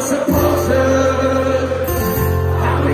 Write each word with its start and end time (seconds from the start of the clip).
supporters. 0.00 0.70
And. 2.62 2.90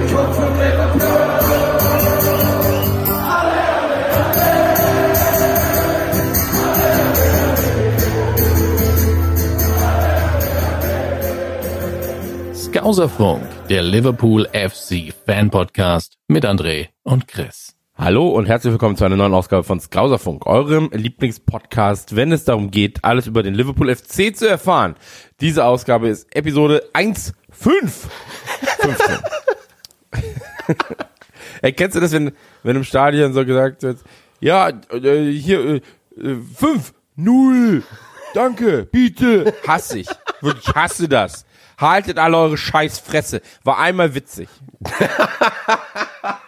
Skauserfunk, 12.55 13.43
der 13.69 13.83
Liverpool 13.83 14.47
FC 14.53 15.13
Fan 15.25 15.51
Podcast 15.51 16.19
mit 16.29 16.45
André 16.45 16.89
und 17.03 17.27
Chris. 17.27 17.76
Hallo 17.99 18.29
und 18.29 18.45
herzlich 18.45 18.73
willkommen 18.73 18.95
zu 18.95 19.07
einer 19.07 19.17
neuen 19.17 19.33
Ausgabe 19.33 19.65
von 19.65 19.81
Skauserfunk, 19.81 20.45
eurem 20.45 20.91
Lieblingspodcast, 20.93 22.15
wenn 22.15 22.31
es 22.31 22.45
darum 22.45 22.71
geht, 22.71 23.03
alles 23.03 23.27
über 23.27 23.43
den 23.43 23.55
Liverpool 23.55 23.95
FC 23.97 24.37
zu 24.37 24.47
erfahren. 24.47 24.97
Diese 25.41 25.65
Ausgabe 25.65 26.09
ist 26.09 26.37
Episode 26.37 26.91
1.5. 26.93 27.33
15. 27.53 29.19
Erkennst 31.63 31.97
du 31.97 32.01
das, 32.01 32.13
wenn, 32.13 32.33
wenn 32.63 32.77
im 32.77 32.85
Stadion 32.85 33.33
so 33.33 33.47
gesagt 33.47 33.83
wird, 33.83 34.01
ja, 34.41 34.69
äh, 34.69 35.33
hier, 35.33 35.81
5, 36.19 36.93
0, 37.17 37.83
danke, 38.35 38.85
bitte, 38.93 39.55
hasse 39.67 40.01
ich. 40.01 40.09
Wirklich 40.43 40.69
hasse 40.75 41.09
das. 41.09 41.47
Haltet 41.79 42.19
alle 42.19 42.37
eure 42.37 42.59
scheiß 42.59 42.99
Fresse. 42.99 43.41
War 43.65 43.79
einmal 43.79 44.15
witzig. 44.15 44.51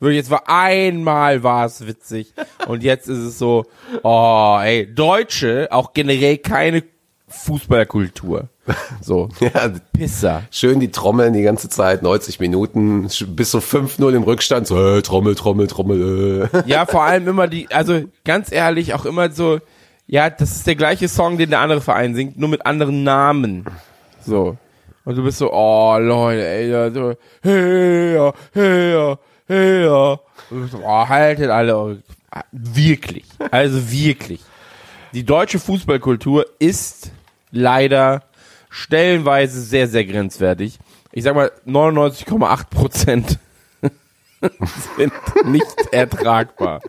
Wirklich, 0.00 0.18
jetzt 0.18 0.30
war 0.30 0.44
einmal 0.48 1.42
war 1.42 1.66
es 1.66 1.86
witzig. 1.86 2.32
Und 2.68 2.82
jetzt 2.84 3.08
ist 3.08 3.18
es 3.18 3.38
so, 3.38 3.66
oh, 4.02 4.58
ey, 4.62 4.92
Deutsche, 4.92 5.68
auch 5.70 5.92
generell 5.92 6.38
keine 6.38 6.84
Fußballkultur. 7.28 8.48
So, 9.00 9.28
Ja, 9.40 9.70
Pisser. 9.92 10.42
schön 10.50 10.78
die 10.80 10.90
Trommeln 10.90 11.32
die 11.32 11.42
ganze 11.42 11.68
Zeit, 11.68 12.02
90 12.02 12.38
Minuten, 12.40 13.08
bis 13.28 13.50
so 13.50 13.58
5-0 13.58 14.14
im 14.14 14.22
Rückstand, 14.22 14.66
so 14.66 14.96
äh, 14.96 15.02
Trommel, 15.02 15.34
Trommel, 15.34 15.66
Trommel. 15.66 16.48
Äh. 16.52 16.62
Ja, 16.66 16.86
vor 16.86 17.02
allem 17.02 17.26
immer 17.28 17.48
die, 17.48 17.68
also 17.70 18.02
ganz 18.24 18.52
ehrlich, 18.52 18.94
auch 18.94 19.04
immer 19.04 19.30
so, 19.30 19.58
ja, 20.06 20.30
das 20.30 20.52
ist 20.52 20.66
der 20.66 20.76
gleiche 20.76 21.08
Song, 21.08 21.38
den 21.38 21.50
der 21.50 21.60
andere 21.60 21.80
Verein 21.80 22.14
singt, 22.14 22.38
nur 22.38 22.48
mit 22.48 22.64
anderen 22.66 23.02
Namen. 23.02 23.64
So. 24.24 24.56
Und 25.04 25.16
du 25.16 25.24
bist 25.24 25.38
so, 25.38 25.50
oh 25.52 25.96
Leute, 25.98 26.46
ey, 26.46 26.70
ja, 26.70 26.90
so, 26.90 27.14
hey, 27.42 28.14
ja, 28.14 28.32
hey, 28.52 28.92
ja, 28.92 29.02
hey, 29.02 29.16
ja. 29.48 30.18
Oh, 30.50 31.08
haltet 31.08 31.50
alle 31.50 31.76
eure, 31.76 32.02
wirklich, 32.52 33.24
also 33.50 33.90
wirklich. 33.90 34.40
Die 35.14 35.24
deutsche 35.24 35.58
Fußballkultur 35.58 36.46
ist 36.58 37.12
leider 37.50 38.22
stellenweise 38.68 39.60
sehr, 39.60 39.88
sehr 39.88 40.04
grenzwertig. 40.04 40.78
Ich 41.12 41.24
sag 41.24 41.34
mal, 41.34 41.50
99,8 41.66 42.68
Prozent 42.68 43.38
sind 44.96 45.12
nicht 45.46 45.92
ertragbar. 45.92 46.80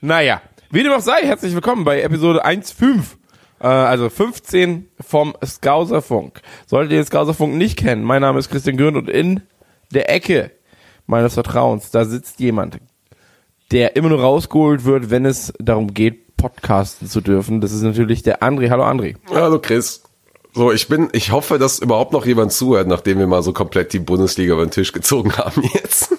Naja, 0.00 0.40
wie 0.70 0.82
dem 0.82 0.92
auch 0.92 1.00
sei, 1.00 1.22
herzlich 1.22 1.54
willkommen 1.54 1.84
bei 1.84 2.00
Episode 2.02 2.46
1.5, 2.46 3.00
äh, 3.60 3.66
also 3.66 4.08
15 4.08 4.88
vom 5.00 5.36
Skauserfunk. 5.44 6.40
Solltet 6.66 6.92
ihr 6.92 6.98
den 6.98 7.06
Skauserfunk 7.06 7.54
nicht 7.56 7.76
kennen, 7.76 8.04
mein 8.04 8.22
Name 8.22 8.38
ist 8.38 8.50
Christian 8.50 8.76
Grün 8.76 8.96
und 8.96 9.10
in 9.10 9.42
der 9.92 10.10
Ecke 10.10 10.52
meines 11.06 11.34
Vertrauens, 11.34 11.90
da 11.90 12.04
sitzt 12.04 12.40
jemand, 12.40 12.78
der 13.70 13.96
immer 13.96 14.08
nur 14.08 14.20
rausgeholt 14.20 14.84
wird, 14.84 15.10
wenn 15.10 15.24
es 15.24 15.52
darum 15.58 15.94
geht, 15.94 16.36
podcasten 16.36 17.08
zu 17.08 17.20
dürfen. 17.20 17.60
Das 17.60 17.72
ist 17.72 17.82
natürlich 17.82 18.22
der 18.22 18.42
André. 18.42 18.70
Hallo 18.70 18.84
André. 18.84 19.16
Hallo 19.30 19.58
Chris. 19.58 20.02
So, 20.52 20.70
ich 20.70 20.88
bin, 20.88 21.08
ich 21.12 21.32
hoffe, 21.32 21.58
dass 21.58 21.80
überhaupt 21.80 22.12
noch 22.12 22.26
jemand 22.26 22.52
zuhört, 22.52 22.86
nachdem 22.86 23.18
wir 23.18 23.26
mal 23.26 23.42
so 23.42 23.52
komplett 23.52 23.92
die 23.92 23.98
Bundesliga 23.98 24.52
über 24.52 24.64
den 24.64 24.70
Tisch 24.70 24.92
gezogen 24.92 25.36
haben 25.36 25.62
jetzt. 25.74 26.14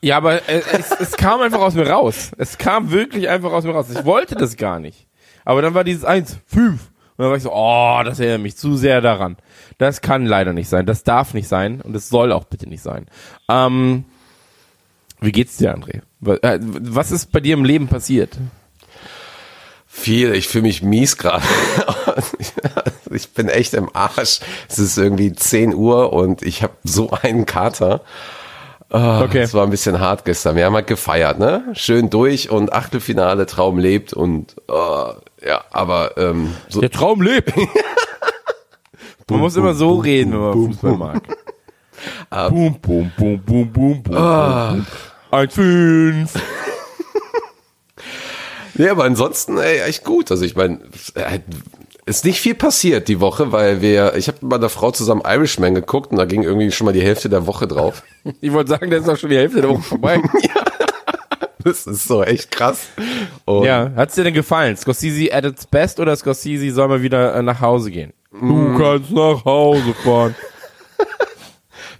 Ja, 0.00 0.18
aber 0.18 0.48
äh, 0.48 0.62
es, 0.72 0.90
es 0.92 1.12
kam 1.16 1.40
einfach 1.40 1.60
aus 1.60 1.74
mir 1.74 1.88
raus. 1.88 2.30
Es 2.38 2.58
kam 2.58 2.90
wirklich 2.90 3.28
einfach 3.28 3.52
aus 3.52 3.64
mir 3.64 3.72
raus. 3.72 3.86
Ich 3.90 4.04
wollte 4.04 4.34
das 4.34 4.56
gar 4.56 4.78
nicht. 4.78 5.06
Aber 5.44 5.62
dann 5.62 5.74
war 5.74 5.82
dieses 5.82 6.04
1, 6.04 6.38
5. 6.46 6.72
Und 6.72 6.78
dann 7.16 7.28
war 7.28 7.36
ich 7.36 7.42
so, 7.42 7.52
oh, 7.52 8.00
das 8.04 8.20
erinnert 8.20 8.42
mich 8.42 8.56
zu 8.56 8.76
sehr 8.76 9.00
daran. 9.00 9.36
Das 9.78 10.00
kann 10.00 10.26
leider 10.26 10.52
nicht 10.52 10.68
sein. 10.68 10.86
Das 10.86 11.04
darf 11.04 11.34
nicht 11.34 11.48
sein. 11.48 11.80
Und 11.80 11.94
es 11.96 12.08
soll 12.08 12.32
auch 12.32 12.44
bitte 12.44 12.68
nicht 12.68 12.82
sein. 12.82 13.06
Ähm, 13.48 14.04
wie 15.20 15.32
geht's 15.32 15.56
dir, 15.56 15.74
André? 15.74 16.02
Äh, 16.42 16.58
Was 16.60 17.10
ist 17.10 17.32
bei 17.32 17.40
dir 17.40 17.54
im 17.54 17.64
Leben 17.64 17.88
passiert? 17.88 18.38
viel, 19.94 20.34
ich 20.34 20.48
fühle 20.48 20.62
mich 20.62 20.82
mies 20.82 21.16
gerade. 21.16 21.44
ich 23.10 23.30
bin 23.30 23.48
echt 23.48 23.74
im 23.74 23.88
Arsch. 23.94 24.40
Es 24.68 24.78
ist 24.78 24.98
irgendwie 24.98 25.32
10 25.32 25.72
Uhr 25.72 26.12
und 26.12 26.42
ich 26.42 26.62
habe 26.64 26.74
so 26.82 27.10
einen 27.22 27.46
Kater. 27.46 28.00
Ah, 28.90 29.22
Okay. 29.22 29.42
Es 29.42 29.54
war 29.54 29.62
ein 29.64 29.70
bisschen 29.70 30.00
hart 30.00 30.24
gestern. 30.24 30.56
Wir 30.56 30.66
haben 30.66 30.74
halt 30.74 30.88
gefeiert, 30.88 31.38
ne? 31.38 31.64
Schön 31.74 32.10
durch 32.10 32.50
und 32.50 32.72
Achtelfinale, 32.72 33.46
Traum 33.46 33.78
lebt 33.78 34.12
und 34.12 34.56
äh, 34.68 35.48
ja, 35.48 35.64
aber 35.70 36.16
ähm, 36.18 36.54
so, 36.68 36.80
Der 36.80 36.90
Traum 36.90 37.22
lebt. 37.22 37.52
Man 39.30 39.40
muss 39.40 39.56
immer 39.56 39.74
so 39.74 39.94
reden, 39.96 40.32
wenn 40.32 40.40
man 40.40 40.52
Fußball 40.52 40.96
mag. 40.96 41.22
Boom, 42.50 42.78
boom, 42.80 43.12
boom, 43.16 43.40
boom, 43.40 43.72
boom, 43.72 44.02
boom. 44.02 44.02
boom. 44.02 44.86
1, 45.30 45.54
5. 45.54 46.34
Nee, 48.76 48.88
aber 48.88 49.04
ansonsten 49.04 49.56
ey, 49.56 49.82
echt 49.82 50.02
gut. 50.04 50.32
Also 50.32 50.44
ich 50.44 50.56
meine, 50.56 50.80
ist 52.06 52.24
nicht 52.24 52.40
viel 52.40 52.54
passiert 52.54 53.08
die 53.08 53.20
Woche, 53.20 53.52
weil 53.52 53.80
wir, 53.80 54.14
ich 54.16 54.26
habe 54.28 54.38
mit 54.42 54.50
meiner 54.50 54.68
Frau 54.68 54.90
zusammen 54.90 55.22
Irishman 55.24 55.74
geguckt 55.74 56.10
und 56.10 56.18
da 56.18 56.24
ging 56.24 56.42
irgendwie 56.42 56.70
schon 56.72 56.84
mal 56.86 56.92
die 56.92 57.02
Hälfte 57.02 57.28
der 57.28 57.46
Woche 57.46 57.66
drauf. 57.66 58.02
Ich 58.40 58.52
wollte 58.52 58.70
sagen, 58.70 58.90
der 58.90 59.00
ist 59.00 59.06
doch 59.08 59.18
schon 59.18 59.30
die 59.30 59.36
Hälfte 59.36 59.60
der 59.60 59.70
Woche 59.70 59.82
vorbei. 59.82 60.20
Das 61.62 61.86
ist 61.86 62.06
so 62.06 62.22
echt 62.22 62.50
krass. 62.50 62.88
Und 63.46 63.64
Ja, 63.64 63.90
hat's 63.96 64.14
dir 64.16 64.24
denn 64.24 64.34
gefallen? 64.34 64.76
Scorsese 64.76 65.32
at 65.32 65.46
its 65.46 65.64
best 65.64 65.98
oder 65.98 66.14
Scorsese 66.14 66.70
soll 66.70 66.88
mal 66.88 67.00
wieder 67.00 67.34
äh, 67.34 67.42
nach 67.42 67.58
Hause 67.62 67.90
gehen? 67.90 68.12
Du 68.40 68.76
kannst 68.78 69.10
nach 69.10 69.44
Hause 69.44 69.94
fahren. 70.02 70.34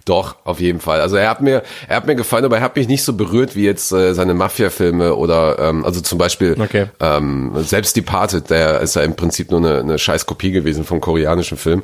Doch, 0.05 0.35
auf 0.43 0.59
jeden 0.59 0.79
Fall. 0.81 1.01
Also 1.01 1.15
er 1.15 1.29
hat 1.29 1.41
mir, 1.41 1.63
er 1.87 1.95
hat 1.97 2.05
mir 2.05 2.13
gefallen, 2.13 2.45
aber 2.45 2.57
er 2.57 2.61
hat 2.61 2.75
mich 2.75 2.87
nicht 2.87 3.03
so 3.03 3.13
berührt 3.13 3.55
wie 3.55 3.63
jetzt 3.65 3.91
äh, 3.91 4.13
seine 4.13 4.35
Mafia-Filme 4.35 5.15
oder 5.15 5.57
ähm, 5.57 5.83
also 5.83 5.99
zum 5.99 6.19
Beispiel 6.19 6.55
Okay. 6.61 6.87
ähm, 6.99 7.51
selbst 7.63 7.95
Departed, 7.97 8.51
der 8.51 8.81
ist 8.81 8.95
ja 8.95 9.01
im 9.01 9.15
Prinzip 9.15 9.49
nur 9.49 9.59
eine, 9.61 9.79
eine 9.79 9.97
scheiß 9.97 10.27
Kopie 10.27 10.51
gewesen 10.51 10.83
vom 10.83 11.01
koreanischen 11.01 11.57
Film. 11.57 11.81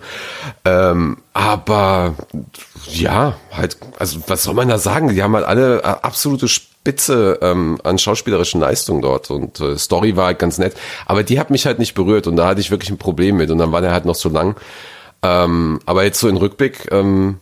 Ähm, 0.65 1.17
aber 1.33 2.13
ja, 2.91 3.37
halt, 3.51 3.77
also 3.97 4.19
was 4.27 4.43
soll 4.43 4.53
man 4.53 4.67
da 4.67 4.77
sagen? 4.77 5.07
Die 5.09 5.23
haben 5.23 5.35
halt 5.35 5.45
alle 5.45 5.79
äh, 5.79 5.81
absolute 5.83 6.47
Spitze 6.81 7.37
ähm, 7.43 7.77
an 7.83 7.99
schauspielerischen 7.99 8.59
Leistungen 8.59 9.03
dort 9.03 9.29
und 9.29 9.59
äh, 9.59 9.77
Story 9.77 10.15
war 10.15 10.25
halt 10.25 10.39
ganz 10.39 10.57
nett, 10.57 10.75
aber 11.05 11.21
die 11.21 11.39
hat 11.39 11.51
mich 11.51 11.67
halt 11.67 11.77
nicht 11.77 11.93
berührt 11.93 12.25
und 12.25 12.35
da 12.37 12.47
hatte 12.47 12.59
ich 12.59 12.71
wirklich 12.71 12.89
ein 12.89 12.97
Problem 12.97 13.37
mit 13.37 13.51
und 13.51 13.59
dann 13.59 13.71
war 13.71 13.81
der 13.81 13.91
halt 13.91 14.05
noch 14.05 14.15
so 14.15 14.29
lang. 14.29 14.55
Ähm, 15.21 15.79
aber 15.85 16.03
jetzt 16.03 16.19
so 16.19 16.27
in 16.27 16.37
Rückblick 16.37 16.91
ähm, 16.91 17.39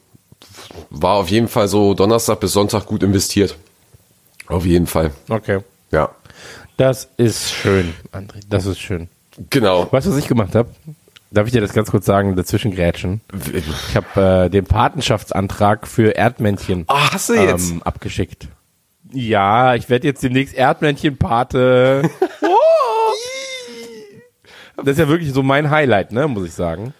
war 0.89 1.13
auf 1.13 1.29
jeden 1.29 1.47
Fall 1.47 1.69
so 1.69 1.93
Donnerstag 1.93 2.41
bis 2.41 2.51
Sonntag 2.51 2.85
gut 2.85 3.01
investiert. 3.01 3.55
Auf 4.47 4.65
jeden 4.65 4.87
Fall. 4.87 5.11
Okay. 5.29 5.59
Ja. 5.91 6.09
Das 6.75 7.07
ist 7.15 7.49
schön, 7.53 7.93
André. 8.11 8.41
Das 8.49 8.65
ist 8.65 8.79
schön. 8.79 9.07
Genau. 9.49 9.87
Weißt 9.89 10.07
du, 10.07 10.11
was 10.11 10.17
ich 10.17 10.27
gemacht 10.27 10.53
habe? 10.53 10.69
Darf 11.31 11.47
ich 11.47 11.53
dir 11.53 11.61
das 11.61 11.71
ganz 11.71 11.91
kurz 11.91 12.05
sagen, 12.05 12.35
dazwischen 12.35 12.71
grätschen? 12.71 13.21
Ich 13.53 13.95
habe 13.95 14.45
äh, 14.45 14.49
den 14.49 14.65
Patenschaftsantrag 14.65 15.87
für 15.87 16.11
Erdmännchen 16.11 16.85
hast 16.89 17.29
du 17.29 17.35
jetzt? 17.35 17.71
ähm, 17.71 17.83
abgeschickt. 17.83 18.49
Ja, 19.11 19.75
ich 19.75 19.89
werde 19.89 20.07
jetzt 20.07 20.21
demnächst 20.23 20.53
Erdmännchen-Pate. 20.55 22.03
das 24.77 24.87
ist 24.87 24.99
ja 24.99 25.07
wirklich 25.07 25.33
so 25.33 25.43
mein 25.43 25.69
Highlight, 25.71 26.11
ne, 26.11 26.27
muss 26.27 26.45
ich 26.47 26.53
sagen. 26.53 26.93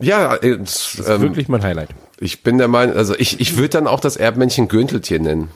ja, 0.00 0.34
äh, 0.36 0.48
es, 0.62 0.94
Das 0.96 1.06
ist 1.06 1.08
ähm, 1.08 1.22
wirklich 1.22 1.48
mein 1.48 1.62
Highlight. 1.62 1.90
ich 2.20 2.42
bin 2.42 2.58
der 2.58 2.68
Meinung, 2.68 2.96
also 2.96 3.14
ich, 3.16 3.40
ich 3.40 3.56
würde 3.56 3.70
dann 3.70 3.86
auch 3.86 4.00
das 4.00 4.16
Erdmännchen 4.16 4.68
Gönteltier 4.68 5.20
nennen. 5.20 5.50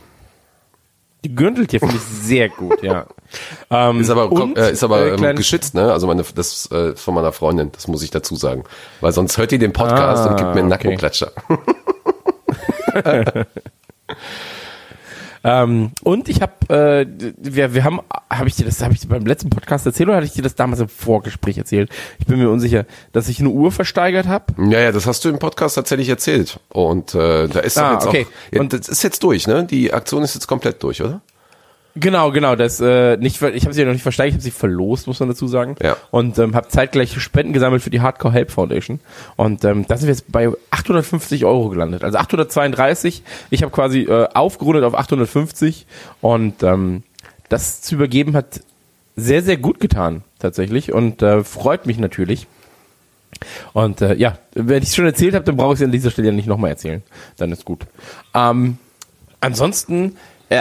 Die 1.24 1.34
Gürteltier 1.34 1.80
finde 1.80 1.96
ich 1.96 2.02
sehr 2.02 2.48
gut, 2.48 2.82
ja. 2.82 3.06
Ähm, 3.70 4.00
Ist 4.00 4.10
aber, 4.10 4.30
und, 4.30 4.56
äh, 4.56 4.70
ist 4.70 4.84
aber 4.84 5.00
äh, 5.00 5.14
ähm, 5.16 5.34
geschützt, 5.34 5.74
ne? 5.74 5.92
Also 5.92 6.06
meine, 6.06 6.22
das 6.22 6.70
äh, 6.70 6.94
von 6.94 7.12
meiner 7.12 7.32
Freundin, 7.32 7.72
das 7.72 7.88
muss 7.88 8.04
ich 8.04 8.12
dazu 8.12 8.36
sagen. 8.36 8.62
Weil 9.00 9.10
sonst 9.10 9.36
hört 9.36 9.50
die 9.50 9.58
den 9.58 9.72
Podcast 9.72 10.24
Ah, 10.24 10.30
und 10.30 10.36
gibt 10.36 10.54
mir 10.54 10.60
einen 10.60 10.72
okay. 10.72 10.90
Nackenklatscher. 10.90 11.32
Ähm, 15.48 15.92
und 16.02 16.28
ich 16.28 16.42
habe, 16.42 16.52
äh, 16.74 17.06
wir, 17.38 17.72
wir 17.72 17.84
haben, 17.84 18.00
habe 18.28 18.48
ich 18.48 18.56
dir 18.56 18.64
das, 18.64 18.82
habe 18.82 18.94
ich 18.94 19.00
dir 19.00 19.06
beim 19.06 19.24
letzten 19.24 19.48
Podcast 19.48 19.86
erzählt 19.86 20.08
oder 20.08 20.16
hatte 20.16 20.26
ich 20.26 20.32
dir 20.32 20.42
das 20.42 20.56
damals 20.56 20.80
im 20.80 20.88
Vorgespräch 20.88 21.56
erzählt? 21.56 21.88
Ich 22.18 22.26
bin 22.26 22.38
mir 22.40 22.50
unsicher, 22.50 22.84
dass 23.12 23.28
ich 23.28 23.38
eine 23.38 23.50
Uhr 23.50 23.70
versteigert 23.70 24.26
habe. 24.26 24.46
Ja, 24.70 24.80
ja, 24.80 24.90
das 24.92 25.06
hast 25.06 25.24
du 25.24 25.28
im 25.28 25.38
Podcast 25.38 25.76
tatsächlich 25.76 26.08
erzählt. 26.08 26.58
Und 26.70 27.14
äh, 27.14 27.46
da 27.46 27.60
ist 27.60 27.78
Ah, 27.78 27.92
jetzt 27.92 28.06
okay. 28.08 28.26
auch. 28.54 28.58
Und- 28.58 28.72
das 28.72 28.88
ist 28.88 29.04
jetzt 29.04 29.22
durch, 29.22 29.46
ne? 29.46 29.64
Die 29.64 29.92
Aktion 29.92 30.24
ist 30.24 30.34
jetzt 30.34 30.48
komplett 30.48 30.82
durch, 30.82 31.00
oder? 31.00 31.20
Genau, 31.98 32.30
genau. 32.30 32.56
Das 32.56 32.78
äh, 32.80 33.16
nicht, 33.16 33.40
ich 33.40 33.64
habe 33.64 33.72
sie 33.72 33.80
ja 33.80 33.86
noch 33.86 33.94
nicht 33.94 34.02
versteigert, 34.02 34.32
ich 34.32 34.36
habe 34.36 34.42
sie 34.42 34.50
verlost, 34.50 35.06
muss 35.06 35.18
man 35.18 35.30
dazu 35.30 35.48
sagen. 35.48 35.76
Ja. 35.82 35.96
Und 36.10 36.38
ähm, 36.38 36.54
habe 36.54 36.68
zeitgleich 36.68 37.18
Spenden 37.20 37.54
gesammelt 37.54 37.82
für 37.82 37.88
die 37.88 38.02
Hardcore 38.02 38.34
Help 38.34 38.50
Foundation. 38.50 39.00
Und 39.36 39.64
ähm, 39.64 39.86
da 39.88 39.96
sind 39.96 40.06
wir 40.06 40.14
jetzt 40.14 40.30
bei 40.30 40.50
850 40.70 41.46
Euro 41.46 41.70
gelandet. 41.70 42.04
Also 42.04 42.18
832. 42.18 43.22
Ich 43.48 43.62
habe 43.62 43.72
quasi 43.72 44.02
äh, 44.02 44.28
aufgerundet 44.34 44.84
auf 44.84 44.94
850 44.94 45.86
und 46.20 46.62
ähm, 46.62 47.02
das 47.48 47.80
zu 47.80 47.94
übergeben 47.94 48.36
hat 48.36 48.60
sehr, 49.16 49.42
sehr 49.42 49.56
gut 49.56 49.80
getan 49.80 50.22
tatsächlich 50.38 50.92
und 50.92 51.22
äh, 51.22 51.44
freut 51.44 51.86
mich 51.86 51.98
natürlich. 51.98 52.46
Und 53.72 54.02
äh, 54.02 54.14
ja, 54.14 54.38
wenn 54.54 54.82
ich 54.82 54.90
es 54.90 54.96
schon 54.96 55.06
erzählt 55.06 55.34
habe, 55.34 55.44
dann 55.44 55.56
brauche 55.56 55.72
ich 55.72 55.80
es 55.80 55.84
an 55.84 55.92
dieser 55.92 56.10
Stelle 56.10 56.28
ja 56.28 56.34
nicht 56.34 56.48
nochmal 56.48 56.70
erzählen. 56.70 57.02
Dann 57.38 57.52
ist 57.52 57.64
gut. 57.64 57.86
Ähm, 58.34 58.78
ansonsten, 59.40 60.16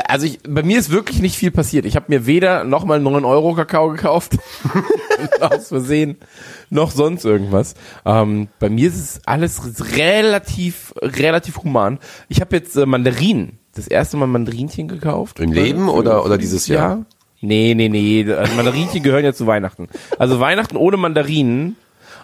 also 0.07 0.25
ich, 0.25 0.39
bei 0.47 0.63
mir 0.63 0.79
ist 0.79 0.89
wirklich 0.89 1.21
nicht 1.21 1.37
viel 1.37 1.51
passiert. 1.51 1.85
Ich 1.85 1.95
habe 1.95 2.05
mir 2.09 2.25
weder 2.25 2.63
nochmal 2.63 2.99
9 2.99 3.23
Euro 3.23 3.53
Kakao 3.53 3.89
gekauft, 3.89 4.37
aus 5.39 5.67
Versehen, 5.67 6.17
noch 6.69 6.91
sonst 6.91 7.23
irgendwas. 7.23 7.75
Ähm, 8.05 8.47
bei 8.59 8.69
mir 8.69 8.87
ist 8.87 8.95
es 8.95 9.21
alles 9.25 9.61
relativ, 9.95 10.93
relativ 11.01 11.57
human. 11.63 11.99
Ich 12.29 12.41
habe 12.41 12.55
jetzt 12.55 12.75
äh, 12.75 12.85
Mandarinen. 12.85 13.59
Das 13.75 13.87
erste 13.87 14.15
Mal 14.15 14.27
Mandarinchen 14.27 14.87
gekauft. 14.87 15.39
Im 15.41 15.51
Leben 15.51 15.89
oder, 15.89 16.25
oder 16.25 16.37
dieses 16.37 16.67
Jahr? 16.67 17.05
Nee, 17.41 17.73
nee, 17.75 17.89
nee. 17.89 18.25
Also 18.31 18.55
Mandarinchen 18.55 19.03
gehören 19.03 19.25
ja 19.25 19.33
zu 19.33 19.47
Weihnachten. 19.47 19.89
Also 20.17 20.39
Weihnachten 20.39 20.77
ohne 20.77 20.95
Mandarinen 20.95 21.75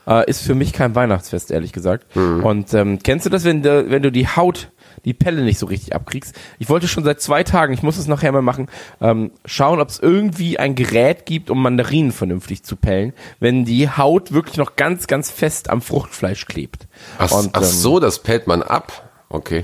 äh, 0.08 0.28
ist 0.30 0.42
für 0.42 0.56
mich 0.56 0.74
kein 0.74 0.96
Weihnachtsfest, 0.96 1.52
ehrlich 1.52 1.74
gesagt. 1.74 2.16
Mhm. 2.16 2.44
Und 2.44 2.74
ähm, 2.74 3.00
kennst 3.04 3.26
du 3.26 3.30
das, 3.30 3.44
wenn, 3.44 3.62
du, 3.62 3.90
wenn 3.90 4.02
du 4.02 4.12
die 4.12 4.28
Haut, 4.28 4.70
die 5.06 5.14
Pelle 5.14 5.42
nicht 5.42 5.60
so 5.60 5.66
richtig 5.66 5.96
abkriegst? 5.96 6.36
Ich 6.60 6.70
wollte 6.70 6.88
schon 6.88 7.04
seit 7.04 7.22
zwei 7.22 7.44
Tagen, 7.44 7.74
ich 7.74 7.84
muss 7.84 7.98
es 7.98 8.08
nachher 8.08 8.32
mal 8.32 8.42
machen, 8.42 8.68
ähm, 9.02 9.32
schauen, 9.46 9.80
ob 9.80 9.90
es 9.90 10.00
irgendwie 10.00 10.60
ein 10.60 10.76
Gerät 10.76 11.26
gibt, 11.26 11.50
um 11.50 11.62
Mandarinen 11.62 12.12
vernünftig 12.12 12.64
zu 12.64 12.76
pellen, 12.76 13.14
wenn 13.40 13.66
die 13.66 13.90
Haut 13.90 14.32
wirklich 14.32 14.58
noch 14.58 14.76
ganz, 14.76 15.08
ganz 15.08 15.32
fest 15.32 15.70
am 15.70 15.82
Fruchtfleisch 15.82 16.46
klebt. 16.46 16.88
Ach, 17.18 17.32
Und, 17.32 17.52
ach 17.54 17.62
ähm, 17.62 17.68
so, 17.68 18.00
das 18.00 18.20
pellt 18.20 18.48
man 18.48 18.64
ab. 18.64 19.10
Okay. 19.30 19.64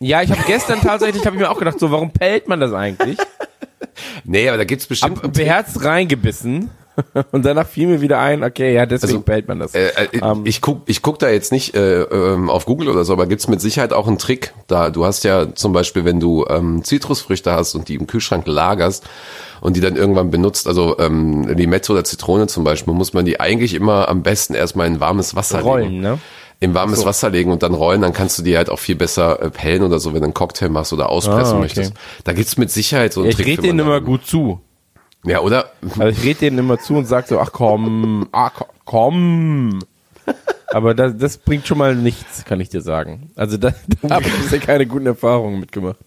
Ja, 0.00 0.22
ich 0.22 0.30
habe 0.30 0.42
gestern 0.46 0.80
tatsächlich, 0.80 1.26
habe 1.26 1.36
ich 1.36 1.42
mir 1.42 1.50
auch 1.50 1.58
gedacht, 1.58 1.80
so, 1.80 1.90
warum 1.90 2.12
pellt 2.12 2.48
man 2.48 2.60
das 2.60 2.72
eigentlich? 2.72 3.18
Nee, 4.24 4.48
aber 4.48 4.58
da 4.58 4.64
gibt's 4.64 4.86
bestimmt. 4.86 5.22
Hab 5.22 5.32
beherzt 5.32 5.84
reingebissen 5.84 6.70
und 7.32 7.44
danach 7.44 7.66
fiel 7.66 7.86
mir 7.86 8.00
wieder 8.00 8.18
ein, 8.18 8.42
okay, 8.42 8.74
ja, 8.74 8.86
deswegen 8.86 9.12
Also, 9.12 9.20
behält 9.24 9.48
man 9.48 9.58
das. 9.58 9.74
Äh, 9.74 9.88
äh, 9.88 10.18
Ähm, 10.22 10.42
ich 10.44 10.60
guck, 10.60 10.82
ich 10.86 11.02
guck 11.02 11.18
da 11.18 11.28
jetzt 11.30 11.52
nicht 11.52 11.74
äh, 11.74 12.02
ähm, 12.02 12.50
auf 12.50 12.64
Google 12.66 12.88
oder 12.88 13.04
so, 13.04 13.12
aber 13.12 13.26
gibt's 13.26 13.48
mit 13.48 13.60
Sicherheit 13.60 13.92
auch 13.92 14.06
einen 14.06 14.18
Trick. 14.18 14.52
Da 14.66 14.90
du 14.90 15.04
hast 15.04 15.24
ja 15.24 15.54
zum 15.54 15.72
Beispiel, 15.72 16.04
wenn 16.04 16.20
du 16.20 16.44
ähm, 16.48 16.82
Zitrusfrüchte 16.84 17.52
hast 17.52 17.74
und 17.74 17.88
die 17.88 17.94
im 17.94 18.06
Kühlschrank 18.06 18.46
lagerst 18.46 19.04
und 19.60 19.76
die 19.76 19.80
dann 19.80 19.96
irgendwann 19.96 20.30
benutzt, 20.30 20.66
also 20.68 20.98
ähm, 20.98 21.46
Limette 21.48 21.92
oder 21.92 22.04
Zitrone 22.04 22.46
zum 22.46 22.64
Beispiel, 22.64 22.94
muss 22.94 23.12
man 23.12 23.24
die 23.24 23.40
eigentlich 23.40 23.74
immer 23.74 24.08
am 24.08 24.22
besten 24.22 24.54
erstmal 24.54 24.86
in 24.86 25.00
warmes 25.00 25.34
Wasser 25.34 25.58
legen. 25.58 25.68
Rollen, 25.68 26.00
ne? 26.00 26.18
In 26.60 26.74
warmes 26.74 27.04
Wasser 27.04 27.30
legen 27.30 27.52
und 27.52 27.62
dann 27.62 27.72
rollen, 27.72 28.02
dann 28.02 28.12
kannst 28.12 28.36
du 28.36 28.42
die 28.42 28.56
halt 28.56 28.68
auch 28.68 28.80
viel 28.80 28.96
besser 28.96 29.40
äh, 29.40 29.48
pellen 29.50 29.84
oder 29.84 30.00
so, 30.00 30.12
wenn 30.12 30.20
du 30.20 30.24
einen 30.24 30.34
Cocktail 30.34 30.70
machst 30.70 30.92
oder 30.92 31.08
auspressen 31.08 31.44
Ah, 31.52 31.58
okay. 31.58 31.60
möchtest. 31.60 31.92
Da 32.24 32.32
gibt's 32.32 32.56
mit 32.56 32.72
Sicherheit 32.72 33.12
so 33.12 33.20
einen 33.20 33.26
Ja, 33.26 33.30
ich 33.30 33.36
Trick. 33.36 33.46
rede 33.46 33.62
für 33.62 33.66
denen 33.68 33.78
immer 33.78 34.00
gut 34.00 34.26
zu. 34.26 34.60
Ja, 35.28 35.40
oder? 35.40 35.70
Also 35.98 36.06
ich 36.08 36.24
rede 36.24 36.40
denen 36.40 36.58
immer 36.58 36.78
zu 36.78 36.94
und 36.96 37.06
sag 37.06 37.28
so, 37.28 37.38
ach 37.38 37.52
komm, 37.52 38.28
ah, 38.32 38.50
ko- 38.50 38.66
komm. 38.84 39.80
Aber 40.68 40.94
das, 40.94 41.16
das 41.18 41.38
bringt 41.38 41.66
schon 41.66 41.78
mal 41.78 41.94
nichts, 41.94 42.44
kann 42.44 42.60
ich 42.60 42.68
dir 42.68 42.80
sagen. 42.80 43.30
Also 43.36 43.56
da, 43.56 43.72
da 44.02 44.16
habe 44.16 44.26
ich 44.26 44.34
bisher 44.34 44.58
keine 44.60 44.86
guten 44.86 45.06
Erfahrungen 45.06 45.60
mitgemacht. 45.60 45.98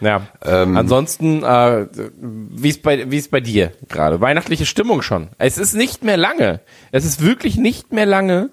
Ja. 0.00 0.26
Ähm. 0.44 0.76
Ansonsten, 0.76 1.42
äh, 1.42 1.86
wie 2.20 2.68
ist 2.68 2.82
bei 2.82 3.10
wie 3.10 3.16
ist 3.16 3.30
bei 3.30 3.40
dir 3.40 3.72
gerade? 3.88 4.20
Weihnachtliche 4.20 4.66
Stimmung 4.66 5.02
schon. 5.02 5.28
Es 5.38 5.56
ist 5.56 5.74
nicht 5.74 6.04
mehr 6.04 6.16
lange. 6.18 6.60
Es 6.92 7.04
ist 7.04 7.22
wirklich 7.22 7.56
nicht 7.56 7.92
mehr 7.92 8.06
lange. 8.06 8.50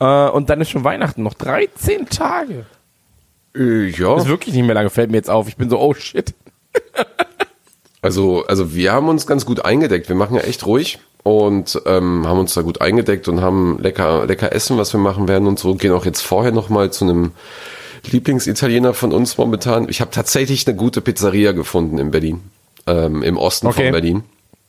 Äh, 0.00 0.04
und 0.28 0.48
dann 0.50 0.60
ist 0.60 0.70
schon 0.70 0.84
Weihnachten. 0.84 1.22
Noch 1.22 1.34
13 1.34 2.08
Tage. 2.08 2.64
Äh, 3.54 3.88
ja. 3.90 4.16
Ist 4.16 4.26
wirklich 4.28 4.54
nicht 4.54 4.64
mehr 4.64 4.74
lange. 4.74 4.88
Fällt 4.90 5.10
mir 5.10 5.18
jetzt 5.18 5.30
auf. 5.30 5.48
Ich 5.48 5.56
bin 5.56 5.68
so, 5.68 5.78
oh 5.78 5.92
shit. 5.94 6.32
Also, 8.06 8.44
also 8.46 8.74
wir 8.74 8.92
haben 8.92 9.08
uns 9.08 9.26
ganz 9.26 9.44
gut 9.44 9.64
eingedeckt. 9.64 10.08
Wir 10.08 10.16
machen 10.16 10.34
ja 10.36 10.42
echt 10.42 10.64
ruhig 10.64 10.98
und 11.22 11.80
ähm, 11.86 12.26
haben 12.26 12.38
uns 12.38 12.54
da 12.54 12.62
gut 12.62 12.80
eingedeckt 12.80 13.28
und 13.28 13.40
haben 13.40 13.78
lecker, 13.80 14.26
lecker 14.26 14.52
Essen, 14.54 14.78
was 14.78 14.92
wir 14.94 15.00
machen 15.00 15.28
werden 15.28 15.46
und 15.48 15.58
so. 15.58 15.74
Gehen 15.74 15.92
auch 15.92 16.04
jetzt 16.06 16.20
vorher 16.22 16.52
noch 16.52 16.68
mal 16.68 16.90
zu 16.92 17.04
einem 17.04 17.32
Lieblingsitaliener 18.10 18.94
von 18.94 19.12
uns 19.12 19.36
momentan. 19.38 19.88
Ich 19.88 20.00
habe 20.00 20.10
tatsächlich 20.10 20.66
eine 20.66 20.76
gute 20.76 21.00
Pizzeria 21.00 21.52
gefunden 21.52 21.98
in 21.98 22.10
Berlin, 22.10 22.40
ähm, 22.86 23.22
im 23.22 23.36
Osten 23.36 23.66
Okay. 23.66 23.84
von 23.84 23.92
Berlin. 23.92 24.22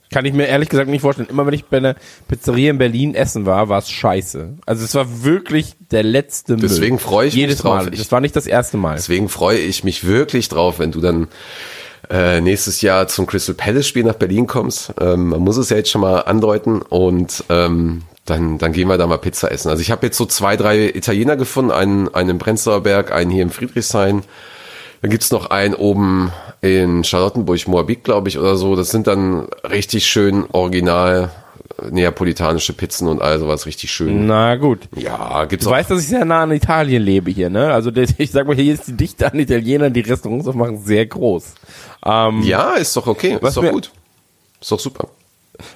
Kann 0.10 0.24
ich 0.24 0.32
mir 0.34 0.46
ehrlich 0.48 0.70
gesagt 0.70 0.90
nicht 0.90 1.02
vorstellen. 1.02 1.28
Immer 1.30 1.46
wenn 1.46 1.54
ich 1.54 1.66
bei 1.66 1.78
einer 1.78 1.96
Pizzeria 2.30 2.72
in 2.72 2.78
Berlin 2.78 3.14
essen 3.14 3.46
war, 3.46 3.68
war 3.68 3.80
es 3.80 3.90
scheiße. 3.92 4.54
Also 4.66 4.86
es 4.86 4.96
war 4.96 5.24
wirklich 5.26 5.74
der 5.92 6.02
letzte 6.04 6.54
Müll. 6.54 6.62
Deswegen 6.62 6.98
freue 6.98 7.28
ich 7.28 7.34
mich 7.34 7.42
Jedes 7.42 7.58
drauf. 7.60 7.84
Mal. 7.84 7.94
Ich- 7.94 8.00
Das 8.00 8.12
war 8.14 8.22
nicht 8.22 8.36
das 8.36 8.48
erste 8.48 8.78
Mal. 8.78 8.96
Deswegen 8.96 9.28
freue 9.28 9.58
ich 9.60 9.84
mich 9.84 10.08
wirklich 10.08 10.48
drauf, 10.48 10.80
wenn 10.80 10.94
du 10.94 11.02
dann 11.02 11.28
äh, 12.10 12.42
nächstes 12.42 12.82
Jahr 12.82 13.08
zum 13.08 13.26
Crystal 13.26 13.56
Palace 13.56 13.88
Spiel 13.88 14.04
nach 14.04 14.16
Berlin 14.16 14.48
kommst. 14.48 14.94
Ähm, 15.00 15.30
man 15.30 15.42
muss 15.42 15.58
es 15.58 15.70
ja 15.70 15.78
jetzt 15.78 15.90
schon 15.90 16.02
mal 16.02 16.22
andeuten 16.22 16.82
und 16.82 17.44
ähm, 17.50 18.04
dann, 18.26 18.58
dann 18.58 18.74
gehen 18.74 18.88
wir 18.88 18.98
da 18.98 19.08
mal 19.08 19.18
Pizza 19.18 19.52
essen. 19.52 19.70
Also 19.70 19.82
ich 19.82 19.92
habe 19.92 20.06
jetzt 20.06 20.18
so 20.18 20.26
zwei, 20.26 20.58
drei 20.58 20.90
Italiener 20.90 21.38
gefunden, 21.38 21.72
einen, 21.72 22.14
einen 22.14 22.32
im 22.32 22.40
Prenzlauer 22.40 22.82
Berg, 22.82 23.12
einen 23.12 23.32
hier 23.32 23.44
im 23.44 23.50
Friedrichshain. 23.50 24.24
Dann 25.02 25.12
gibt's 25.12 25.32
noch 25.32 25.50
einen 25.50 25.76
oben 25.76 26.32
in 26.62 27.04
Charlottenburg-Moabit, 27.04 28.04
glaube 28.04 28.30
ich, 28.30 28.40
oder 28.40 28.56
so. 28.56 28.76
Das 28.76 28.90
sind 28.90 29.08
dann 29.08 29.48
richtig 29.70 30.08
schön 30.08 30.46
original 30.52 31.30
neapolitanische 31.92 32.74
Pizzen 32.74 33.08
und 33.08 33.22
all 33.22 33.40
sowas 33.40 33.66
richtig 33.66 33.92
schön. 33.92 34.26
Na 34.28 34.56
gut. 34.56 34.88
Ja, 34.96 35.46
gibt's 35.46 35.66
Du 35.66 35.70
auch. 35.72 35.76
weißt, 35.76 35.92
dass 35.92 36.02
ich 36.02 36.08
sehr 36.08 36.26
nah 36.26 36.44
an 36.44 36.52
Italien 36.52 37.04
lebe 37.04 37.32
hier, 37.32 37.50
ne? 37.50 37.74
Also 37.74 37.92
ich 38.18 38.32
sag 38.32 38.48
mal, 38.48 38.56
hier 38.56 38.74
ist 38.74 38.88
die 38.88 38.94
Dichte 38.98 39.32
an 39.32 39.40
Italienern, 39.40 39.94
die 39.94 40.02
Restaurants 40.02 40.48
aufmachen, 40.48 40.80
sehr 40.84 41.06
groß. 41.06 41.54
Ähm, 42.06 42.42
Ja, 42.44 42.74
ist 42.74 42.96
doch 42.96 43.08
okay, 43.08 43.38
Was 43.42 43.50
ist 43.52 43.58
doch 43.58 43.64
mir- 43.64 43.72
gut. 43.72 43.92
Ist 44.62 44.72
doch 44.72 44.80
super. 44.80 45.10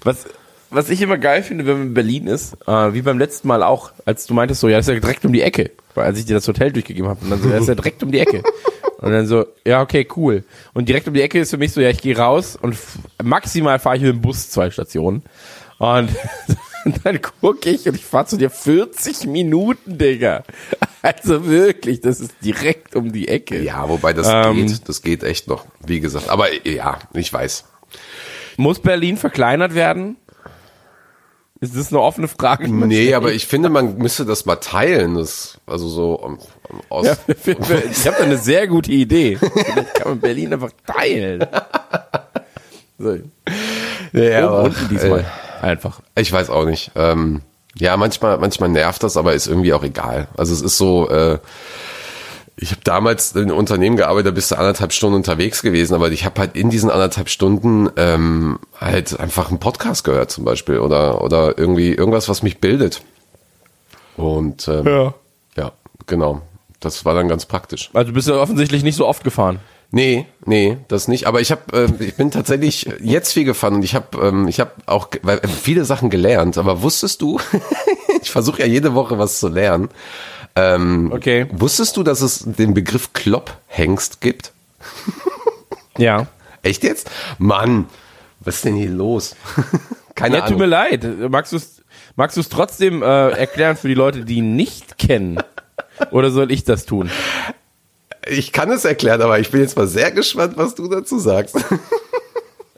Was, 0.03 0.25
was 0.69 0.89
ich 0.89 1.01
immer 1.01 1.17
geil 1.17 1.43
finde, 1.43 1.65
wenn 1.65 1.77
man 1.77 1.88
in 1.88 1.93
Berlin 1.93 2.27
ist, 2.27 2.53
äh, 2.67 2.93
wie 2.93 3.01
beim 3.01 3.19
letzten 3.19 3.48
Mal 3.48 3.62
auch, 3.63 3.91
als 4.05 4.25
du 4.27 4.33
meintest 4.33 4.62
so, 4.62 4.67
ja, 4.69 4.77
das 4.77 4.88
ist 4.88 4.93
ja 4.93 5.00
direkt 5.00 5.25
um 5.25 5.33
die 5.33 5.41
Ecke, 5.41 5.71
weil 5.95 6.05
als 6.05 6.17
ich 6.19 6.25
dir 6.25 6.36
das 6.36 6.48
Hotel 6.48 6.71
durchgegeben 6.71 7.10
habe, 7.10 7.19
und 7.24 7.29
dann 7.31 7.41
so, 7.41 7.48
ja, 7.50 7.53
das 7.55 7.62
ist 7.63 7.67
ja 7.69 7.75
direkt 7.75 8.01
um 8.03 8.12
die 8.12 8.19
Ecke. 8.19 8.43
Und 9.01 9.12
dann 9.12 9.25
so, 9.25 9.45
ja, 9.65 9.81
okay, 9.81 10.07
cool. 10.15 10.43
Und 10.75 10.88
direkt 10.88 11.07
um 11.07 11.15
die 11.15 11.24
Ecke 11.24 11.39
ist 11.39 11.50
für 11.50 11.57
mich 11.57 11.71
so, 11.74 11.81
ja, 11.81 11.89
ich 11.89 12.01
gehe 12.03 12.15
raus 12.15 12.55
und 12.62 12.77
maximal 13.24 13.79
fahre 13.79 13.95
ich 13.95 14.03
mit 14.03 14.12
dem 14.12 14.21
Bus 14.21 14.51
zwei 14.51 14.69
Stationen. 14.69 15.24
Und 15.81 16.11
dann 17.03 17.19
gucke 17.23 17.71
ich 17.71 17.88
und 17.88 17.95
ich 17.95 18.05
fahre 18.05 18.27
zu 18.27 18.38
dir 18.38 18.51
40 18.51 19.25
Minuten, 19.25 19.97
Digga. 19.97 20.43
Also 21.01 21.47
wirklich, 21.47 22.01
das 22.01 22.19
ist 22.19 22.35
direkt 22.43 22.95
um 22.95 23.11
die 23.11 23.27
Ecke. 23.27 23.59
Ja, 23.63 23.89
wobei 23.89 24.13
das 24.13 24.27
Ähm. 24.29 24.67
geht, 24.67 24.88
das 24.88 25.01
geht 25.01 25.23
echt 25.23 25.47
noch, 25.47 25.65
wie 25.83 26.00
gesagt. 26.00 26.29
Aber 26.29 26.45
ja, 26.67 27.00
ich 27.13 27.33
weiß. 27.33 27.65
Muss 28.57 28.77
Berlin 28.77 29.17
verkleinert 29.17 29.73
werden? 29.73 30.17
Ist 31.61 31.75
das 31.75 31.91
eine 31.91 32.01
offene 32.01 32.27
Frage? 32.27 32.67
Nee, 32.71 33.05
stellt? 33.05 33.13
aber 33.15 33.33
ich 33.33 33.47
finde, 33.47 33.69
man 33.69 33.97
müsste 33.97 34.23
das 34.23 34.45
mal 34.45 34.57
teilen. 34.57 35.15
Das, 35.15 35.57
also 35.65 35.88
so 35.88 36.21
am, 36.21 36.38
am 36.69 36.81
Ost. 36.89 37.21
Ja, 37.27 37.35
ich 37.91 38.05
habe 38.05 38.17
da 38.19 38.23
eine 38.23 38.38
sehr 38.38 38.67
gute 38.67 38.91
Idee. 38.91 39.38
Vielleicht 39.38 39.95
kann 39.95 40.09
man 40.09 40.19
Berlin 40.19 40.53
einfach 40.53 40.71
teilen. 40.85 41.43
So. 43.00 43.17
ja, 44.13 44.47
Oben, 44.47 44.65
unten 44.65 44.89
diesmal. 44.89 45.25
Einfach. 45.62 46.01
Ich 46.15 46.32
weiß 46.32 46.50
auch 46.50 46.65
nicht. 46.65 46.91
Ähm, 46.96 47.41
ja, 47.75 47.96
manchmal, 47.98 48.38
manchmal 48.38 48.70
nervt 48.70 49.03
das, 49.03 49.15
aber 49.18 49.34
ist 49.34 49.48
irgendwie 49.48 49.74
auch 49.74 49.84
egal. 49.84 50.27
Also 50.36 50.53
es 50.53 50.62
ist 50.62 50.77
so, 50.77 51.10
äh, 51.10 51.39
ich 52.58 52.72
habe 52.72 52.82
damals 52.84 53.34
in 53.34 53.44
einem 53.44 53.58
Unternehmen 53.58 53.96
gearbeitet, 53.96 54.27
da 54.27 54.32
bist 54.32 54.51
du 54.51 54.56
anderthalb 54.58 54.91
Stunden 54.91 55.15
unterwegs 55.15 55.62
gewesen, 55.62 55.94
aber 55.94 56.12
ich 56.12 56.25
habe 56.25 56.39
halt 56.39 56.56
in 56.56 56.70
diesen 56.70 56.89
anderthalb 56.91 57.30
Stunden 57.30 57.89
ähm, 57.96 58.60
halt 58.80 59.20
einfach 59.20 59.50
einen 59.50 59.60
Podcast 59.60 60.03
gehört 60.03 60.32
zum 60.32 60.44
Beispiel 60.44 60.80
oder, 60.80 61.22
oder 61.22 61.58
irgendwie 61.58 61.94
irgendwas, 61.94 62.27
was 62.27 62.44
mich 62.44 62.60
bildet. 62.60 63.01
Und 64.18 64.68
ähm, 64.68 64.86
Ja. 64.86 65.13
ja, 65.56 65.72
genau. 66.08 66.41
Das 66.80 67.06
war 67.06 67.13
dann 67.13 67.27
ganz 67.27 67.46
praktisch. 67.46 67.89
Also 67.94 68.10
du 68.10 68.13
bist 68.13 68.27
ja 68.27 68.36
offensichtlich 68.36 68.84
nicht 68.84 68.96
so 68.96 69.08
oft 69.08 69.24
gefahren. 69.24 69.60
Nee, 69.93 70.25
nee, 70.45 70.77
das 70.88 71.07
nicht. 71.10 71.27
Aber 71.27 71.41
ich 71.41 71.51
habe, 71.51 71.62
ähm, 71.74 71.95
ich 72.00 72.15
bin 72.15 72.31
tatsächlich 72.31 72.89
jetzt 73.01 73.33
viel 73.33 73.43
gefahren 73.43 73.75
und 73.75 73.83
ich 73.83 73.93
habe, 73.93 74.25
ähm, 74.25 74.48
ich 74.48 74.60
habe 74.62 74.71
auch 74.86 75.10
weil, 75.21 75.39
äh, 75.39 75.48
viele 75.48 75.83
Sachen 75.83 76.10
gelernt. 76.10 76.57
Aber 76.57 76.81
wusstest 76.81 77.21
du? 77.21 77.39
ich 78.21 78.31
versuche 78.31 78.62
ja 78.62 78.65
jede 78.67 78.93
Woche 78.93 79.19
was 79.19 79.39
zu 79.39 79.50
lernen. 79.50 79.89
Ähm, 80.55 81.12
Okay. 81.13 81.48
Wusstest 81.51 81.98
du, 81.98 82.03
dass 82.03 82.21
es 82.21 82.43
den 82.45 82.74
Begriff 82.74 83.12
Klopphengst 83.13 84.21
gibt? 84.21 84.51
Ja. 85.98 86.27
Echt 86.63 86.83
jetzt? 86.83 87.12
Mann, 87.38 87.86
was 88.39 88.55
ist 88.55 88.65
denn 88.65 88.75
hier 88.75 88.89
los? 88.89 89.36
Keine 90.15 90.38
Ja, 90.38 90.41
tut 90.48 90.57
mir 90.57 90.63
Ahnung. 90.63 90.69
leid. 90.69 91.29
Magst 91.29 91.51
du 91.51 91.57
es 91.57 91.81
magst 92.15 92.38
du's 92.38 92.50
trotzdem 92.50 93.03
äh, 93.03 93.29
erklären 93.31 93.75
für 93.75 93.88
die 93.89 93.93
Leute, 93.93 94.24
die 94.24 94.36
ihn 94.36 94.55
nicht 94.55 94.98
kennen? 94.98 95.38
Oder 96.12 96.31
soll 96.31 96.51
ich 96.51 96.63
das 96.63 96.86
tun? 96.86 97.12
Ich 98.27 98.51
kann 98.51 98.71
es 98.71 98.85
erklären, 98.85 99.21
aber 99.21 99.39
ich 99.39 99.51
bin 99.51 99.61
jetzt 99.61 99.77
mal 99.77 99.87
sehr 99.87 100.11
gespannt, 100.11 100.53
was 100.57 100.75
du 100.75 100.87
dazu 100.87 101.19
sagst. 101.19 101.57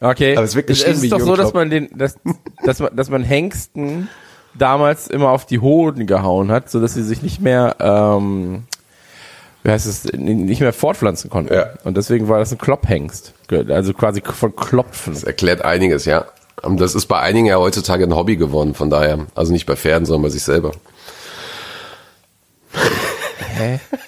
Okay. 0.04 0.36
Aber 0.36 0.44
es 0.44 0.54
es, 0.54 0.84
es 0.84 1.02
ist 1.02 1.14
doch 1.14 1.20
so, 1.22 1.38
dass 1.38 1.54
man 1.54 1.70
den, 1.70 1.88
dass, 1.96 2.20
dass 2.66 2.80
man, 2.80 2.94
dass 2.94 3.10
man 3.10 3.24
Hengsten 3.24 4.10
damals 4.54 5.08
immer 5.08 5.30
auf 5.30 5.46
die 5.46 5.60
Hoden 5.60 6.08
gehauen 6.08 6.52
hat, 6.52 6.70
so 6.70 6.82
dass 6.82 6.94
sie 6.94 7.04
sich 7.04 7.22
nicht 7.22 7.40
mehr, 7.40 7.78
ähm, 7.80 8.66
wie 9.64 9.72
heißt 9.72 9.86
es, 9.86 10.04
nicht 10.12 10.60
mehr 10.60 10.74
fortpflanzen 10.74 11.30
konnten. 11.30 11.54
Ja. 11.54 11.70
Und 11.86 11.96
deswegen 11.96 12.28
war 12.28 12.40
das 12.40 12.52
ein 12.52 12.58
Klopphengst. 12.58 13.34
Also 13.70 13.94
quasi 13.94 14.22
von 14.22 14.54
Klopfen. 14.54 15.14
Das 15.14 15.24
erklärt 15.24 15.62
einiges, 15.62 16.04
ja. 16.04 16.26
Und 16.62 16.82
das 16.82 16.96
ist 16.96 17.06
bei 17.06 17.20
einigen 17.20 17.46
ja 17.46 17.56
heutzutage 17.58 18.04
ein 18.04 18.14
Hobby 18.14 18.36
geworden, 18.36 18.74
von 18.74 18.90
daher. 18.90 19.26
Also 19.36 19.54
nicht 19.54 19.66
bei 19.66 19.78
Pferden, 19.78 20.06
sondern 20.06 20.24
bei 20.24 20.30
sich 20.30 20.44
selber. 20.44 20.72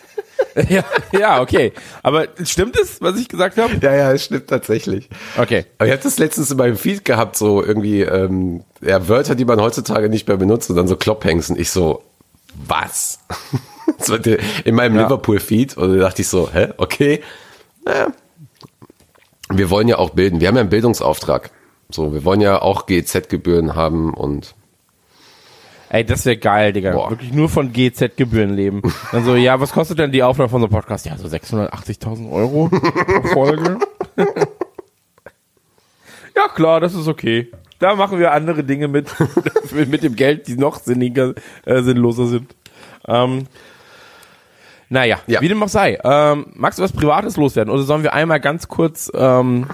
ja, 0.70 0.84
ja, 1.12 1.42
okay. 1.42 1.74
Aber 2.04 2.28
stimmt 2.44 2.78
es, 2.80 3.02
was 3.02 3.20
ich 3.20 3.28
gesagt 3.28 3.58
habe? 3.58 3.74
Ja, 3.82 3.94
ja, 3.94 4.12
es 4.12 4.26
stimmt 4.26 4.48
tatsächlich. 4.48 5.10
Okay. 5.38 5.66
Aber 5.78 5.88
ich 5.88 5.94
hatte 5.94 6.04
das 6.04 6.18
letztens 6.18 6.52
in 6.52 6.58
meinem 6.58 6.78
Feed 6.78 7.06
gehabt, 7.06 7.36
so 7.36 7.64
irgendwie, 7.64 8.02
ähm, 8.02 8.64
ja, 8.82 9.08
Wörter, 9.08 9.36
die 9.36 9.46
man 9.46 9.62
heutzutage 9.62 10.10
nicht 10.10 10.28
mehr 10.28 10.38
benutzt 10.38 10.70
und 10.70 10.76
dann 10.76 10.88
so 10.88 10.96
Klopphengsten. 10.96 11.60
Ich 11.60 11.72
so, 11.72 12.04
was? 12.68 13.20
In 14.66 14.76
meinem 14.76 14.96
Ja. 14.96 15.04
Liverpool-Feed 15.04 15.78
und 15.78 15.94
da 15.94 16.06
dachte 16.06 16.22
ich 16.22 16.28
so, 16.28 16.50
hä, 16.52 16.70
okay. 16.78 17.22
Naja. 17.86 18.08
Wir 19.50 19.70
wollen 19.70 19.88
ja 19.88 19.98
auch 19.98 20.12
bilden. 20.12 20.40
Wir 20.40 20.48
haben 20.48 20.56
ja 20.56 20.62
einen 20.62 20.70
Bildungsauftrag. 20.70 21.52
So, 21.90 22.14
wir 22.14 22.24
wollen 22.24 22.42
ja 22.42 22.62
auch 22.62 22.88
GEZ-Gebühren 22.88 23.76
haben 23.76 24.14
und 24.14 24.56
Ey, 25.96 26.04
das 26.04 26.26
wäre 26.26 26.36
geil, 26.36 26.74
Digga. 26.74 26.92
Boah. 26.92 27.10
Wirklich 27.10 27.32
nur 27.32 27.48
von 27.48 27.72
GZ-Gebühren 27.72 28.54
leben. 28.54 28.82
Dann 29.14 29.24
so, 29.24 29.38
ja, 29.38 29.62
was 29.62 29.72
kostet 29.72 29.98
denn 29.98 30.12
die 30.12 30.24
Aufnahme 30.24 30.50
von 30.50 30.60
so 30.60 30.68
einem 30.68 30.74
Podcast? 30.74 31.06
Ja, 31.06 31.18
so 31.18 31.26
680.000 31.30 32.30
Euro 32.34 32.68
pro 32.68 33.28
Folge. 33.30 33.80
ja, 36.36 36.50
klar, 36.54 36.82
das 36.82 36.96
ist 36.96 37.08
okay. 37.08 37.50
Da 37.80 37.96
machen 37.96 38.20
wir 38.20 38.34
andere 38.34 38.66
Dinge 38.66 38.90
mit, 38.90 39.08
mit 39.72 40.04
dem 40.04 40.18
Geld, 40.18 40.50
die 40.50 40.58
noch 40.58 40.80
sinniger, 40.80 41.34
äh, 41.64 41.82
sinnloser 41.82 42.28
sind. 42.28 42.54
Ähm, 43.08 43.48
naja, 44.90 45.20
Ja. 45.28 45.40
wie 45.40 45.48
dem 45.48 45.64
auch 45.64 45.70
sei. 45.70 45.98
Ähm, 46.04 46.48
magst 46.56 46.78
du 46.78 46.84
was 46.84 46.92
Privates 46.92 47.38
loswerden? 47.38 47.74
Oder 47.74 47.84
sollen 47.84 48.04
wir 48.04 48.14
einmal 48.14 48.42
ganz 48.42 48.68
kurz 48.68 49.10
ähm, 49.16 49.68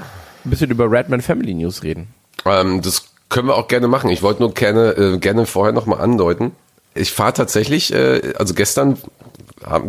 ein 0.45 0.49
bisschen 0.51 0.69
über 0.69 0.91
Redman 0.91 1.21
Family 1.21 1.55
News 1.55 1.81
reden? 1.81 2.13
Ähm, 2.45 2.83
das 2.83 3.10
können 3.31 3.47
wir 3.47 3.55
auch 3.55 3.67
gerne 3.67 3.87
machen. 3.87 4.11
Ich 4.11 4.21
wollte 4.21 4.41
nur 4.43 4.53
gerne, 4.53 4.91
äh, 4.91 5.17
gerne 5.17 5.47
vorher 5.47 5.73
nochmal 5.73 5.99
andeuten. 6.01 6.51
Ich 6.93 7.11
fahre 7.11 7.33
tatsächlich, 7.33 7.91
äh, 7.93 8.33
also 8.37 8.53
gestern 8.53 8.97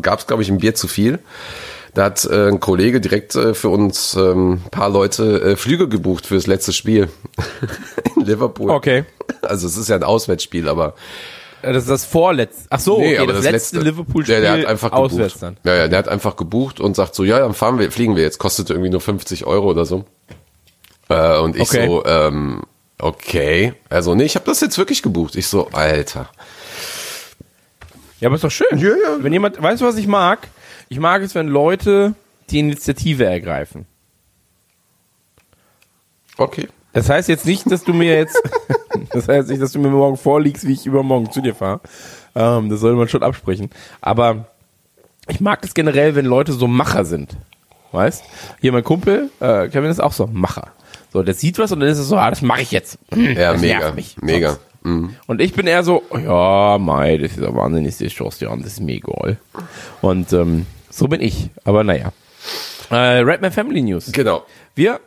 gab 0.01 0.21
es, 0.21 0.27
glaube 0.27 0.43
ich, 0.43 0.49
ein 0.49 0.59
Bier 0.59 0.75
zu 0.75 0.89
viel. 0.89 1.19
Da 1.95 2.05
hat 2.05 2.25
äh, 2.25 2.49
ein 2.49 2.59
Kollege 2.61 3.01
direkt 3.03 3.35
äh, 3.35 3.53
für 3.53 3.69
uns 3.69 4.15
ähm, 4.15 4.63
paar 4.71 4.89
Leute 4.89 5.43
äh, 5.43 5.57
Flüge 5.57 5.89
gebucht 5.89 6.25
für 6.27 6.37
das 6.37 6.47
letzte 6.47 6.73
Spiel 6.73 7.11
in 8.17 8.25
Liverpool. 8.25 8.71
Okay. 8.71 9.05
Also 9.43 9.67
es 9.67 9.77
ist 9.77 9.89
ja 9.91 9.97
ein 9.97 10.03
Auswärtsspiel, 10.05 10.69
aber 10.71 10.95
Äh, 11.61 11.73
Das 11.75 11.83
ist 11.83 11.91
das 11.91 12.05
vorletzte. 12.07 12.65
Ach 12.71 12.81
so, 12.81 12.99
Nee, 12.99 13.09
okay, 13.15 13.19
aber 13.19 13.33
das, 13.35 13.45
letzte, 13.45 13.81
Liverpool-Spiel 13.81 14.41
der, 14.41 14.55
der 14.55 14.63
hat 14.63 14.67
einfach 14.71 14.91
gebucht. 14.91 15.13
auswärts 15.13 15.39
dann. 15.41 15.57
Ja, 15.65 15.75
ja, 15.75 15.89
der 15.89 15.99
hat 15.99 16.09
einfach 16.09 16.37
gebucht 16.37 16.81
und 16.81 16.97
sagt 16.97 17.15
so, 17.15 17.25
ja, 17.25 17.41
dann 17.41 17.53
fahren 17.53 17.79
wir, 17.79 17.91
fliegen 17.93 18.17
wir 18.17 18.23
jetzt. 18.23 18.39
Kostet 18.39 18.71
irgendwie 18.71 18.89
nur 18.91 19.01
50 19.03 19.45
Euro 19.47 19.69
oder 19.69 19.85
so. 19.85 20.05
Äh, 21.09 21.39
und 21.41 21.57
ich 21.57 21.63
Okay. 21.63 21.87
so, 21.87 22.05
ähm, 22.07 22.63
okay. 23.03 23.75
Also, 23.89 24.15
nee, 24.15 24.25
ich 24.25 24.35
habe 24.35 24.47
das 24.47 24.61
jetzt 24.61 24.79
wirklich 24.79 25.03
gebucht. 25.03 25.37
Ich 25.37 25.47
so, 25.47 25.69
Alter. 25.69 26.31
Ja, 28.21 28.29
aber 28.29 28.37
ist 28.37 28.45
doch 28.45 28.51
schön. 28.51 28.79
Ja, 28.79 28.91
ja. 28.91 29.19
Wenn 29.19 29.33
jemand, 29.33 29.61
weißt 29.61 29.83
du, 29.83 29.87
was 29.87 29.97
ich 29.97 30.07
mag? 30.07 30.49
Ich 30.89 30.99
mag 30.99 31.23
es, 31.23 31.35
wenn 31.35 31.49
Leute 31.49 32.15
die 32.51 32.61
Initiative 32.61 33.25
ergreifen. 33.25 33.87
Okay. 36.37 36.69
Das 36.93 37.09
heißt 37.09 37.29
jetzt 37.29 37.47
nicht, 37.47 37.71
dass 37.71 37.85
du 37.85 37.93
mir 37.93 38.15
jetzt, 38.15 38.41
das 39.13 39.27
heißt 39.27 39.49
nicht, 39.49 39.63
dass 39.63 39.73
du 39.73 39.79
mir 39.79 39.89
morgen 39.89 40.17
vorliegst, 40.17 40.67
wie 40.67 40.73
ich 40.73 40.87
übermorgen 40.87 41.31
zu 41.33 41.41
dir 41.41 41.55
fahre. 41.55 41.81
Ähm, 42.35 42.69
das 42.69 42.81
soll 42.81 42.95
man 42.95 43.09
schon 43.09 43.23
absprechen. 43.23 43.71
Aber 44.01 44.47
ich 45.29 45.41
mag 45.41 45.65
es 45.65 45.75
generell, 45.75 46.15
wenn 46.15 46.27
Leute 46.27 46.53
so 46.53 46.67
Macher 46.67 47.05
sind. 47.05 47.37
Weißt? 47.93 48.23
Hier 48.61 48.73
mein 48.73 48.85
Kumpel, 48.85 49.31
äh, 49.41 49.69
Kevin 49.69 49.91
ist 49.91 50.01
auch 50.01 50.13
so 50.13 50.25
ein 50.25 50.33
Macher. 50.33 50.73
So, 51.13 51.23
der 51.23 51.35
sieht 51.35 51.59
was 51.59 51.71
und 51.73 51.81
dann 51.81 51.89
ist 51.91 51.99
es 51.99 52.09
so, 52.09 52.17
ah, 52.17 52.31
das 52.31 52.41
mache 52.41 52.63
ich 52.63 52.71
jetzt. 52.71 52.99
Ja, 53.15 53.53
Das 53.53 53.61
mega. 53.61 53.79
nervt 53.81 53.97
mich. 53.97 54.17
Mega. 54.21 54.59
Sonst. 54.83 55.15
Und 55.27 55.41
ich 55.41 55.53
bin 55.53 55.67
eher 55.67 55.85
so, 55.85 56.03
oh 56.11 56.19
ja, 56.19 56.79
mei, 56.79 57.17
das 57.19 57.33
ist 57.33 57.41
ja 57.41 57.55
wahnsinnig, 57.55 57.97
die 57.99 58.09
Chance, 58.09 58.45
ja, 58.47 58.57
das 58.57 58.67
ist 58.73 58.81
mir 58.81 58.95
egal. 58.97 59.37
Und 60.01 60.33
ähm, 60.33 60.67
so 60.91 61.07
bin 61.09 61.21
ich. 61.21 61.51
Aber 61.65 61.85
naja. 61.85 62.13
Äh, 62.91 63.21
Redman 63.21 63.53
Family 63.53 63.83
News. 63.83 64.11
Genau. 64.13 64.43
Wir 64.75 65.01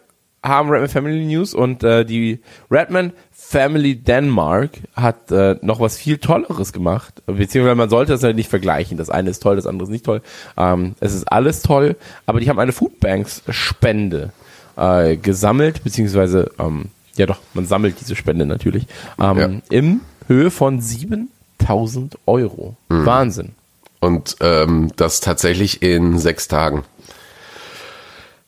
haben 0.44 0.70
Redman 0.70 0.90
Family 0.90 1.26
News 1.26 1.54
und 1.54 1.84
äh, 1.84 2.06
die 2.06 2.40
Redman 2.72 3.12
Family 3.32 3.96
Denmark 3.96 4.72
hat 4.96 5.32
äh, 5.32 5.56
noch 5.62 5.80
was 5.80 5.98
viel 5.98 6.20
Tolleres 6.20 6.72
gemacht. 6.72 7.22
Beziehungsweise 7.26 7.76
man 7.76 7.90
sollte 7.90 8.12
das 8.14 8.22
ja 8.22 8.32
nicht 8.32 8.50
vergleichen. 8.50 8.98
Das 8.98 9.10
eine 9.10 9.32
ist 9.32 9.42
toll, 9.42 9.56
das 9.56 9.66
andere 9.68 9.88
ist 9.88 9.92
nicht 9.92 10.06
toll. 10.06 10.22
Ähm, 10.56 10.96
es 11.00 11.14
ist 11.14 11.26
alles 11.32 11.64
toll, 11.64 11.96
aber 12.28 12.40
die 12.40 12.50
haben 12.50 12.60
eine 12.60 12.72
Foodbanks-Spende 12.72 14.32
äh, 14.78 15.16
gesammelt, 15.18 15.84
beziehungsweise 15.84 16.52
ähm, 16.60 16.86
ja 17.16 17.26
doch, 17.26 17.40
man 17.54 17.66
sammelt 17.66 17.96
diese 18.02 18.16
Spende 18.16 18.46
natürlich, 18.46 18.88
ähm, 19.20 19.38
Ja. 19.38 19.50
im 19.70 20.02
Höhe 20.28 20.52
von 20.52 20.82
7000 20.82 22.18
Euro. 22.26 22.76
Wahnsinn. 22.90 23.54
Und 24.02 24.36
ähm, 24.42 24.92
das 24.98 25.20
tatsächlich 25.22 25.82
in 25.82 26.18
sechs 26.20 26.48
Tagen. 26.48 26.84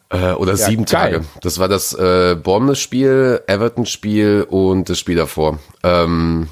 Äh, 0.10 0.32
oder 0.34 0.56
sieben 0.56 0.86
geil. 0.86 1.12
Tage. 1.14 1.26
Das 1.42 1.60
war 1.60 1.68
das 1.68 1.94
äh, 1.94 2.36
Bournemouth-Spiel, 2.42 3.42
Everton-Spiel 3.48 4.46
und 4.50 4.90
das 4.90 5.00
Spiel 5.00 5.16
davor. 5.18 5.60
Ähm, 5.84 6.48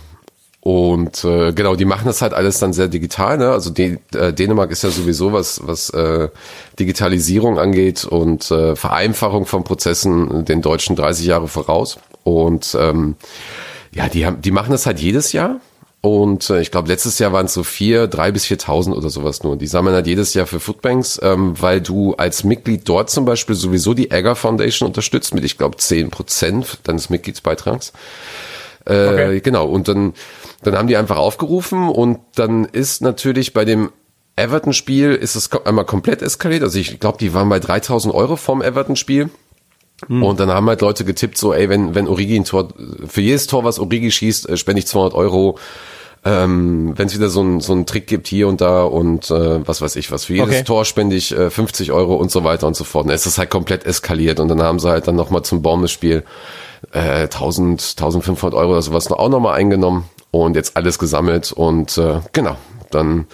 und 0.65 1.23
äh, 1.23 1.53
genau, 1.53 1.75
die 1.75 1.85
machen 1.85 2.07
das 2.07 2.23
halt 2.23 2.33
alles 2.33 2.57
dann 2.57 2.73
sehr 2.73 2.87
digital. 2.87 3.37
Ne? 3.37 3.51
Also 3.51 3.69
die, 3.69 3.99
äh, 4.15 4.33
Dänemark 4.33 4.71
ist 4.71 4.81
ja 4.81 4.89
sowieso 4.89 5.31
was, 5.31 5.61
was 5.63 5.91
äh, 5.91 6.29
Digitalisierung 6.79 7.59
angeht 7.59 8.03
und 8.03 8.49
äh, 8.49 8.75
Vereinfachung 8.75 9.45
von 9.45 9.63
Prozessen 9.63 10.43
den 10.43 10.63
Deutschen 10.63 10.95
30 10.95 11.27
Jahre 11.27 11.47
voraus. 11.47 11.99
Und 12.23 12.75
ähm, 12.81 13.15
ja, 13.91 14.09
die 14.09 14.25
haben, 14.25 14.41
die 14.41 14.49
machen 14.49 14.71
das 14.71 14.87
halt 14.87 14.99
jedes 14.99 15.33
Jahr. 15.33 15.59
Und 16.01 16.49
äh, 16.49 16.61
ich 16.61 16.71
glaube, 16.71 16.87
letztes 16.87 17.19
Jahr 17.19 17.31
waren 17.31 17.45
es 17.45 17.53
so 17.53 17.61
vier, 17.61 18.07
drei 18.07 18.31
bis 18.31 18.45
viertausend 18.45 18.97
oder 18.97 19.11
sowas 19.11 19.43
nur. 19.43 19.57
Die 19.57 19.67
sammeln 19.67 19.93
halt 19.93 20.07
jedes 20.07 20.33
Jahr 20.33 20.47
für 20.47 20.59
Foodbanks, 20.59 21.19
ähm, 21.21 21.53
weil 21.61 21.79
du 21.79 22.15
als 22.15 22.43
Mitglied 22.43 22.89
dort 22.89 23.11
zum 23.11 23.25
Beispiel 23.25 23.55
sowieso 23.55 23.93
die 23.93 24.09
Egger 24.09 24.35
Foundation 24.35 24.87
unterstützt 24.87 25.35
mit, 25.35 25.43
ich 25.45 25.59
glaube, 25.59 25.77
zehn 25.77 26.09
Prozent 26.09 26.79
deines 26.85 27.11
Mitgliedsbeitrags. 27.11 27.93
Äh, 28.85 29.07
Okay. 29.07 29.39
Genau. 29.41 29.65
Und 29.67 29.87
dann, 29.87 30.13
dann 30.63 30.77
haben 30.77 30.87
die 30.87 30.97
einfach 30.97 31.17
aufgerufen 31.17 31.89
und 31.89 32.19
dann 32.35 32.65
ist 32.65 33.01
natürlich 33.01 33.53
bei 33.53 33.65
dem 33.65 33.89
Everton-Spiel 34.35 35.13
ist 35.15 35.35
es 35.35 35.51
einmal 35.65 35.85
komplett 35.85 36.21
eskaliert. 36.21 36.63
Also 36.63 36.77
ich 36.77 36.99
glaube, 36.99 37.17
die 37.17 37.33
waren 37.33 37.47
bei 37.49 37.59
3000 37.59 38.13
Euro 38.13 38.35
vom 38.35 38.61
Everton-Spiel. 38.61 39.29
Und 40.09 40.41
dann 40.41 40.49
haben 40.51 40.67
halt 40.67 40.81
Leute 40.81 41.05
getippt, 41.05 41.37
so, 41.37 41.53
ey, 41.53 41.69
wenn, 41.69 41.95
wenn 41.95 42.09
Origi 42.09 42.35
ein 42.35 42.43
Tor, 42.43 42.67
für 43.07 43.21
jedes 43.21 43.47
Tor, 43.47 43.63
was 43.63 43.79
Origi 43.79 44.11
schießt, 44.11 44.49
äh, 44.49 44.57
spende 44.57 44.79
ich 44.79 44.87
200 44.87 45.13
Euro. 45.13 45.57
Ähm, 46.25 46.93
wenn 46.97 47.07
es 47.07 47.15
wieder 47.15 47.29
so 47.29 47.41
ein 47.41 47.61
so 47.61 47.71
einen 47.71 47.85
Trick 47.85 48.05
gibt 48.07 48.27
hier 48.27 48.47
und 48.47 48.59
da 48.59 48.83
und 48.83 49.29
äh, 49.31 49.65
was 49.65 49.81
weiß 49.81 49.95
ich 49.95 50.11
was, 50.11 50.25
für 50.25 50.33
jedes 50.33 50.49
Okay. 50.49 50.63
Tor 50.63 50.83
spende 50.83 51.15
ich 51.15 51.31
äh, 51.37 51.49
50 51.49 51.91
Euro 51.91 52.15
und 52.15 52.29
so 52.29 52.43
weiter 52.43 52.65
und 52.67 52.75
so 52.75 52.83
fort. 52.83 53.05
Und 53.05 53.11
es 53.11 53.25
ist 53.25 53.37
halt 53.37 53.49
komplett 53.51 53.85
eskaliert 53.85 54.39
und 54.39 54.49
dann 54.49 54.61
haben 54.61 54.79
sie 54.79 54.89
halt 54.89 55.07
dann 55.07 55.15
nochmal 55.15 55.43
zum 55.43 55.61
Bournemouth-Spiel 55.61 56.23
äh, 56.91 57.23
1000, 57.23 57.95
1500 57.97 58.53
Euro 58.53 58.71
oder 58.71 58.81
sowas 58.81 59.09
noch 59.09 59.19
auch 59.19 59.29
nochmal 59.29 59.55
eingenommen 59.55 60.09
und 60.31 60.55
jetzt 60.55 60.77
alles 60.77 60.99
gesammelt 60.99 61.51
und 61.51 61.97
äh, 61.97 62.19
genau, 62.33 62.57
dann 62.91 63.27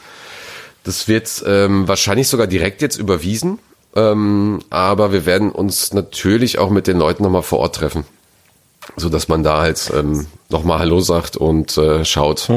das 0.84 1.08
wird 1.08 1.44
ähm, 1.46 1.88
wahrscheinlich 1.88 2.28
sogar 2.28 2.48
direkt 2.48 2.82
jetzt 2.82 2.98
überwiesen, 2.98 3.60
ähm, 3.96 4.60
aber 4.70 5.12
wir 5.14 5.26
werden 5.26 5.52
uns 5.52 5.94
natürlich 5.94 6.58
auch 6.58 6.70
mit 6.70 6.88
den 6.88 6.98
Leuten 6.98 7.24
nochmal 7.24 7.44
vor 7.44 7.60
Ort 7.60 7.76
treffen, 7.76 8.04
so 8.96 9.10
dass 9.10 9.28
man 9.28 9.44
da 9.44 9.62
halt 9.62 9.92
ähm, 9.96 10.26
nochmal 10.50 10.80
Hallo 10.80 11.00
sagt 11.02 11.38
und 11.38 11.78
äh, 11.78 12.04
schaut, 12.04 12.50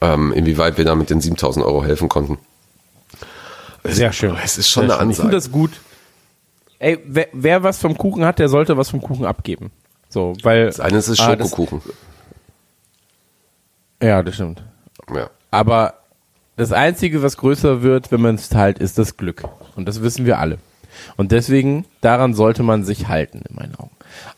ähm, 0.00 0.32
inwieweit 0.32 0.76
wir 0.76 0.84
da 0.84 0.94
mit 0.94 1.08
den 1.08 1.20
7000 1.20 1.64
Euro 1.64 1.82
helfen 1.84 2.08
konnten. 2.08 2.38
Sehr 3.84 4.12
schön. 4.12 4.36
Es 4.42 4.58
ist 4.58 4.68
schon 4.68 4.86
Sehr 4.86 4.98
eine 4.98 5.04
schön. 5.04 5.10
Ich 5.10 5.16
finde 5.16 5.36
Ansage. 5.36 5.50
das 5.50 5.52
gut. 5.52 5.80
Ey, 6.78 6.98
wer, 7.04 7.28
wer 7.32 7.62
was 7.62 7.78
vom 7.78 7.96
Kuchen 7.96 8.24
hat, 8.24 8.38
der 8.38 8.48
sollte 8.48 8.76
was 8.76 8.90
vom 8.90 9.00
Kuchen 9.00 9.24
abgeben. 9.24 9.70
So, 10.12 10.34
weil. 10.42 10.66
Das 10.66 10.78
eine 10.80 10.98
ist 10.98 11.08
Ah, 11.20 11.34
das- 11.36 11.48
Schokokuchen. 11.50 11.80
Ja, 14.02 14.22
das 14.22 14.34
stimmt. 14.34 14.62
ja. 15.14 15.30
Aber 15.50 15.94
das 16.56 16.72
Einzige, 16.72 17.22
was 17.22 17.36
größer 17.36 17.82
wird, 17.82 18.10
wenn 18.12 18.20
man 18.20 18.34
es 18.34 18.48
teilt, 18.48 18.78
ist 18.78 18.98
das 18.98 19.16
Glück. 19.16 19.44
Und 19.76 19.86
das 19.86 20.02
wissen 20.02 20.26
wir 20.26 20.38
alle. 20.38 20.58
Und 21.16 21.32
deswegen, 21.32 21.86
daran 22.00 22.34
sollte 22.34 22.62
man 22.62 22.84
sich 22.84 23.08
halten, 23.08 23.42
in 23.48 23.56
meinen 23.56 23.74
Augen. 23.76 23.90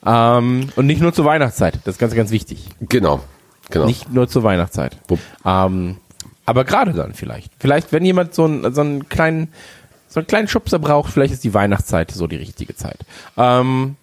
Ähm, 0.07 0.69
und 0.76 0.87
nicht 0.87 1.00
nur 1.00 1.12
zur 1.12 1.25
Weihnachtszeit. 1.25 1.81
Das 1.85 1.95
ist 1.97 1.99
ganz, 1.99 2.14
ganz 2.14 2.31
wichtig. 2.31 2.69
Genau. 2.81 3.21
Genau. 3.71 3.87
Nicht 3.87 4.12
nur 4.12 4.28
zur 4.28 4.43
Weihnachtszeit. 4.45 4.97
Ähm, 5.45 5.97
aber 6.47 6.64
gerade 6.64 6.93
dann 6.93 7.14
vielleicht. 7.14 7.52
Vielleicht, 7.59 7.90
wenn 7.93 8.04
jemand 8.04 8.35
so 8.35 8.45
einen, 8.45 8.75
so 8.75 8.83
einen 8.83 9.09
kleinen, 9.09 9.52
so 10.09 10.21
einen 10.21 10.26
kleinen 10.26 10.47
Schubser 10.49 10.78
braucht, 10.78 11.12
vielleicht 11.12 11.33
ist 11.33 11.43
die 11.43 11.54
Weihnachtszeit 11.54 12.11
so 12.11 12.26
die 12.26 12.37
richtige 12.37 12.76
Zeit. 12.76 12.99
Ähm. 13.37 13.97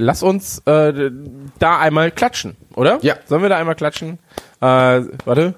Lass 0.00 0.22
uns 0.22 0.60
äh, 0.66 1.10
da 1.58 1.78
einmal 1.78 2.10
klatschen, 2.10 2.56
oder? 2.74 2.98
Ja. 3.02 3.16
Sollen 3.26 3.42
wir 3.42 3.48
da 3.48 3.58
einmal 3.58 3.74
klatschen? 3.74 4.18
Äh, 4.60 5.02
warte. 5.24 5.54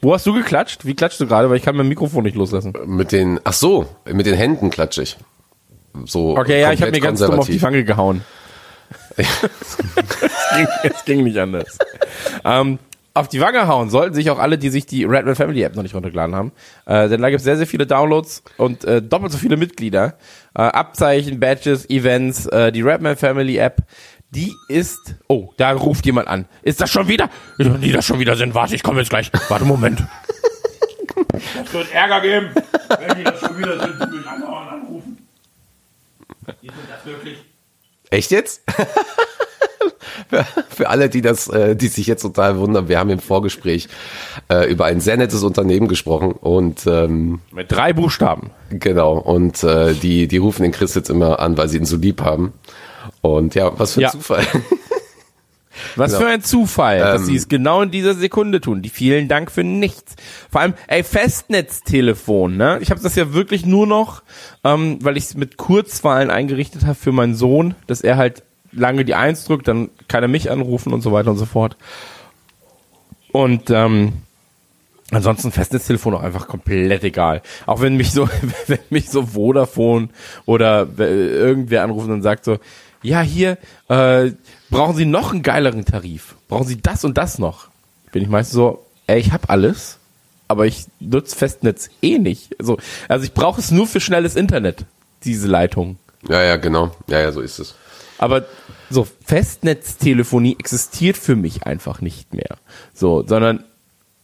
Wo 0.00 0.14
hast 0.14 0.24
du 0.26 0.32
geklatscht? 0.32 0.84
Wie 0.84 0.94
klatschst 0.94 1.20
du 1.20 1.26
gerade? 1.26 1.50
Weil 1.50 1.56
ich 1.56 1.64
kann 1.64 1.76
mein 1.76 1.88
Mikrofon 1.88 2.22
nicht 2.22 2.36
loslassen. 2.36 2.72
Mit 2.86 3.10
den, 3.10 3.40
ach 3.42 3.52
so, 3.52 3.86
mit 4.04 4.26
den 4.26 4.36
Händen 4.36 4.70
klatsche 4.70 5.02
ich. 5.02 5.16
So 6.04 6.36
Okay, 6.38 6.60
ja, 6.60 6.72
ich 6.72 6.80
habe 6.80 6.92
mir 6.92 7.00
ganz 7.00 7.18
dumm 7.18 7.38
auf 7.38 7.46
die. 7.46 7.60
Wange 7.60 7.82
gehauen. 7.84 8.22
es, 9.16 9.76
ging, 10.54 10.68
es 10.84 11.04
ging 11.04 11.24
nicht 11.24 11.38
anders. 11.38 11.78
ähm, 12.44 12.78
auf 13.18 13.28
die 13.28 13.40
Wange 13.40 13.66
hauen 13.66 13.90
sollten 13.90 14.14
sich 14.14 14.30
auch 14.30 14.38
alle, 14.38 14.58
die 14.58 14.70
sich 14.70 14.86
die 14.86 15.04
Redman 15.04 15.34
Family 15.34 15.62
App 15.62 15.74
noch 15.74 15.82
nicht 15.82 15.94
runtergeladen 15.94 16.34
haben. 16.34 16.52
Äh, 16.86 17.08
denn 17.08 17.20
da 17.20 17.30
gibt 17.30 17.38
es 17.38 17.44
sehr, 17.44 17.56
sehr 17.56 17.66
viele 17.66 17.86
Downloads 17.86 18.44
und 18.56 18.84
äh, 18.84 19.02
doppelt 19.02 19.32
so 19.32 19.38
viele 19.38 19.56
Mitglieder. 19.56 20.14
Äh, 20.54 20.62
Abzeichen, 20.62 21.40
Badges, 21.40 21.90
Events, 21.90 22.46
äh, 22.46 22.70
die 22.70 22.82
Redman 22.82 23.16
Family 23.16 23.56
App. 23.56 23.82
Die 24.30 24.54
ist. 24.68 25.14
Oh, 25.26 25.50
da 25.56 25.72
ruft 25.72 26.04
jemand 26.06 26.28
an. 26.28 26.44
Ist 26.62 26.80
das 26.80 26.90
schon 26.90 27.08
wieder? 27.08 27.30
Wenn 27.56 27.80
die 27.80 27.92
das 27.92 28.04
schon 28.04 28.20
wieder 28.20 28.36
sind, 28.36 28.54
warte, 28.54 28.74
ich 28.74 28.82
komme 28.82 29.00
jetzt 29.00 29.08
gleich. 29.08 29.30
Warte, 29.48 29.64
Moment. 29.64 30.04
Es 31.64 31.72
wird 31.72 31.92
Ärger 31.92 32.20
geben, 32.20 32.50
wenn 33.00 33.16
die 33.16 33.24
das 33.24 33.40
schon 33.40 33.58
wieder 33.58 33.80
sind, 33.80 34.00
die 34.00 34.16
mich 34.16 34.26
anrufen. 34.26 35.18
Die 36.62 36.66
sind 36.66 36.76
das 36.90 37.04
wirklich. 37.04 37.38
Echt 38.10 38.30
jetzt? 38.30 38.62
für, 40.68 40.88
alle, 40.88 41.08
die 41.08 41.20
das, 41.22 41.48
äh, 41.48 41.76
die 41.76 41.88
sich 41.88 42.06
jetzt 42.06 42.22
total 42.22 42.58
wundern, 42.58 42.88
wir 42.88 42.98
haben 42.98 43.10
im 43.10 43.18
Vorgespräch 43.18 43.88
äh, 44.50 44.70
über 44.70 44.86
ein 44.86 45.00
sehr 45.00 45.16
nettes 45.16 45.42
Unternehmen 45.42 45.88
gesprochen 45.88 46.32
und 46.32 46.86
ähm, 46.86 47.40
Mit 47.52 47.70
drei 47.70 47.92
Buchstaben. 47.92 48.50
genau 48.70 49.18
und 49.18 49.62
äh, 49.64 49.94
die 49.94 50.28
die 50.28 50.36
rufen 50.38 50.62
den 50.62 50.72
Chris 50.72 50.94
jetzt 50.94 51.10
immer 51.10 51.40
an, 51.40 51.56
weil 51.56 51.68
sie 51.68 51.78
ihn 51.78 51.84
so 51.86 51.96
lieb 51.96 52.20
haben 52.22 52.52
und 53.20 53.54
ja, 53.54 53.78
was 53.78 53.94
für 53.94 54.00
ein 54.00 54.02
Ja. 54.02 54.10
Zufall. 54.10 54.44
Was 55.94 56.10
Genau. 56.12 56.22
für 56.24 56.28
ein 56.28 56.42
Zufall, 56.42 56.98
dass 56.98 57.20
Ähm. 57.22 57.26
sie 57.26 57.36
es 57.36 57.48
genau 57.48 57.82
in 57.82 57.90
dieser 57.92 58.14
Sekunde 58.14 58.60
tun. 58.60 58.82
Die 58.82 58.88
vielen 58.88 59.28
Dank 59.28 59.50
für 59.52 59.62
nichts. 59.62 60.16
Vor 60.50 60.60
allem, 60.60 60.74
ey, 60.88 61.04
Festnetztelefon, 61.04 62.56
ne? 62.56 62.78
Ich 62.80 62.90
habe 62.90 63.00
das 63.00 63.14
ja 63.14 63.32
wirklich 63.32 63.64
nur 63.64 63.86
noch, 63.86 64.22
ähm, 64.64 64.98
weil 65.02 65.16
ich 65.16 65.24
es 65.24 65.34
mit 65.36 65.56
Kurzwahlen 65.56 66.30
eingerichtet 66.30 66.84
habe 66.84 66.96
für 66.96 67.12
meinen 67.12 67.34
Sohn, 67.36 67.74
dass 67.86 68.00
er 68.00 68.16
halt 68.16 68.42
lange 68.72 69.04
die 69.04 69.14
Eins 69.14 69.44
drückt, 69.44 69.68
dann 69.68 69.90
kann 70.08 70.22
er 70.22 70.28
mich 70.28 70.50
anrufen 70.50 70.92
und 70.92 71.00
so 71.00 71.12
weiter 71.12 71.30
und 71.30 71.38
so 71.38 71.46
fort. 71.46 71.76
Und 73.32 73.70
ähm, 73.70 74.12
Ansonsten 75.10 75.52
Festnetztelefon 75.52 76.14
auch 76.14 76.22
einfach 76.22 76.48
komplett 76.48 77.02
egal. 77.02 77.40
Auch 77.64 77.80
wenn 77.80 77.96
mich 77.96 78.12
so, 78.12 78.28
wenn 78.66 78.78
mich 78.90 79.08
so 79.08 79.24
Vodafone 79.24 80.10
oder 80.44 80.86
irgendwer 80.98 81.82
anruft 81.82 82.08
und 82.08 82.22
sagt 82.22 82.44
so, 82.44 82.58
ja 83.02 83.22
hier, 83.22 83.56
äh, 83.88 84.32
brauchen 84.70 84.96
Sie 84.96 85.06
noch 85.06 85.32
einen 85.32 85.42
geileren 85.42 85.86
Tarif? 85.86 86.34
Brauchen 86.48 86.66
Sie 86.66 86.80
das 86.80 87.04
und 87.04 87.16
das 87.16 87.38
noch? 87.38 87.68
Bin 88.12 88.22
ich 88.22 88.28
meistens 88.28 88.54
so, 88.54 88.84
ey, 89.06 89.18
ich 89.18 89.32
habe 89.32 89.48
alles, 89.48 89.98
aber 90.46 90.66
ich 90.66 90.86
nutze 91.00 91.36
Festnetz 91.36 91.88
eh 92.02 92.18
nicht. 92.18 92.54
Also, 92.60 92.76
also 93.08 93.24
ich 93.24 93.32
brauche 93.32 93.60
es 93.60 93.70
nur 93.70 93.86
für 93.86 94.00
schnelles 94.00 94.36
Internet, 94.36 94.84
diese 95.24 95.48
Leitung. 95.48 95.98
ja, 96.28 96.42
ja, 96.42 96.56
genau. 96.56 96.94
Ja, 97.06 97.20
ja, 97.20 97.32
so 97.32 97.40
ist 97.40 97.58
es. 97.58 97.74
Aber 98.18 98.44
so 98.90 99.06
Festnetztelefonie 99.24 100.56
existiert 100.58 101.16
für 101.16 101.36
mich 101.36 101.64
einfach 101.64 102.00
nicht 102.00 102.34
mehr. 102.34 102.56
So, 102.94 103.24
sondern 103.26 103.64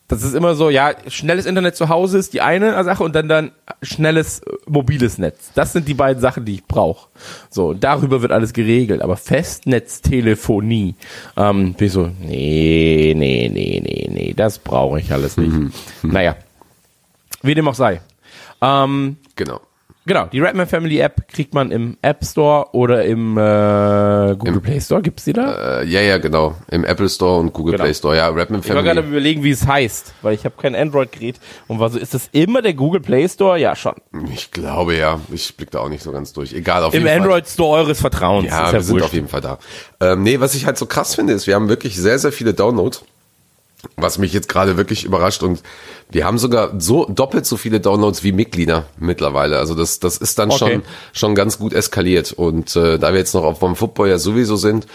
das 0.09 0.23
ist 0.23 0.35
immer 0.35 0.55
so, 0.55 0.69
ja, 0.69 0.93
schnelles 1.09 1.47
Internet 1.47 1.77
zu 1.77 1.89
Hause 1.89 2.19
ist 2.19 2.35
die 2.35 2.43
eine 2.43 2.85
Sache 2.85 3.03
und 3.03 3.15
dann 3.15 3.27
dann 3.29 3.53
schnelles 3.83 4.41
äh, 4.41 4.51
mobiles 4.67 5.17
Netz. 5.17 5.51
Das 5.55 5.73
sind 5.73 5.89
die 5.89 5.95
beiden 5.95 6.21
Sachen, 6.21 6.45
die 6.45 6.55
ich 6.55 6.65
brauche. 6.67 7.09
So, 7.49 7.73
darüber 7.73 8.21
wird 8.21 8.31
alles 8.31 8.53
geregelt. 8.53 9.01
Aber 9.01 9.17
Festnetztelefonie, 9.17 10.95
ähm, 11.37 11.73
bin 11.75 11.87
ich 11.87 11.93
so, 11.93 12.11
nee, 12.21 13.15
nee, 13.17 13.49
nee, 13.51 13.81
nee, 13.83 14.09
nee, 14.13 14.35
das 14.37 14.59
brauche 14.59 15.01
ich 15.01 15.11
alles 15.11 15.39
nicht. 15.39 15.75
Naja, 16.03 16.37
wie 17.43 17.55
dem 17.55 17.69
auch 17.69 17.75
sei. 17.75 18.01
Ähm, 18.61 19.17
Genau. 19.37 19.61
Genau, 20.07 20.27
die 20.27 20.39
Redman 20.39 20.67
Family 20.67 20.99
App 20.99 21.29
kriegt 21.29 21.55
man 21.55 21.71
im 21.71 21.97
App 22.03 22.25
Store 22.27 22.67
oder 22.73 23.05
im 23.07 23.39
äh, 23.39 24.35
Google 24.37 24.61
Play 24.61 24.79
Store. 24.79 25.01
Gibt's 25.01 25.25
die 25.25 25.33
da? 25.33 25.81
Äh, 25.81 25.87
ja, 25.87 26.03
ja, 26.03 26.19
genau. 26.19 26.55
Im 26.71 26.85
Apple 26.85 27.09
Store 27.09 27.41
und 27.41 27.55
Google 27.55 27.73
Genau. 27.73 27.85
Play 27.85 27.95
Store. 27.95 28.15
Ja, 28.15 28.29
Rapman 28.29 28.61
ich 28.61 28.69
war 28.69 28.83
gerade 28.83 28.97
Family. 29.01 29.09
überlegen, 29.17 29.43
wie 29.45 29.51
es 29.51 29.67
heißt, 29.67 30.13
weil 30.21 30.35
ich 30.35 30.45
habe 30.45 30.55
kein 30.61 30.75
Android-Gerät 30.75 31.37
und 31.69 31.81
war 31.81 31.89
so, 31.89 31.99
ist 31.99 32.13
das 32.13 32.29
immer 32.33 32.61
der 32.61 32.75
Google 32.75 33.01
Play 33.01 33.27
Store? 33.29 33.59
Ja, 33.59 33.75
schon. 33.75 33.95
Ich 34.33 34.51
glaube 34.51 34.95
ja. 34.95 35.21
Ich 35.33 35.57
blick 35.57 35.71
da 35.71 35.79
auch 35.81 35.89
nicht 35.89 36.03
so 36.03 36.13
ganz 36.13 36.35
durch. 36.35 36.53
Egal, 36.53 36.85
auf 36.85 36.93
Im 36.93 37.01
jeden 37.01 37.09
Fall. 37.09 37.21
Android 37.23 37.49
Store 37.49 37.79
eures 37.79 38.01
Vertrauens. 38.01 38.49
Ja, 38.51 38.67
ist 38.67 38.73
wir 38.73 38.79
ja 38.79 38.83
sind 38.85 38.95
wurscht. 38.97 39.07
auf 39.07 39.13
jeden 39.15 39.29
Fall 39.29 39.41
da. 39.41 39.59
Ähm, 40.01 40.23
nee, 40.23 40.39
was 40.39 40.55
ich 40.55 40.67
halt 40.67 40.77
so 40.77 40.85
krass 40.85 41.15
finde, 41.15 41.33
ist, 41.33 41.47
wir 41.47 41.55
haben 41.55 41.71
wirklich 41.71 41.97
sehr, 41.97 42.19
sehr 42.19 42.33
viele 42.33 42.53
Downloads. 42.53 43.05
Was 43.97 44.19
mich 44.19 44.33
jetzt 44.33 44.49
gerade 44.49 44.77
wirklich 44.77 45.05
überrascht 45.05 45.43
und 45.43 45.63
wir 46.11 46.25
haben 46.27 46.39
sogar 46.39 46.73
so 46.81 47.07
doppelt 47.07 47.47
so 47.47 47.57
viele 47.57 47.81
Downloads 47.81 48.23
wie 48.23 48.33
Mitglieder 48.33 48.87
mittlerweile. 48.99 49.59
Also 49.59 49.75
das, 49.75 50.01
das 50.01 50.17
ist 50.19 50.39
dann 50.39 50.51
Okay. 50.51 50.59
schon, 50.75 50.83
schon 51.13 51.35
ganz 51.35 51.59
gut 51.59 51.73
eskaliert. 51.73 52.33
Und 52.33 52.77
äh, 52.77 52.99
da 52.99 53.13
wir 53.13 53.19
jetzt 53.19 53.35
noch 53.35 53.45
auf 53.45 53.59
vom 53.61 53.77
Football 53.77 54.09
ja 54.09 54.19
sowieso 54.19 54.57
sind, 54.57 54.87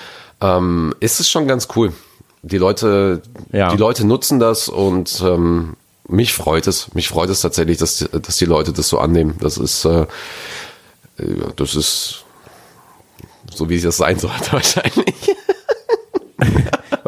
ähm, 0.41 0.93
ist 0.99 1.19
es 1.19 1.30
schon 1.30 1.47
ganz 1.47 1.67
cool. 1.75 1.93
Die 2.41 2.58
Leute, 2.58 3.21
Ja. 3.52 3.69
die 3.71 3.78
Leute 3.78 4.06
nutzen 4.08 4.39
das 4.39 4.69
und 4.69 5.21
ähm, 5.25 5.75
mich 6.08 6.34
freut 6.34 6.67
es. 6.67 6.93
Mich 6.93 7.10
freut 7.10 7.30
es 7.30 7.41
tatsächlich, 7.41 7.78
dass, 7.78 7.97
die- 7.97 8.21
dass 8.21 8.38
die 8.38 8.45
Leute 8.45 8.71
das 8.73 8.88
so 8.89 8.99
annehmen. 8.99 9.36
Das 9.41 9.58
ist, 9.58 9.86
äh, 9.86 10.06
das 11.56 11.75
ist 11.75 12.23
so 13.54 13.69
wie 13.69 13.75
es 13.75 13.84
das 13.84 13.97
sein 13.97 14.17
sollte 14.19 14.52
wahrscheinlich. 14.54 15.15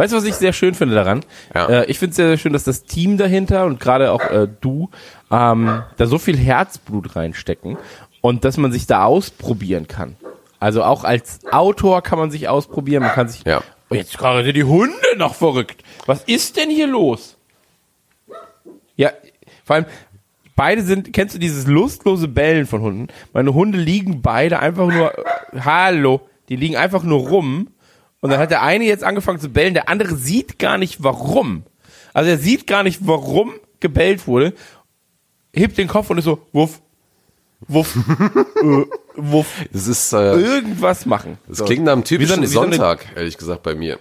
Weißt 0.02 0.14
du, 0.14 0.18
was 0.18 0.24
ich 0.24 0.34
sehr 0.34 0.52
schön 0.52 0.74
finde 0.74 0.96
daran? 0.96 1.24
Ja. 1.54 1.68
Äh, 1.68 1.86
ich 1.86 2.00
finde 2.00 2.10
es 2.10 2.16
sehr, 2.16 2.28
sehr 2.30 2.38
schön, 2.40 2.54
dass 2.54 2.64
das 2.64 2.86
Team 2.86 3.18
dahinter 3.18 3.66
und 3.66 3.80
gerade 3.80 4.12
auch 4.12 4.24
äh, 4.32 4.48
du 4.60 4.90
ähm, 5.30 5.84
da 5.96 6.08
so 6.08 6.18
viel 6.18 6.36
Herzblut 6.36 7.16
reinstecken 7.16 7.78
und 8.20 8.44
dass 8.44 8.58
man 8.58 8.72
sich 8.72 8.88
da 8.88 9.04
ausprobieren 9.04 9.88
kann. 9.88 10.16
Also 10.60 10.84
auch 10.84 11.04
als 11.04 11.42
Autor 11.52 12.02
kann 12.02 12.18
man 12.18 12.32
sich 12.32 12.50
ausprobieren, 12.50 13.04
man 13.04 13.12
kann 13.12 13.30
sich. 13.30 13.44
Ja. 13.46 13.62
Oh, 13.92 13.94
jetzt 13.94 14.18
gerade 14.18 14.44
sind 14.44 14.56
die 14.56 14.64
Hunde 14.64 14.96
noch 15.18 15.36
verrückt. 15.36 15.84
Was 16.08 16.24
ist 16.24 16.58
denn 16.58 16.72
hier 16.72 16.88
los? 16.88 17.38
Ja, 18.96 19.12
vor 19.66 19.76
allem, 19.76 19.86
beide 20.56 20.82
sind, 20.82 21.14
kennst 21.14 21.36
du 21.36 21.40
dieses 21.40 21.68
lustlose 21.68 22.28
Bellen 22.28 22.66
von 22.66 22.82
Hunden? 22.82 23.08
Meine 23.34 23.54
Hunde 23.54 23.78
liegen 23.78 24.24
beide 24.24 24.62
einfach 24.62 24.88
nur, 24.88 25.16
äh, 25.16 25.60
hallo, 25.60 26.22
die 26.50 26.56
liegen 26.56 26.76
einfach 26.76 27.04
nur 27.04 27.20
rum. 27.28 27.68
Und 28.22 28.30
dann 28.30 28.40
hat 28.40 28.52
der 28.52 28.62
eine 28.62 28.86
jetzt 28.86 29.04
angefangen 29.04 29.40
zu 29.40 29.50
bellen, 29.50 29.74
der 29.74 29.90
andere 29.90 30.16
sieht 30.16 30.60
gar 30.60 30.78
nicht 30.78 31.04
warum. 31.04 31.64
Also 32.14 32.30
er 32.30 32.38
sieht 32.38 32.68
gar 32.68 32.84
nicht, 32.84 33.00
warum 33.08 33.52
gebellt 33.80 34.28
wurde, 34.28 34.54
hebt 35.54 35.78
den 35.78 35.88
Kopf 35.88 36.10
und 36.10 36.18
ist 36.20 36.26
so, 36.26 36.46
wuff, 36.54 36.80
wuff, 37.68 37.96
äh, 38.62 38.86
wuff, 39.16 39.48
Das 39.74 39.88
ist, 39.88 40.14
äh, 40.14 40.34
irgendwas 40.36 41.06
machen. 41.06 41.38
das 41.48 41.58
So. 41.60 41.66
klingt 41.66 41.84
nach 41.84 41.94
einem 41.94 42.02
so 42.02 42.08
typischen 42.10 42.34
eine- 42.36 42.44
wie 42.44 42.48
so 42.48 42.62
eine- 42.62 42.76
Sonntag, 42.76 43.06
ehrlich 43.16 43.38
gesagt, 43.38 43.64
bei 43.64 43.74
mir. 43.76 44.00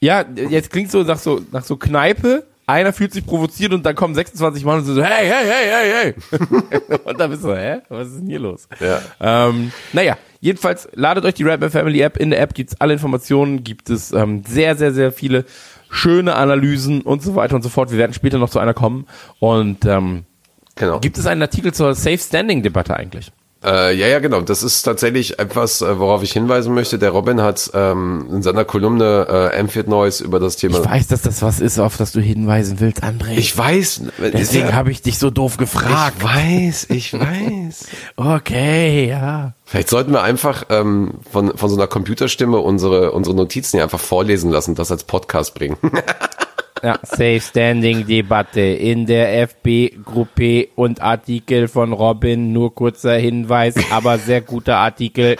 Ja, 0.00 0.24
jetzt 0.48 0.70
klingt 0.70 0.90
so 0.90 1.02
nach 1.02 1.18
so 1.18 1.42
nach 1.52 1.62
so 1.64 1.76
Kneipe. 1.76 2.46
Einer 2.66 2.92
fühlt 2.92 3.12
sich 3.12 3.26
provoziert 3.26 3.72
und 3.72 3.84
dann 3.84 3.94
kommen 3.96 4.14
26 4.14 4.64
Mann 4.64 4.78
und 4.78 4.84
so, 4.84 5.02
hey, 5.02 5.26
hey, 5.28 5.44
hey, 5.44 5.70
hey, 5.70 6.14
hey. 6.30 6.98
und 7.04 7.18
dann 7.20 7.30
bist 7.30 7.42
du, 7.44 7.54
hä? 7.54 7.80
Was 7.88 8.08
ist 8.08 8.20
denn 8.20 8.26
hier 8.28 8.38
los? 8.38 8.66
Ja. 8.78 9.00
Ähm, 9.48 9.72
naja, 9.92 10.16
jedenfalls 10.40 10.88
ladet 10.94 11.24
euch 11.24 11.34
die 11.34 11.44
Rapman 11.44 11.70
Family 11.70 12.00
App. 12.00 12.16
In 12.16 12.30
der 12.30 12.40
App 12.40 12.54
gibt's 12.54 12.80
alle 12.80 12.92
Informationen, 12.94 13.64
gibt 13.64 13.90
es 13.90 14.12
ähm, 14.12 14.42
sehr, 14.46 14.76
sehr, 14.76 14.92
sehr 14.92 15.12
viele 15.12 15.44
schöne 15.90 16.34
Analysen 16.36 17.02
und 17.02 17.22
so 17.22 17.34
weiter 17.34 17.56
und 17.56 17.62
so 17.62 17.68
fort. 17.68 17.90
Wir 17.90 17.98
werden 17.98 18.12
später 18.14 18.38
noch 18.38 18.50
zu 18.50 18.58
einer 18.58 18.74
kommen. 18.74 19.06
Und 19.38 19.84
ähm, 19.84 20.24
Genau. 20.76 20.98
gibt 21.00 21.18
es 21.18 21.26
einen 21.26 21.42
Artikel 21.42 21.74
zur 21.74 21.94
Safe 21.94 22.16
Standing 22.16 22.62
Debatte 22.62 22.96
eigentlich? 22.96 23.32
Äh, 23.62 23.94
ja, 23.94 24.06
ja, 24.06 24.20
genau. 24.20 24.40
Das 24.40 24.62
ist 24.62 24.82
tatsächlich 24.82 25.38
etwas, 25.38 25.82
äh, 25.82 25.98
worauf 25.98 26.22
ich 26.22 26.32
hinweisen 26.32 26.72
möchte. 26.72 26.98
Der 26.98 27.10
Robin 27.10 27.42
hat 27.42 27.70
ähm, 27.74 28.26
in 28.30 28.42
seiner 28.42 28.64
Kolumne 28.64 29.26
äh, 29.28 29.60
Amphit 29.60 29.86
Noise 29.86 30.24
über 30.24 30.40
das 30.40 30.56
Thema. 30.56 30.78
Ich 30.80 30.88
weiß, 30.88 31.08
dass 31.08 31.22
das 31.22 31.42
was 31.42 31.60
ist, 31.60 31.78
auf 31.78 31.98
das 31.98 32.12
du 32.12 32.20
hinweisen 32.20 32.80
willst, 32.80 33.04
André. 33.04 33.36
Ich 33.36 33.56
weiß. 33.56 34.02
Deswegen 34.32 34.68
ja, 34.68 34.72
habe 34.72 34.90
ich 34.90 35.02
dich 35.02 35.18
so 35.18 35.30
doof 35.30 35.58
gefragt. 35.58 36.16
ich 36.18 36.24
weiß, 36.24 36.86
ich 36.90 37.12
weiß. 37.12 37.88
Okay, 38.16 39.08
ja. 39.08 39.54
Vielleicht 39.64 39.88
sollten 39.88 40.12
wir 40.12 40.22
einfach 40.22 40.64
ähm, 40.68 41.14
von, 41.30 41.56
von 41.56 41.70
so 41.70 41.76
einer 41.76 41.86
Computerstimme 41.86 42.58
unsere, 42.58 43.12
unsere 43.12 43.36
Notizen 43.36 43.76
hier 43.76 43.84
einfach 43.84 44.00
vorlesen 44.00 44.50
lassen, 44.50 44.74
das 44.74 44.90
als 44.90 45.04
Podcast 45.04 45.54
bringen. 45.54 45.76
Ja, 46.82 46.98
Safe 47.02 47.40
Standing 47.40 48.06
Debatte 48.06 48.60
in 48.60 49.06
der 49.06 49.42
FB-Gruppe 49.48 50.68
und 50.76 51.02
Artikel 51.02 51.68
von 51.68 51.92
Robin. 51.92 52.52
Nur 52.52 52.74
kurzer 52.74 53.14
Hinweis, 53.14 53.74
aber 53.90 54.18
sehr 54.18 54.40
guter 54.40 54.76
Artikel. 54.76 55.36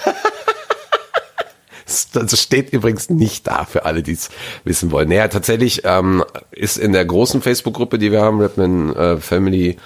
Das 2.12 2.40
steht 2.40 2.72
übrigens 2.72 3.11
nicht 3.11 3.48
da 3.48 3.64
für 3.64 3.85
alle, 3.85 4.05
die 4.05 4.12
es 4.12 4.31
wissen 4.62 4.92
wollen. 4.92 5.09
Naja, 5.09 5.26
tatsächlich 5.26 5.83
ähm, 5.85 6.24
ist 6.53 6.76
in 6.76 6.92
der 6.92 7.05
großen 7.05 7.42
Facebook-Gruppe, 7.42 7.98
die 7.98 8.12
wir 8.12 8.20
haben, 8.20 8.40
Redman 8.40 8.94
äh, 8.94 9.16
Family 9.16 9.76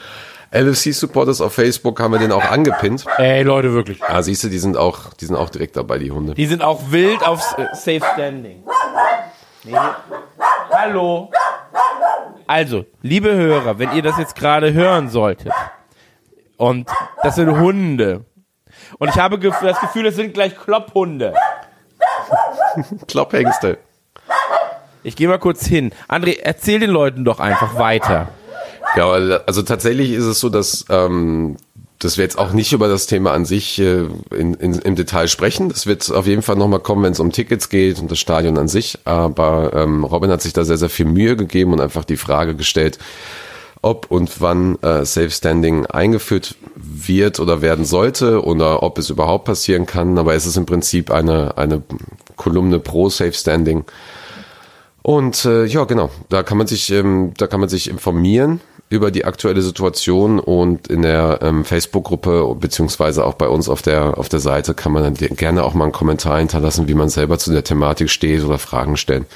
LFC-Supporters 0.54 1.40
auf 1.40 1.52
Facebook 1.54 1.98
haben 2.00 2.12
wir 2.12 2.20
den 2.20 2.30
auch 2.30 2.44
angepinnt. 2.44 3.04
Ey, 3.16 3.42
Leute, 3.42 3.72
wirklich. 3.72 4.02
Ah, 4.04 4.22
siehst 4.22 4.44
du, 4.44 4.48
die 4.48 4.58
sind 4.58 4.76
auch, 4.76 5.14
die 5.14 5.24
sind 5.24 5.34
auch 5.34 5.50
direkt 5.50 5.76
dabei, 5.76 5.98
die 5.98 6.12
Hunde. 6.12 6.34
Die 6.34 6.46
sind 6.46 6.62
auch 6.62 6.92
wild 6.92 7.26
auf 7.26 7.40
äh, 7.58 7.66
Safe 7.74 8.02
Standing. 8.14 8.62
Nee. 9.64 9.72
Hallo. 10.76 11.30
Also, 12.48 12.84
liebe 13.00 13.32
Hörer, 13.32 13.78
wenn 13.78 13.92
ihr 13.92 14.02
das 14.02 14.18
jetzt 14.18 14.34
gerade 14.34 14.72
hören 14.72 15.08
solltet, 15.08 15.52
und 16.56 16.90
das 17.22 17.36
sind 17.36 17.50
Hunde, 17.58 18.24
und 18.98 19.08
ich 19.08 19.16
habe 19.16 19.38
das 19.38 19.80
Gefühl, 19.80 20.06
es 20.06 20.16
sind 20.16 20.34
gleich 20.34 20.56
Klopphunde. 20.56 21.34
Klopphengste. 23.06 23.78
Ich 25.04 25.14
gehe 25.14 25.28
mal 25.28 25.38
kurz 25.38 25.64
hin. 25.64 25.92
André, 26.08 26.40
erzähl 26.42 26.80
den 26.80 26.90
Leuten 26.90 27.24
doch 27.24 27.38
einfach 27.38 27.78
weiter. 27.78 28.28
Ja, 28.96 29.10
also 29.10 29.62
tatsächlich 29.62 30.10
ist 30.10 30.24
es 30.24 30.40
so, 30.40 30.48
dass, 30.48 30.86
ähm, 30.90 31.56
dass 32.04 32.18
wir 32.18 32.24
jetzt 32.24 32.38
auch 32.38 32.52
nicht 32.52 32.72
über 32.72 32.88
das 32.88 33.06
Thema 33.06 33.32
an 33.32 33.46
sich 33.46 33.78
äh, 33.78 34.06
in, 34.30 34.54
in, 34.54 34.74
im 34.74 34.94
Detail 34.94 35.26
sprechen. 35.26 35.70
Das 35.70 35.86
wird 35.86 36.10
auf 36.12 36.26
jeden 36.26 36.42
Fall 36.42 36.56
nochmal 36.56 36.80
kommen, 36.80 37.02
wenn 37.02 37.12
es 37.12 37.20
um 37.20 37.32
Tickets 37.32 37.70
geht 37.70 37.98
und 37.98 38.10
das 38.10 38.18
Stadion 38.18 38.58
an 38.58 38.68
sich. 38.68 38.98
Aber 39.04 39.72
ähm, 39.74 40.04
Robin 40.04 40.30
hat 40.30 40.42
sich 40.42 40.52
da 40.52 40.64
sehr, 40.64 40.76
sehr 40.76 40.90
viel 40.90 41.06
Mühe 41.06 41.34
gegeben 41.34 41.72
und 41.72 41.80
einfach 41.80 42.04
die 42.04 42.18
Frage 42.18 42.54
gestellt, 42.54 42.98
ob 43.80 44.10
und 44.10 44.40
wann 44.40 44.76
äh, 44.82 45.04
Safe 45.06 45.30
Standing 45.30 45.86
eingeführt 45.86 46.56
wird 46.76 47.40
oder 47.40 47.62
werden 47.62 47.86
sollte 47.86 48.44
oder 48.44 48.82
ob 48.82 48.98
es 48.98 49.08
überhaupt 49.08 49.46
passieren 49.46 49.86
kann. 49.86 50.18
Aber 50.18 50.34
es 50.34 50.44
ist 50.44 50.58
im 50.58 50.66
Prinzip 50.66 51.10
eine, 51.10 51.56
eine 51.56 51.82
Kolumne 52.36 52.80
pro 52.80 53.08
Safe 53.08 53.32
Standing. 53.32 53.84
Und 55.00 55.44
äh, 55.44 55.64
ja, 55.64 55.84
genau, 55.84 56.10
da 56.28 56.42
kann 56.42 56.58
man 56.58 56.66
sich, 56.66 56.90
ähm, 56.90 57.32
da 57.38 57.46
kann 57.46 57.60
man 57.60 57.68
sich 57.68 57.88
informieren 57.88 58.60
über 58.94 59.10
die 59.10 59.24
aktuelle 59.24 59.60
Situation 59.62 60.38
und 60.38 60.88
in 60.88 61.02
der 61.02 61.40
ähm, 61.42 61.64
Facebook-Gruppe 61.64 62.56
beziehungsweise 62.58 63.24
auch 63.24 63.34
bei 63.34 63.48
uns 63.48 63.68
auf 63.68 63.82
der 63.82 64.16
auf 64.18 64.28
der 64.28 64.40
Seite 64.40 64.74
kann 64.74 64.92
man 64.92 65.02
dann 65.02 65.14
gerne 65.14 65.64
auch 65.64 65.74
mal 65.74 65.84
einen 65.84 65.92
Kommentar 65.92 66.38
hinterlassen, 66.38 66.88
wie 66.88 66.94
man 66.94 67.08
selber 67.08 67.38
zu 67.38 67.52
der 67.52 67.64
Thematik 67.64 68.08
steht 68.10 68.44
oder 68.44 68.58
Fragen 68.58 68.96
stellen. 68.96 69.26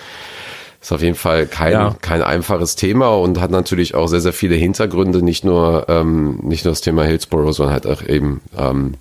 Ist 0.80 0.92
auf 0.92 1.02
jeden 1.02 1.16
Fall 1.16 1.46
kein 1.46 1.72
Ja. 1.72 1.96
kein 2.00 2.22
einfaches 2.22 2.76
Thema 2.76 3.08
und 3.08 3.40
hat 3.40 3.50
natürlich 3.50 3.94
auch 3.94 4.06
sehr 4.06 4.20
sehr 4.20 4.32
viele 4.32 4.54
Hintergründe, 4.54 5.22
nicht 5.22 5.44
nur 5.44 5.86
ähm, 5.88 6.38
nicht 6.42 6.64
nur 6.64 6.72
das 6.72 6.80
Thema 6.80 7.04
Hillsborough, 7.04 7.52
sondern 7.54 7.72
halt 7.74 7.86
auch 7.86 8.02
eben 8.02 8.40
ähm, 8.56 8.94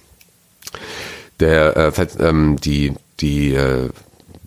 der 1.39 1.77
äh, 1.77 2.07
ähm, 2.19 2.57
die 2.59 2.93
die 3.19 3.53
äh, 3.53 3.89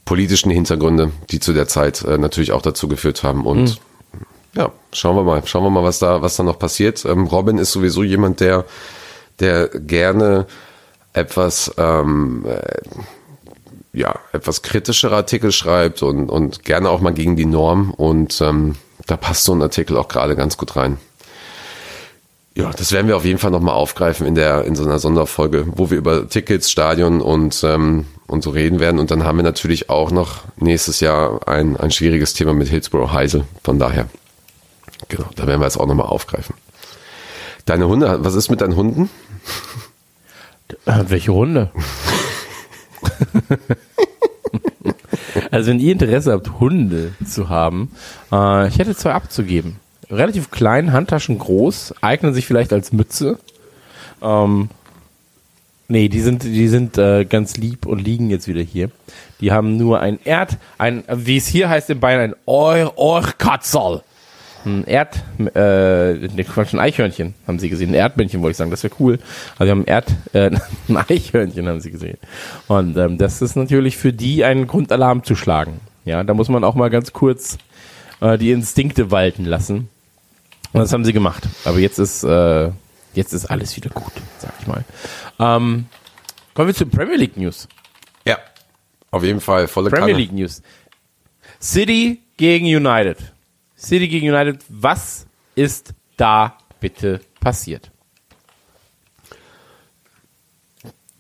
politischen 0.04 0.50
Hintergründe, 0.50 1.12
die 1.30 1.38
zu 1.38 1.52
der 1.52 1.68
Zeit 1.68 2.02
äh, 2.02 2.18
natürlich 2.18 2.50
auch 2.50 2.62
dazu 2.62 2.88
geführt 2.88 3.22
haben 3.22 3.46
und 3.46 3.80
ja, 4.54 4.72
schauen 4.92 5.16
wir 5.16 5.22
mal, 5.22 5.42
schauen 5.46 5.64
wir 5.64 5.70
mal, 5.70 5.84
was 5.84 5.98
da 5.98 6.22
was 6.22 6.36
da 6.36 6.42
noch 6.42 6.58
passiert. 6.58 7.04
Ähm, 7.04 7.26
Robin 7.26 7.58
ist 7.58 7.72
sowieso 7.72 8.02
jemand, 8.02 8.40
der 8.40 8.64
der 9.38 9.68
gerne 9.68 10.46
etwas 11.12 11.72
ähm, 11.78 12.44
äh, 12.46 12.80
ja 13.92 14.18
etwas 14.32 14.62
kritischere 14.62 15.16
Artikel 15.16 15.52
schreibt 15.52 16.02
und 16.02 16.28
und 16.28 16.64
gerne 16.64 16.90
auch 16.90 17.00
mal 17.00 17.14
gegen 17.14 17.36
die 17.36 17.46
Norm 17.46 17.92
und 17.92 18.40
ähm, 18.40 18.76
da 19.06 19.16
passt 19.16 19.44
so 19.44 19.52
ein 19.52 19.62
Artikel 19.62 19.96
auch 19.96 20.08
gerade 20.08 20.36
ganz 20.36 20.56
gut 20.56 20.76
rein. 20.76 20.98
Ja, 22.56 22.70
das 22.70 22.90
werden 22.92 23.06
wir 23.06 23.16
auf 23.16 23.24
jeden 23.24 23.38
Fall 23.38 23.52
nochmal 23.52 23.74
aufgreifen 23.74 24.26
in 24.26 24.34
der 24.34 24.64
in 24.64 24.74
so 24.74 24.84
einer 24.84 24.98
Sonderfolge, 24.98 25.66
wo 25.68 25.90
wir 25.90 25.98
über 25.98 26.28
Tickets, 26.28 26.70
Stadion 26.70 27.20
und 27.20 27.62
ähm, 27.64 28.06
und 28.26 28.42
so 28.42 28.50
reden 28.50 28.80
werden. 28.80 28.98
Und 28.98 29.10
dann 29.10 29.24
haben 29.24 29.38
wir 29.38 29.42
natürlich 29.44 29.90
auch 29.90 30.10
noch 30.10 30.42
nächstes 30.56 31.00
Jahr 31.00 31.48
ein 31.48 31.76
ein 31.76 31.92
schwieriges 31.92 32.34
Thema 32.34 32.52
mit 32.52 32.68
Hillsborough 32.68 33.12
Heisel. 33.12 33.44
Von 33.62 33.78
daher, 33.78 34.08
genau, 35.08 35.28
da 35.36 35.46
werden 35.46 35.60
wir 35.60 35.66
es 35.66 35.76
auch 35.76 35.86
nochmal 35.86 36.06
aufgreifen. 36.06 36.54
Deine 37.66 37.88
Hunde, 37.88 38.24
was 38.24 38.34
ist 38.34 38.50
mit 38.50 38.60
deinen 38.60 38.76
Hunden? 38.76 39.10
Äh, 40.86 41.04
welche 41.08 41.32
Runde? 41.32 41.70
also 45.50 45.70
wenn 45.70 45.80
ihr 45.80 45.92
Interesse 45.92 46.32
habt, 46.32 46.60
Hunde 46.60 47.12
zu 47.26 47.48
haben, 47.48 47.90
äh, 48.32 48.68
ich 48.68 48.78
hätte 48.78 48.94
zwei 48.96 49.12
abzugeben. 49.12 49.76
Relativ 50.10 50.50
klein, 50.50 50.92
Handtaschen 50.92 51.38
groß, 51.38 51.94
eignen 52.00 52.34
sich 52.34 52.46
vielleicht 52.46 52.72
als 52.72 52.92
Mütze. 52.92 53.38
Ähm, 54.22 54.70
nee, 55.88 56.08
die 56.08 56.20
sind, 56.20 56.42
die 56.42 56.68
sind 56.68 56.98
äh, 56.98 57.24
ganz 57.24 57.56
lieb 57.56 57.86
und 57.86 58.00
liegen 58.00 58.30
jetzt 58.30 58.48
wieder 58.48 58.62
hier. 58.62 58.90
Die 59.40 59.52
haben 59.52 59.76
nur 59.76 60.00
ein 60.00 60.18
Erd, 60.24 60.58
ein, 60.78 61.04
wie 61.08 61.36
es 61.36 61.46
hier 61.46 61.68
heißt 61.68 61.90
in 61.90 62.00
Bayern, 62.00 62.20
ein 62.20 62.34
Or 62.46 62.92
Ohrkatzel. 62.96 64.02
Ein 64.64 64.84
Erd, 64.84 65.22
äh, 65.38 66.14
ne, 66.14 66.44
Quatsch, 66.44 66.74
ein 66.74 66.80
Eichhörnchen 66.80 67.34
haben 67.46 67.58
sie 67.58 67.70
gesehen. 67.70 67.90
Ein 67.90 67.94
Erdmännchen 67.94 68.42
wollte 68.42 68.52
ich 68.52 68.56
sagen, 68.58 68.70
das 68.70 68.82
wäre 68.82 68.94
cool. 69.00 69.18
Also 69.58 69.64
sie 69.64 69.70
haben 69.70 69.82
ein 69.82 69.86
Erd, 69.86 70.12
äh, 70.32 70.50
ein 70.88 70.96
Eichhörnchen 70.96 71.66
haben 71.68 71.80
sie 71.80 71.90
gesehen. 71.90 72.18
Und 72.68 72.96
ähm, 72.96 73.16
das 73.16 73.40
ist 73.40 73.56
natürlich 73.56 73.96
für 73.96 74.12
die 74.12 74.44
ein 74.44 74.66
Grund, 74.66 74.92
Alarm 74.92 75.24
zu 75.24 75.34
schlagen. 75.34 75.80
Ja, 76.04 76.22
da 76.24 76.34
muss 76.34 76.48
man 76.48 76.64
auch 76.64 76.74
mal 76.74 76.90
ganz 76.90 77.12
kurz 77.12 77.58
äh, 78.20 78.36
die 78.36 78.50
Instinkte 78.50 79.10
walten 79.10 79.44
lassen. 79.44 79.88
Und 80.72 80.80
das 80.80 80.92
haben 80.92 81.04
sie 81.04 81.12
gemacht. 81.12 81.48
Aber 81.64 81.78
jetzt 81.78 81.98
ist, 81.98 82.22
äh, 82.22 82.70
jetzt 83.14 83.32
ist 83.32 83.46
alles 83.46 83.76
wieder 83.76 83.90
gut, 83.90 84.12
sag 84.38 84.52
ich 84.60 84.66
mal. 84.66 84.84
Ähm, 85.38 85.86
kommen 86.54 86.68
wir 86.68 86.74
zu 86.74 86.86
Premier 86.86 87.16
League 87.16 87.36
News. 87.36 87.66
Ja, 88.26 88.38
auf 89.10 89.24
jeden 89.24 89.40
Fall 89.40 89.68
volle 89.68 89.90
Premier 89.90 90.08
Kanne. 90.08 90.18
League 90.18 90.32
News. 90.32 90.62
City 91.60 92.20
gegen 92.36 92.66
United. 92.66 93.18
City 93.80 94.08
gegen 94.08 94.28
United. 94.28 94.60
Was 94.68 95.26
ist 95.54 95.94
da 96.16 96.56
bitte 96.80 97.20
passiert? 97.40 97.90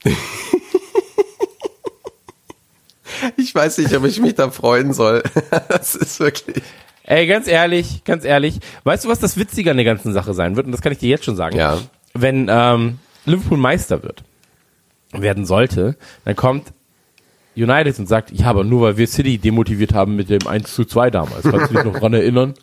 Ich 3.36 3.54
weiß 3.54 3.78
nicht, 3.78 3.94
ob 3.94 4.04
ich 4.04 4.18
mich 4.18 4.34
da 4.34 4.50
freuen 4.50 4.94
soll. 4.94 5.22
Das 5.68 5.94
ist 5.94 6.20
wirklich. 6.20 6.62
Ey, 7.04 7.26
ganz 7.26 7.48
ehrlich, 7.48 8.04
ganz 8.04 8.24
ehrlich. 8.24 8.60
Weißt 8.84 9.04
du, 9.04 9.08
was 9.08 9.18
das 9.18 9.36
Witzige 9.36 9.70
an 9.70 9.76
der 9.76 9.84
ganzen 9.84 10.12
Sache 10.12 10.32
sein 10.32 10.56
wird? 10.56 10.66
Und 10.66 10.72
das 10.72 10.80
kann 10.80 10.92
ich 10.92 10.98
dir 10.98 11.08
jetzt 11.08 11.24
schon 11.24 11.36
sagen. 11.36 11.56
Ja. 11.56 11.78
Wenn 12.14 12.46
ähm, 12.48 12.98
Liverpool 13.26 13.58
Meister 13.58 14.02
wird, 14.02 14.22
werden 15.12 15.44
sollte, 15.44 15.96
dann 16.24 16.36
kommt 16.36 16.72
United 17.56 17.98
und 17.98 18.06
sagt, 18.06 18.30
ja, 18.30 18.46
aber 18.46 18.64
nur 18.64 18.82
weil 18.82 18.96
wir 18.96 19.06
City 19.06 19.38
demotiviert 19.38 19.92
haben 19.92 20.16
mit 20.16 20.30
dem 20.30 20.46
1 20.46 20.74
zu 20.74 20.84
2 20.84 21.10
damals. 21.10 21.42
Kannst 21.42 21.70
du 21.70 21.74
dich 21.74 21.84
noch 21.84 21.98
dran 21.98 22.14
erinnern? 22.14 22.54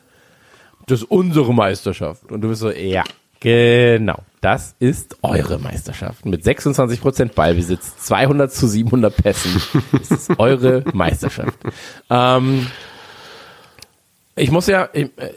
Das 0.88 1.02
ist 1.02 1.12
unsere 1.12 1.54
Meisterschaft. 1.54 2.32
Und 2.32 2.42
du 2.42 2.48
bist 2.50 2.62
so, 2.62 2.72
ja, 2.72 3.04
genau. 3.40 4.20
Das 4.40 4.76
ist 4.80 5.18
eure 5.22 5.60
Meisterschaft. 5.60 6.26
Mit 6.26 6.44
26% 6.44 7.34
Ballbesitz, 7.34 7.98
200 7.98 8.52
zu 8.52 8.68
700 8.68 9.16
Pässen. 9.16 9.62
Das 9.92 10.12
ist 10.12 10.40
eure 10.40 10.84
Meisterschaft. 10.94 11.58
Ähm, 12.10 12.68
ich 14.36 14.52
muss 14.52 14.68
ja, 14.68 14.88
ich, 14.94 15.10
äh, 15.18 15.32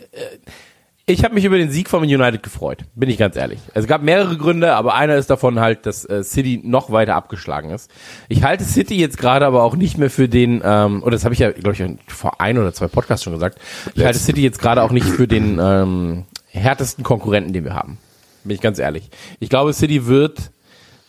ich 1.11 1.25
habe 1.25 1.35
mich 1.35 1.45
über 1.45 1.59
den 1.59 1.71
Sieg 1.71 1.89
von 1.89 2.03
United 2.03 2.43
gefreut, 2.43 2.85
bin 2.95 3.11
ich 3.11 3.19
ganz 3.19 3.37
ehrlich. 3.37 3.59
Es 3.75 3.87
gab 3.87 4.03
mehrere 4.03 4.37
Gründe, 4.37 4.75
aber 4.75 4.95
einer 4.95 5.17
ist 5.17 5.31
davon 5.31 5.61
halt, 5.61 5.87
dass 5.87 6.05
äh, 6.05 6.23
City 6.23 6.61
noch 6.63 6.91
weiter 6.91 7.17
abgeschlagen 7.17 7.71
ist. 7.71 7.91
Ich 8.29 8.43
halte 8.43 8.65
City 8.65 8.97
jetzt 8.97 9.19
gerade 9.19 9.47
aber 9.47 9.63
auch 9.63 9.77
nicht 9.77 9.99
mehr 9.99 10.11
für 10.11 10.29
den, 10.29 10.63
ähm, 10.65 11.03
oder 11.03 11.13
das 11.13 11.25
habe 11.25 11.35
ich 11.35 11.41
ja, 11.41 11.51
glaube 11.51 11.73
ich, 11.73 12.15
vor 12.15 12.41
ein 12.41 12.59
oder 12.59 12.73
zwei 12.73 12.89
Podcasts 12.89 13.25
schon 13.25 13.33
gesagt. 13.33 13.59
Ich 13.95 14.05
halte 14.05 14.19
City 14.19 14.43
jetzt 14.43 14.61
gerade 14.61 14.83
auch 14.83 14.93
nicht 14.93 15.07
für 15.07 15.27
den 15.27 15.59
ähm, 15.61 16.25
härtesten 16.49 17.05
Konkurrenten, 17.05 17.53
den 17.53 17.65
wir 17.65 17.75
haben. 17.75 17.99
Bin 18.45 18.55
ich 18.55 18.61
ganz 18.61 18.79
ehrlich. 18.79 19.11
Ich 19.39 19.51
glaube, 19.51 19.73
City 19.73 20.07
wird 20.07 20.51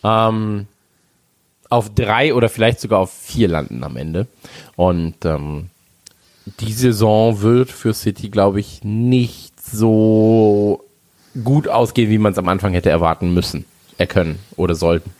ähm, 0.03 0.67
auf 1.69 1.93
drei 1.93 2.33
oder 2.33 2.49
vielleicht 2.49 2.81
sogar 2.81 2.99
auf 2.99 3.11
vier 3.11 3.47
landen 3.47 3.83
am 3.83 3.95
Ende. 3.95 4.27
Und 4.75 5.23
ähm, 5.25 5.69
die 6.59 6.73
Saison 6.73 7.41
wird 7.41 7.71
für 7.71 7.93
City, 7.93 8.29
glaube 8.29 8.59
ich, 8.59 8.83
nicht 8.83 9.50
so 9.71 10.83
gut 11.43 11.67
ausgehen, 11.67 12.09
wie 12.09 12.17
man 12.17 12.33
es 12.33 12.37
am 12.37 12.47
Anfang 12.49 12.73
hätte 12.73 12.89
erwarten 12.89 13.33
müssen, 13.33 13.65
erkönnen 13.97 14.39
oder 14.57 14.75
sollten. 14.75 15.11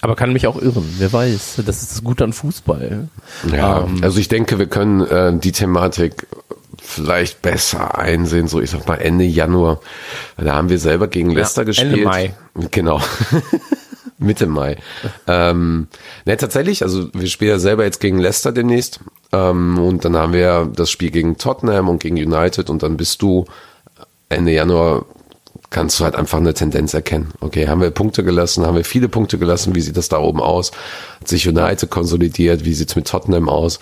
Aber 0.00 0.16
kann 0.16 0.32
mich 0.32 0.46
auch 0.48 0.60
irren. 0.60 0.84
Wer 0.98 1.12
weiß, 1.12 1.62
das 1.64 1.82
ist 1.82 2.02
Gute 2.02 2.24
an 2.24 2.32
Fußball. 2.32 3.08
Ja, 3.52 3.84
Ähm, 3.84 4.00
also 4.02 4.18
ich 4.18 4.28
denke, 4.28 4.58
wir 4.58 4.66
können 4.66 5.00
äh, 5.02 5.32
die 5.38 5.52
Thematik 5.52 6.26
vielleicht 6.82 7.40
besser 7.42 7.96
einsehen, 7.96 8.48
so 8.48 8.60
ich 8.60 8.70
sag 8.70 8.88
mal 8.88 8.96
Ende 8.96 9.24
Januar. 9.24 9.80
Da 10.36 10.54
haben 10.54 10.68
wir 10.68 10.80
selber 10.80 11.06
gegen 11.06 11.30
Leicester 11.30 11.60
Ende 11.62 11.70
gespielt. 11.70 12.04
Mai. 12.04 12.34
Genau. 12.72 13.00
Mitte 14.18 14.46
Mai. 14.46 14.76
Ähm, 15.28 15.86
ne, 16.24 16.36
tatsächlich, 16.36 16.82
also 16.82 17.08
wir 17.14 17.28
spielen 17.28 17.52
ja 17.52 17.58
selber 17.58 17.84
jetzt 17.84 18.00
gegen 18.00 18.18
Leicester 18.18 18.50
demnächst. 18.52 19.00
Ähm, 19.32 19.78
und 19.78 20.04
dann 20.04 20.16
haben 20.16 20.32
wir 20.32 20.70
das 20.74 20.90
Spiel 20.90 21.10
gegen 21.10 21.38
Tottenham 21.38 21.88
und 21.88 22.00
gegen 22.00 22.16
United 22.16 22.70
und 22.70 22.82
dann 22.82 22.96
bist 22.96 23.22
du 23.22 23.44
Ende 24.28 24.52
Januar 24.52 25.04
kannst 25.72 25.98
du 25.98 26.04
halt 26.04 26.14
einfach 26.14 26.38
eine 26.38 26.54
Tendenz 26.54 26.94
erkennen. 26.94 27.32
Okay, 27.40 27.66
haben 27.66 27.80
wir 27.80 27.90
Punkte 27.90 28.22
gelassen, 28.22 28.64
haben 28.66 28.76
wir 28.76 28.84
viele 28.84 29.08
Punkte 29.08 29.38
gelassen, 29.38 29.74
wie 29.74 29.80
sieht 29.80 29.96
das 29.96 30.08
da 30.08 30.18
oben 30.18 30.40
aus? 30.40 30.70
Hat 31.20 31.28
sich 31.28 31.48
United 31.48 31.90
konsolidiert, 31.90 32.64
wie 32.64 32.74
sieht's 32.74 32.94
mit 32.94 33.08
Tottenham 33.08 33.48
aus? 33.48 33.80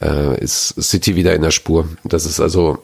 Äh, 0.00 0.38
ist 0.40 0.80
City 0.80 1.16
wieder 1.16 1.34
in 1.34 1.42
der 1.42 1.50
Spur? 1.50 1.88
Das 2.04 2.26
ist 2.26 2.40
also 2.40 2.78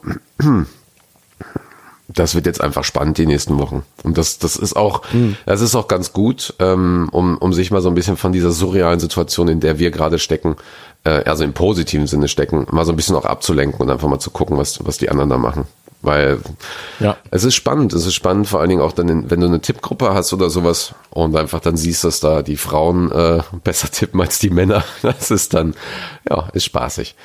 das 2.07 2.35
wird 2.35 2.45
jetzt 2.45 2.61
einfach 2.61 2.83
spannend 2.83 3.17
die 3.17 3.25
nächsten 3.25 3.59
Wochen. 3.59 3.83
Und 4.03 4.17
das, 4.17 4.39
das 4.39 4.55
ist 4.55 4.75
auch, 4.75 5.01
das 5.45 5.61
ist 5.61 5.75
auch 5.75 5.87
ganz 5.87 6.13
gut, 6.13 6.53
ähm, 6.59 7.09
um, 7.11 7.37
um 7.37 7.51
sich 7.53 7.69
mal 7.71 7.81
so 7.81 7.89
ein 7.89 7.95
bisschen 7.95 8.15
von 8.17 8.31
dieser 8.31 8.51
surrealen 8.51 8.99
Situation, 8.99 9.47
in 9.49 9.59
der 9.59 9.77
wir 9.77 9.91
gerade 9.91 10.17
stecken, 10.19 10.55
äh, 11.03 11.23
also 11.25 11.43
im 11.43 11.53
positiven 11.53 12.07
Sinne 12.07 12.27
stecken, 12.29 12.65
mal 12.71 12.85
so 12.85 12.93
ein 12.93 12.95
bisschen 12.95 13.15
auch 13.15 13.25
abzulenken 13.25 13.81
und 13.81 13.89
einfach 13.89 14.07
mal 14.07 14.19
zu 14.19 14.31
gucken, 14.31 14.57
was, 14.57 14.85
was 14.85 14.97
die 14.97 15.09
anderen 15.09 15.29
da 15.29 15.37
machen. 15.37 15.65
Weil 16.01 16.39
Ja. 16.99 17.17
es 17.31 17.43
ist 17.43 17.55
spannend, 17.55 17.91
es 17.91 18.05
ist 18.05 18.13
spannend, 18.13 18.47
vor 18.47 18.59
allen 18.61 18.69
Dingen 18.69 18.81
auch 18.81 18.91
dann, 18.93 19.29
wenn 19.29 19.39
du 19.41 19.47
eine 19.47 19.59
Tippgruppe 19.59 20.13
hast 20.13 20.31
oder 20.31 20.49
sowas 20.49 20.93
und 21.09 21.35
einfach 21.35 21.59
dann 21.59 21.75
siehst, 21.75 22.03
dass 22.03 22.19
da 22.21 22.41
die 22.43 22.55
Frauen 22.55 23.11
äh, 23.11 23.41
besser 23.63 23.89
tippen 23.91 24.21
als 24.21 24.39
die 24.39 24.49
Männer. 24.51 24.83
Das 25.01 25.31
ist 25.31 25.53
dann, 25.53 25.73
ja, 26.29 26.47
ist 26.53 26.65
spaßig. 26.65 27.15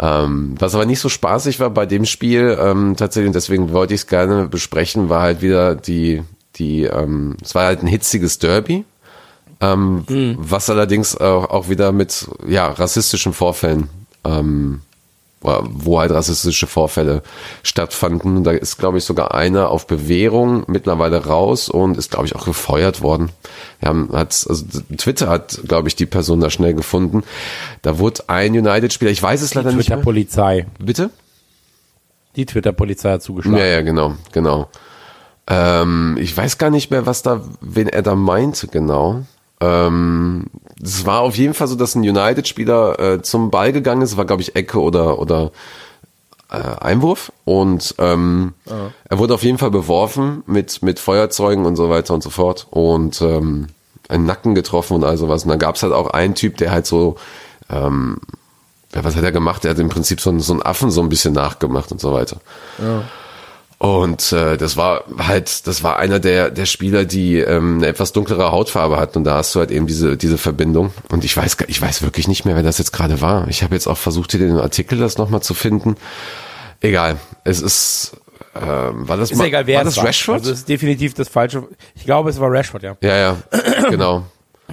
Ähm, 0.00 0.54
was 0.58 0.74
aber 0.74 0.86
nicht 0.86 1.00
so 1.00 1.10
spaßig 1.10 1.60
war 1.60 1.68
bei 1.70 1.84
dem 1.84 2.06
Spiel, 2.06 2.56
ähm, 2.58 2.96
tatsächlich, 2.96 3.32
deswegen 3.32 3.72
wollte 3.72 3.92
ich 3.92 4.00
es 4.00 4.06
gerne 4.06 4.48
besprechen, 4.48 5.10
war 5.10 5.22
halt 5.22 5.42
wieder 5.42 5.74
die, 5.74 6.22
die, 6.56 6.84
ähm, 6.84 7.36
es 7.42 7.54
war 7.54 7.66
halt 7.66 7.82
ein 7.82 7.86
hitziges 7.86 8.38
Derby, 8.38 8.84
ähm, 9.60 10.04
was 10.38 10.70
allerdings 10.70 11.16
auch, 11.18 11.50
auch 11.50 11.68
wieder 11.68 11.92
mit 11.92 12.28
ja, 12.46 12.68
rassistischen 12.68 13.34
Vorfällen 13.34 13.90
ähm, 14.24 14.80
wo 15.42 15.98
halt 15.98 16.10
rassistische 16.10 16.66
Vorfälle 16.66 17.22
stattfanden. 17.62 18.44
Da 18.44 18.50
ist, 18.50 18.78
glaube 18.78 18.98
ich, 18.98 19.04
sogar 19.04 19.34
einer 19.34 19.70
auf 19.70 19.86
Bewährung 19.86 20.64
mittlerweile 20.66 21.24
raus 21.24 21.68
und 21.68 21.96
ist, 21.96 22.10
glaube 22.10 22.26
ich, 22.26 22.36
auch 22.36 22.44
gefeuert 22.44 23.00
worden. 23.00 23.30
Wir 23.80 23.88
haben, 23.88 24.10
hat, 24.12 24.44
also 24.48 24.66
Twitter 24.98 25.28
hat, 25.28 25.60
glaube 25.66 25.88
ich, 25.88 25.96
die 25.96 26.06
Person 26.06 26.40
da 26.40 26.50
schnell 26.50 26.74
gefunden. 26.74 27.22
Da 27.80 27.98
wurde 27.98 28.24
ein 28.28 28.52
United-Spieler, 28.52 29.10
ich 29.10 29.22
weiß 29.22 29.40
es 29.40 29.54
leider 29.54 29.70
nicht 29.72 29.88
mehr. 29.88 29.96
Twitter-Polizei. 29.96 30.66
Bitte? 30.78 31.10
Die 32.36 32.44
Twitter-Polizei 32.44 33.12
hat 33.12 33.22
zugeschlagen. 33.22 33.58
Ja, 33.58 33.64
ja, 33.64 33.80
genau, 33.80 34.14
genau. 34.32 34.68
Ähm, 35.46 36.18
ich 36.20 36.36
weiß 36.36 36.58
gar 36.58 36.70
nicht 36.70 36.90
mehr, 36.90 37.06
was 37.06 37.22
da, 37.22 37.42
wen 37.60 37.88
er 37.88 38.02
da 38.02 38.14
meinte, 38.14 38.68
genau. 38.68 39.24
Ähm, 39.60 40.46
es 40.82 41.04
war 41.04 41.20
auf 41.20 41.36
jeden 41.36 41.54
Fall 41.54 41.68
so, 41.68 41.74
dass 41.76 41.94
ein 41.94 42.02
United-Spieler 42.02 42.98
äh, 42.98 43.22
zum 43.22 43.50
Ball 43.50 43.72
gegangen 43.72 44.02
ist, 44.02 44.16
war 44.16 44.24
glaube 44.24 44.42
ich 44.42 44.56
Ecke 44.56 44.80
oder 44.80 45.18
oder 45.18 45.52
äh, 46.50 46.56
Einwurf 46.56 47.32
und 47.44 47.94
ähm, 47.98 48.54
er 49.08 49.18
wurde 49.18 49.34
auf 49.34 49.42
jeden 49.42 49.58
Fall 49.58 49.70
beworfen 49.70 50.42
mit 50.46 50.82
mit 50.82 50.98
Feuerzeugen 50.98 51.66
und 51.66 51.76
so 51.76 51.90
weiter 51.90 52.14
und 52.14 52.22
so 52.22 52.30
fort 52.30 52.66
und 52.70 53.20
ähm, 53.20 53.66
einen 54.08 54.26
Nacken 54.26 54.54
getroffen 54.54 54.94
und 54.94 55.04
all 55.04 55.16
sowas. 55.16 55.44
Und 55.44 55.50
dann 55.50 55.58
gab 55.58 55.76
es 55.76 55.82
halt 55.82 55.92
auch 55.92 56.10
einen 56.10 56.34
Typ, 56.34 56.56
der 56.56 56.72
halt 56.72 56.86
so 56.86 57.16
ähm, 57.68 58.18
ja, 58.94 59.04
was 59.04 59.14
hat 59.14 59.22
er 59.22 59.32
gemacht? 59.32 59.64
Er 59.64 59.72
hat 59.72 59.78
im 59.78 59.88
Prinzip 59.88 60.20
so, 60.20 60.36
so 60.38 60.52
einen 60.52 60.62
Affen 60.62 60.90
so 60.90 61.00
ein 61.00 61.08
bisschen 61.08 61.32
nachgemacht 61.32 61.92
und 61.92 62.00
so 62.00 62.12
weiter. 62.12 62.40
Und 63.82 64.32
äh, 64.32 64.58
das 64.58 64.76
war 64.76 65.04
halt, 65.26 65.66
das 65.66 65.82
war 65.82 65.96
einer 65.98 66.20
der 66.20 66.50
der 66.50 66.66
Spieler, 66.66 67.06
die 67.06 67.38
ähm, 67.38 67.78
eine 67.78 67.86
etwas 67.86 68.12
dunklere 68.12 68.52
Hautfarbe 68.52 68.98
hatten 68.98 69.16
und 69.16 69.24
da 69.24 69.36
hast 69.36 69.54
du 69.54 69.58
halt 69.60 69.70
eben 69.70 69.86
diese 69.86 70.18
diese 70.18 70.36
Verbindung. 70.36 70.92
Und 71.10 71.24
ich 71.24 71.34
weiß, 71.34 71.56
ich 71.66 71.80
weiß 71.80 72.02
wirklich 72.02 72.28
nicht 72.28 72.44
mehr, 72.44 72.54
wer 72.56 72.62
das 72.62 72.76
jetzt 72.76 72.92
gerade 72.92 73.22
war. 73.22 73.48
Ich 73.48 73.62
habe 73.62 73.74
jetzt 73.74 73.86
auch 73.86 73.96
versucht, 73.96 74.32
hier 74.32 74.40
den 74.40 74.58
Artikel 74.58 74.98
das 74.98 75.16
nochmal 75.16 75.40
zu 75.40 75.54
finden. 75.54 75.96
Egal, 76.82 77.16
es 77.44 77.62
ist 77.62 78.18
ähm, 78.54 79.08
war 79.08 79.16
das 79.16 79.30
Ist 79.30 79.38
mal- 79.38 79.46
egal, 79.46 79.66
wer 79.66 79.78
war 79.78 79.86
es 79.86 79.94
das 79.94 80.04
Rashford? 80.04 80.40
Also, 80.40 80.52
es 80.52 80.58
ist 80.58 80.68
definitiv 80.68 81.14
das 81.14 81.30
falsche. 81.30 81.66
Ich 81.94 82.04
glaube, 82.04 82.28
es 82.28 82.38
war 82.38 82.50
Rashford, 82.52 82.82
ja. 82.82 82.96
ja, 83.00 83.16
ja, 83.16 83.36
genau. 83.88 84.24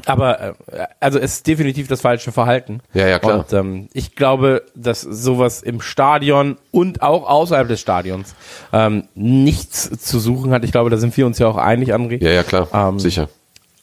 Aber 0.06 0.42
äh, 0.42 0.54
also 1.00 1.20
es 1.20 1.36
ist 1.36 1.48
definitiv 1.48 1.88
das 1.88 2.02
falsche 2.02 2.32
Verhalten. 2.32 2.82
Ja, 2.94 3.08
ja, 3.08 3.20
klar. 3.20 3.40
Und 3.40 3.54
ähm, 3.54 3.90
ich 3.94 4.16
glaube, 4.16 4.64
dass 4.76 5.02
sowas 5.02 5.62
im 5.62 5.82
Stadion 5.82 6.58
und 6.72 7.02
auch 7.02 7.28
außerhalb 7.28 7.68
des 7.68 7.82
Stadions 7.82 8.36
ähm, 8.74 9.04
nichts 9.16 9.90
zu 10.00 10.20
suchen 10.20 10.52
hat. 10.52 10.64
Ich 10.64 10.72
glaube, 10.72 10.90
da 10.90 10.98
sind 10.98 11.16
wir 11.18 11.26
uns 11.26 11.40
ja 11.40 11.48
auch 11.48 11.58
einig, 11.58 11.94
André. 11.94 12.24
Ja, 12.24 12.32
ja, 12.32 12.44
klar, 12.44 12.68
Ähm, 12.74 13.00
sicher. 13.00 13.30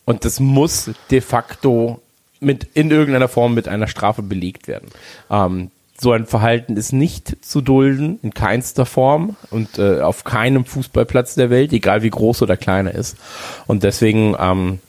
Und 0.04 0.24
das 0.24 0.40
muss 0.40 0.90
de 1.10 1.20
facto 1.20 2.00
mit 2.40 2.64
in 2.74 2.90
irgendeiner 2.90 3.28
Form 3.28 3.54
mit 3.54 3.68
einer 3.68 3.86
Strafe 3.86 4.22
belegt 4.22 4.68
werden. 4.68 4.88
Ähm, 5.30 5.70
so 5.98 6.12
ein 6.12 6.26
Verhalten 6.26 6.76
ist 6.76 6.92
nicht 6.92 7.44
zu 7.44 7.60
dulden, 7.60 8.18
in 8.22 8.34
keinster 8.34 8.84
Form 8.84 9.36
und 9.50 9.78
äh, 9.78 10.00
auf 10.00 10.24
keinem 10.24 10.64
Fußballplatz 10.64 11.36
der 11.36 11.50
Welt, 11.50 11.72
egal 11.72 12.02
wie 12.02 12.10
groß 12.10 12.42
oder 12.42 12.56
klein 12.56 12.86
er 12.86 12.94
ist. 12.94 13.16
Und 13.66 13.84
deswegen 13.84 14.36
ähm, 14.38 14.80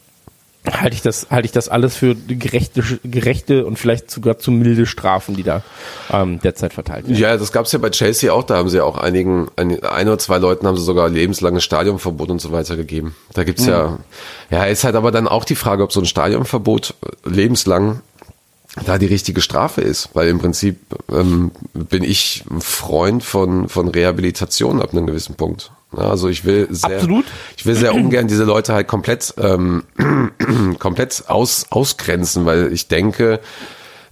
halte 0.71 0.95
ich 0.95 1.01
das 1.01 1.28
halte 1.30 1.45
ich 1.45 1.51
das 1.51 1.69
alles 1.69 1.95
für 1.95 2.15
gerechte 2.15 2.84
gerechte 3.04 3.65
und 3.65 3.78
vielleicht 3.78 4.12
sogar 4.12 4.38
zu 4.38 4.51
milde 4.51 4.86
Strafen, 4.86 5.36
die 5.36 5.43
da 5.43 5.63
ähm, 6.12 6.39
derzeit 6.41 6.73
verteilt 6.73 7.08
werden. 7.08 7.17
Ja, 7.17 7.38
das 7.38 7.51
gab's 7.51 7.71
ja 7.71 7.80
bei 7.80 7.89
Chelsea 7.89 8.32
auch. 8.32 8.43
Da 8.43 8.58
haben 8.58 8.69
sie 8.69 8.78
ja 8.78 8.84
auch 8.84 8.97
einigen, 8.97 9.47
ein, 9.56 9.84
ein 9.84 10.08
oder 10.08 10.17
zwei 10.17 10.38
Leuten 10.38 10.67
haben 10.67 10.78
sie 10.78 10.84
sogar 10.84 11.10
lebenslanges 11.10 11.63
Stadionverbot 11.63 12.30
und 12.30 12.41
so 12.41 12.51
weiter 12.51 12.75
gegeben. 12.75 13.15
Da 13.34 13.43
gibt's 13.43 13.65
ja, 13.65 13.99
ja, 14.49 14.65
ist 14.65 14.84
halt 14.84 14.95
aber 14.95 15.12
dann 15.12 15.28
auch 15.28 15.45
die 15.45 15.56
Frage, 15.56 15.84
ob 15.84 15.91
so 15.91 15.99
ein 15.99 16.06
Stadionverbot 16.06 16.95
äh, 17.01 17.30
lebenslang 17.30 18.01
da 18.86 18.97
die 18.97 19.06
richtige 19.06 19.39
Strafe 19.39 19.82
ist, 19.82 20.10
weil 20.13 20.28
im 20.28 20.39
Prinzip 20.39 20.80
ähm, 21.10 21.51
bin 21.73 22.04
ich 22.04 22.43
ein 22.49 22.60
Freund 22.60 23.23
von 23.23 23.69
von 23.69 23.88
Rehabilitation 23.88 24.82
ab 24.82 24.91
einem 24.91 25.08
gewissen 25.08 25.36
Punkt. 25.36 25.71
Also 25.97 26.29
ich 26.29 26.45
will 26.45 26.67
sehr, 26.69 26.97
Absolut. 26.97 27.25
ich 27.58 27.65
will 27.65 27.75
sehr 27.75 27.93
ungern 27.93 28.27
diese 28.27 28.43
Leute 28.43 28.73
halt 28.73 28.88
komplett 28.88 29.34
ähm, 29.38 29.84
komplett 30.79 31.23
aus, 31.27 31.67
ausgrenzen, 31.69 32.45
weil 32.45 32.71
ich 32.73 32.88
denke, 32.88 33.39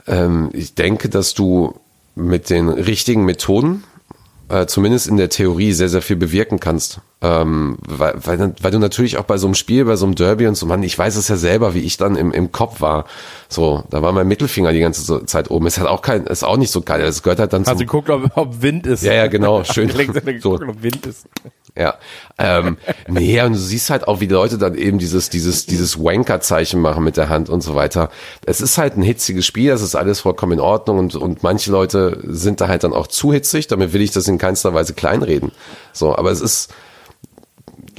ähm, 0.07 0.49
ich 0.53 0.75
denke, 0.75 1.09
dass 1.09 1.33
du 1.33 1.79
mit 2.15 2.49
den 2.49 2.69
richtigen 2.69 3.25
Methoden 3.25 3.83
äh, 4.49 4.65
zumindest 4.65 5.07
in 5.07 5.17
der 5.17 5.29
Theorie 5.29 5.73
sehr, 5.73 5.89
sehr 5.89 6.01
viel 6.01 6.15
bewirken 6.15 6.59
kannst. 6.59 7.01
Ähm, 7.23 7.77
weil, 7.87 8.15
weil, 8.25 8.53
weil 8.61 8.71
du 8.71 8.79
natürlich 8.79 9.17
auch 9.17 9.23
bei 9.23 9.37
so 9.37 9.47
einem 9.47 9.55
Spiel, 9.55 9.85
bei 9.85 9.95
so 9.95 10.05
einem 10.05 10.13
Derby 10.13 10.45
und 10.45 10.55
so, 10.55 10.65
Mann, 10.65 10.83
ich 10.83 10.99
weiß 10.99 11.15
es 11.15 11.29
ja 11.29 11.37
selber, 11.37 11.73
wie 11.73 11.79
ich 11.79 11.95
dann 11.95 12.17
im, 12.17 12.33
im 12.33 12.51
Kopf 12.51 12.81
war. 12.81 13.05
So, 13.47 13.85
da 13.89 14.01
war 14.01 14.11
mein 14.11 14.27
Mittelfinger 14.27 14.73
die 14.73 14.81
ganze 14.81 15.25
Zeit 15.25 15.49
oben. 15.49 15.65
Ist 15.65 15.77
halt 15.77 15.87
auch 15.87 16.01
kein, 16.01 16.25
ist 16.25 16.43
auch 16.43 16.57
nicht 16.57 16.71
so 16.71 16.81
geil. 16.81 17.01
Das 17.01 17.23
gehört 17.23 17.39
halt 17.39 17.53
dann 17.53 17.61
Also 17.61 17.71
zum, 17.77 17.87
geguckt, 17.87 18.09
ob, 18.09 18.29
ob 18.35 18.61
Wind 18.61 18.85
ist. 18.85 19.03
Ja, 19.03 19.13
ja, 19.13 19.27
genau, 19.27 19.63
schön. 19.63 19.89
Sondern 19.89 20.41
So. 20.41 20.51
geguckt, 20.51 20.69
ob 20.69 20.83
Wind 20.83 21.05
ist. 21.05 21.25
ja. 21.77 21.95
Ähm, 22.37 22.75
nee, 23.07 23.41
und 23.41 23.53
du 23.53 23.57
siehst 23.59 23.89
halt 23.89 24.05
auch, 24.05 24.19
wie 24.19 24.27
die 24.27 24.33
Leute 24.33 24.57
dann 24.57 24.75
eben 24.75 24.99
dieses, 24.99 25.29
dieses, 25.29 25.65
dieses 25.65 25.97
Wanker-Zeichen 25.97 26.81
machen 26.81 27.05
mit 27.05 27.15
der 27.15 27.29
Hand 27.29 27.49
und 27.49 27.61
so 27.61 27.73
weiter. 27.73 28.09
Es 28.45 28.59
ist 28.59 28.77
halt 28.77 28.97
ein 28.97 29.01
hitziges 29.01 29.45
Spiel, 29.45 29.69
das 29.69 29.81
ist 29.81 29.95
alles 29.95 30.19
vollkommen 30.19 30.51
in 30.53 30.59
Ordnung 30.59 30.97
und, 30.99 31.15
und 31.15 31.41
manche 31.41 31.71
Leute 31.71 32.19
sind 32.27 32.59
da 32.59 32.67
halt 32.67 32.83
dann 32.83 32.91
auch 32.91 33.07
zu 33.07 33.31
hitzig, 33.31 33.67
damit 33.67 33.93
will 33.93 34.01
ich 34.01 34.11
das 34.11 34.27
in 34.27 34.37
keinster 34.37 34.73
Weise 34.73 34.93
kleinreden. 34.93 35.53
So, 35.93 36.17
aber 36.17 36.31
es 36.31 36.41
ist, 36.41 36.73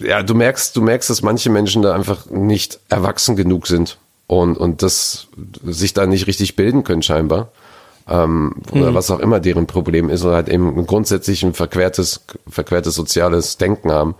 ja, 0.02 0.22
du 0.22 0.34
merkst, 0.34 0.76
du 0.76 0.82
merkst, 0.82 1.10
dass 1.10 1.22
manche 1.22 1.50
Menschen 1.50 1.82
da 1.82 1.94
einfach 1.94 2.30
nicht 2.30 2.80
erwachsen 2.88 3.36
genug 3.36 3.66
sind 3.66 3.98
und, 4.26 4.56
und 4.56 4.82
das 4.82 5.28
sich 5.64 5.94
da 5.94 6.06
nicht 6.06 6.26
richtig 6.26 6.56
bilden 6.56 6.84
können 6.84 7.02
scheinbar. 7.02 7.50
Ähm, 8.08 8.54
oder 8.72 8.94
was 8.94 9.10
auch 9.10 9.20
immer 9.20 9.40
deren 9.40 9.66
Problem 9.66 10.10
ist, 10.10 10.24
oder 10.24 10.34
halt 10.34 10.48
eben 10.48 10.86
grundsätzlich 10.86 11.42
ein 11.42 11.54
verquertes, 11.54 12.24
verquertes 12.48 12.94
soziales 12.94 13.56
Denken 13.56 13.90
haben. 13.90 14.14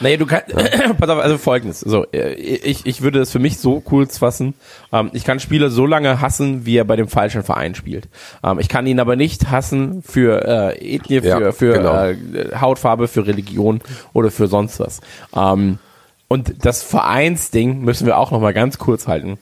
Naja, 0.00 0.16
du 0.16 0.26
kannst, 0.26 0.48
pass 0.98 1.08
auf, 1.10 1.18
also 1.18 1.38
folgendes, 1.38 1.80
so, 1.80 2.06
äh, 2.12 2.32
ich, 2.34 2.86
ich 2.86 3.02
würde 3.02 3.20
es 3.20 3.30
für 3.30 3.38
mich 3.38 3.58
so 3.58 3.80
kurz 3.80 4.18
fassen, 4.18 4.54
ähm, 4.92 5.10
ich 5.12 5.24
kann 5.24 5.40
Spieler 5.40 5.70
so 5.70 5.86
lange 5.86 6.20
hassen, 6.20 6.64
wie 6.66 6.76
er 6.76 6.84
bei 6.84 6.96
dem 6.96 7.08
falschen 7.08 7.42
Verein 7.42 7.74
spielt. 7.74 8.08
Ähm, 8.42 8.58
ich 8.58 8.68
kann 8.68 8.86
ihn 8.86 8.98
aber 8.98 9.16
nicht 9.16 9.50
hassen 9.50 10.02
für 10.02 10.46
äh, 10.78 10.94
Ethnie, 10.96 11.20
für, 11.20 11.26
Ja, 11.26 11.52
für 11.52 11.72
genau. 11.74 12.04
äh, 12.06 12.56
Hautfarbe, 12.60 13.08
für 13.08 13.26
Religion 13.26 13.80
oder 14.12 14.30
für 14.30 14.46
sonst 14.46 14.80
was. 14.80 15.00
Ähm, 15.36 15.78
und 16.28 16.64
das 16.64 16.82
Vereinsding 16.82 17.80
müssen 17.80 18.06
wir 18.06 18.16
auch 18.16 18.30
noch 18.30 18.40
mal 18.40 18.54
ganz 18.54 18.78
kurz 18.78 19.06
halten. 19.06 19.38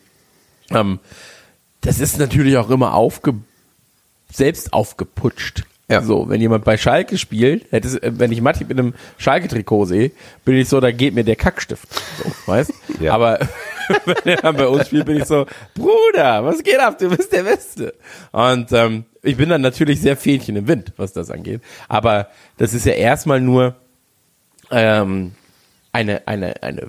Ähm, 0.71 0.99
das 1.83 2.01
ist 2.01 2.19
natürlich 2.19 2.57
auch 2.57 2.71
immer 2.71 2.95
aufge 2.95 3.35
selbst 4.33 4.73
aufgeputscht. 4.73 5.65
Ja. 5.91 6.03
So, 6.03 6.29
wenn 6.29 6.41
jemand 6.41 6.65
bei 6.65 6.77
Schalke 6.77 7.17
spielt, 7.17 7.73
hätte 7.73 8.03
äh, 8.03 8.13
wenn 8.19 8.31
ich 8.31 8.43
Matti 8.43 8.65
mit 8.65 8.79
einem 8.79 8.95
Schalke-Trikot 9.17 9.87
sehe, 9.87 10.13
bin 10.45 10.57
ich 10.57 10.69
so, 10.69 10.81
da 10.81 10.91
geht 10.91 11.15
mir 11.15 11.25
der 11.25 11.37
Kackstift. 11.37 11.89
So, 12.23 12.53
weißt? 12.53 12.73
Ja. 13.01 13.15
Aber 13.15 13.39
wenn 14.07 14.17
er 14.25 14.37
dann 14.39 14.57
bei 14.57 14.67
uns 14.67 14.87
spielt, 14.87 15.07
bin 15.07 15.19
ich 15.19 15.25
so, 15.25 15.47
Bruder, 15.75 16.45
was 16.45 16.65
geht 16.65 16.81
ab? 16.81 16.99
Du 16.99 17.09
bist 17.09 17.33
der 17.33 17.45
Beste. 17.45 17.95
Und 18.33 18.73
ähm, 18.73 19.05
ich 19.23 19.37
bin 19.37 19.49
dann 19.49 19.61
natürlich 19.61 20.01
sehr 20.01 20.17
Fähnchen 20.17 20.57
im 20.57 20.67
Wind, 20.67 20.93
was 20.97 21.13
das 21.13 21.31
angeht. 21.31 21.61
Aber 21.87 22.29
das 22.57 22.75
ist 22.75 22.87
ja 22.87 22.95
erstmal 22.95 23.41
nur 23.41 23.77
ähm, 24.73 25.33
eine, 25.93 26.27
eine, 26.27 26.63
eine 26.63 26.89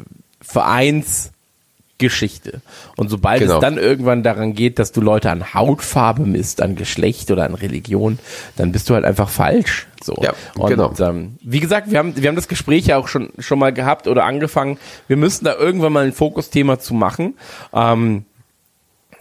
Vereinsgeschichte. 1.99 2.61
Und 2.95 3.09
sobald 3.09 3.41
Genau. 3.41 3.55
es 3.55 3.59
dann 3.59 3.77
irgendwann 3.77 4.23
daran 4.23 4.53
geht, 4.53 4.79
dass 4.79 4.91
du 4.91 5.01
Leute 5.01 5.29
an 5.29 5.53
Hautfarbe 5.53 6.25
misst, 6.25 6.61
an 6.61 6.75
Geschlecht 6.75 7.29
oder 7.31 7.45
an 7.45 7.53
Religion, 7.55 8.19
dann 8.55 8.71
bist 8.71 8.89
du 8.89 8.93
halt 8.95 9.05
einfach 9.05 9.29
falsch. 9.29 9.87
So. 10.01 10.15
Ja, 10.21 10.33
Und, 10.55 10.69
genau. 10.69 10.93
ähm, 10.99 11.35
wie 11.41 11.59
gesagt, 11.59 11.91
wir 11.91 11.99
haben, 11.99 12.15
wir 12.15 12.27
haben 12.29 12.35
das 12.35 12.47
Gespräch 12.47 12.87
ja 12.87 12.97
auch 12.97 13.07
schon, 13.09 13.31
schon 13.37 13.59
mal 13.59 13.73
gehabt 13.73 14.07
oder 14.07 14.23
angefangen. 14.23 14.77
Wir 15.07 15.17
müssen 15.17 15.45
da 15.45 15.55
irgendwann 15.55 15.93
mal 15.93 16.05
ein 16.05 16.13
Fokusthema 16.13 16.79
zu 16.79 16.93
machen. 16.93 17.35
Ähm, 17.73 18.25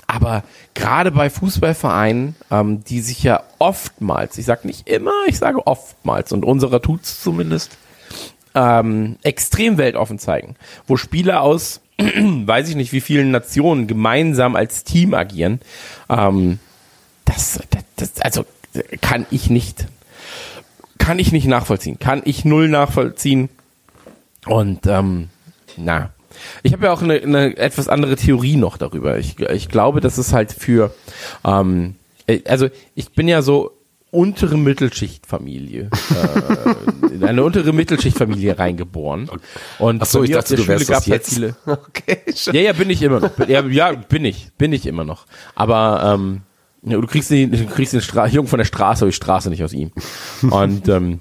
aber 0.07 0.43
gerade 0.75 1.11
bei 1.11 1.29
Fußballvereinen, 1.29 2.37
ähm, 2.51 2.85
die 2.85 3.01
sich 3.01 3.23
ja 3.23 3.43
oftmals, 3.59 4.38
ich 4.38 4.47
sage 4.47 4.67
nicht 4.67 4.88
immer, 4.88 5.12
ich 5.27 5.38
sage 5.38 5.67
oftmals, 5.67 6.33
und 6.33 6.45
unserer 6.45 6.81
tut's 6.81 7.21
zumindest, 7.23 7.77
ähm, 8.55 9.17
extrem 9.23 9.77
weltoffen 9.77 10.19
zeigen, 10.19 10.57
wo 10.87 10.97
Spieler 10.97 11.43
aus, 11.43 11.81
weiß 12.46 12.68
ich 12.68 12.76
nicht, 12.76 12.92
wie 12.92 13.00
vielen 13.00 13.30
Nationen 13.30 13.87
gemeinsam 13.87 14.56
als 14.56 14.84
Team 14.84 15.14
agieren, 15.14 15.61
ähm, 16.08 16.58
das, 17.24 17.61
das, 17.70 17.84
das, 17.96 18.20
also 18.20 18.44
kann 19.00 19.26
ich 19.30 19.50
nicht, 19.50 19.87
kann 20.98 21.18
ich 21.18 21.32
nicht 21.32 21.46
nachvollziehen, 21.46 21.98
kann 21.98 22.22
ich 22.24 22.44
null 22.44 22.68
nachvollziehen 22.68 23.48
und 24.46 24.87
ähm, 24.87 25.28
na, 25.76 26.11
ich 26.62 26.72
habe 26.72 26.87
ja 26.87 26.92
auch 26.92 27.02
eine, 27.02 27.14
eine 27.14 27.56
etwas 27.56 27.88
andere 27.88 28.16
Theorie 28.16 28.56
noch 28.56 28.76
darüber. 28.76 29.18
Ich, 29.18 29.40
ich 29.40 29.68
glaube, 29.68 30.00
dass 30.00 30.18
es 30.18 30.32
halt 30.32 30.52
für, 30.52 30.94
ähm, 31.44 31.96
äh, 32.26 32.40
also 32.46 32.68
ich 32.94 33.11
bin 33.11 33.28
ja 33.28 33.42
so 33.42 33.72
untere 34.11 34.57
Mittelschichtfamilie, 34.57 35.90
äh, 35.90 37.14
in 37.14 37.25
eine 37.25 37.44
untere 37.44 37.73
Mittelschichtfamilie 37.73 38.59
reingeboren. 38.59 39.31
Und 39.79 40.03
Ach 40.03 40.07
so, 40.07 40.23
ich 40.23 40.31
dachte, 40.31 40.57
du 40.57 40.66
wärst 40.66 40.87
Schule 40.87 40.94
gab's 40.94 41.07
halt 41.07 41.23
jetzt. 41.23 41.35
viele. 41.35 41.57
Okay, 41.66 42.18
schon. 42.35 42.55
Ja, 42.55 42.61
ja, 42.61 42.73
bin 42.73 42.90
ich 42.90 43.03
immer 43.03 43.21
noch. 43.21 43.38
Ja, 43.49 43.64
ja 43.66 43.92
bin 43.92 44.25
ich, 44.25 44.51
bin 44.57 44.73
ich 44.73 44.87
immer 44.87 45.05
noch. 45.05 45.27
Aber 45.55 46.14
ähm, 46.14 46.40
du 46.83 47.07
kriegst 47.07 47.31
den, 47.31 47.51
du 47.53 47.66
kriegst 47.66 47.92
den 47.92 48.01
Stra 48.01 48.27
Jungen 48.27 48.49
von 48.49 48.59
der 48.59 48.64
Straße, 48.64 49.05
aber 49.05 49.11
die 49.11 49.16
Straße 49.16 49.51
nicht 49.51 49.62
aus 49.62 49.73
ihm. 49.73 49.92
Und 50.42 50.88
ähm, 50.88 51.21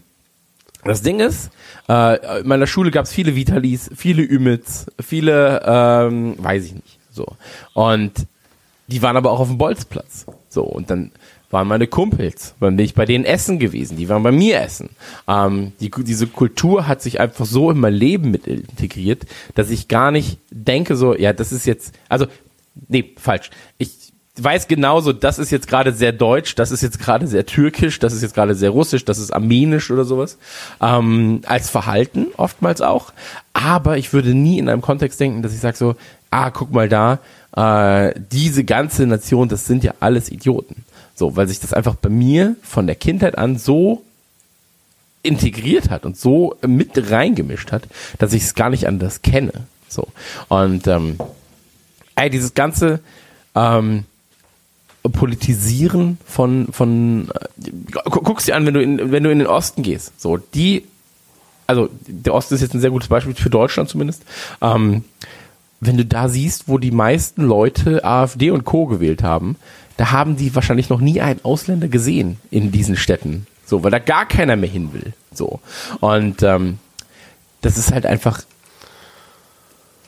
das 0.83 1.01
Ding 1.01 1.19
ist, 1.19 1.49
äh, 1.89 2.39
in 2.39 2.47
meiner 2.47 2.67
Schule 2.67 2.91
gab 2.91 3.05
es 3.05 3.11
viele 3.11 3.35
Vitalis, 3.35 3.89
viele 3.95 4.23
Ümits, 4.23 4.85
viele, 5.01 5.61
ähm, 5.65 6.35
weiß 6.37 6.65
ich 6.65 6.75
nicht, 6.75 6.99
so. 7.11 7.25
Und 7.73 8.13
die 8.87 9.01
waren 9.01 9.17
aber 9.17 9.31
auch 9.31 9.41
auf 9.41 9.49
dem 9.49 9.57
Bolzplatz. 9.57 10.25
So, 10.49 10.63
und 10.63 10.89
dann 10.89 11.11
waren 11.49 11.67
meine 11.67 11.87
Kumpels, 11.87 12.55
dann 12.59 12.75
bin 12.75 12.85
ich 12.85 12.93
bei 12.93 13.05
denen 13.05 13.23
essen 13.23 13.57
gewesen, 13.59 13.97
die 13.97 14.09
waren 14.09 14.23
bei 14.23 14.31
mir 14.31 14.61
essen. 14.61 14.89
Ähm, 15.27 15.71
die, 15.79 15.89
diese 15.89 16.27
Kultur 16.27 16.87
hat 16.87 17.01
sich 17.01 17.19
einfach 17.19 17.45
so 17.45 17.71
in 17.71 17.79
mein 17.79 17.93
Leben 17.93 18.31
mit 18.31 18.47
integriert, 18.47 19.23
dass 19.55 19.69
ich 19.69 19.87
gar 19.87 20.11
nicht 20.11 20.39
denke 20.51 20.95
so, 20.95 21.15
ja, 21.15 21.33
das 21.33 21.51
ist 21.51 21.65
jetzt, 21.65 21.93
also, 22.09 22.27
nee, 22.89 23.13
falsch. 23.17 23.49
Ich 23.77 23.91
weiß 24.39 24.67
genauso, 24.67 25.13
das 25.13 25.39
ist 25.39 25.51
jetzt 25.51 25.67
gerade 25.67 25.93
sehr 25.93 26.11
deutsch, 26.11 26.55
das 26.55 26.71
ist 26.71 26.81
jetzt 26.81 26.99
gerade 26.99 27.27
sehr 27.27 27.45
türkisch, 27.45 27.99
das 27.99 28.13
ist 28.13 28.21
jetzt 28.21 28.35
gerade 28.35 28.53
sehr 28.53 28.69
russisch, 28.69 29.05
das 29.05 29.17
ist 29.17 29.31
armenisch 29.31 29.89
oder 29.89 30.03
sowas, 30.03 30.37
ähm, 30.81 31.41
als 31.45 31.69
Verhalten 31.69 32.27
oftmals 32.37 32.81
auch. 32.81 33.13
Aber 33.53 33.97
ich 33.97 34.13
würde 34.13 34.33
nie 34.35 34.59
in 34.59 34.69
einem 34.69 34.81
Kontext 34.81 35.19
denken, 35.19 35.41
dass 35.41 35.53
ich 35.53 35.59
sage 35.59 35.77
so, 35.77 35.95
ah, 36.29 36.51
guck 36.51 36.71
mal 36.71 36.89
da, 36.89 37.19
äh, 37.55 38.13
diese 38.31 38.63
ganze 38.63 39.07
Nation, 39.07 39.49
das 39.49 39.65
sind 39.65 39.83
ja 39.83 39.93
alles 39.99 40.29
Idioten. 40.29 40.83
So, 41.19 41.35
weil 41.35 41.47
sich 41.47 41.59
das 41.59 41.73
einfach 41.73 41.95
bei 41.95 42.09
mir 42.09 42.55
von 42.61 42.85
der 42.85 42.95
Kindheit 42.95 43.39
an 43.39 43.57
so 43.57 44.03
integriert 45.23 45.89
hat 45.89 46.05
und 46.05 46.15
so 46.15 46.55
mit 46.65 46.91
reingemischt 47.09 47.71
hat, 47.71 47.87
dass 48.19 48.33
ich 48.33 48.43
es 48.43 48.53
gar 48.53 48.69
nicht 48.69 48.87
anders 48.87 49.23
kenne. 49.23 49.51
So. 49.89 50.07
Und 50.47 50.85
ähm, 50.85 51.17
ey, 52.15 52.29
dieses 52.29 52.53
ganze 52.53 52.99
ähm, 53.55 54.05
Politisieren 55.01 56.19
von, 56.23 56.67
von 56.71 57.31
äh, 57.31 57.71
gu- 58.09 58.21
guck's 58.21 58.45
dir 58.45 58.55
an, 58.55 58.67
wenn 58.67 58.75
du 58.75 58.81
in, 58.81 59.11
wenn 59.11 59.23
du 59.23 59.31
in 59.31 59.39
den 59.39 59.47
Osten 59.47 59.81
gehst. 59.81 60.21
So, 60.21 60.37
die, 60.37 60.85
also 61.65 61.89
der 62.05 62.35
Osten 62.35 62.53
ist 62.53 62.61
jetzt 62.61 62.75
ein 62.75 62.81
sehr 62.81 62.91
gutes 62.91 63.09
Beispiel 63.09 63.33
für 63.33 63.49
Deutschland 63.49 63.89
zumindest. 63.89 64.21
Ähm, 64.61 65.03
wenn 65.79 65.97
du 65.97 66.05
da 66.05 66.29
siehst, 66.29 66.67
wo 66.67 66.77
die 66.77 66.91
meisten 66.91 67.41
Leute 67.43 68.05
AfD 68.05 68.51
und 68.51 68.65
Co. 68.65 68.85
gewählt 68.85 69.23
haben, 69.23 69.55
da 69.97 70.11
haben 70.11 70.37
die 70.37 70.53
wahrscheinlich 70.55 70.89
noch 70.89 70.99
nie 70.99 71.21
einen 71.21 71.43
Ausländer 71.43 71.87
gesehen 71.87 72.37
in 72.51 72.71
diesen 72.71 72.95
Städten. 72.95 73.47
So, 73.65 73.83
weil 73.83 73.91
da 73.91 73.99
gar 73.99 74.25
keiner 74.25 74.55
mehr 74.55 74.69
hin 74.69 74.93
will. 74.93 75.13
So. 75.33 75.59
Und 75.99 76.41
ähm, 76.43 76.79
das 77.61 77.77
ist 77.77 77.91
halt 77.91 78.05
einfach 78.05 78.41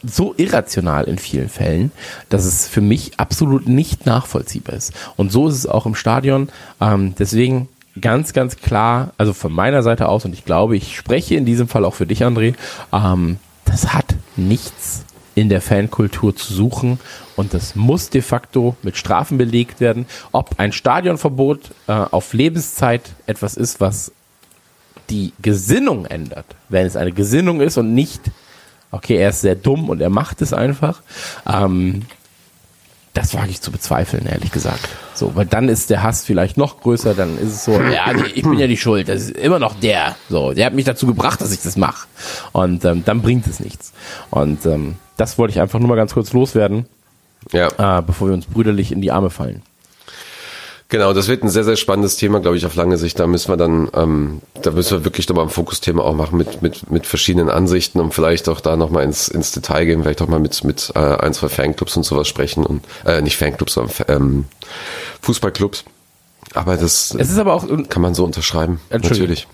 so 0.02 0.34
irrational 0.38 1.06
in 1.06 1.18
vielen 1.18 1.50
Fällen, 1.50 1.92
dass 2.30 2.46
es 2.46 2.68
für 2.68 2.82
mich 2.82 3.20
absolut 3.20 3.68
nicht 3.68 4.06
nachvollziehbar 4.06 4.76
ist. 4.76 4.94
Und 5.18 5.32
so 5.32 5.50
ist 5.50 5.56
es 5.56 5.66
auch 5.66 5.86
im 5.86 5.96
Stadion. 5.96 6.50
Ähm, 6.80 7.16
deswegen 7.20 7.68
ganz, 8.00 8.32
ganz 8.34 8.56
klar, 8.58 9.12
also 9.18 9.34
von 9.34 9.52
meiner 9.52 9.84
Seite 9.84 10.08
aus, 10.08 10.24
und 10.24 10.34
ich 10.34 10.46
glaube, 10.46 10.78
ich 10.78 10.96
spreche 10.96 11.36
in 11.36 11.46
diesem 11.46 11.68
Fall 11.68 11.84
auch 11.84 11.96
für 11.96 12.06
dich, 12.06 12.24
André, 12.24 12.56
ähm, 12.94 13.38
das 13.66 13.94
hat 13.94 14.16
nichts 14.38 15.04
in 15.40 15.48
der 15.48 15.62
Fankultur 15.62 16.36
zu 16.36 16.54
suchen 16.54 17.00
und 17.38 17.54
das 17.54 17.74
muss 17.74 18.10
de 18.10 18.22
facto 18.22 18.76
mit 18.84 18.98
Strafen 18.98 19.38
belegt 19.38 19.80
werden. 19.80 20.06
Ob 20.34 20.60
ein 20.60 20.74
Stadionverbot 20.74 21.72
äh, 21.88 21.94
auf 21.94 22.34
Lebenszeit 22.34 23.04
etwas 23.26 23.56
ist, 23.56 23.80
was 23.80 24.12
die 25.10 25.32
Gesinnung 25.42 26.06
ändert, 26.06 26.46
wenn 26.68 26.86
es 26.86 26.98
eine 26.98 27.14
Gesinnung 27.14 27.62
ist 27.62 27.78
und 27.78 27.94
nicht, 27.94 28.20
okay, 28.92 29.16
er 29.16 29.30
ist 29.30 29.40
sehr 29.40 29.56
dumm 29.56 29.88
und 29.88 30.02
er 30.02 30.10
macht 30.10 30.42
es 30.42 30.52
einfach, 30.52 31.02
ähm, 31.48 32.02
das 33.14 33.34
wage 33.34 33.50
ich 33.50 33.62
zu 33.62 33.72
bezweifeln, 33.72 34.26
ehrlich 34.26 34.52
gesagt. 34.52 34.90
So, 35.14 35.36
weil 35.36 35.46
dann 35.46 35.70
ist 35.70 35.90
der 35.90 36.04
Hass 36.04 36.26
vielleicht 36.26 36.58
noch 36.58 36.82
größer, 36.82 37.14
dann 37.14 37.38
ist 37.40 37.54
es 37.54 37.66
so, 37.66 37.80
ja, 37.82 38.14
ich 38.36 38.44
bin 38.44 38.60
ja 38.60 38.68
die 38.68 38.78
Schuld, 38.78 39.08
das 39.08 39.24
ist 39.24 39.32
immer 39.32 39.60
noch 39.60 39.80
der. 39.80 40.18
So, 40.30 40.54
der 40.54 40.66
hat 40.66 40.74
mich 40.74 40.86
dazu 40.86 41.08
gebracht, 41.08 41.40
dass 41.40 41.54
ich 41.54 41.62
das 41.62 41.78
mache. 41.78 42.08
Und 42.52 42.84
ähm, 42.84 43.04
dann 43.06 43.22
bringt 43.22 43.48
es 43.48 43.62
nichts. 43.62 43.94
Und 44.30 44.66
ähm, 44.66 44.96
das 45.20 45.38
wollte 45.38 45.52
ich 45.54 45.62
einfach 45.62 45.80
nur 45.80 45.88
mal 45.90 45.96
ganz 45.96 46.14
kurz 46.14 46.34
loswerden, 46.34 46.86
Ja. 47.52 48.00
äh, 48.00 48.02
bevor 48.02 48.28
wir 48.30 48.34
uns 48.34 48.46
brüderlich 48.46 48.92
in 48.92 49.02
die 49.02 49.12
Arme 49.12 49.30
fallen. 49.30 49.62
Genau, 50.92 51.14
das 51.14 51.28
wird 51.28 51.44
ein 51.44 51.50
sehr, 51.50 51.64
sehr 51.64 51.76
spannendes 51.76 52.16
Thema, 52.16 52.40
glaube 52.40 52.58
ich, 52.58 52.66
auf 52.66 52.74
lange 52.74 52.98
Sicht. 52.98 53.20
Da 53.20 53.28
müssen 53.28 53.50
wir 53.52 53.58
dann, 53.58 53.90
ähm, 53.94 54.42
da 54.64 54.72
müssen 54.72 54.98
wir 54.98 55.06
wirklich 55.06 55.30
nochmal 55.30 55.46
ein 55.46 55.52
Fokusthema 55.52 56.02
auch 56.02 56.16
machen 56.16 56.36
mit, 56.36 56.64
mit, 56.64 56.90
mit 56.90 57.06
verschiedenen 57.06 57.48
Ansichten 57.52 58.00
und 58.00 58.12
vielleicht 58.12 58.50
auch 58.50 58.60
da 58.60 58.76
nochmal 58.76 59.04
ins, 59.04 59.28
ins 59.28 59.52
Detail 59.52 59.86
gehen, 59.86 60.02
vielleicht 60.02 60.20
auch 60.24 60.28
mal 60.28 60.40
mit, 60.40 60.64
mit 60.64 60.92
äh, 60.96 61.00
ein, 61.00 61.34
zwei 61.36 61.48
Fanclubs 61.48 61.96
und 61.96 62.04
sowas 62.04 62.28
sprechen 62.28 62.66
und 62.66 62.84
äh, 63.06 63.22
nicht 63.22 63.38
Fanclubs, 63.38 63.74
sondern 63.76 63.94
ähm, 64.08 64.46
Fußballclubs. 65.22 65.84
Aber 66.56 66.76
das 66.76 67.14
Es 67.14 67.30
ist 67.30 67.38
aber 67.38 67.54
auch 67.54 67.68
kann 67.90 68.02
man 68.02 68.16
so 68.16 68.24
unterschreiben. 68.26 68.80
Natürlich. 68.90 69.48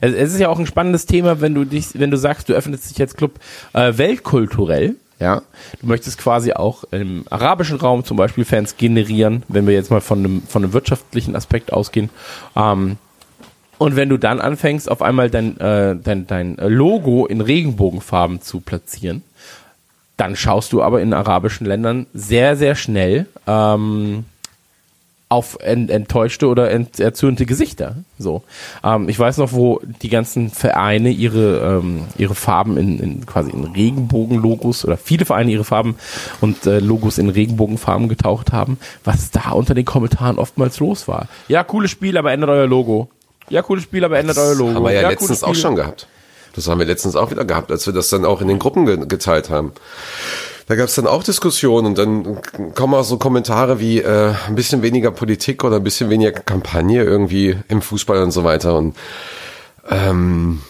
Es, 0.00 0.14
es 0.14 0.34
ist 0.34 0.40
ja 0.40 0.48
auch 0.48 0.58
ein 0.58 0.66
spannendes 0.66 1.06
Thema, 1.06 1.40
wenn 1.40 1.54
du 1.54 1.64
dich, 1.64 1.88
wenn 1.94 2.10
du 2.10 2.16
sagst, 2.16 2.48
du 2.48 2.54
öffnest 2.54 2.90
dich 2.90 3.00
als 3.00 3.14
Club 3.14 3.38
äh, 3.72 3.96
weltkulturell. 3.96 4.96
Ja, 5.20 5.42
du 5.80 5.88
möchtest 5.88 6.18
quasi 6.18 6.52
auch 6.52 6.84
im 6.92 7.24
arabischen 7.28 7.78
Raum 7.78 8.04
zum 8.04 8.16
Beispiel 8.16 8.44
Fans 8.44 8.76
generieren, 8.76 9.42
wenn 9.48 9.66
wir 9.66 9.74
jetzt 9.74 9.90
mal 9.90 10.00
von 10.00 10.20
einem, 10.20 10.42
von 10.42 10.62
einem 10.62 10.72
wirtschaftlichen 10.72 11.34
Aspekt 11.34 11.72
ausgehen. 11.72 12.08
Ähm, 12.54 12.98
und 13.78 13.96
wenn 13.96 14.08
du 14.08 14.16
dann 14.16 14.40
anfängst, 14.40 14.90
auf 14.90 15.02
einmal 15.02 15.30
dein, 15.30 15.58
äh, 15.58 15.96
dein, 15.96 16.26
dein 16.26 16.56
Logo 16.56 17.26
in 17.26 17.40
Regenbogenfarben 17.40 18.42
zu 18.42 18.60
platzieren, 18.60 19.22
dann 20.16 20.34
schaust 20.34 20.72
du 20.72 20.82
aber 20.82 21.00
in 21.00 21.14
arabischen 21.14 21.66
Ländern 21.66 22.06
sehr, 22.12 22.56
sehr 22.56 22.74
schnell 22.74 23.26
ähm, 23.46 24.24
auf 25.28 25.58
ent, 25.60 25.90
enttäuschte 25.90 26.46
oder 26.46 26.70
ent, 26.70 26.98
erzürnte 26.98 27.44
Gesichter. 27.44 27.96
So, 28.18 28.42
ähm, 28.82 29.08
ich 29.08 29.18
weiß 29.18 29.36
noch, 29.38 29.52
wo 29.52 29.80
die 30.02 30.08
ganzen 30.08 30.50
Vereine 30.50 31.10
ihre 31.10 31.80
ähm, 31.80 32.04
ihre 32.16 32.34
Farben 32.34 32.76
in, 32.78 32.98
in 32.98 33.26
quasi 33.26 33.50
in 33.50 33.64
Regenbogenlogos 33.64 34.84
oder 34.84 34.96
viele 34.96 35.26
Vereine 35.26 35.50
ihre 35.50 35.64
Farben 35.64 35.96
und 36.40 36.66
äh, 36.66 36.78
Logos 36.78 37.18
in 37.18 37.28
Regenbogenfarben 37.28 38.08
getaucht 38.08 38.52
haben, 38.52 38.78
was 39.04 39.30
da 39.30 39.50
unter 39.50 39.74
den 39.74 39.84
Kommentaren 39.84 40.38
oftmals 40.38 40.80
los 40.80 41.08
war. 41.08 41.28
Ja, 41.48 41.62
cooles 41.62 41.90
Spiel, 41.90 42.16
aber 42.16 42.32
ändert 42.32 42.50
euer 42.50 42.66
Logo. 42.66 43.08
Ja, 43.50 43.62
cooles 43.62 43.84
Spiel, 43.84 44.04
aber 44.04 44.18
ändert 44.18 44.38
euer 44.38 44.54
Logo. 44.54 44.74
Haben 44.74 44.84
wir 44.84 44.92
ja, 44.92 45.02
ja 45.02 45.08
letztens 45.10 45.42
auch 45.42 45.54
schon 45.54 45.76
gehabt. 45.76 46.06
Das 46.54 46.68
haben 46.68 46.78
wir 46.78 46.86
letztens 46.86 47.16
auch 47.16 47.30
wieder 47.30 47.44
gehabt, 47.44 47.70
als 47.70 47.86
wir 47.86 47.92
das 47.92 48.08
dann 48.08 48.24
auch 48.24 48.40
in 48.40 48.48
den 48.48 48.58
Gruppen 48.58 48.86
ge 48.86 48.96
geteilt 49.06 49.50
haben. 49.50 49.72
Da 50.68 50.76
gab 50.76 50.88
es 50.88 50.94
dann 50.96 51.06
auch 51.06 51.22
Diskussionen 51.24 51.86
und 51.86 51.98
dann 51.98 52.38
kommen 52.74 52.92
auch 52.94 53.02
so 53.02 53.16
Kommentare 53.16 53.80
wie 53.80 54.00
äh, 54.00 54.34
ein 54.46 54.54
bisschen 54.54 54.82
weniger 54.82 55.10
Politik 55.10 55.64
oder 55.64 55.76
ein 55.76 55.82
bisschen 55.82 56.10
weniger 56.10 56.32
Kampagne 56.32 57.02
irgendwie 57.02 57.56
im 57.68 57.80
Fußball 57.80 58.22
und 58.22 58.30
so 58.32 58.44
weiter. 58.44 58.76
Und 58.76 58.94
ähm, 59.88 60.60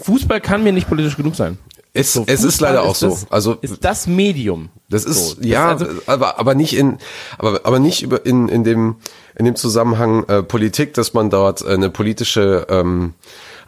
Fußball 0.00 0.40
kann 0.40 0.64
mir 0.64 0.72
nicht 0.72 0.88
politisch 0.88 1.16
genug 1.16 1.34
sein. 1.34 1.58
es, 1.92 2.14
So, 2.14 2.24
es 2.26 2.42
ist 2.42 2.60
leider 2.62 2.82
auch 2.84 2.94
so. 2.94 3.10
das, 3.10 3.26
Also 3.30 3.54
ist 3.60 3.84
das 3.84 4.06
Medium. 4.06 4.70
Das 4.88 5.04
ist 5.04 5.28
So, 5.28 5.34
das 5.36 5.44
ja, 5.46 5.68
also- 5.68 5.86
aber 6.06 6.38
aber 6.38 6.54
nicht 6.54 6.74
in 6.74 6.96
aber 7.38 7.60
aber 7.64 7.78
nicht 7.78 8.02
über 8.02 8.24
in 8.24 8.48
in 8.48 8.64
dem 8.64 8.96
in 9.38 9.44
dem 9.44 9.56
Zusammenhang 9.56 10.24
äh, 10.28 10.42
Politik, 10.42 10.94
dass 10.94 11.12
man 11.12 11.28
dort 11.28 11.64
eine 11.64 11.90
politische 11.90 12.66
ähm, 12.70 13.12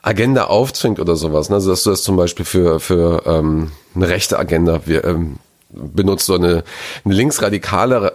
Agenda 0.05 0.45
aufzwingt 0.45 1.01
oder 1.01 1.17
sowas. 1.17 1.49
Ne? 1.49 1.57
Also 1.57 1.71
dass 1.71 1.83
du 1.83 1.91
das 1.91 2.03
zum 2.03 2.17
Beispiel 2.17 2.45
für 2.45 2.79
für 2.79 3.23
ähm, 3.27 3.73
eine 3.95 4.09
rechte 4.09 4.39
Agenda 4.39 4.83
wir, 4.87 5.05
ähm, 5.05 5.37
benutzt 5.71 6.27
so 6.27 6.35
eine, 6.35 6.63
eine 7.05 7.15
linksradikale 7.15 8.15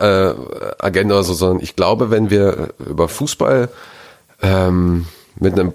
äh, 0.79 0.83
Agenda 0.85 1.15
oder 1.15 1.23
so, 1.23 1.33
sondern 1.33 1.63
ich 1.63 1.75
glaube, 1.75 2.11
wenn 2.11 2.29
wir 2.29 2.73
über 2.79 3.09
Fußball 3.09 3.69
ähm, 4.41 5.07
mit 5.39 5.53
einem 5.53 5.73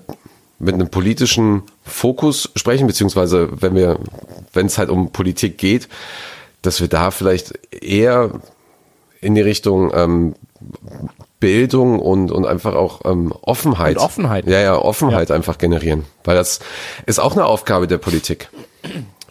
mit 0.61 0.75
einem 0.75 0.89
politischen 0.89 1.63
Fokus 1.85 2.51
sprechen, 2.55 2.87
beziehungsweise 2.87 3.49
wenn 3.61 3.75
wir, 3.75 3.99
wenn 4.53 4.67
es 4.67 4.79
halt 4.79 4.89
um 4.89 5.11
Politik 5.11 5.59
geht, 5.59 5.89
dass 6.63 6.81
wir 6.81 6.89
da 6.89 7.11
vielleicht 7.11 7.59
eher 7.71 8.31
in 9.21 9.35
die 9.35 9.43
Richtung 9.43 9.91
ähm, 9.95 10.35
Bildung 11.45 11.99
und, 11.99 12.33
und 12.33 12.47
einfach 12.47 12.75
auch 12.75 13.03
ähm, 13.05 13.31
Offenheit. 13.43 13.99
Und 13.99 14.03
Offenheit. 14.03 14.47
Ja, 14.47 14.61
ja, 14.61 14.77
Offenheit 14.79 15.31
einfach 15.31 15.59
generieren. 15.59 16.07
Weil 16.25 16.37
das 16.37 16.61
ist 17.05 17.19
auch 17.19 17.33
eine 17.33 17.45
Aufgabe 17.45 17.87
der 17.87 17.99
Politik. 17.99 18.49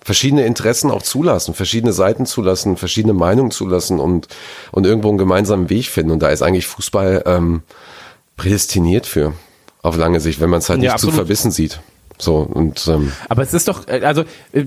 Verschiedene 0.04 0.46
Interessen 0.46 0.92
auch 0.92 1.02
zulassen, 1.02 1.56
verschiedene 1.56 1.92
Seiten 1.92 2.28
zulassen, 2.28 2.78
verschiedene 2.78 3.14
Meinungen 3.14 3.50
zulassen 3.50 4.00
und, 4.00 4.28
und 4.72 4.86
irgendwo 4.86 5.10
einen 5.10 5.18
gemeinsamen 5.18 5.72
Weg 5.72 5.88
finden. 5.88 6.12
Und 6.12 6.20
da 6.22 6.30
ist 6.30 6.44
eigentlich 6.44 6.68
Fußball 6.68 7.24
ähm, 7.26 7.64
prädestiniert 8.38 9.08
für, 9.08 9.34
auf 9.82 9.98
lange 9.98 10.20
Sicht, 10.20 10.40
wenn 10.40 10.52
man 10.52 10.60
es 10.60 10.70
halt 10.70 10.84
Ja, 10.84 10.92
nicht 10.92 11.00
zu 11.00 11.08
absolut. 11.08 11.16
verbissen 11.16 11.50
sieht. 11.50 11.80
So, 12.20 12.38
und 12.38 12.88
ähm, 12.88 13.12
Aber 13.28 13.42
es 13.42 13.56
ist 13.56 13.68
doch, 13.68 13.88
äh, 13.88 14.02
also 14.06 14.24
äh, 14.52 14.66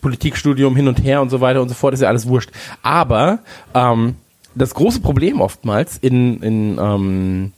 Politikstudium 0.00 0.74
hin 0.74 0.88
und 0.88 0.98
her 1.04 1.22
und 1.22 1.30
so 1.30 1.40
weiter 1.40 1.62
und 1.62 1.68
so 1.68 1.76
fort 1.76 1.94
ist 1.94 2.00
ja 2.00 2.08
alles 2.08 2.26
wurscht. 2.26 2.50
Aber 2.82 3.38
ähm, 3.72 4.16
das 4.56 4.74
große 4.74 5.00
Problem 5.00 5.40
oftmals 5.40 5.98
in, 5.98 6.42
in 6.42 6.78
ähm, 6.80 7.52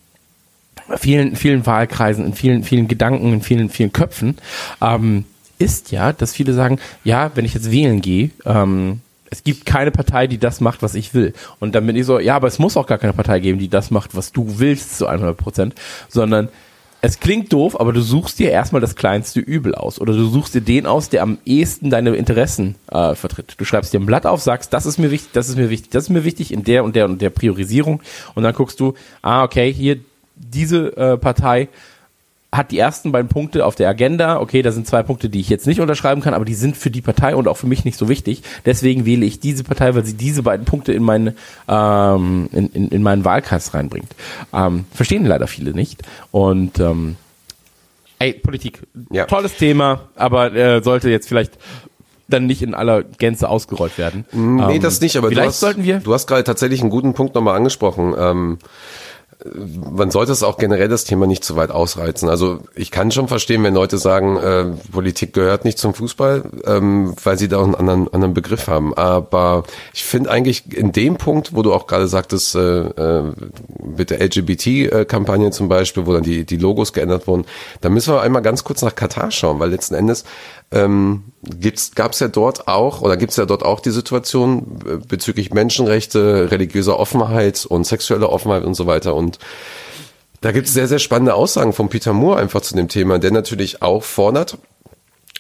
vielen, 0.97 1.37
vielen 1.37 1.65
Wahlkreisen, 1.65 2.27
in 2.27 2.35
vielen, 2.35 2.65
vielen 2.65 2.89
Gedanken, 2.89 3.33
in 3.33 3.43
vielen, 3.43 3.71
vielen 3.71 3.93
Köpfen, 3.93 4.37
ähm, 4.81 5.25
ist 5.59 5.91
ja, 5.91 6.13
dass 6.13 6.35
viele 6.35 6.53
sagen, 6.53 6.79
ja, 7.05 7.33
wenn 7.35 7.45
ich 7.45 7.55
jetzt 7.55 7.71
wählen 7.71 8.01
gehe, 8.01 8.31
ähm, 8.45 9.01
es 9.31 9.45
gibt 9.45 9.67
keine 9.67 9.91
Partei, 9.91 10.27
die 10.27 10.39
das 10.39 10.61
macht, 10.61 10.83
was 10.83 10.95
ich 10.95 11.13
will. 11.13 11.35
Und 11.61 11.75
dann 11.75 11.87
bin 11.87 11.97
ich 11.97 12.07
so, 12.07 12.19
ja, 12.19 12.37
aber 12.37 12.49
es 12.49 12.59
muss 12.59 12.77
auch 12.77 12.87
gar 12.87 12.99
keine 12.99 13.13
Partei 13.13 13.41
geben, 13.41 13.59
die 13.59 13.69
das 13.69 13.91
macht, 13.91 14.17
was 14.17 14.33
du 14.33 14.59
willst 14.59 14.97
zu 14.97 15.07
100 15.07 15.37
Prozent, 15.37 15.75
sondern 16.09 16.49
es 17.01 17.21
klingt 17.21 17.53
doof, 17.53 17.79
aber 17.79 17.93
du 17.93 18.01
suchst 18.01 18.39
dir 18.39 18.51
erstmal 18.51 18.81
das 18.81 18.97
kleinste 18.97 19.39
Übel 19.39 19.75
aus. 19.75 20.01
Oder 20.01 20.15
du 20.15 20.27
suchst 20.27 20.55
dir 20.55 20.61
den 20.61 20.87
aus, 20.87 21.09
der 21.09 21.23
am 21.23 21.39
ehesten 21.45 21.91
deine 21.91 22.11
Interessen 22.17 22.75
äh, 22.91 23.15
vertritt. 23.15 23.55
Du 23.57 23.65
schreibst 23.65 23.93
dir 23.93 24.01
ein 24.01 24.07
Blatt 24.07 24.27
auf, 24.27 24.43
sagst, 24.43 24.73
das 24.73 24.85
ist 24.85 24.99
mir 24.99 25.11
wichtig, 25.11 25.31
das 25.33 25.49
ist 25.49 25.57
mir 25.57 25.71
wichtig, 25.71 25.91
das 25.91 26.05
ist 26.05 26.11
mir 26.11 26.25
wichtig 26.25 26.53
in 26.53 26.65
der 26.65 26.83
und 26.83 26.97
der 26.97 27.05
und 27.05 27.23
der 27.23 27.31
Priorisierung. 27.31 28.03
Und 28.35 28.43
dann 28.43 28.55
guckst 28.55 28.81
du, 28.81 28.95
ah, 29.23 29.45
okay, 29.45 29.73
hier 29.73 30.01
diese 30.35 30.97
äh, 30.97 31.17
Partei 31.17 31.69
hat 32.51 32.71
die 32.71 32.79
ersten 32.79 33.13
beiden 33.13 33.29
Punkte 33.29 33.67
auf 33.67 33.75
der 33.75 33.89
Agenda. 33.91 34.41
Okay, 34.41 34.63
da 34.63 34.73
sind 34.73 34.87
zwei 34.87 35.03
Punkte, 35.03 35.29
die 35.29 35.39
ich 35.41 35.51
jetzt 35.51 35.67
nicht 35.67 35.81
unterschreiben 35.81 36.23
kann, 36.23 36.33
aber 36.33 36.47
die 36.47 36.55
sind 36.55 36.77
für 36.79 36.91
die 36.91 37.03
Partei 37.03 37.37
und 37.37 37.47
auch 37.47 37.59
für 37.59 37.67
mich 37.67 37.85
nicht 37.85 37.99
so 37.99 38.09
wichtig. 38.09 38.43
Deswegen 38.65 39.05
wähle 39.05 39.27
ich 39.27 39.39
diese 39.39 39.65
Partei, 39.65 39.95
weil 39.95 40.05
sie 40.07 40.15
diese 40.15 40.43
beiden 40.43 40.65
Punkte 40.65 40.93
in 40.95 41.03
meinen 41.03 41.37
ähm, 41.69 42.49
in, 42.53 42.69
in, 42.69 42.89
in 42.89 43.03
meinen 43.03 43.25
Wahlkreis 43.27 43.75
reinbringt. 43.75 44.15
Ähm, 44.55 44.87
verstehen 44.95 45.27
leider 45.27 45.47
viele 45.47 45.73
nicht. 45.73 46.03
Und 46.31 46.79
ähm, 46.81 47.17
ey, 48.19 48.33
Politik, 48.33 48.81
Ja. 49.11 49.27
tolles 49.27 49.57
Thema, 49.57 50.09
aber 50.17 50.55
äh, 50.55 50.83
sollte 50.83 51.11
jetzt 51.11 51.29
vielleicht 51.29 51.59
dann 52.31 52.47
nicht 52.47 52.63
in 52.63 52.75
aller 52.75 53.03
Gänze 53.03 53.49
ausgerollt 53.49 53.97
werden. 53.99 54.25
Nee, 54.33 54.77
Ähm, 54.77 54.81
das 54.83 55.01
nicht, 55.01 55.17
aber 55.17 55.29
vielleicht 55.29 55.45
du 55.47 55.51
hast, 55.51 55.61
sollten 55.61 55.85
wir. 55.85 56.01
du 56.01 56.13
hast 56.15 56.27
gerade 56.27 56.45
tatsächlich 56.45 56.81
einen 56.81 56.91
guten 56.91 57.15
Punkt 57.15 57.35
nochmal 57.35 57.57
angesprochen. 57.57 58.15
Ähm, 58.19 58.59
man 59.93 60.11
sollte 60.11 60.33
es 60.33 60.43
auch 60.43 60.59
generell 60.59 60.89
das 60.89 61.05
Thema 61.05 61.27
nicht 61.27 61.45
zu 61.45 61.55
weit 61.55 61.71
ausreizen. 61.71 62.29
Also 62.29 62.59
ich 62.75 62.91
kann 62.91 63.13
schon 63.13 63.29
verstehen, 63.29 63.63
wenn 63.63 63.75
Leute 63.75 63.97
sagen, 63.97 64.37
äh, 64.37 64.65
Politik 64.91 65.33
gehört 65.33 65.65
nicht 65.65 65.79
zum 65.79 65.95
Fußball, 65.95 66.43
ähm, 66.67 67.15
weil 67.23 67.39
sie 67.39 67.47
da 67.47 67.59
auch 67.59 67.65
einen 67.65 67.77
anderen, 67.77 68.13
anderen 68.13 68.35
Begriff 68.35 68.67
haben. 68.67 68.95
Aber 68.95 69.63
ich 69.95 70.05
finde 70.05 70.31
eigentlich 70.31 70.73
in 70.77 70.91
dem 70.91 71.17
Punkt, 71.17 71.55
wo 71.55 71.63
du 71.63 71.73
auch 71.73 71.87
gerade 71.87 72.09
sagtest, 72.09 72.57
äh, 72.57 72.81
äh, 72.81 73.33
mit 73.81 74.11
der 74.11 74.21
LGBT-Kampagne 74.21 75.53
zum 75.53 75.69
Beispiel, 75.69 76.07
wo 76.07 76.13
dann 76.13 76.25
die, 76.25 76.45
die 76.45 76.57
Logos 76.57 76.93
geändert 76.93 77.29
wurden, 77.29 77.45
da 77.81 77.91
müssen 77.91 78.13
wir 78.13 78.23
einmal 78.23 78.43
ganz 78.43 78.65
kurz 78.65 78.83
nach 78.83 78.97
Katar 78.97 79.31
schauen, 79.31 79.61
weil 79.61 79.71
letzten 79.71 79.95
Endes 79.95 80.25
ähm, 80.71 81.25
gab 81.95 82.13
es 82.13 82.21
ja 82.21 82.29
dort 82.29 82.69
auch 82.69 83.01
oder 83.01 83.17
gibt 83.17 83.31
es 83.31 83.37
ja 83.37 83.47
dort 83.47 83.63
auch 83.63 83.81
die 83.81 83.91
Situation 83.91 84.81
äh, 84.87 84.97
bezüglich 84.97 85.53
Menschenrechte, 85.53 86.51
religiöser 86.51 86.99
Offenheit 86.99 87.67
und 87.67 87.85
sexueller 87.85 88.31
Offenheit 88.31 88.65
und 88.65 88.75
so 88.75 88.87
weiter. 88.87 89.15
Und 89.15 89.39
da 90.41 90.53
gibt 90.53 90.69
es 90.69 90.75
sehr, 90.75 90.89
sehr 90.89 90.99
spannende 90.99 91.35
Aussagen 91.35 91.73
von 91.73 91.89
Peter 91.89 92.13
Moore 92.13 92.39
einfach 92.39 92.61
zu 92.61 92.75
dem 92.75 92.89
Thema, 92.89 93.19
der 93.19 93.33
natürlich 93.33 93.83
auch 93.83 94.05
fordert, 94.05 94.59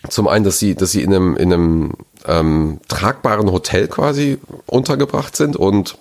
zum 0.08 0.28
einen, 0.28 0.44
dass 0.44 0.58
sie, 0.58 0.74
dass 0.74 0.92
sie 0.92 1.02
in 1.02 1.12
einem, 1.12 1.36
in 1.36 1.52
einem 1.52 1.92
ähm, 2.26 2.80
tragbaren 2.88 3.50
Hotel 3.50 3.88
quasi 3.88 4.38
untergebracht 4.66 5.34
sind 5.36 5.56
und 5.56 5.98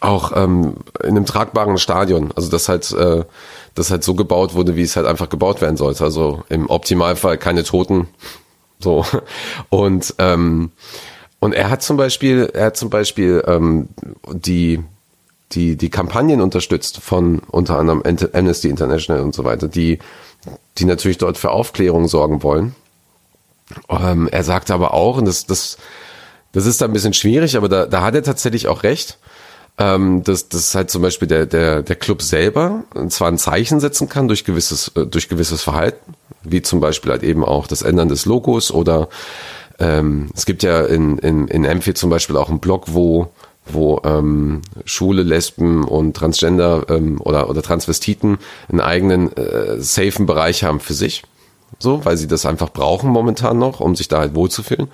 auch 0.00 0.32
ähm, 0.34 0.78
in 1.02 1.10
einem 1.10 1.26
tragbaren 1.26 1.78
Stadion. 1.78 2.32
Also 2.34 2.50
das 2.50 2.68
halt, 2.68 2.90
äh, 2.92 3.24
das 3.74 3.90
halt 3.90 4.02
so 4.02 4.14
gebaut 4.14 4.54
wurde, 4.54 4.74
wie 4.74 4.82
es 4.82 4.96
halt 4.96 5.06
einfach 5.06 5.28
gebaut 5.28 5.60
werden 5.60 5.76
sollte. 5.76 6.02
Also 6.04 6.42
im 6.48 6.68
Optimalfall 6.68 7.38
keine 7.38 7.62
Toten. 7.62 8.08
So. 8.78 9.04
Und, 9.70 10.14
ähm, 10.18 10.70
und 11.38 11.52
er 11.52 11.70
hat 11.70 11.82
zum 11.82 11.96
Beispiel, 11.96 12.50
er 12.52 12.66
hat 12.66 12.76
zum 12.76 12.90
Beispiel 12.90 13.42
ähm, 13.46 13.88
die, 14.32 14.82
die, 15.52 15.76
die 15.76 15.90
Kampagnen 15.90 16.40
unterstützt 16.40 16.98
von 16.98 17.40
unter 17.50 17.78
anderem 17.78 18.02
Amnesty 18.32 18.68
International 18.68 19.22
und 19.22 19.34
so 19.34 19.44
weiter, 19.44 19.68
die, 19.68 19.98
die 20.78 20.84
natürlich 20.84 21.18
dort 21.18 21.38
für 21.38 21.50
Aufklärung 21.50 22.08
sorgen 22.08 22.42
wollen. 22.42 22.74
Ähm, 23.88 24.28
er 24.30 24.44
sagte 24.44 24.74
aber 24.74 24.94
auch, 24.94 25.18
und 25.18 25.26
das, 25.26 25.46
das, 25.46 25.76
das 26.52 26.66
ist 26.66 26.80
da 26.80 26.86
ein 26.86 26.92
bisschen 26.92 27.12
schwierig, 27.12 27.56
aber 27.56 27.68
da, 27.68 27.86
da 27.86 28.02
hat 28.02 28.14
er 28.14 28.22
tatsächlich 28.22 28.68
auch 28.68 28.82
recht, 28.82 29.18
ähm, 29.78 30.22
dass, 30.22 30.48
dass 30.48 30.74
halt 30.74 30.90
zum 30.90 31.02
Beispiel 31.02 31.28
der, 31.28 31.46
der, 31.46 31.82
der 31.82 31.96
Club 31.96 32.22
selber 32.22 32.84
zwar 33.08 33.28
ein 33.28 33.38
Zeichen 33.38 33.80
setzen 33.80 34.08
kann 34.08 34.28
durch 34.28 34.44
gewisses, 34.44 34.88
äh, 34.96 35.06
durch 35.06 35.28
gewisses 35.28 35.62
Verhalten, 35.62 36.14
wie 36.50 36.62
zum 36.62 36.80
Beispiel 36.80 37.12
halt 37.12 37.22
eben 37.22 37.44
auch 37.44 37.66
das 37.66 37.82
Ändern 37.82 38.08
des 38.08 38.26
Logos 38.26 38.70
oder 38.70 39.08
ähm, 39.78 40.30
es 40.34 40.46
gibt 40.46 40.62
ja 40.62 40.84
in, 40.84 41.18
in, 41.18 41.48
in 41.48 41.66
Amphi 41.66 41.94
zum 41.94 42.10
Beispiel 42.10 42.36
auch 42.36 42.48
einen 42.48 42.60
Blog, 42.60 42.84
wo 42.88 43.30
wo 43.68 44.00
ähm, 44.04 44.62
Schwule, 44.84 45.22
Lesben 45.22 45.84
und 45.84 46.14
Transgender 46.14 46.86
ähm, 46.88 47.20
oder, 47.20 47.50
oder 47.50 47.62
Transvestiten 47.62 48.38
einen 48.68 48.80
eigenen 48.80 49.36
äh, 49.36 49.80
safen 49.80 50.26
Bereich 50.26 50.62
haben 50.62 50.80
für 50.80 50.94
sich. 50.94 51.24
So, 51.78 52.04
weil 52.04 52.16
sie 52.16 52.28
das 52.28 52.46
einfach 52.46 52.72
brauchen 52.72 53.10
momentan 53.10 53.58
noch, 53.58 53.80
um 53.80 53.96
sich 53.96 54.08
da 54.08 54.20
halt 54.20 54.34
wohlzufühlen. 54.34 54.88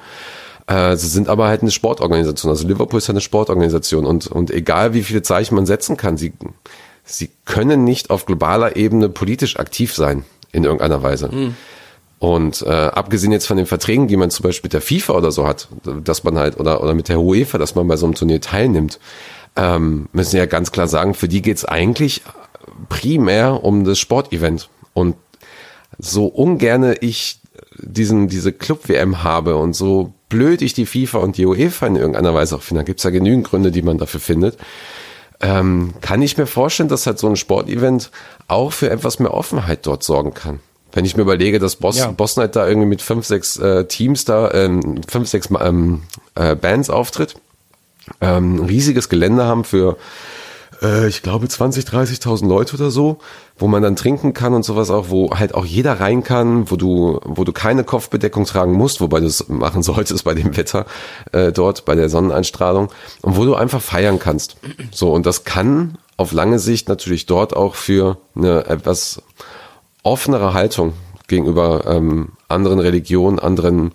Äh, 0.66 0.96
sie 0.96 1.08
sind 1.08 1.28
aber 1.28 1.48
halt 1.48 1.60
eine 1.60 1.70
Sportorganisation. 1.70 2.50
Also 2.50 2.66
Liverpool 2.66 2.98
ist 2.98 3.08
ja 3.08 3.12
eine 3.12 3.20
Sportorganisation 3.20 4.06
und, 4.06 4.26
und 4.26 4.50
egal 4.50 4.94
wie 4.94 5.02
viele 5.02 5.22
Zeichen 5.22 5.54
man 5.54 5.66
setzen 5.66 5.96
kann, 5.96 6.16
sie, 6.16 6.32
sie 7.04 7.30
können 7.44 7.84
nicht 7.84 8.10
auf 8.10 8.24
globaler 8.26 8.74
Ebene 8.76 9.10
politisch 9.10 9.58
aktiv 9.58 9.94
sein 9.94 10.24
in 10.52 10.64
irgendeiner 10.64 11.02
Weise. 11.02 11.30
Und 12.18 12.62
äh, 12.62 12.70
abgesehen 12.70 13.32
jetzt 13.32 13.46
von 13.46 13.56
den 13.56 13.66
Verträgen, 13.66 14.06
die 14.06 14.16
man 14.16 14.30
zum 14.30 14.44
Beispiel 14.44 14.68
mit 14.68 14.74
der 14.74 14.80
FIFA 14.80 15.14
oder 15.14 15.32
so 15.32 15.44
hat, 15.44 15.66
dass 16.04 16.22
man 16.22 16.38
halt, 16.38 16.60
oder, 16.60 16.80
oder 16.80 16.94
mit 16.94 17.08
der 17.08 17.20
UEFA, 17.20 17.58
dass 17.58 17.74
man 17.74 17.88
bei 17.88 17.96
so 17.96 18.06
einem 18.06 18.14
Turnier 18.14 18.40
teilnimmt, 18.40 19.00
ähm, 19.56 20.08
müssen 20.12 20.34
wir 20.34 20.40
ja 20.40 20.46
ganz 20.46 20.70
klar 20.70 20.86
sagen, 20.86 21.14
für 21.14 21.26
die 21.26 21.42
geht's 21.42 21.64
eigentlich 21.64 22.22
primär 22.88 23.64
um 23.64 23.84
das 23.84 23.98
Sportevent. 23.98 24.68
Und 24.94 25.16
so 25.98 26.26
ungerne 26.26 26.94
ich 27.00 27.40
diesen, 27.76 28.28
diese 28.28 28.52
Club-WM 28.52 29.22
habe 29.22 29.56
und 29.56 29.74
so 29.74 30.12
blöd 30.28 30.62
ich 30.62 30.74
die 30.74 30.86
FIFA 30.86 31.18
und 31.18 31.36
die 31.36 31.46
UEFA 31.46 31.86
in 31.86 31.96
irgendeiner 31.96 32.34
Weise 32.34 32.56
auch 32.56 32.62
finde, 32.62 32.82
da 32.82 32.84
gibt's 32.84 33.02
ja 33.02 33.10
genügend 33.10 33.48
Gründe, 33.48 33.70
die 33.70 33.82
man 33.82 33.98
dafür 33.98 34.20
findet, 34.20 34.56
ähm, 35.40 35.94
kann 36.00 36.22
ich 36.22 36.38
mir 36.38 36.46
vorstellen, 36.46 36.88
dass 36.88 37.06
halt 37.06 37.18
so 37.18 37.28
ein 37.28 37.36
Sportevent 37.36 38.10
auch 38.52 38.72
für 38.72 38.90
etwas 38.90 39.18
mehr 39.18 39.34
Offenheit 39.34 39.86
dort 39.86 40.02
sorgen 40.02 40.34
kann. 40.34 40.60
Wenn 40.92 41.04
ich 41.06 41.16
mir 41.16 41.22
überlege, 41.22 41.58
dass 41.58 41.76
Boston, 41.76 42.04
Ja. 42.08 42.12
Boston 42.12 42.42
halt 42.42 42.54
da 42.54 42.68
irgendwie 42.68 42.88
mit 42.88 43.00
fünf, 43.02 43.26
sechs 43.26 43.56
äh, 43.56 43.86
Teams 43.86 44.24
da, 44.26 44.50
ähm, 44.52 45.00
fünf, 45.08 45.28
sechs 45.28 45.48
ähm, 45.58 46.02
äh, 46.34 46.54
Bands 46.54 46.90
auftritt, 46.90 47.34
ähm, 48.20 48.56
ein 48.56 48.66
riesiges 48.66 49.08
Gelände 49.08 49.44
haben 49.44 49.64
für, 49.64 49.96
äh, 50.82 51.08
ich 51.08 51.22
glaube, 51.22 51.48
20, 51.48 51.86
30.000 51.86 52.46
Leute 52.46 52.74
oder 52.76 52.90
so, 52.90 53.18
wo 53.56 53.68
man 53.68 53.82
dann 53.82 53.96
trinken 53.96 54.34
kann 54.34 54.52
und 54.52 54.64
sowas 54.64 54.90
auch, 54.90 55.08
wo 55.08 55.30
halt 55.30 55.54
auch 55.54 55.64
jeder 55.64 55.98
rein 56.00 56.22
kann, 56.22 56.70
wo 56.70 56.76
du, 56.76 57.20
wo 57.24 57.44
du 57.44 57.52
keine 57.52 57.84
Kopfbedeckung 57.84 58.44
tragen 58.44 58.72
musst, 58.72 59.00
wobei 59.00 59.20
du 59.20 59.26
es 59.26 59.48
machen 59.48 59.82
solltest 59.84 60.24
bei 60.24 60.34
dem 60.34 60.54
Wetter 60.58 60.84
äh, 61.32 61.52
dort, 61.52 61.86
bei 61.86 61.94
der 61.94 62.10
Sonneneinstrahlung 62.10 62.90
und 63.22 63.36
wo 63.36 63.46
du 63.46 63.54
einfach 63.54 63.80
feiern 63.80 64.18
kannst. 64.18 64.56
So, 64.90 65.10
und 65.12 65.24
das 65.24 65.44
kann 65.44 65.96
auf 66.16 66.32
lange 66.32 66.58
Sicht 66.58 66.88
natürlich 66.88 67.26
dort 67.26 67.54
auch 67.56 67.74
für 67.74 68.18
eine 68.36 68.66
etwas 68.66 69.22
offenere 70.02 70.52
Haltung 70.54 70.92
gegenüber 71.28 71.84
ähm, 71.86 72.30
anderen 72.48 72.78
Religionen, 72.80 73.38
anderen 73.38 73.92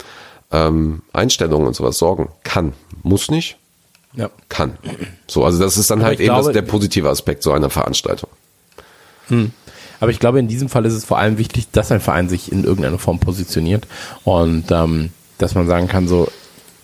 ähm, 0.52 1.02
Einstellungen 1.14 1.68
und 1.68 1.76
sowas 1.76 1.98
sorgen. 1.98 2.30
Kann. 2.44 2.74
Muss 3.04 3.30
nicht, 3.30 3.58
Ja. 4.14 4.30
kann. 4.50 4.78
So, 5.28 5.44
also 5.46 5.60
das 5.60 5.78
ist 5.78 5.92
dann 5.92 6.04
halt 6.04 6.20
ich 6.20 6.26
eben 6.26 6.36
das, 6.36 6.46
glaube- 6.46 6.54
der 6.54 6.62
positive 6.64 7.10
Aspekt 7.10 7.44
so 7.44 7.52
einer 7.52 7.70
Veranstaltung. 7.70 8.30
Aber 10.00 10.12
ich 10.12 10.20
glaube, 10.20 10.40
in 10.40 10.48
diesem 10.48 10.70
Fall 10.70 10.86
ist 10.86 10.94
es 10.94 11.04
vor 11.04 11.18
allem 11.18 11.38
wichtig, 11.38 11.68
dass 11.72 11.92
ein 11.92 12.00
Verein 12.00 12.30
sich 12.30 12.52
in 12.52 12.64
irgendeiner 12.64 12.98
Form 12.98 13.20
positioniert 13.20 13.86
und 14.24 14.72
ähm, 14.72 15.10
dass 15.38 15.54
man 15.54 15.68
sagen 15.68 15.88
kann, 15.88 16.08
so 16.08 16.30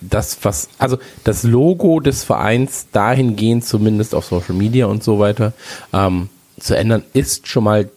das, 0.10 0.38
was, 0.44 0.70
also 0.78 0.98
das 1.24 1.44
Logo 1.44 2.00
des 2.00 2.24
Vereins 2.24 2.88
dahingehend 2.92 3.66
zumindest 3.66 4.16
auf 4.16 4.26
Social 4.26 4.56
Media 4.56 4.86
und 4.86 5.04
so 5.04 5.20
weiter 5.20 5.54
ähm, 5.94 6.30
zu 6.60 6.76
ändern, 6.76 7.04
ist 7.14 7.48
schon 7.48 7.64
mal 7.64 7.90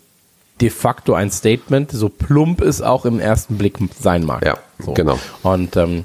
de 0.60 0.70
facto 0.70 1.14
ein 1.14 1.30
Statement, 1.30 1.90
so 1.90 2.08
plump 2.08 2.62
es 2.62 2.80
auch 2.80 3.04
im 3.04 3.20
ersten 3.20 3.58
Blick 3.58 3.78
sein 4.00 4.24
mag. 4.24 4.44
Ja, 4.44 4.56
so. 4.78 4.92
genau. 4.94 5.18
Und 5.42 5.76
ähm, 5.76 6.04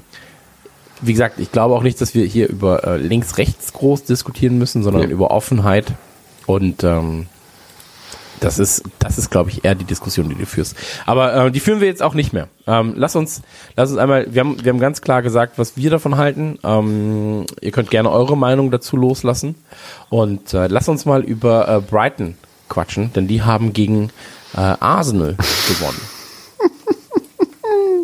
wie 1.00 1.12
gesagt, 1.12 1.40
ich 1.40 1.50
glaube 1.50 1.74
auch 1.74 1.82
nicht, 1.82 2.00
dass 2.00 2.14
wir 2.14 2.24
hier 2.26 2.48
über 2.48 2.84
äh, 2.84 2.96
links-rechts 2.96 3.72
groß 3.72 4.04
diskutieren 4.04 4.58
müssen, 4.58 4.82
sondern 4.82 5.06
Nee. 5.06 5.12
über 5.12 5.30
Offenheit 5.30 5.94
Und 6.46 6.84
ähm, 6.84 7.26
das 8.42 8.58
ist, 8.58 8.82
das 8.98 9.18
ist, 9.18 9.30
glaube 9.30 9.50
ich, 9.50 9.64
eher 9.64 9.74
die 9.74 9.84
Diskussion, 9.84 10.28
die 10.28 10.34
du 10.34 10.46
führst. 10.46 10.76
Aber 11.06 11.46
äh, 11.46 11.50
die 11.50 11.60
führen 11.60 11.80
wir 11.80 11.86
jetzt 11.86 12.02
auch 12.02 12.14
nicht 12.14 12.32
mehr. 12.32 12.48
Ähm, 12.66 12.94
lass 12.96 13.16
uns, 13.16 13.42
lass 13.76 13.90
uns 13.90 13.98
einmal, 13.98 14.26
wir 14.34 14.40
haben, 14.40 14.62
wir 14.62 14.72
haben 14.72 14.80
ganz 14.80 15.00
klar 15.00 15.22
gesagt, 15.22 15.58
was 15.58 15.76
wir 15.76 15.90
davon 15.90 16.16
halten. 16.16 16.58
Ähm, 16.64 17.46
ihr 17.60 17.70
könnt 17.70 17.90
gerne 17.90 18.10
eure 18.10 18.36
Meinung 18.36 18.70
dazu 18.70 18.96
loslassen. 18.96 19.54
Und 20.10 20.52
äh, 20.54 20.66
lass 20.66 20.88
uns 20.88 21.04
mal 21.04 21.22
über 21.22 21.68
äh, 21.68 21.80
Brighton 21.80 22.36
quatschen, 22.68 23.12
denn 23.12 23.28
die 23.28 23.42
haben 23.42 23.72
gegen 23.72 24.10
äh, 24.54 24.74
Arsenal 24.80 25.36
gewonnen. 25.68 26.00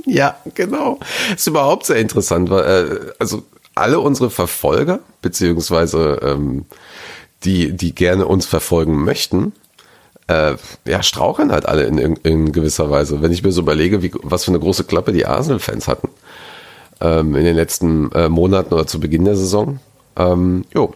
Ja, 0.07 0.37
genau. 0.55 0.99
Ist 1.35 1.47
überhaupt 1.47 1.85
sehr 1.85 1.97
interessant, 1.97 2.49
weil 2.49 2.65
äh, 2.65 3.13
also 3.19 3.43
alle 3.75 4.01
unsere 4.01 4.31
Verfolger 4.31 5.01
beziehungsweise 5.21 6.21
ähm, 6.23 6.65
die 7.45 7.73
die 7.73 7.95
gerne 7.95 8.27
uns 8.27 8.47
verfolgen 8.47 9.05
möchten, 9.05 9.53
äh, 10.29 10.55
ja 10.87 11.03
straucheln 11.03 11.53
halt 11.53 11.67
alle 11.67 11.85
in, 11.85 11.99
in, 11.99 12.17
in 12.17 12.53
gewisser 12.53 12.91
Weise. 12.91 13.21
Wenn 13.21 13.33
ich 13.33 13.43
mir 13.43 13.53
so 13.53 13.63
überlege, 13.63 14.03
wie 14.03 14.13
was 14.23 14.45
für 14.45 14.51
eine 14.51 14.61
große 14.61 14.85
Klappe 14.85 15.13
die 15.13 15.27
Arsenal-Fans 15.27 15.89
hatten 15.89 16.09
ähm, 17.01 17.35
in 17.35 17.45
den 17.45 17.57
letzten 17.57 18.13
äh, 18.13 18.29
Monaten 18.29 18.73
oder 18.75 18.87
zu 18.87 19.01
Beginn 19.01 19.25
der 19.25 19.37
Saison, 19.37 19.81
ähm, 20.17 20.65
jo, 20.73 20.95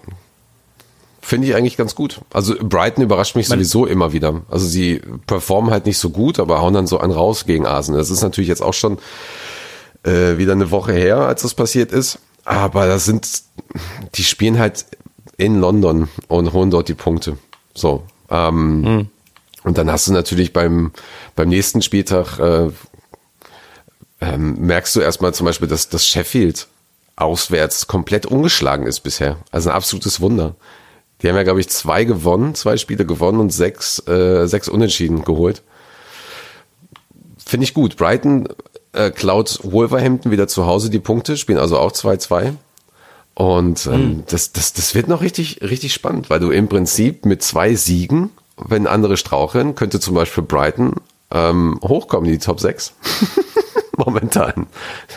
Finde 1.25 1.47
ich 1.47 1.55
eigentlich 1.55 1.77
ganz 1.77 1.95
gut. 1.95 2.21
Also 2.33 2.57
Brighton 2.61 3.05
überrascht 3.05 3.37
mich 3.37 3.47
sowieso 3.47 3.87
immer 3.87 4.13
wieder. 4.13 4.43
Also 4.51 4.67
sie 4.67 5.01
performen 5.29 5.71
halt 5.71 5.87
nicht 5.87 5.99
so 5.99 6.11
gut, 6.11 6.41
aber 6.41 6.61
hauen 6.61 6.75
dann 6.75 6.89
so 6.89 6.99
einen 6.99 7.13
raus 7.13 7.47
gegen 7.47 7.65
Arsenal. 7.65 8.01
Das 8.01 8.11
ist 8.11 8.23
natürlich 8.23 8.49
jetzt 8.49 8.61
auch 8.61 8.75
schon 8.75 8.99
äh, 10.03 10.37
wieder 10.37 10.51
eine 10.51 10.73
Woche 10.73 10.93
her, 10.93 11.19
als 11.19 11.43
das 11.43 11.55
passiert 11.55 11.93
ist. 11.93 12.19
Aber 12.45 12.89
das 12.89 13.05
sind, 13.05 13.29
die 14.17 14.25
spielen 14.25 14.59
halt 14.59 14.85
in 15.37 15.61
London 15.61 16.09
und 16.27 16.53
holen 16.53 16.73
dort 16.73 16.89
die 16.89 16.95
Punkte. 16.95 17.39
So. 17.73 18.03
Ähm, 18.29 18.85
Hm. 18.85 19.09
Und 19.65 19.79
dann 19.79 19.91
hast 19.91 20.09
du 20.09 20.13
natürlich 20.13 20.53
beim, 20.53 20.93
beim 21.37 21.49
nächsten 21.49 21.83
Spieltag, 21.83 22.39
äh, 22.39 22.71
ähm, 24.21 24.55
merkst 24.59 24.95
du 24.97 25.01
erstmal 25.01 25.35
zum 25.35 25.47
Beispiel, 25.47 25.69
dass, 25.69 25.89
dass 25.89 26.07
Sheffield 26.07 26.69
auswärts 27.17 27.87
komplett 27.87 28.27
ungeschlagen 28.27 28.87
ist 28.87 29.01
bisher. 29.01 29.37
Also 29.51 29.71
ein 29.71 29.77
absolutes 29.77 30.21
Wunder. 30.21 30.55
Die 31.21 31.29
haben 31.29 31.37
ja, 31.37 31.45
glaube 31.45 31.61
ich, 31.61 31.69
zwei 31.69 32.05
gewonnen, 32.05 32.55
zwei 32.55 32.77
Spiele 32.77 33.07
gewonnen 33.07 33.39
und 33.39 33.53
sechs, 33.53 34.05
äh, 34.09 34.47
sechs 34.47 34.69
Unentschieden 34.69 35.25
geholt. 35.25 35.63
Finde 37.45 37.65
ich 37.65 37.75
gut. 37.75 37.97
Brighton 37.97 38.49
äh, 38.93 39.11
klaut 39.11 39.61
Wolverhampton 39.63 40.33
wieder 40.33 40.49
zu 40.49 40.67
Hause 40.67 40.91
die 40.91 40.99
Punkte, 40.99 41.37
spielen 41.37 41.59
also 41.59 41.79
auch 41.79 41.93
2-2. 41.93 42.55
Und 43.35 43.87
ähm, 43.87 44.25
das, 44.27 44.53
das, 44.53 44.73
das 44.73 44.95
wird 44.95 45.09
noch 45.09 45.23
richtig, 45.23 45.63
richtig 45.63 45.95
spannend, 45.95 46.29
weil 46.29 46.41
du 46.41 46.51
im 46.51 46.69
Prinzip 46.69 47.25
mit 47.25 47.43
zwei 47.43 47.75
Siegen, 47.75 48.31
wenn 48.69 48.87
andere 48.87 49.17
straucheln, 49.17 49.75
könnte 49.75 50.01
zum 50.01 50.15
Beispiel 50.15 50.45
Brighton 50.45 50.95
ähm, 51.31 51.79
hochkommen 51.83 52.27
in 52.29 52.39
die 52.39 52.45
Top 52.45 52.61
6. 52.61 52.95
Momentan. 53.97 54.67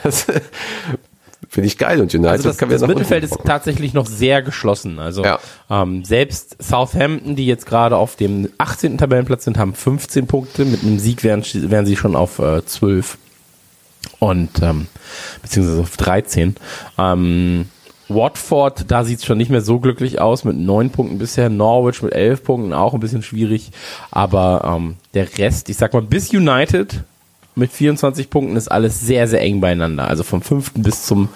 Das 0.04 0.26
finde 1.50 1.68
ich 1.68 1.78
geil. 1.78 2.02
Und 2.02 2.14
United 2.14 2.32
Also 2.32 2.50
das, 2.50 2.58
kann 2.58 2.70
das 2.70 2.82
nach 2.82 2.88
Mittelfeld 2.88 3.24
ist 3.24 3.38
tatsächlich 3.46 3.94
noch 3.94 4.06
sehr 4.06 4.42
geschlossen. 4.42 5.00
Also 5.00 5.24
Ja. 5.24 5.40
ähm, 5.70 6.04
selbst 6.06 6.62
Southampton, 6.62 7.36
die 7.36 7.46
jetzt 7.46 7.66
gerade 7.66 7.98
auf 7.98 8.16
dem 8.16 8.50
18. 8.58 8.98
Tabellenplatz 8.98 9.46
sind, 9.46 9.58
haben 9.58 9.74
15 9.74 10.28
Punkte. 10.28 10.66
Mit 10.66 10.84
einem 10.84 11.00
Sieg 11.00 11.24
wären, 11.24 11.44
wären 11.54 11.86
sie 11.86 11.96
schon 11.96 12.16
auf 12.16 12.40
äh, 12.40 12.66
12 12.66 13.18
und 14.20 14.62
ähm, 14.62 14.88
beziehungsweise 15.42 15.82
auf 15.82 15.98
13. 15.98 16.56
Ähm, 16.98 17.70
Watford, 18.08 18.92
da 18.92 19.04
sieht's 19.04 19.26
schon 19.26 19.38
nicht 19.38 19.50
mehr 19.50 19.62
so 19.62 19.80
glücklich 19.80 20.22
aus 20.22 20.44
mit 20.44 20.58
neun 20.58 20.92
Punkten 20.92 21.18
bisher. 21.18 21.50
Norwich 21.50 22.02
mit 22.02 22.14
elf 22.14 22.44
Punkten 22.44 22.74
auch 22.74 22.94
ein 22.94 23.00
bisschen 23.00 23.24
schwierig. 23.24 23.72
Aber 24.12 24.64
ähm, 24.66 24.96
der 25.14 25.38
Rest, 25.38 25.70
ich 25.70 25.78
sag 25.78 25.94
mal, 25.94 26.02
bis 26.02 26.32
United 26.32 27.04
mit 27.56 27.72
24 27.72 28.30
Punkten 28.30 28.56
ist 28.56 28.68
alles 28.68 29.02
sehr, 29.02 29.28
sehr 29.28 29.42
eng 29.42 29.62
beieinander. 29.62 30.08
Also 30.08 30.24
vom 30.24 30.42
fünften 30.42 30.84
bis 30.84 31.06
zum 31.06 31.30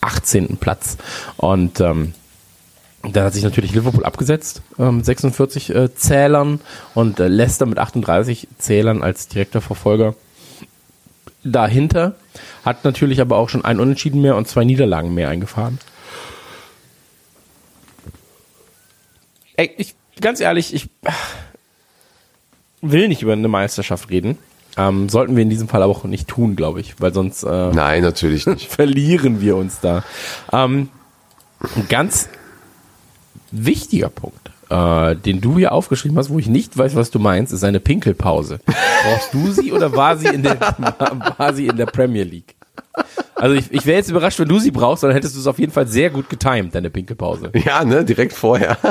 18. 0.00 0.58
Platz. 0.58 0.96
Und 1.36 1.80
ähm, 1.80 2.12
dann 3.10 3.24
hat 3.24 3.34
sich 3.34 3.42
natürlich 3.42 3.72
Liverpool 3.72 4.04
abgesetzt 4.04 4.62
äh, 4.78 4.90
mit 4.90 5.04
46 5.04 5.74
äh, 5.74 5.94
Zählern 5.94 6.60
und 6.94 7.18
äh, 7.18 7.28
Leicester 7.28 7.66
mit 7.66 7.78
38 7.78 8.46
Zählern 8.58 9.02
als 9.02 9.28
direkter 9.28 9.60
Verfolger. 9.60 10.14
Dahinter 11.42 12.14
hat 12.64 12.84
natürlich 12.84 13.20
aber 13.20 13.36
auch 13.36 13.48
schon 13.48 13.64
ein 13.64 13.80
Unentschieden 13.80 14.22
mehr 14.22 14.36
und 14.36 14.46
zwei 14.46 14.64
Niederlagen 14.64 15.12
mehr 15.12 15.28
eingefahren. 15.28 15.80
Ey, 19.56 19.70
ich, 19.76 19.94
ganz 20.20 20.40
ehrlich, 20.40 20.74
ich 20.74 20.88
will 22.80 23.08
nicht 23.08 23.22
über 23.22 23.32
eine 23.32 23.48
Meisterschaft 23.48 24.10
reden. 24.10 24.38
Ähm, 24.76 25.08
sollten 25.08 25.36
wir 25.36 25.42
in 25.42 25.50
diesem 25.50 25.68
Fall 25.68 25.82
aber 25.82 25.92
auch 25.92 26.04
nicht 26.04 26.28
tun, 26.28 26.56
glaube 26.56 26.80
ich, 26.80 26.98
weil 27.00 27.12
sonst 27.12 27.42
äh, 27.42 27.70
Nein, 27.72 28.02
natürlich 28.02 28.46
nicht. 28.46 28.66
verlieren 28.70 29.40
wir 29.40 29.56
uns 29.56 29.80
da. 29.80 30.02
Ähm, 30.50 30.88
ein 31.76 31.88
ganz 31.88 32.28
wichtiger 33.50 34.08
Punkt, 34.08 34.50
äh, 34.70 35.14
den 35.14 35.42
du 35.42 35.58
hier 35.58 35.72
aufgeschrieben 35.72 36.16
hast, 36.16 36.30
wo 36.30 36.38
ich 36.38 36.46
nicht 36.48 36.76
weiß, 36.76 36.96
was 36.96 37.10
du 37.10 37.18
meinst, 37.18 37.52
ist 37.52 37.64
eine 37.64 37.80
Pinkelpause. 37.80 38.60
Brauchst 38.64 39.34
du 39.34 39.52
sie 39.52 39.72
oder 39.72 39.94
war 39.94 40.16
sie 40.16 40.28
in 40.28 40.42
der, 40.42 40.58
war 41.36 41.52
sie 41.52 41.66
in 41.66 41.76
der 41.76 41.86
Premier 41.86 42.24
League? 42.24 42.54
Also 43.34 43.54
ich, 43.54 43.70
ich 43.72 43.84
wäre 43.84 43.98
jetzt 43.98 44.10
überrascht, 44.10 44.38
wenn 44.38 44.48
du 44.48 44.58
sie 44.58 44.70
brauchst, 44.70 45.02
dann 45.02 45.12
hättest 45.12 45.34
du 45.36 45.40
es 45.40 45.46
auf 45.46 45.58
jeden 45.58 45.72
Fall 45.72 45.86
sehr 45.86 46.08
gut 46.08 46.30
getimed, 46.30 46.74
deine 46.74 46.88
Pinkelpause. 46.88 47.50
Ja, 47.64 47.84
ne, 47.84 48.04
direkt 48.04 48.32
vorher. 48.32 48.78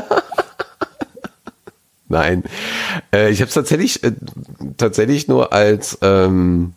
Nein, 2.12 2.44
äh, 3.14 3.32
ich 3.32 3.42
habe 3.42 3.48
es 3.48 3.54
tatsächlich 3.54 4.04
äh, 4.04 4.12
tatsächlich 4.78 5.28
nur 5.28 5.54
als 5.54 5.98
ähm, 6.02 6.74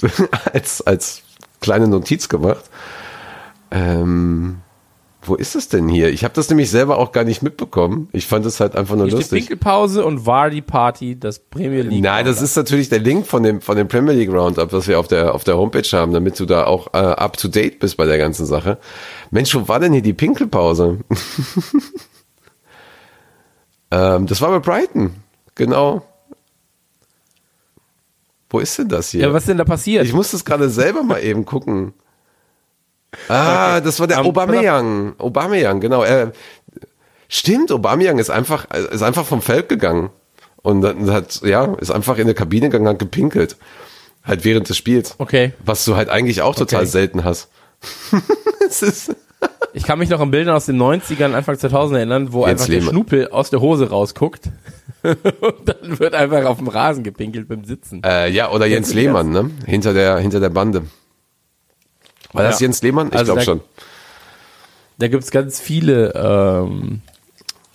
als 0.52 0.86
als 0.86 1.22
kleine 1.60 1.88
Notiz 1.88 2.28
gemacht. 2.28 2.64
Ähm, 3.70 4.62
wo 5.22 5.34
ist 5.34 5.54
es 5.54 5.68
denn 5.68 5.88
hier? 5.88 6.08
Ich 6.08 6.24
habe 6.24 6.32
das 6.32 6.48
nämlich 6.48 6.70
selber 6.70 6.96
auch 6.96 7.12
gar 7.12 7.24
nicht 7.24 7.42
mitbekommen. 7.42 8.08
Ich 8.12 8.26
fand 8.26 8.46
es 8.46 8.60
halt 8.60 8.76
einfach 8.76 8.96
nur 8.96 9.06
Hier 9.06 9.16
lustig. 9.16 9.40
Pinkelpause 9.40 10.04
und 10.06 10.24
Vardy 10.24 10.62
Party, 10.62 11.18
das 11.18 11.38
Premier 11.38 11.82
League. 11.82 12.02
Nein, 12.02 12.24
das 12.24 12.40
ist 12.40 12.56
natürlich 12.56 12.88
der 12.88 13.00
Link 13.00 13.26
von 13.26 13.42
dem 13.42 13.60
von 13.60 13.76
dem 13.76 13.88
Premier 13.88 14.14
League 14.14 14.32
Roundup, 14.32 14.72
was 14.72 14.88
wir 14.88 14.98
auf 14.98 15.08
der 15.08 15.34
auf 15.34 15.44
der 15.44 15.58
Homepage 15.58 15.88
haben, 15.92 16.12
damit 16.12 16.40
du 16.40 16.46
da 16.46 16.64
auch 16.64 16.94
äh, 16.94 16.98
up 16.98 17.36
to 17.36 17.48
date 17.48 17.78
bist 17.78 17.98
bei 17.98 18.06
der 18.06 18.16
ganzen 18.16 18.46
Sache. 18.46 18.78
Mensch, 19.30 19.54
wo 19.54 19.68
war 19.68 19.80
denn 19.80 19.92
hier 19.92 20.02
die 20.02 20.14
Pinkelpause? 20.14 20.98
ähm, 23.90 24.26
das 24.26 24.40
war 24.40 24.50
bei 24.50 24.58
Brighton, 24.58 25.14
genau. 25.54 26.02
Wo 28.50 28.60
ist 28.60 28.78
denn 28.78 28.88
das 28.88 29.10
hier? 29.10 29.22
Ja, 29.22 29.32
was 29.32 29.42
ist 29.42 29.48
denn 29.48 29.58
da 29.58 29.64
passiert? 29.64 30.04
ich 30.06 30.12
muss 30.14 30.30
das 30.30 30.44
gerade 30.44 30.70
selber 30.70 31.02
mal 31.02 31.22
eben 31.22 31.44
gucken. 31.44 31.92
Ah, 33.28 33.80
das 33.80 34.00
war 34.00 34.06
der 34.06 34.18
Ähm, 34.18 34.26
Aubameyang. 34.26 35.14
Aubameyang, 35.18 35.80
genau. 35.80 36.02
Er, 36.02 36.32
stimmt, 37.28 37.70
Aubameyang 37.72 38.18
ist 38.18 38.30
einfach, 38.30 38.66
ist 38.70 39.02
einfach 39.02 39.26
vom 39.26 39.42
Feld 39.42 39.68
gegangen. 39.68 40.10
Und 40.62 40.80
dann 40.82 41.10
hat, 41.10 41.40
ja, 41.42 41.74
ist 41.74 41.90
einfach 41.90 42.18
in 42.18 42.26
der 42.26 42.34
Kabine 42.34 42.68
gegangen, 42.68 42.88
hat 42.88 42.98
gepinkelt. 42.98 43.56
Halt 44.24 44.44
während 44.44 44.68
des 44.68 44.76
Spiels. 44.76 45.14
okay. 45.18 45.52
Was 45.64 45.84
du 45.86 45.96
halt 45.96 46.08
eigentlich 46.10 46.42
auch 46.42 46.54
total 46.54 46.80
Okay. 46.82 46.90
selten 46.90 47.24
hast. 47.24 47.48
es 48.68 48.82
ist, 48.82 49.14
Ich 49.74 49.84
kann 49.84 49.98
mich 49.98 50.08
noch 50.08 50.20
an 50.20 50.30
Bildern 50.30 50.56
aus 50.56 50.66
den 50.66 50.80
90ern, 50.80 51.34
Anfang 51.34 51.58
2000 51.58 51.98
erinnern, 51.98 52.32
wo 52.32 52.40
Jens 52.46 52.62
einfach 52.62 52.66
der 52.66 52.74
Lehmann. 52.80 52.90
Schnupel 52.90 53.28
aus 53.28 53.50
der 53.50 53.60
Hose 53.60 53.90
rausguckt. 53.90 54.50
und 55.02 55.16
dann 55.66 55.98
wird 55.98 56.14
einfach 56.14 56.44
auf 56.46 56.58
dem 56.58 56.68
Rasen 56.68 57.04
gepinkelt 57.04 57.48
beim 57.48 57.64
Sitzen. 57.64 58.02
äh, 58.04 58.28
ja, 58.30 58.50
oder 58.50 58.66
Jens 58.66 58.88
du 58.88 58.94
Lehmann, 58.96 59.30
ne? 59.30 59.50
Hinter 59.66 59.92
der, 59.94 60.18
hinter 60.18 60.40
der 60.40 60.48
Bande. 60.48 60.82
War 62.32 62.42
das 62.44 62.58
Ja. 62.60 62.66
Jens 62.66 62.82
Lehmann? 62.82 63.08
Ich 63.08 63.14
Also 63.14 63.34
glaube 63.34 63.44
schon. 63.44 63.60
Da 64.98 65.06
gibt's 65.08 65.30
ganz 65.30 65.60
viele 65.60 66.12
ähm, 66.14 67.02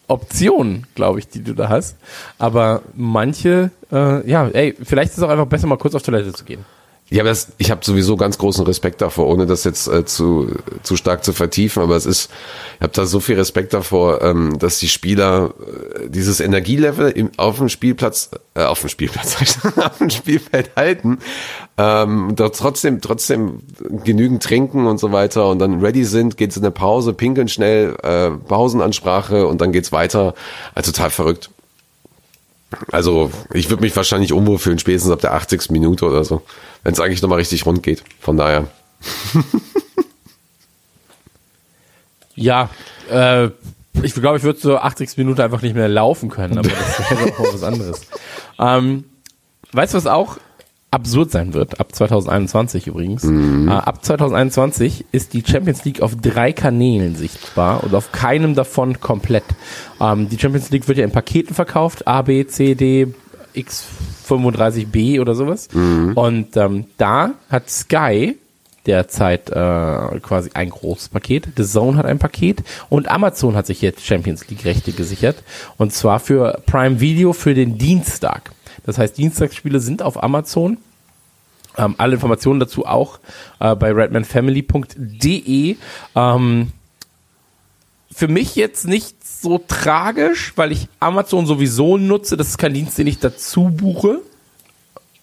Optionen, 0.08 0.86
glaube 0.96 1.20
ich, 1.20 1.28
die 1.30 1.42
du 1.44 1.54
da 1.54 1.70
hast. 1.70 1.96
Aber 2.38 2.82
manche, 2.94 3.72
äh, 3.92 4.30
ja, 4.30 4.48
ey, 4.50 4.76
vielleicht 4.84 5.12
ist 5.12 5.20
es 5.20 5.24
auch 5.24 5.30
einfach 5.30 5.46
besser, 5.48 5.68
mal 5.68 5.78
kurz 5.78 5.96
auf 5.96 6.02
Toilette 6.04 6.34
zu 6.34 6.44
gehen. 6.44 6.66
Ja, 7.14 7.22
aber 7.22 7.30
das, 7.30 7.50
ich 7.60 7.70
habe 7.70 7.86
sowieso 7.86 8.18
ganz 8.18 8.40
großen 8.40 8.66
Respekt 8.66 9.00
davor, 9.00 9.28
ohne 9.28 9.46
das 9.46 9.66
jetzt 9.66 9.88
äh, 9.88 10.04
zu, 10.04 10.48
zu 10.82 10.96
stark 10.96 11.24
zu 11.24 11.32
vertiefen. 11.32 11.84
Aber 11.84 11.96
es 11.96 12.08
ist, 12.08 12.32
ich 12.78 12.82
habe 12.82 12.92
da 12.92 13.06
so 13.06 13.20
viel 13.20 13.36
Respekt 13.36 13.72
davor, 13.76 14.24
ähm, 14.24 14.58
dass 14.58 14.80
die 14.80 14.88
Spieler 14.88 15.54
äh, 15.62 16.10
dieses 16.10 16.40
Energielevel 16.40 17.12
im, 17.12 17.30
auf 17.38 17.60
dem 17.60 17.70
Spielplatz, 17.70 18.32
äh, 18.56 18.64
auf 18.64 18.80
dem 18.80 18.90
Spielplatz, 18.90 19.38
auf 19.78 20.00
dem 20.00 20.10
Spielfeld 20.10 20.72
halten, 20.76 21.20
ähm, 21.78 22.32
dort 22.36 22.58
trotzdem, 22.58 23.00
trotzdem 23.00 23.60
genügend 24.04 24.42
trinken 24.42 24.88
und 24.88 25.00
so 25.00 25.12
weiter 25.12 25.50
und 25.50 25.60
dann 25.60 25.82
ready 25.82 26.06
sind, 26.06 26.36
geht's 26.36 26.58
in 26.58 26.64
eine 26.64 26.72
Pause, 26.72 27.14
pinkeln 27.14 27.48
schnell, 27.48 27.96
äh, 28.02 28.32
Pausenansprache 28.32 29.46
und 29.46 29.62
dann 29.62 29.72
geht's 29.72 29.92
weiter. 29.92 30.34
Also 30.74 30.92
total 30.92 31.12
verrückt. 31.12 31.52
Also 32.92 33.32
ich 33.54 33.70
würde 33.70 33.82
mich 33.82 33.96
wahrscheinlich 33.96 34.34
unwohl 34.34 34.58
fühlen, 34.58 34.80
spätestens 34.80 35.12
ab 35.12 35.22
der 35.22 35.34
80. 35.34 35.72
Minute 35.72 36.06
oder 36.06 36.24
so, 36.24 36.42
wenn 36.84 36.94
es 36.94 37.00
eigentlich 37.00 37.22
nochmal 37.22 37.40
richtig 37.40 37.66
rund 37.66 37.84
geht. 37.84 38.04
Von 38.20 38.38
daher. 38.38 38.68
Ja, 42.36 42.70
äh, 43.10 43.50
ich 44.02 44.14
glaube, 44.16 44.38
ich 44.38 44.44
würde 44.44 44.60
so 44.60 44.78
80 44.78 45.18
Minuten 45.18 45.42
einfach 45.42 45.62
nicht 45.62 45.76
mehr 45.76 45.88
laufen 45.88 46.30
können, 46.30 46.58
aber 46.58 46.70
das 46.70 47.00
wäre 47.12 47.34
auch 47.38 47.54
was 47.54 47.64
anderes. 47.64 48.02
Ähm, 48.60 49.06
weißt 49.72 49.94
du, 49.94 49.98
was 49.98 50.06
auch 50.06 50.38
absurd 50.94 51.32
sein 51.32 51.54
wird? 51.54 51.80
Ab 51.80 51.94
2021 51.94 52.88
übrigens. 52.88 53.24
Äh, 53.24 53.70
ab 53.70 54.04
2021 54.04 55.06
ist 55.12 55.34
die 55.34 55.44
Champions 55.46 55.84
League 55.86 56.02
auf 56.02 56.16
drei 56.16 56.54
Kanälen 56.54 57.16
sichtbar 57.16 57.84
und 57.84 57.94
auf 57.96 58.12
keinem 58.12 58.56
davon 58.56 59.00
komplett. 59.00 59.44
Ähm, 60.00 60.30
die 60.30 60.40
Champions 60.40 60.70
League 60.70 60.88
wird 60.88 60.98
ja 60.98 61.04
in 61.04 61.12
Paketen 61.12 61.56
verkauft, 61.56 62.08
A, 62.08 62.22
B, 62.22 62.46
C, 62.46 62.76
D, 62.76 63.14
X35B 63.56 65.20
oder 65.20 65.36
sowas. 65.36 65.68
Und 66.16 66.58
ähm, 66.58 66.86
da 66.98 67.32
hat 67.50 67.70
Sky 67.70 68.38
derzeit 68.86 69.50
äh, 69.50 70.20
quasi 70.20 70.52
ein 70.54 70.70
großes 70.70 71.10
Paket. 71.10 71.48
The 71.56 71.64
Zone 71.64 71.98
hat 71.98 72.06
ein 72.06 72.20
Paket 72.20 72.64
und 72.90 73.10
Amazon 73.10 73.56
hat 73.56 73.66
sich 73.66 73.82
jetzt 73.82 74.06
Champions 74.06 74.48
League 74.50 74.66
Rechte 74.66 74.92
gesichert 74.92 75.44
und 75.78 75.94
zwar 75.94 76.20
für 76.20 76.62
Prime 76.66 77.00
Video 77.00 77.34
für 77.34 77.54
den 77.54 77.78
Dienstag. 77.78 78.52
Das 78.86 78.98
heißt, 78.98 79.18
Dienstagsspiele 79.18 79.80
sind 79.80 80.02
auf 80.02 80.22
Amazon. 80.22 80.78
Ähm, 81.78 81.96
alle 81.98 82.16
Informationen 82.16 82.60
dazu 82.60 82.86
auch 82.86 83.20
äh, 83.60 83.76
bei 83.76 83.92
redmanfamily.de. 83.92 85.76
Ähm, 86.16 86.72
für 88.14 88.28
mich 88.28 88.56
jetzt 88.56 88.88
nicht 88.88 89.26
so 89.26 89.58
tragisch, 89.68 90.54
weil 90.56 90.72
ich 90.72 90.88
Amazon 91.00 91.46
sowieso 91.46 91.98
nutze. 91.98 92.38
Das 92.38 92.50
ist 92.50 92.58
kein 92.58 92.74
Dienst, 92.74 92.98
den 92.98 93.08
ich 93.08 93.20
dazu 93.20 93.70
buche 93.70 94.22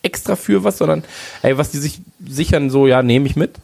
extra 0.02 0.36
für 0.36 0.64
was, 0.64 0.78
sondern 0.78 1.04
ey, 1.42 1.58
was 1.58 1.70
die 1.70 1.78
sich 1.78 2.00
sichern, 2.26 2.70
so 2.70 2.86
ja, 2.86 3.02
nehme 3.02 3.26
ich 3.26 3.36
mit. 3.36 3.56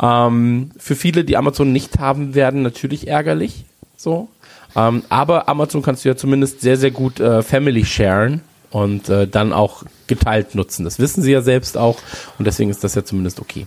Ähm, 0.00 0.70
für 0.78 0.96
viele, 0.96 1.24
die 1.24 1.36
Amazon 1.36 1.72
nicht 1.72 1.98
haben 1.98 2.34
werden, 2.34 2.62
natürlich 2.62 3.08
ärgerlich. 3.08 3.64
So. 3.96 4.28
Ähm, 4.74 5.02
aber 5.08 5.48
Amazon 5.48 5.82
kannst 5.82 6.04
du 6.04 6.08
ja 6.08 6.16
zumindest 6.16 6.60
sehr, 6.60 6.76
sehr 6.76 6.90
gut 6.90 7.20
äh, 7.20 7.42
Family 7.42 7.84
sharen 7.84 8.40
und 8.72 9.08
äh, 9.08 9.28
dann 9.28 9.52
auch 9.52 9.84
geteilt 10.06 10.54
nutzen. 10.54 10.84
Das 10.84 10.98
wissen 10.98 11.22
sie 11.22 11.32
ja 11.32 11.42
selbst 11.42 11.78
auch 11.78 11.98
und 12.38 12.46
deswegen 12.46 12.70
ist 12.70 12.82
das 12.82 12.94
ja 12.94 13.04
zumindest 13.04 13.40
okay. 13.40 13.66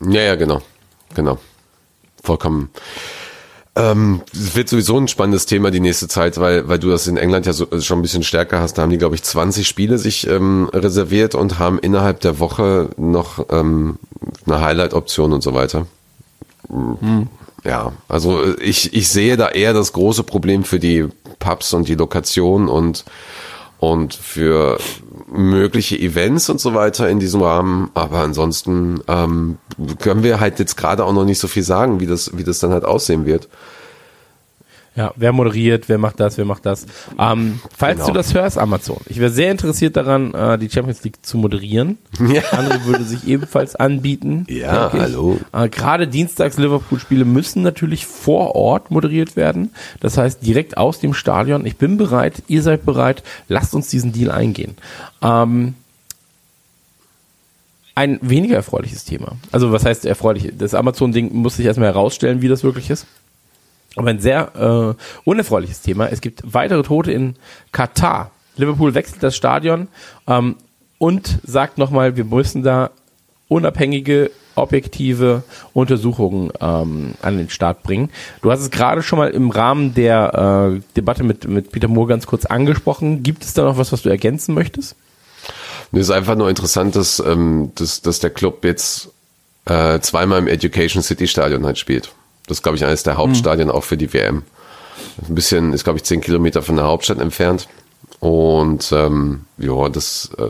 Ja, 0.00 0.22
ja, 0.22 0.36
genau. 0.36 0.62
Genau. 1.14 1.38
Vollkommen. 2.22 2.70
Ähm, 3.74 4.22
es 4.32 4.56
wird 4.56 4.68
sowieso 4.68 4.98
ein 4.98 5.08
spannendes 5.08 5.46
Thema 5.46 5.70
die 5.70 5.80
nächste 5.80 6.08
Zeit, 6.08 6.38
weil, 6.38 6.68
weil 6.68 6.78
du 6.78 6.90
das 6.90 7.06
in 7.06 7.16
England 7.16 7.46
ja 7.46 7.52
so, 7.52 7.66
schon 7.80 8.00
ein 8.00 8.02
bisschen 8.02 8.24
stärker 8.24 8.60
hast. 8.60 8.74
Da 8.74 8.82
haben 8.82 8.90
die, 8.90 8.98
glaube 8.98 9.14
ich, 9.14 9.22
20 9.22 9.66
Spiele 9.66 9.98
sich 9.98 10.26
ähm, 10.26 10.68
reserviert 10.72 11.34
und 11.34 11.58
haben 11.58 11.78
innerhalb 11.78 12.20
der 12.20 12.40
Woche 12.40 12.90
noch 12.96 13.46
ähm, 13.50 13.98
eine 14.46 14.60
Highlight-Option 14.60 15.32
und 15.32 15.42
so 15.42 15.54
weiter. 15.54 15.86
Ja, 17.64 17.92
also 18.08 18.56
ich, 18.58 18.94
ich 18.94 19.08
sehe 19.08 19.36
da 19.36 19.48
eher 19.48 19.72
das 19.72 19.92
große 19.92 20.24
Problem 20.24 20.64
für 20.64 20.80
die 20.80 21.06
Pubs 21.38 21.72
und 21.72 21.88
die 21.88 21.94
Lokation 21.94 22.68
und, 22.68 23.04
und 23.78 24.14
für 24.14 24.78
mögliche 25.30 25.98
Events 25.98 26.50
und 26.50 26.60
so 26.60 26.74
weiter 26.74 27.08
in 27.08 27.20
diesem 27.20 27.42
Rahmen. 27.42 27.90
Aber 27.94 28.18
ansonsten 28.18 29.00
ähm, 29.08 29.58
können 29.98 30.22
wir 30.22 30.40
halt 30.40 30.58
jetzt 30.58 30.76
gerade 30.76 31.04
auch 31.04 31.12
noch 31.12 31.24
nicht 31.24 31.38
so 31.38 31.48
viel 31.48 31.62
sagen, 31.62 32.00
wie 32.00 32.06
das, 32.06 32.36
wie 32.36 32.44
das 32.44 32.58
dann 32.58 32.72
halt 32.72 32.84
aussehen 32.84 33.24
wird. 33.26 33.48
Ja, 34.98 35.12
wer 35.14 35.32
moderiert, 35.32 35.88
wer 35.88 35.96
macht 35.96 36.18
das, 36.18 36.38
wer 36.38 36.44
macht 36.44 36.66
das. 36.66 36.84
Ähm, 37.20 37.60
falls 37.76 37.98
Genau. 37.98 38.08
du 38.08 38.14
das 38.14 38.34
hörst, 38.34 38.58
Amazon. 38.58 38.96
Ich 39.06 39.20
wäre 39.20 39.30
sehr 39.30 39.52
interessiert 39.52 39.94
daran, 39.96 40.34
äh, 40.34 40.58
die 40.58 40.68
Champions 40.68 41.04
League 41.04 41.24
zu 41.24 41.38
moderieren. 41.38 41.98
Ja. 42.28 42.42
Andere 42.50 42.84
würde 42.84 43.04
sich 43.04 43.28
ebenfalls 43.28 43.76
anbieten. 43.76 44.44
Ja, 44.48 44.90
hallo. 44.92 45.38
Äh, 45.52 45.68
Gerade 45.68 46.08
Dienstags 46.08 46.58
Liverpool-Spiele 46.58 47.24
müssen 47.24 47.62
natürlich 47.62 48.06
vor 48.06 48.56
Ort 48.56 48.90
moderiert 48.90 49.36
werden. 49.36 49.70
Das 50.00 50.18
heißt, 50.18 50.44
direkt 50.44 50.76
aus 50.76 50.98
dem 50.98 51.14
Stadion. 51.14 51.64
Ich 51.64 51.76
bin 51.76 51.96
bereit, 51.96 52.42
ihr 52.48 52.62
seid 52.64 52.84
bereit. 52.84 53.22
Lasst 53.46 53.76
uns 53.76 53.88
diesen 53.90 54.10
Deal 54.12 54.32
eingehen. 54.32 54.74
Ähm, 55.22 55.74
ein 57.94 58.18
weniger 58.20 58.56
erfreuliches 58.56 59.04
Thema. 59.04 59.36
Also 59.52 59.70
was 59.70 59.84
heißt 59.84 60.06
erfreulich? 60.06 60.52
Das 60.58 60.74
Amazon-Ding 60.74 61.32
muss 61.34 61.56
sich 61.56 61.66
erstmal 61.66 61.88
herausstellen, 61.88 62.42
wie 62.42 62.48
das 62.48 62.64
wirklich 62.64 62.90
ist. 62.90 63.06
Aber 63.96 64.10
ein 64.10 64.20
sehr 64.20 64.96
äh, 64.96 65.02
unerfreuliches 65.24 65.80
Thema. 65.80 66.08
Es 66.08 66.20
gibt 66.20 66.42
weitere 66.44 66.82
Tote 66.82 67.12
in 67.12 67.36
Katar. 67.72 68.30
Liverpool 68.56 68.94
wechselt 68.94 69.22
das 69.22 69.36
Stadion 69.36 69.88
ähm, 70.26 70.56
und 70.98 71.38
sagt 71.44 71.78
nochmal, 71.78 72.16
wir 72.16 72.24
müssen 72.24 72.62
da 72.62 72.90
unabhängige, 73.48 74.30
objektive 74.56 75.44
Untersuchungen 75.72 76.50
ähm, 76.60 77.14
an 77.22 77.38
den 77.38 77.48
Start 77.48 77.82
bringen. 77.82 78.10
Du 78.42 78.50
hast 78.50 78.60
es 78.60 78.70
gerade 78.70 79.02
schon 79.02 79.18
mal 79.18 79.30
im 79.30 79.50
Rahmen 79.50 79.94
der 79.94 80.74
äh, 80.76 80.80
Debatte 80.96 81.22
mit, 81.22 81.48
mit 81.48 81.70
Peter 81.70 81.88
Moore 81.88 82.08
ganz 82.08 82.26
kurz 82.26 82.44
angesprochen. 82.44 83.22
Gibt 83.22 83.44
es 83.44 83.54
da 83.54 83.64
noch 83.64 83.78
was, 83.78 83.92
was 83.92 84.02
du 84.02 84.08
ergänzen 84.08 84.54
möchtest? 84.54 84.96
Mir 85.92 86.00
ist 86.00 86.10
einfach 86.10 86.34
nur 86.34 86.50
interessant, 86.50 86.96
dass, 86.96 87.20
ähm, 87.20 87.72
dass, 87.76 88.02
dass 88.02 88.18
der 88.18 88.30
Club 88.30 88.64
jetzt 88.64 89.10
äh, 89.64 90.00
zweimal 90.00 90.40
im 90.40 90.48
Education 90.48 91.02
City 91.02 91.26
Stadion 91.26 91.64
halt 91.64 91.78
spielt. 91.78 92.12
Das 92.48 92.58
ist, 92.58 92.62
glaube 92.62 92.76
ich, 92.76 92.84
eines 92.84 93.02
der 93.02 93.16
Hauptstadien 93.16 93.70
auch 93.70 93.84
für 93.84 93.96
die 93.96 94.12
WM. 94.12 94.42
Ein 95.28 95.34
bisschen, 95.34 95.72
ist, 95.72 95.84
glaube 95.84 95.98
ich, 95.98 96.04
zehn 96.04 96.20
Kilometer 96.20 96.62
von 96.62 96.76
der 96.76 96.86
Hauptstadt 96.86 97.20
entfernt. 97.20 97.68
Und 98.20 98.90
ähm, 98.92 99.44
ja, 99.58 99.88
das, 99.88 100.30
äh, 100.38 100.48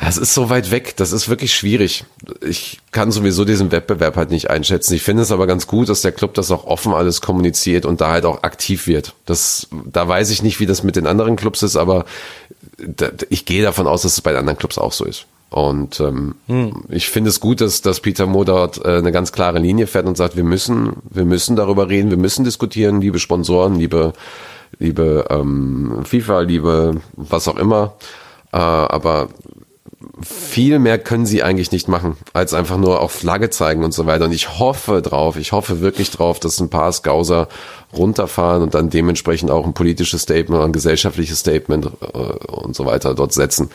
das 0.00 0.16
ist 0.16 0.34
so 0.34 0.50
weit 0.50 0.70
weg. 0.70 0.96
Das 0.96 1.12
ist 1.12 1.28
wirklich 1.28 1.54
schwierig. 1.54 2.04
Ich 2.40 2.80
kann 2.92 3.10
sowieso 3.10 3.44
diesen 3.44 3.72
Wettbewerb 3.72 4.16
halt 4.16 4.30
nicht 4.30 4.50
einschätzen. 4.50 4.94
Ich 4.94 5.02
finde 5.02 5.22
es 5.22 5.32
aber 5.32 5.46
ganz 5.46 5.66
gut, 5.66 5.88
dass 5.88 6.02
der 6.02 6.12
Club 6.12 6.34
das 6.34 6.50
auch 6.50 6.64
offen 6.64 6.92
alles 6.92 7.20
kommuniziert 7.20 7.84
und 7.84 8.00
da 8.00 8.10
halt 8.10 8.24
auch 8.24 8.42
aktiv 8.42 8.86
wird. 8.86 9.14
Das, 9.26 9.68
da 9.70 10.06
weiß 10.06 10.30
ich 10.30 10.42
nicht, 10.42 10.60
wie 10.60 10.66
das 10.66 10.82
mit 10.82 10.96
den 10.96 11.06
anderen 11.06 11.36
Clubs 11.36 11.62
ist, 11.62 11.76
aber 11.76 12.04
da, 12.78 13.10
ich 13.28 13.44
gehe 13.44 13.62
davon 13.62 13.86
aus, 13.86 14.02
dass 14.02 14.12
es 14.12 14.20
bei 14.20 14.30
den 14.30 14.40
anderen 14.40 14.58
Clubs 14.58 14.78
auch 14.78 14.92
so 14.92 15.04
ist. 15.04 15.26
Und 15.50 16.00
ähm, 16.00 16.34
ich 16.90 17.08
finde 17.08 17.30
es 17.30 17.40
gut, 17.40 17.62
dass, 17.62 17.80
dass 17.80 18.00
Peter 18.00 18.26
Moore 18.26 18.44
dort 18.44 18.84
äh, 18.84 18.98
eine 18.98 19.12
ganz 19.12 19.32
klare 19.32 19.58
Linie 19.58 19.86
fährt 19.86 20.06
und 20.06 20.16
sagt, 20.16 20.36
wir 20.36 20.44
müssen, 20.44 20.96
wir 21.08 21.24
müssen 21.24 21.56
darüber 21.56 21.88
reden, 21.88 22.10
wir 22.10 22.18
müssen 22.18 22.44
diskutieren, 22.44 23.00
liebe 23.00 23.18
Sponsoren, 23.18 23.76
liebe, 23.76 24.12
liebe 24.78 25.24
ähm, 25.30 26.02
FIFA, 26.04 26.40
liebe 26.40 27.00
was 27.14 27.48
auch 27.48 27.56
immer. 27.56 27.94
Äh, 28.52 28.58
aber 28.58 29.28
viel 30.22 30.78
mehr 30.78 30.98
können 30.98 31.26
sie 31.26 31.42
eigentlich 31.42 31.72
nicht 31.72 31.88
machen, 31.88 32.16
als 32.32 32.54
einfach 32.54 32.76
nur 32.76 33.00
auf 33.00 33.10
Flagge 33.10 33.50
zeigen 33.50 33.82
und 33.82 33.92
so 33.92 34.06
weiter. 34.06 34.26
Und 34.26 34.32
ich 34.32 34.58
hoffe 34.58 35.02
drauf, 35.02 35.36
ich 35.36 35.50
hoffe 35.50 35.80
wirklich 35.80 36.10
drauf, 36.12 36.38
dass 36.38 36.60
ein 36.60 36.70
paar 36.70 36.92
Scouser 36.92 37.48
runterfahren 37.92 38.62
und 38.62 38.74
dann 38.74 38.90
dementsprechend 38.90 39.50
auch 39.50 39.66
ein 39.66 39.74
politisches 39.74 40.22
Statement, 40.22 40.62
ein 40.62 40.72
gesellschaftliches 40.72 41.40
Statement 41.40 41.86
äh, 41.86 42.18
und 42.18 42.76
so 42.76 42.86
weiter 42.86 43.14
dort 43.14 43.32
setzen. 43.32 43.70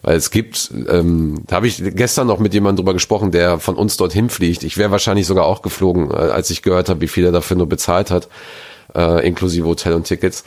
Weil 0.00 0.16
es 0.16 0.30
gibt, 0.30 0.72
ähm, 0.88 1.42
da 1.46 1.56
habe 1.56 1.66
ich 1.66 1.82
gestern 1.94 2.26
noch 2.26 2.38
mit 2.38 2.54
jemandem 2.54 2.84
drüber 2.84 2.94
gesprochen, 2.94 3.30
der 3.30 3.58
von 3.58 3.76
uns 3.76 3.98
dorthin 3.98 4.30
fliegt. 4.30 4.62
Ich 4.62 4.78
wäre 4.78 4.90
wahrscheinlich 4.90 5.26
sogar 5.26 5.44
auch 5.44 5.60
geflogen, 5.60 6.10
äh, 6.10 6.14
als 6.14 6.48
ich 6.48 6.62
gehört 6.62 6.88
habe, 6.88 7.02
wie 7.02 7.08
viel 7.08 7.24
er 7.26 7.32
dafür 7.32 7.58
nur 7.58 7.68
bezahlt 7.68 8.10
hat, 8.10 8.28
äh, 8.94 9.26
inklusive 9.26 9.66
Hotel 9.66 9.92
und 9.92 10.04
Tickets 10.04 10.44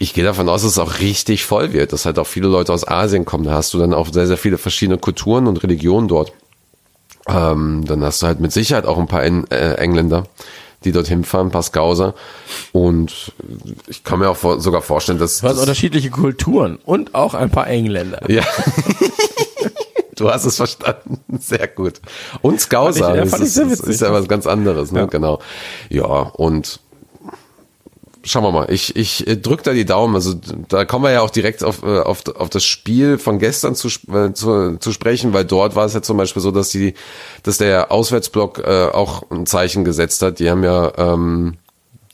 ich 0.00 0.14
gehe 0.14 0.24
davon 0.24 0.48
aus, 0.48 0.62
dass 0.62 0.72
es 0.72 0.78
auch 0.78 0.98
richtig 0.98 1.44
voll 1.44 1.72
wird, 1.72 1.92
dass 1.92 2.06
halt 2.06 2.18
auch 2.18 2.26
viele 2.26 2.48
Leute 2.48 2.72
aus 2.72 2.88
Asien 2.88 3.24
kommen. 3.24 3.44
Da 3.44 3.52
hast 3.52 3.72
du 3.74 3.78
dann 3.78 3.94
auch 3.94 4.08
sehr, 4.12 4.26
sehr 4.26 4.38
viele 4.38 4.58
verschiedene 4.58 4.98
Kulturen 4.98 5.46
und 5.46 5.62
Religionen 5.62 6.08
dort. 6.08 6.32
Ähm, 7.28 7.84
dann 7.86 8.02
hast 8.02 8.22
du 8.22 8.26
halt 8.26 8.40
mit 8.40 8.50
Sicherheit 8.50 8.86
auch 8.86 8.98
ein 8.98 9.06
paar 9.06 9.22
en 9.22 9.46
äh, 9.50 9.74
Engländer, 9.74 10.24
die 10.84 10.92
dorthin 10.92 11.22
fahren, 11.24 11.48
ein 11.48 11.50
paar 11.50 11.62
Scouser. 11.62 12.14
Und 12.72 13.32
ich 13.88 14.02
kann 14.02 14.18
mir 14.20 14.30
auch 14.30 14.36
vor 14.38 14.58
sogar 14.60 14.80
vorstellen, 14.82 15.18
dass. 15.18 15.40
Du 15.40 15.46
hast 15.46 15.54
das- 15.56 15.60
unterschiedliche 15.60 16.08
Kulturen 16.10 16.78
und 16.84 17.14
auch 17.14 17.34
ein 17.34 17.50
paar 17.50 17.66
Engländer. 17.68 18.20
ja. 18.28 18.42
Du 20.16 20.30
hast 20.30 20.44
es 20.44 20.56
verstanden. 20.56 21.18
Sehr 21.38 21.66
gut. 21.66 21.94
Und 22.42 22.60
Scouser. 22.60 23.04
Fand 23.06 23.14
ich- 23.14 23.16
ja, 23.16 23.22
das 23.22 23.30
fand 23.30 23.42
ich 23.42 23.48
ist, 23.48 23.54
sehr 23.54 23.64
das 23.64 23.78
witzig. 23.78 23.88
ist 23.94 24.00
ja 24.02 24.12
was 24.12 24.28
ganz 24.28 24.46
anderes, 24.46 24.92
ne? 24.92 25.00
Ja. 25.00 25.06
Genau. 25.06 25.38
Ja, 25.88 26.04
und 26.04 26.80
schauen 28.24 28.42
wir 28.42 28.52
mal. 28.52 28.70
Ich, 28.70 28.96
ich 28.96 29.24
drücke 29.42 29.62
da 29.62 29.72
die 29.72 29.84
Daumen. 29.84 30.14
Also 30.14 30.34
da 30.68 30.84
kommen 30.84 31.04
wir 31.04 31.12
ja 31.12 31.22
auch 31.22 31.30
direkt 31.30 31.64
auf, 31.64 31.82
äh, 31.82 32.00
auf, 32.00 32.22
auf 32.34 32.50
das 32.50 32.64
Spiel 32.64 33.18
von 33.18 33.38
gestern 33.38 33.74
zu, 33.74 33.88
äh, 34.12 34.32
zu, 34.32 34.76
zu 34.78 34.92
sprechen, 34.92 35.32
weil 35.32 35.44
dort 35.44 35.76
war 35.76 35.86
es 35.86 35.94
ja 35.94 36.02
zum 36.02 36.16
Beispiel 36.16 36.42
so, 36.42 36.50
dass 36.50 36.70
die, 36.70 36.94
dass 37.42 37.58
der 37.58 37.90
Auswärtsblock 37.90 38.58
äh, 38.58 38.88
auch 38.92 39.30
ein 39.30 39.46
Zeichen 39.46 39.84
gesetzt 39.84 40.22
hat. 40.22 40.38
Die 40.38 40.50
haben 40.50 40.64
ja, 40.64 40.92
ähm, 40.96 41.54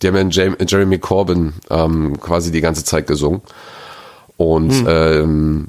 die 0.03 0.09
haben 0.09 0.31
ja 0.31 0.53
Jeremy 0.67 0.99
Corbyn 0.99 1.55
ähm, 1.71 2.21
quasi 2.21 2.53
die 2.53 2.61
ganze 2.61 2.85
Zeit 2.85 3.07
gesungen. 3.07 3.41
Und, 4.37 4.85
ähm, 4.87 5.69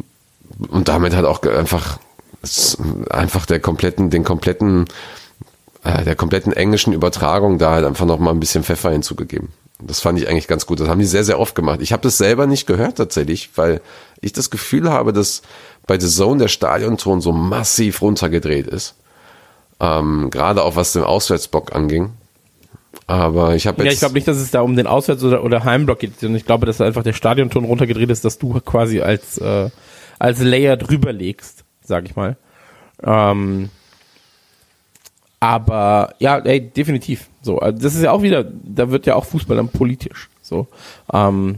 und 0.69 0.87
damit 0.87 1.15
hat 1.15 1.25
auch 1.25 1.41
einfach, 1.43 1.99
einfach 3.09 3.45
der 3.45 3.59
kompletten, 3.59 4.09
den 4.09 4.23
kompletten, 4.23 4.85
äh, 5.83 6.03
der 6.03 6.15
kompletten 6.15 6.51
englischen 6.51 6.91
Übertragung 6.91 7.57
da 7.57 7.71
halt 7.71 7.85
einfach 7.85 8.05
noch 8.05 8.19
mal 8.19 8.31
ein 8.31 8.39
bisschen 8.39 8.63
Pfeffer 8.63 8.91
hinzugegeben. 8.91 9.49
Das 9.79 9.99
fand 9.99 10.19
ich 10.19 10.27
eigentlich 10.27 10.47
ganz 10.47 10.65
gut. 10.65 10.79
Das 10.79 10.87
haben 10.87 10.99
die 10.99 11.05
sehr, 11.05 11.23
sehr 11.23 11.39
oft 11.39 11.53
gemacht. 11.53 11.81
Ich 11.81 11.93
habe 11.93 12.01
das 12.01 12.17
selber 12.17 12.47
nicht 12.47 12.65
gehört 12.65 12.97
tatsächlich, 12.97 13.51
weil 13.55 13.81
ich 14.21 14.33
das 14.33 14.49
Gefühl 14.49 14.89
habe, 14.89 15.13
dass 15.13 15.43
bei 15.85 15.99
The 15.99 16.07
Zone 16.07 16.39
der 16.39 16.47
Stadionton 16.47 17.21
so 17.21 17.31
massiv 17.31 18.01
runtergedreht 18.01 18.67
ist. 18.67 18.95
Ähm, 19.79 20.29
Gerade 20.31 20.63
auch 20.63 20.75
was 20.75 20.93
den 20.93 21.03
Auswärtsblock 21.03 21.75
anging. 21.75 22.13
Aber 23.05 23.55
ich 23.55 23.67
habe 23.67 23.83
jetzt. 23.83 23.85
Ja, 23.85 23.93
ich 23.93 23.99
glaube 23.99 24.15
nicht, 24.15 24.27
dass 24.27 24.37
es 24.37 24.49
da 24.51 24.61
um 24.61 24.75
den 24.75 24.87
Auswärts- 24.87 25.23
oder, 25.23 25.43
oder 25.43 25.63
Heimblock 25.63 25.99
geht, 25.99 26.19
sondern 26.19 26.37
ich 26.37 26.45
glaube, 26.45 26.65
dass 26.65 26.81
einfach 26.81 27.03
der 27.03 27.13
Stadionton 27.13 27.63
runtergedreht 27.63 28.09
ist, 28.09 28.25
dass 28.25 28.39
du 28.39 28.59
quasi 28.59 29.01
als, 29.01 29.37
äh, 29.37 29.69
als 30.17 30.41
Layer 30.41 30.75
drüber 30.75 31.13
legst, 31.13 31.63
sag 31.83 32.05
ich 32.05 32.15
mal. 32.15 32.35
Ähm, 33.03 33.69
aber 35.39 36.13
ja, 36.19 36.37
ey, 36.39 36.59
definitiv. 36.61 37.27
So, 37.41 37.59
also 37.59 37.77
das 37.79 37.95
ist 37.95 38.01
ja 38.03 38.11
auch 38.11 38.21
wieder, 38.21 38.43
da 38.43 38.89
wird 38.89 39.05
ja 39.05 39.15
auch 39.15 39.25
Fußball 39.25 39.55
dann 39.57 39.69
politisch. 39.69 40.29
So, 40.41 40.67
ähm, 41.13 41.55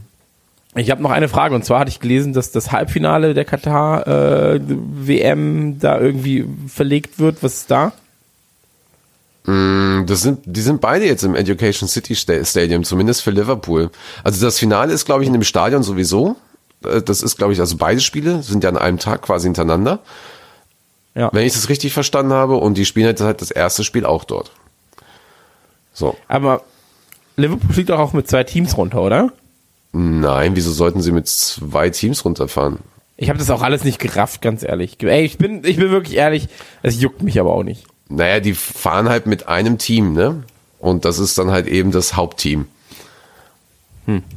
ich 0.76 0.92
habe 0.92 1.02
noch 1.02 1.12
eine 1.12 1.28
Frage 1.30 1.56
und 1.56 1.66
zwar 1.66 1.80
hatte 1.80 1.90
ich 1.90 2.00
gelesen, 2.00 2.34
dass 2.34 2.52
das 2.52 2.72
Halbfinale 2.72 3.34
der 3.34 3.46
Katar 3.46 4.06
äh, 4.08 4.60
WM 4.68 5.80
da 5.80 6.00
irgendwie 6.00 6.46
verlegt 6.68 7.20
wird. 7.20 7.42
Was 7.42 7.56
ist 7.62 7.72
da? 7.72 7.92
Das 9.46 10.22
sind, 10.22 10.42
die 10.46 10.62
sind 10.62 10.80
beide 10.80 11.06
jetzt 11.06 11.24
im 11.24 11.34
Education 11.36 11.88
City 11.90 12.16
Sta- 12.16 12.44
Stadium, 12.46 12.84
zumindest 12.84 13.24
für 13.24 13.32
Liverpool. 13.32 13.90
Also 14.24 14.46
das 14.46 14.60
Finale 14.60 14.94
ist, 14.94 15.06
glaube 15.06 15.24
ich, 15.24 15.28
in 15.28 15.34
dem 15.34 15.44
Stadion 15.44 15.82
sowieso. 15.82 16.36
Äh, 16.84 17.02
Das 17.02 17.24
ist, 17.24 17.38
glaube 17.38 17.54
ich, 17.54 17.60
also 17.60 17.78
beide 17.78 18.00
Spiele 18.00 18.44
sind 18.44 18.64
ja 18.64 18.70
an 18.70 18.78
einem 18.78 19.00
Tag 19.00 19.24
quasi 19.24 19.48
hintereinander. 19.48 20.00
Ja. 21.16 21.30
Wenn 21.34 21.46
ich 21.46 21.54
das 21.54 21.70
richtig 21.70 21.94
verstanden 21.94 22.34
habe. 22.34 22.56
Und 22.56 22.78
die 22.78 22.86
spielen 22.86 23.08
halt 23.08 23.20
halt 23.22 23.42
das 23.42 23.52
erste 23.52 23.84
Spiel 23.84 24.06
auch 24.06 24.24
dort. 24.24 24.52
So. 25.94 26.16
Aber 26.28 26.64
Liverpool 27.36 27.74
fliegt 27.74 27.90
doch 27.90 28.00
auch 28.00 28.14
mit 28.14 28.28
zwei 28.28 28.44
Teams 28.44 28.78
runter, 28.78 29.02
oder? 29.02 29.32
Nein, 29.92 30.56
wieso 30.56 30.72
sollten 30.72 31.02
sie 31.02 31.12
mit 31.12 31.28
zwei 31.28 31.90
Teams 31.90 32.24
runterfahren? 32.24 32.80
Ich 33.18 33.30
habe 33.30 33.40
das 33.40 33.50
auch 33.50 33.62
alles 33.62 33.84
nicht 33.84 34.00
gerafft, 34.00 34.42
ganz 34.42 34.64
ehrlich. 34.64 34.98
Ey, 35.02 35.26
ich 35.26 35.38
bin, 35.38 35.64
ich 35.66 35.78
bin 35.78 35.92
wirklich 35.92 36.16
ehrlich, 36.16 36.48
es 36.84 37.02
juckt 37.02 37.22
mich 37.22 37.40
aber 37.40 37.54
auch 37.54 37.64
nicht. 37.64 37.86
Naja, 38.08 38.40
die 38.40 38.54
fahren 38.54 39.10
halt 39.10 39.26
mit 39.26 39.48
einem 39.48 39.78
Team, 39.78 40.14
ne? 40.14 40.44
Und 40.80 41.04
das 41.04 41.20
ist 41.20 41.38
dann 41.38 41.52
halt 41.52 41.68
eben 41.68 41.92
das 41.92 42.16
Hauptteam. 42.16 42.68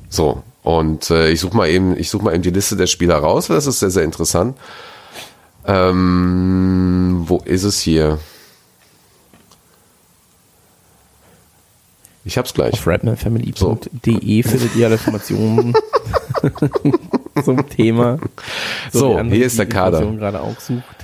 So. 0.08 0.42
Und 0.62 1.10
äh, 1.10 1.30
ich 1.30 1.40
suche 1.40 1.56
mal 1.56 1.68
eben, 1.68 1.96
ich 1.96 2.10
suche 2.10 2.24
mal 2.24 2.34
eben 2.34 2.42
die 2.42 2.50
Liste 2.50 2.76
der 2.76 2.86
Spieler 2.86 3.16
raus, 3.16 3.48
weil 3.48 3.56
das 3.56 3.66
ist 3.66 3.80
sehr, 3.80 3.90
sehr 3.90 4.04
interessant. 4.04 4.56
Ähm, 5.66 7.22
wo 7.26 7.38
ist 7.38 7.62
es 7.64 7.80
hier? 7.80 8.18
Ich 12.24 12.38
hab's 12.38 12.54
gleich. 12.54 12.74
Auf 12.74 12.86
rapmanfamily.de 12.86 14.42
findet 14.42 14.76
ihr 14.76 14.86
alle 14.86 14.94
Informationen 14.94 15.74
zum 17.44 17.68
Thema. 17.68 18.18
So, 18.92 19.16
andere, 19.16 19.36
hier 19.36 19.46
ist 19.46 19.58
der 19.58 19.66
Kader. 19.66 20.04
Gerade 20.12 20.40
auch 20.40 20.58
sucht. 20.60 21.01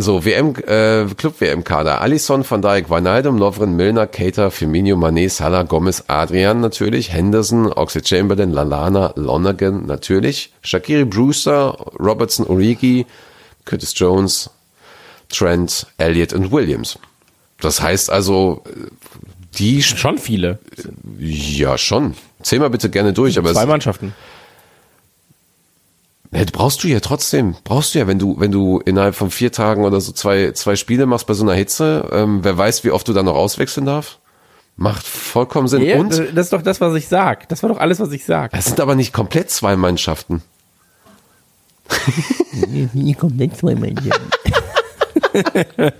So, 0.00 0.24
WM, 0.24 0.54
äh, 0.66 1.04
Club-WM-Kader. 1.14 2.00
Alisson, 2.00 2.42
Van 2.48 2.62
Dijk, 2.62 2.88
Wijnaldum, 2.88 3.36
Lovren, 3.36 3.76
Milner, 3.76 4.06
Cater, 4.06 4.50
Firmino, 4.50 4.96
Mané, 4.96 5.28
Salah, 5.28 5.64
Gomez, 5.64 6.04
Adrian 6.06 6.60
natürlich, 6.60 7.12
Henderson, 7.12 7.70
Oxlade 7.70 8.06
Chamberlain, 8.06 8.50
Lalana, 8.50 9.12
Lonergan 9.16 9.84
natürlich, 9.84 10.54
Shakiri 10.62 11.04
Brewster, 11.04 11.76
Robertson, 11.98 12.46
Origi, 12.46 13.04
Curtis 13.66 13.92
Jones, 13.94 14.48
Trent, 15.28 15.86
Elliott 15.98 16.32
und 16.32 16.50
Williams. 16.50 16.98
Das 17.60 17.82
heißt 17.82 18.08
also, 18.08 18.64
äh, 18.66 18.86
die, 19.58 19.82
Schon 19.82 20.16
viele. 20.16 20.60
ja 21.18 21.76
schon. 21.76 22.14
Zähl 22.42 22.58
mal 22.58 22.70
bitte 22.70 22.88
gerne 22.88 23.12
durch, 23.12 23.36
aber 23.36 23.52
Zwei 23.52 23.62
es, 23.62 23.68
Mannschaften. 23.68 24.14
Ja, 26.32 26.44
brauchst 26.52 26.84
du 26.84 26.88
ja 26.88 27.00
trotzdem, 27.00 27.56
brauchst 27.64 27.94
du 27.94 27.98
ja, 27.98 28.06
wenn 28.06 28.18
du, 28.20 28.38
wenn 28.38 28.52
du 28.52 28.78
innerhalb 28.78 29.16
von 29.16 29.30
vier 29.30 29.50
Tagen 29.50 29.84
oder 29.84 30.00
so 30.00 30.12
zwei, 30.12 30.52
zwei 30.52 30.76
Spiele 30.76 31.06
machst 31.06 31.26
bei 31.26 31.34
so 31.34 31.42
einer 31.42 31.54
Hitze, 31.54 32.08
ähm, 32.12 32.40
wer 32.42 32.56
weiß, 32.56 32.84
wie 32.84 32.92
oft 32.92 33.08
du 33.08 33.12
dann 33.12 33.24
noch 33.24 33.34
auswechseln 33.34 33.84
darfst. 33.86 34.18
Macht 34.76 35.06
vollkommen 35.06 35.66
Sinn. 35.68 35.82
Ja, 35.82 35.96
Und 35.98 36.10
das 36.10 36.46
ist 36.46 36.52
doch 36.52 36.62
das, 36.62 36.80
was 36.80 36.94
ich 36.94 37.08
sag. 37.08 37.48
Das 37.48 37.62
war 37.62 37.68
doch 37.68 37.78
alles, 37.78 37.98
was 38.00 38.12
ich 38.12 38.24
sag. 38.24 38.52
es 38.54 38.66
sind 38.66 38.80
aber 38.80 38.94
nicht 38.94 39.12
komplett 39.12 39.50
zwei 39.50 39.76
Mannschaften. 39.76 40.42
Nie 42.92 43.14
komplett 43.14 43.56
zwei 43.56 43.74
Mannschaften. 43.74 44.30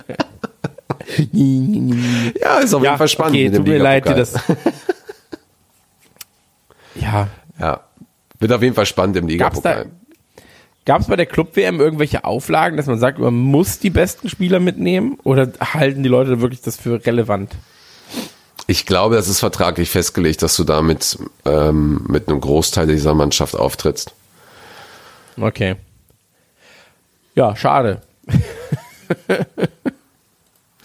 Ja, 2.41 2.59
ist 2.59 2.73
auf 2.73 2.83
jeden 2.83 2.97
Fall 2.97 3.07
spannend. 3.07 3.35
Okay, 3.35 3.49
tut 3.51 3.67
mir 3.67 3.77
leid, 3.79 4.05
dir 4.05 4.15
Ligapokal. 4.15 4.55
das. 4.55 4.57
ja, 7.01 7.27
Ja, 7.59 7.81
wird 8.39 8.51
auf 8.53 8.61
jeden 8.61 8.75
Fall 8.75 8.85
spannend 8.85 9.17
im 9.17 9.25
da, 9.27 9.31
Ligapokal. 9.31 9.85
Gab 10.85 11.01
es 11.01 11.07
bei 11.07 11.15
der 11.15 11.25
Club-WM 11.25 11.79
irgendwelche 11.79 12.23
Auflagen, 12.23 12.77
dass 12.77 12.87
man 12.87 12.99
sagt, 12.99 13.19
man 13.19 13.33
muss 13.33 13.79
die 13.79 13.89
besten 13.89 14.29
Spieler 14.29 14.59
mitnehmen? 14.59 15.17
Oder 15.23 15.51
halten 15.59 16.03
die 16.03 16.09
Leute 16.09 16.41
wirklich 16.41 16.61
das 16.61 16.77
für 16.77 17.05
relevant? 17.05 17.55
Ich 18.67 18.85
glaube, 18.85 19.15
das 19.15 19.27
ist 19.27 19.39
vertraglich 19.39 19.89
festgelegt, 19.89 20.41
dass 20.41 20.55
du 20.55 20.63
damit 20.63 21.17
ähm, 21.45 22.05
mit 22.07 22.27
einem 22.27 22.39
Großteil 22.39 22.87
dieser 22.87 23.13
Mannschaft 23.13 23.55
auftrittst. 23.55 24.13
Okay. 25.39 25.75
Ja, 27.35 27.55
schade. 27.55 28.01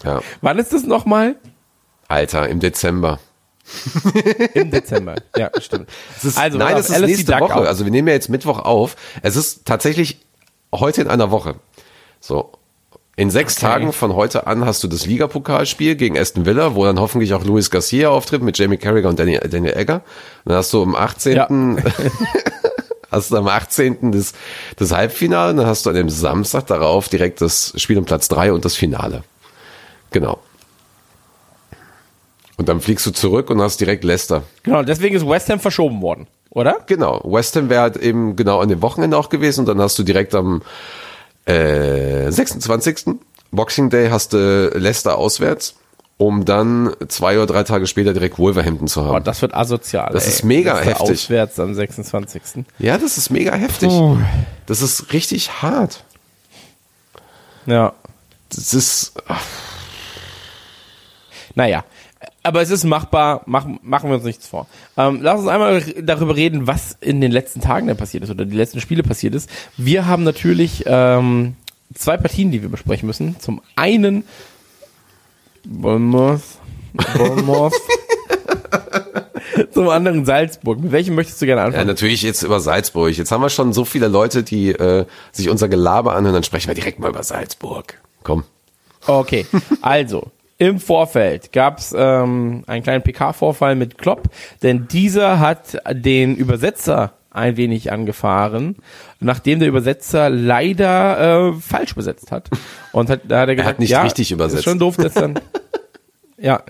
Ja. 0.03 0.21
Wann 0.41 0.59
ist 0.59 0.73
das 0.73 0.83
nochmal? 0.83 1.35
Alter, 2.07 2.47
im 2.47 2.59
Dezember. 2.59 3.19
Im 4.53 4.71
Dezember. 4.71 5.15
Ja, 5.35 5.49
stimmt. 5.59 5.89
Ist, 6.23 6.37
Also, 6.37 6.57
nein, 6.57 6.77
es 6.77 6.89
ist 6.89 6.95
LSD 6.95 7.05
nächste 7.07 7.31
Duck 7.33 7.41
Woche. 7.41 7.55
auf. 7.55 7.67
Also 7.67 7.85
wir 7.85 7.91
nehmen 7.91 8.07
ja 8.07 8.13
jetzt 8.13 8.29
Mittwoch 8.29 8.59
auf. 8.59 8.95
Es 9.21 9.35
ist 9.35 9.65
tatsächlich 9.65 10.19
heute 10.73 11.01
in 11.01 11.07
einer 11.07 11.31
Woche. 11.31 11.55
So. 12.19 12.51
In 13.15 13.31
sechs 13.31 13.57
Okay. 13.57 13.65
Tagen 13.65 13.93
von 13.93 14.13
heute 14.13 14.45
an 14.47 14.65
hast 14.65 14.83
du 14.83 14.87
das 14.87 15.05
Ligapokalspiel 15.07 15.95
gegen 15.95 16.17
Aston 16.17 16.45
Villa, 16.45 16.75
wo 16.75 16.85
dann 16.85 16.99
hoffentlich 16.99 17.33
auch 17.33 17.43
Luis 17.43 17.71
Garcia 17.71 18.09
auftritt 18.09 18.43
mit 18.43 18.57
Jamie 18.59 18.77
Carragher 18.77 19.09
und 19.09 19.17
Daniel, 19.19 19.39
Daniel 19.49 19.75
Egger. 19.75 20.01
Dann 20.45 20.55
hast 20.57 20.71
du 20.71 20.83
am 20.83 20.95
18. 20.95 21.81
hast 23.11 23.31
du 23.31 23.37
am 23.37 23.47
18. 23.47 24.11
Das, 24.11 24.33
das 24.75 24.91
Halbfinale, 24.91 25.55
dann 25.55 25.65
hast 25.65 25.85
du 25.85 25.89
an 25.89 25.95
dem 25.95 26.09
Samstag 26.09 26.67
darauf 26.67 27.09
direkt 27.09 27.41
das 27.41 27.73
Spiel 27.77 27.97
um 27.97 28.05
Platz 28.05 28.27
drei 28.27 28.53
und 28.53 28.65
das 28.65 28.75
Finale. 28.75 29.23
Genau. 30.11 30.39
Und 32.57 32.67
dann 32.67 32.81
fliegst 32.81 33.05
du 33.05 33.11
zurück 33.11 33.49
und 33.49 33.61
hast 33.61 33.79
direkt 33.79 34.03
Leicester. 34.03 34.43
Genau, 34.63 34.81
deswegen 34.81 35.15
ist 35.15 35.27
West 35.27 35.49
Ham 35.49 35.59
verschoben 35.59 36.01
worden, 36.01 36.27
oder? 36.49 36.77
Genau, 36.87 37.21
West 37.23 37.55
Ham 37.55 37.69
wäre 37.69 37.81
halt 37.81 37.97
eben 37.97 38.35
genau 38.35 38.59
an 38.59 38.69
dem 38.69 38.81
Wochenende 38.81 39.15
auch 39.17 39.29
gewesen 39.29 39.61
und 39.61 39.65
dann 39.67 39.79
hast 39.79 39.97
du 39.99 40.03
direkt 40.03 40.33
am 40.33 40.63
äh, 41.45 42.31
26. 42.31 43.15
Boxing 43.51 43.89
Day 43.89 44.09
hast 44.09 44.33
du 44.33 44.71
Leicester 44.75 45.17
auswärts, 45.17 45.75
um 46.17 46.45
dann 46.45 46.93
zwei 47.07 47.37
oder 47.37 47.45
drei 47.45 47.63
Tage 47.63 47.85
später 47.85 48.11
direkt 48.13 48.39
Wolverhampton 48.39 48.87
zu 48.87 49.05
haben. 49.05 49.23
das 49.23 49.41
wird 49.41 49.53
asozial. 49.53 50.09
Das 50.11 50.25
ey. 50.25 50.29
ist 50.31 50.43
mega 50.43 50.73
Letzter 50.73 50.91
heftig. 50.91 51.09
Auswärts 51.11 51.59
am 51.59 51.73
26. 51.75 52.65
ja, 52.79 52.97
das 52.97 53.17
ist 53.17 53.29
mega 53.29 53.53
heftig. 53.53 53.89
Puh. 53.89 54.17
Das 54.65 54.81
ist 54.81 55.13
richtig 55.13 55.61
hart. 55.61 56.03
Ja. 57.67 57.93
Das 58.49 58.73
ist, 58.73 59.13
ach, 59.27 59.43
Naja, 61.55 61.83
aber 62.47 62.61
es 62.61 62.69
ist 62.69 62.85
machbar, 62.85 63.41
machen, 63.45 63.79
machen 63.83 64.09
wir 64.09 64.15
uns 64.15 64.23
nichts 64.23 64.47
vor. 64.47 64.67
Ähm, 64.95 65.19
lass 65.21 65.39
uns 65.39 65.49
einmal 65.49 65.81
darüber 66.01 66.35
reden, 66.35 66.65
was 66.65 66.97
in 67.01 67.19
den 67.19 67.31
letzten 67.31 67.59
Tagen 67.59 67.87
denn 67.87 67.97
passiert 67.97 68.23
ist 68.23 68.29
oder 68.29 68.45
die 68.45 68.55
letzten 68.55 68.79
Spiele 68.79 69.03
passiert 69.03 69.35
ist. 69.35 69.49
Wir 69.75 70.05
haben 70.05 70.23
natürlich 70.23 70.83
ähm, 70.85 71.55
zwei 71.93 72.15
Partien, 72.15 72.51
die 72.51 72.61
wir 72.61 72.69
besprechen 72.69 73.05
müssen. 73.05 73.37
Zum 73.39 73.61
einen 73.75 74.23
Bournemouth, 75.65 76.41
Bournemouth. 77.17 77.73
Zum 79.73 79.89
anderen 79.89 80.25
Salzburg. 80.25 80.79
Mit 80.79 80.91
welchem 80.91 81.15
möchtest 81.15 81.41
du 81.41 81.45
gerne 81.45 81.61
ja, 81.61 81.67
anfangen? 81.67 81.87
natürlich 81.87 82.21
jetzt 82.21 82.43
über 82.43 82.61
Salzburg. 82.61 83.11
Jetzt 83.11 83.31
haben 83.31 83.41
wir 83.41 83.49
schon 83.49 83.73
so 83.73 83.83
viele 83.83 84.07
Leute, 84.07 84.43
die 84.43 84.69
äh, 84.69 85.05
sich 85.33 85.49
unser 85.49 85.67
Gelaber 85.67 86.15
anhören, 86.15 86.33
dann 86.33 86.43
sprechen 86.43 86.67
wir 86.67 86.75
direkt 86.75 86.99
mal 86.99 87.09
über 87.09 87.23
Salzburg. 87.23 87.99
Komm. 88.23 88.43
Okay, 89.05 89.45
also 89.81 90.31
im 90.57 90.79
Vorfeld 90.79 91.51
gab 91.53 91.77
es 91.77 91.93
ähm, 91.97 92.63
einen 92.67 92.83
kleinen 92.83 93.03
PK-Vorfall 93.03 93.75
mit 93.75 93.97
Klopp, 93.97 94.23
denn 94.63 94.87
dieser 94.87 95.39
hat 95.39 95.77
den 95.91 96.35
Übersetzer 96.35 97.13
ein 97.29 97.57
wenig 97.57 97.91
angefahren, 97.91 98.77
nachdem 99.19 99.59
der 99.59 99.67
Übersetzer 99.67 100.29
leider 100.29 101.49
äh, 101.49 101.53
falsch 101.53 101.91
übersetzt 101.91 102.31
hat. 102.31 102.49
Und 102.91 103.09
hat, 103.09 103.21
da 103.27 103.41
hat 103.41 103.49
er 103.49 103.55
gesagt, 103.55 103.69
hat 103.69 103.79
nicht 103.79 103.91
ja, 103.91 104.01
richtig 104.01 104.31
übersetzt. 104.31 104.59
Ist 104.59 104.63
schon 104.63 104.79
doof, 104.79 104.97
dass 104.97 105.13
dann 105.13 105.39
ja, 106.37 106.63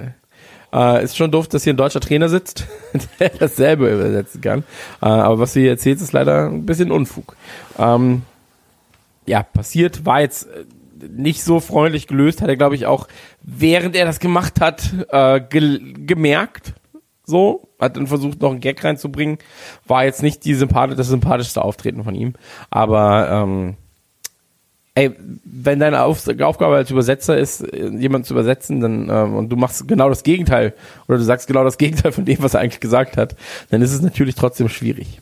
äh, 0.73 1.03
ist 1.03 1.15
schon 1.15 1.31
doof, 1.31 1.47
dass 1.47 1.63
hier 1.63 1.73
ein 1.73 1.77
deutscher 1.77 2.01
Trainer 2.01 2.27
sitzt, 2.27 2.67
der 3.19 3.29
dasselbe 3.29 3.89
übersetzen 3.93 4.41
kann. 4.41 4.59
Äh, 5.01 5.05
aber 5.05 5.39
was 5.39 5.53
du 5.53 5.61
hier 5.61 5.71
erzählst, 5.71 6.03
ist 6.03 6.11
leider 6.11 6.47
ein 6.47 6.65
bisschen 6.65 6.91
Unfug. 6.91 7.37
Ähm, 7.79 8.23
ja, 9.25 9.43
passiert, 9.43 10.05
war 10.05 10.21
jetzt 10.21 10.47
äh, 10.47 10.65
nicht 11.09 11.43
so 11.43 11.59
freundlich 11.59 12.07
gelöst, 12.07 12.41
hat 12.41 12.49
er, 12.49 12.57
glaube 12.57 12.75
ich, 12.75 12.85
auch, 12.85 13.07
während 13.41 13.95
er 13.95 14.05
das 14.05 14.19
gemacht 14.19 14.61
hat, 14.61 14.93
äh, 15.09 15.39
ge 15.41 15.79
gemerkt. 16.05 16.73
So, 17.25 17.67
hat 17.79 17.97
dann 17.97 18.07
versucht, 18.07 18.41
noch 18.41 18.51
einen 18.51 18.61
Gag 18.61 18.83
reinzubringen. 18.83 19.37
War 19.85 20.05
jetzt 20.05 20.23
nicht 20.23 20.45
die 20.45 20.55
sympathi 20.55 20.95
das 20.95 21.07
sympathischste 21.07 21.61
Auftreten 21.61 22.03
von 22.03 22.15
ihm. 22.15 22.33
Aber 22.69 23.29
ähm, 23.29 23.75
ey, 24.95 25.11
wenn 25.43 25.79
deine 25.79 26.03
Auf 26.03 26.27
Aufgabe 26.39 26.75
als 26.75 26.89
Übersetzer 26.89 27.37
ist, 27.37 27.63
jemanden 27.73 28.25
zu 28.25 28.33
übersetzen, 28.33 28.79
dann 28.79 29.09
ähm, 29.09 29.35
und 29.35 29.49
du 29.49 29.55
machst 29.55 29.87
genau 29.87 30.09
das 30.09 30.23
Gegenteil 30.23 30.73
oder 31.07 31.17
du 31.17 31.23
sagst 31.23 31.47
genau 31.47 31.63
das 31.63 31.77
Gegenteil 31.77 32.11
von 32.11 32.25
dem, 32.25 32.41
was 32.41 32.55
er 32.55 32.61
eigentlich 32.61 32.79
gesagt 32.79 33.17
hat, 33.17 33.35
dann 33.69 33.81
ist 33.81 33.93
es 33.93 34.01
natürlich 34.01 34.35
trotzdem 34.35 34.69
schwierig. 34.69 35.21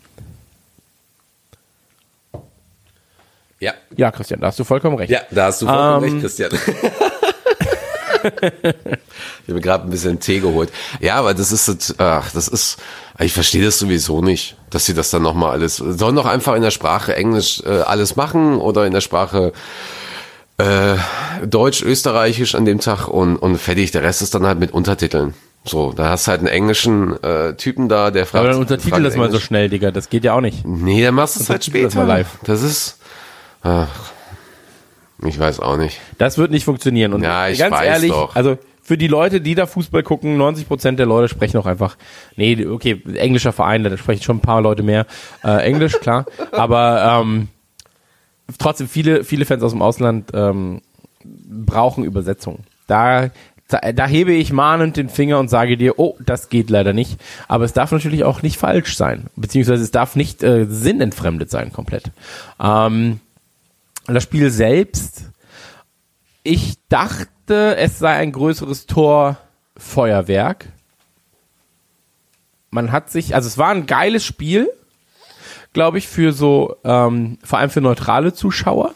Ja. 3.60 3.74
Ja, 3.96 4.12
Christian, 4.12 4.42
da 4.42 4.48
hast 4.48 4.60
du 4.60 4.64
vollkommen 4.64 4.98
recht. 4.98 5.12
Ja, 5.12 5.22
da 5.32 5.46
hast 5.46 5.62
du 5.62 5.66
vollkommen 5.66 6.04
Ähm, 6.08 6.14
recht, 6.14 6.22
Christian. 6.22 6.52
ich 6.54 8.30
habe 9.48 9.54
mir 9.54 9.62
gerade 9.62 9.84
ein 9.86 9.90
bisschen 9.90 10.20
Tee 10.20 10.40
geholt. 10.40 10.72
Ja, 11.00 11.16
aber 11.16 11.34
das 11.34 11.52
ist, 11.52 11.96
ach, 12.00 12.32
das 12.32 12.48
ist, 12.48 12.78
ich 13.20 13.34
verstehe 13.34 13.64
das 13.64 13.80
sowieso 13.80 14.22
nicht, 14.22 14.56
dass 14.70 14.86
sie 14.86 14.94
das 14.94 15.10
dann 15.12 15.22
nochmal 15.22 15.52
alles, 15.52 15.78
sollen 15.78 16.16
doch 16.16 16.26
einfach 16.26 16.56
in 16.56 16.62
der 16.62 16.72
Sprache 16.72 17.16
Englisch 17.16 17.62
äh, 17.66 17.70
alles 17.82 18.16
machen 18.16 18.58
oder 18.58 18.86
in 18.86 18.94
der 18.94 19.02
Sprache 19.02 19.54
äh, 20.58 20.96
Deutsch, 21.46 21.82
Österreichisch 21.84 22.56
an 22.56 22.66
dem 22.66 22.80
Tag 22.80 23.08
und, 23.08 23.38
und 23.38 23.58
fertig. 23.58 23.92
Der 23.92 24.04
Rest 24.04 24.22
ist 24.22 24.34
dann 24.36 24.46
halt 24.46 24.60
mit 24.60 24.72
Untertiteln. 24.72 25.34
So, 25.68 25.94
da 25.94 26.10
hast 26.10 26.28
du 26.28 26.32
halt 26.32 26.40
einen 26.42 26.48
englischen 26.48 27.22
äh, 27.24 27.56
Typen 27.56 27.90
da, 27.90 28.12
der 28.12 28.26
fragt. 28.28 28.42
Aber 28.42 28.50
dann 28.52 28.60
untertitel 28.62 29.02
das 29.02 29.16
mal 29.16 29.32
so 29.32 29.40
schnell, 29.40 29.68
Digga, 29.70 29.90
das 29.92 30.10
geht 30.10 30.24
ja 30.24 30.34
auch 30.34 30.42
nicht. 30.42 30.64
Nee, 30.66 31.04
dann 31.04 31.16
machst 31.16 31.36
du 31.38 31.40
es 31.42 31.50
halt 31.50 31.60
Untertitel 31.68 31.84
das 31.86 31.94
später. 31.94 32.06
mal 32.06 32.14
live. 32.20 32.28
Das 32.44 32.62
ist, 32.62 33.00
ach, 33.66 34.12
ich 35.24 35.40
weiß 35.40 35.60
auch 35.60 35.78
nicht. 35.78 36.00
Das 36.18 36.38
wird 36.38 36.52
nicht 36.52 36.66
funktionieren. 36.66 37.14
Und 37.14 37.24
Ja, 37.24 37.48
ich 37.48 37.60
ganz 37.60 37.74
weiß 37.74 37.86
ehrlich, 37.88 38.12
doch. 38.12 38.36
also 38.36 38.58
für 38.82 38.98
die 38.98 39.08
Leute, 39.08 39.42
die 39.42 39.56
da 39.56 39.66
Fußball 39.66 40.04
gucken, 40.04 40.40
90% 40.40 40.92
der 40.96 41.08
Leute 41.08 41.28
sprechen 41.28 41.58
auch 41.58 41.66
einfach, 41.66 41.98
nee, 42.36 42.66
okay, 42.68 43.02
englischer 43.16 43.52
Verein, 43.52 43.84
da 43.84 43.98
sprechen 43.98 44.22
schon 44.22 44.38
ein 44.38 44.42
paar 44.42 44.62
Leute 44.62 44.84
mehr 44.84 45.08
äh, 45.44 45.66
Englisch, 45.66 46.00
klar. 46.00 46.26
Aber 46.52 47.22
ähm, 47.24 47.48
trotzdem, 48.60 48.88
viele, 48.88 49.24
viele 49.24 49.46
Fans 49.46 49.64
aus 49.64 49.72
dem 49.72 49.82
Ausland 49.82 50.30
ähm, 50.36 50.82
brauchen 51.24 52.04
Übersetzung. 52.04 52.60
Da, 52.86 53.32
da, 53.70 53.92
da 53.92 54.06
hebe 54.06 54.34
ich 54.34 54.54
mahnend 54.54 54.98
den 54.98 55.10
Finger 55.10 55.40
und 55.40 55.50
sage 55.50 55.78
dir, 55.78 55.98
oh, 55.98 56.16
das 56.24 56.50
geht 56.50 56.70
leider 56.70 56.94
nicht. 56.94 57.20
Aber 57.48 57.64
es 57.64 57.74
darf 57.74 57.92
natürlich 57.92 58.24
auch 58.24 58.44
nicht 58.44 58.58
falsch 58.58 58.96
sein. 58.96 59.26
Beziehungsweise 59.36 59.82
es 59.82 59.90
darf 59.90 60.16
nicht 60.16 60.44
äh, 60.44 60.68
sinnentfremdet 60.70 61.50
sein, 61.50 61.74
komplett. 61.74 62.12
Ähm, 62.62 63.20
das 64.14 64.24
Spiel 64.24 64.50
selbst, 64.52 65.24
ich 66.44 66.76
dachte, 66.90 67.76
es 67.78 67.98
sei 67.98 68.14
ein 68.14 68.32
größeres 68.32 68.86
Torfeuerwerk. 68.86 70.68
Man 72.70 72.92
hat 72.92 73.10
sich, 73.10 73.34
also 73.34 73.48
es 73.48 73.58
war 73.58 73.70
ein 73.70 73.88
geiles 73.88 74.24
Spiel, 74.24 74.70
glaube 75.74 75.98
ich, 75.98 76.08
für 76.08 76.34
so, 76.34 76.76
ähm, 76.84 77.38
vor 77.44 77.60
allem 77.60 77.70
für 77.70 77.82
neutrale 77.82 78.34
Zuschauer, 78.34 78.94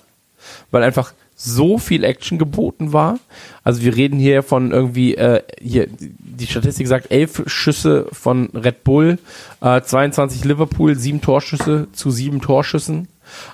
weil 0.70 0.84
einfach 0.84 1.14
so 1.36 1.78
viel 1.78 2.04
Action 2.04 2.38
geboten 2.38 2.92
war. 2.92 3.18
Also 3.64 3.82
wir 3.82 3.96
reden 3.96 4.20
hier 4.20 4.44
von 4.44 4.72
irgendwie, 4.72 5.16
äh, 5.16 5.42
hier, 5.60 5.88
die 5.90 6.48
Statistik 6.48 6.88
sagt, 6.88 7.12
elf 7.12 7.44
Schüsse 7.48 8.08
von 8.12 8.50
Red 8.54 8.84
Bull, 8.84 9.18
äh, 9.62 9.82
22 9.82 10.44
Liverpool, 10.44 10.96
sieben 10.96 11.22
Torschüsse 11.22 11.88
zu 11.94 12.12
sieben 12.12 12.42
Torschüssen, 12.42 13.08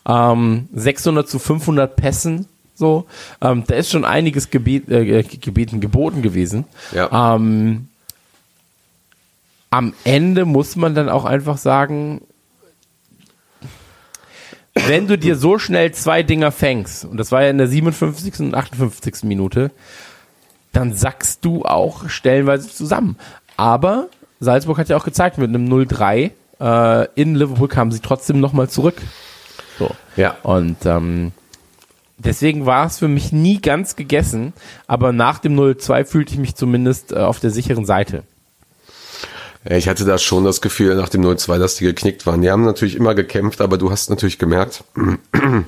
ähm, 0.08 0.68
600 0.74 1.28
zu 1.28 1.40
500 1.40 1.96
Pässen, 1.96 2.48
so. 2.76 3.06
Ähm, 3.42 3.64
da 3.68 3.76
ist 3.76 3.92
schon 3.92 4.06
einiges 4.06 4.50
gebet, 4.50 4.90
äh, 4.90 5.24
gebeten, 5.24 5.80
geboten 5.80 6.22
gewesen. 6.22 6.66
Ja. 6.92 7.36
Ähm, 7.36 7.88
am 9.70 9.94
Ende 10.04 10.46
muss 10.46 10.76
man 10.76 10.96
dann 10.96 11.10
auch 11.10 11.26
einfach 11.26 11.58
sagen, 11.58 12.22
wenn 14.74 15.08
du 15.08 15.18
dir 15.18 15.38
so 15.38 15.58
schnell 15.58 15.94
zwei 15.94 16.22
Dinger 16.22 16.52
fängst, 16.52 17.06
und 17.06 17.18
das 17.18 17.32
war 17.32 17.44
ja 17.44 17.50
in 17.50 17.58
der 17.58 17.68
57. 17.68 18.40
und 18.42 18.56
58. 18.56 19.24
Minute, 19.24 19.72
dann 20.74 20.94
sackst 20.94 21.46
du 21.46 21.64
auch 21.64 22.10
stellenweise 22.10 22.70
zusammen. 22.70 23.18
Aber 23.56 24.10
Salzburg 24.42 24.78
hat 24.78 24.90
ja 24.90 24.98
auch 24.98 25.06
gezeigt, 25.06 25.38
mit 25.38 25.48
einem 25.48 25.68
0-3 25.68 26.32
äh, 26.60 27.08
in 27.16 27.36
Liverpool 27.36 27.68
kamen 27.68 27.92
sie 27.92 28.00
trotzdem 28.00 28.40
nochmal 28.40 28.70
zurück. 28.70 29.02
So. 29.80 29.92
Ja. 30.16 30.38
Und 30.44 30.86
ähm, 30.86 31.32
deswegen 32.18 32.66
war 32.66 32.86
es 32.86 33.00
für 33.00 33.08
mich 33.08 33.32
nie 33.32 33.60
ganz 33.60 33.96
gegessen, 33.96 34.54
aber 34.88 35.12
nach 35.12 35.40
dem 35.40 35.60
0-2 35.60 36.06
fühlte 36.06 36.34
ich 36.34 36.40
mich 36.40 36.56
zumindest 36.56 37.12
äh, 37.12 37.18
auf 37.18 37.40
der 37.40 37.52
sicheren 37.52 37.86
Seite. 37.86 38.24
Ich 39.68 39.88
hatte 39.88 40.06
da 40.06 40.20
schon 40.20 40.44
das 40.44 40.62
Gefühl 40.62 40.96
nach 40.96 41.10
dem 41.10 41.24
0-2, 41.24 41.58
dass 41.58 41.76
die 41.76 41.86
geknickt 41.86 42.28
waren. 42.28 42.42
Die 42.42 42.52
haben 42.52 42.66
natürlich 42.66 42.96
immer 42.96 43.16
gekämpft, 43.16 43.62
aber 43.62 43.80
du 43.80 43.90
hast 43.90 44.12
natürlich 44.12 44.38
gemerkt, 44.38 44.84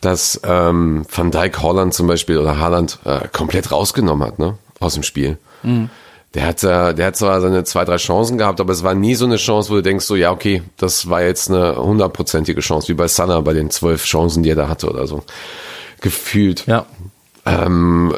dass 0.00 0.40
ähm, 0.44 1.04
Van 1.10 1.32
Dijk 1.32 1.60
Holland 1.60 1.92
zum 1.92 2.06
Beispiel 2.06 2.38
oder 2.38 2.58
Haaland 2.58 3.00
äh, 3.04 3.26
komplett 3.32 3.72
rausgenommen 3.72 4.26
hat, 4.26 4.38
ne, 4.38 4.58
aus 4.78 4.94
dem 4.94 5.02
Spiel. 5.02 5.38
Der 6.34 6.46
hat, 6.46 6.62
der 6.62 7.06
hat 7.06 7.16
zwar 7.16 7.40
seine 7.42 7.62
zwei, 7.64 7.84
drei 7.84 7.96
Chancen 7.96 8.38
gehabt, 8.38 8.60
aber 8.60 8.72
es 8.72 8.82
war 8.82 8.94
nie 8.94 9.14
so 9.14 9.26
eine 9.26 9.36
Chance, 9.36 9.70
wo 9.70 9.74
du 9.74 9.82
denkst, 9.82 10.06
so, 10.06 10.16
ja, 10.16 10.30
okay, 10.30 10.62
das 10.78 11.10
war 11.10 11.22
jetzt 11.22 11.50
eine 11.50 11.76
hundertprozentige 11.76 12.62
Chance, 12.62 12.88
wie 12.88 12.94
bei 12.94 13.06
Salah 13.06 13.42
bei 13.42 13.52
den 13.52 13.70
zwölf 13.70 14.04
Chancen, 14.04 14.42
die 14.42 14.50
er 14.50 14.56
da 14.56 14.68
hatte 14.68 14.88
oder 14.88 15.06
so. 15.06 15.22
Gefühlt. 16.00 16.66
Ja. 16.66 16.86
Ähm, 17.44 18.14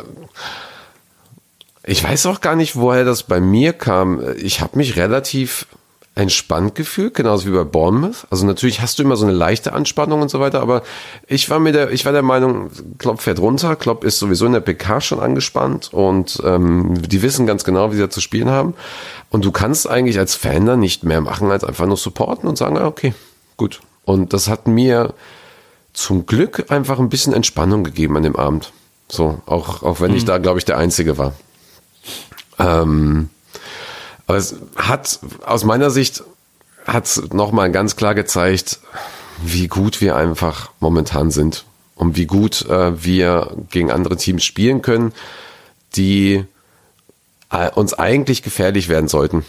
ich 1.83 2.03
weiß 2.05 2.27
auch 2.27 2.41
gar 2.41 2.55
nicht, 2.55 2.77
woher 2.77 3.05
das 3.05 3.25
bei 3.25 3.41
mir 3.41 3.73
kam. 3.73 4.23
Ich 4.37 4.61
habe 4.61 4.79
mich 4.79 4.97
relativ 4.97 5.67
entspannt 6.17 6.77
gefühlt, 6.77 7.15
genauso 7.15 7.47
wie 7.47 7.57
bei 7.57 7.65
Bournemouth. 7.65 8.27
Also 8.31 8.47
natürlich 8.47 8.81
hast 8.81 8.99
du 8.99 9.03
immer 9.03 9.17
so 9.17 9.27
eine 9.27 9.35
leichte 9.35 9.73
Anspannung 9.73 10.23
und 10.23 10.31
so 10.31 10.39
weiter, 10.39 10.61
aber 10.61 10.83
ich 11.27 11.51
war 11.51 11.59
mir 11.59 11.73
der, 11.73 11.91
ich 11.91 12.05
war 12.05 12.13
der 12.13 12.23
Meinung, 12.23 12.71
Klopp 12.99 13.21
fährt 13.21 13.41
runter, 13.41 13.75
Klopp 13.75 14.05
ist 14.05 14.21
sowieso 14.21 14.47
in 14.47 14.53
der 14.53 14.61
PK 14.61 15.01
schon 15.01 15.19
angespannt 15.19 15.93
und 15.93 16.41
ähm, 16.45 17.03
die 17.03 17.23
wissen 17.23 17.47
ganz 17.47 17.65
genau, 17.65 17.91
wie 17.91 17.97
sie 17.97 18.03
da 18.03 18.11
zu 18.11 18.21
spielen 18.21 18.49
haben. 18.49 18.75
Und 19.31 19.45
du 19.45 19.51
kannst 19.51 19.91
eigentlich 19.91 20.19
als 20.19 20.37
Fan 20.37 20.67
da 20.67 20.77
nicht 20.77 21.03
mehr 21.03 21.21
machen, 21.21 21.51
als 21.51 21.65
einfach 21.65 21.87
nur 21.87 21.97
supporten 21.97 22.49
und 22.49 22.57
sagen, 22.57 22.79
ah, 22.79 22.87
okay, 22.87 23.13
gut. 23.57 23.81
Und 24.05 24.33
das 24.33 24.49
hat 24.49 24.69
mir 24.69 25.15
zum 25.93 26.27
Glück 26.27 26.71
einfach 26.71 27.01
ein 27.01 27.09
bisschen 27.09 27.33
Entspannung 27.33 27.83
gegeben 27.83 28.17
an 28.17 28.23
dem 28.23 28.37
Abend. 28.37 28.73
So, 29.09 29.41
auch, 29.47 29.83
auch 29.83 30.01
wenn 30.01 30.15
ich 30.15 30.25
da, 30.25 30.39
glaube 30.39 30.59
ich, 30.59 30.65
der 30.65 30.79
Einzige 30.79 31.19
war. 31.19 31.33
Ähm, 32.59 33.31
aber 34.27 34.39
es 34.39 34.57
hat 34.77 35.21
aus 35.45 35.65
meiner 35.65 35.91
Sicht 35.91 36.25
hat 36.87 37.21
nochmal 37.33 37.71
ganz 37.71 37.97
klar 37.97 38.15
gezeigt, 38.15 38.81
wie 39.43 39.69
gut 39.69 40.01
wir 40.01 40.17
einfach 40.17 40.71
momentan 40.81 41.31
sind 41.31 41.65
und 41.95 42.17
wie 42.17 42.27
gut 42.27 42.67
äh, 42.69 43.03
wir 43.05 43.57
gegen 43.71 43.91
andere 43.91 44.17
Teams 44.17 44.45
spielen 44.45 44.83
können, 44.83 45.13
die 45.97 46.45
äh, 47.51 47.71
uns 47.71 47.95
eigentlich 47.95 48.43
gefährlich 48.43 48.89
werden 48.89 49.09
sollten. 49.09 49.45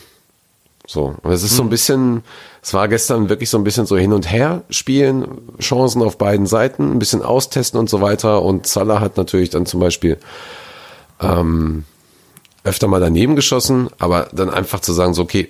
So, 0.87 1.15
und 1.23 1.31
es 1.31 1.41
ist 1.41 1.55
so 1.55 1.63
ein 1.63 1.69
bisschen, 1.69 2.23
es 2.61 2.73
war 2.73 2.87
gestern 2.87 3.27
wirklich 3.29 3.49
so 3.49 3.57
ein 3.57 3.63
bisschen 3.63 3.87
so 3.87 3.97
hin 3.97 4.13
und 4.13 4.31
her 4.31 4.61
spielen, 4.69 5.25
Chancen 5.59 6.03
auf 6.03 6.17
beiden 6.17 6.45
Seiten, 6.45 6.91
ein 6.91 6.99
bisschen 6.99 7.23
austesten 7.23 7.79
und 7.79 7.89
so 7.89 8.01
weiter. 8.01 8.43
Und 8.43 8.67
Salah 8.67 8.99
hat 8.99 9.17
natürlich 9.17 9.49
dann 9.49 9.65
zum 9.65 9.79
Beispiel 9.79 10.19
ähm, 11.19 11.85
öfter 12.65 12.87
mal 12.87 12.99
daneben 12.99 13.35
geschossen, 13.35 13.89
aber 13.99 14.27
dann 14.33 14.49
einfach 14.49 14.79
zu 14.81 14.91
sagen, 14.91 15.13
so, 15.13 15.21
okay, 15.21 15.47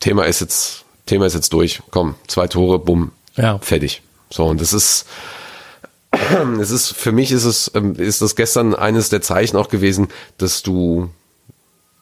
Thema 0.00 0.24
ist 0.24 0.40
jetzt, 0.40 0.84
Thema 1.06 1.26
ist 1.26 1.34
jetzt 1.34 1.52
durch, 1.52 1.80
komm, 1.90 2.14
zwei 2.26 2.46
Tore, 2.48 2.78
bumm, 2.78 3.12
Ja. 3.36 3.58
fertig. 3.58 4.02
So, 4.30 4.44
und 4.46 4.60
das 4.60 4.72
ist, 4.72 5.06
es 6.60 6.70
ist, 6.70 6.88
für 6.92 7.12
mich 7.12 7.32
ist 7.32 7.44
es, 7.44 7.70
ähm, 7.74 7.94
ist 7.96 8.20
das 8.20 8.36
gestern 8.36 8.74
eines 8.74 9.08
der 9.08 9.22
Zeichen 9.22 9.56
auch 9.56 9.68
gewesen, 9.68 10.08
dass 10.38 10.62
du, 10.62 11.08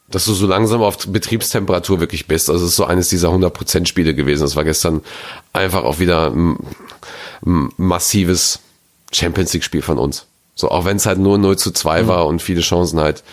dass 0.09 0.25
du 0.25 0.33
so 0.33 0.47
langsam 0.47 0.81
auf 0.81 0.97
Betriebstemperatur 1.07 1.99
wirklich 1.99 2.27
bist. 2.27 2.49
Also 2.49 2.65
es 2.65 2.71
ist 2.71 2.77
so 2.77 2.85
eines 2.85 3.09
dieser 3.09 3.29
100% 3.29 3.85
Spiele 3.85 4.15
gewesen. 4.15 4.41
Das 4.41 4.55
war 4.55 4.63
gestern 4.63 5.01
einfach 5.53 5.83
auch 5.83 5.99
wieder 5.99 6.31
ein, 6.31 6.57
ein 7.45 7.69
massives 7.77 8.59
Champions 9.11 9.53
League 9.53 9.63
Spiel 9.63 9.83
von 9.83 9.99
uns. 9.99 10.25
So, 10.55 10.69
auch 10.69 10.85
wenn 10.85 10.97
es 10.97 11.05
halt 11.05 11.19
nur 11.19 11.37
0 11.37 11.57
zu 11.57 11.71
2 11.71 12.07
war 12.07 12.25
und 12.25 12.41
viele 12.41 12.61
Chancen 12.61 12.99
halt 12.99 13.23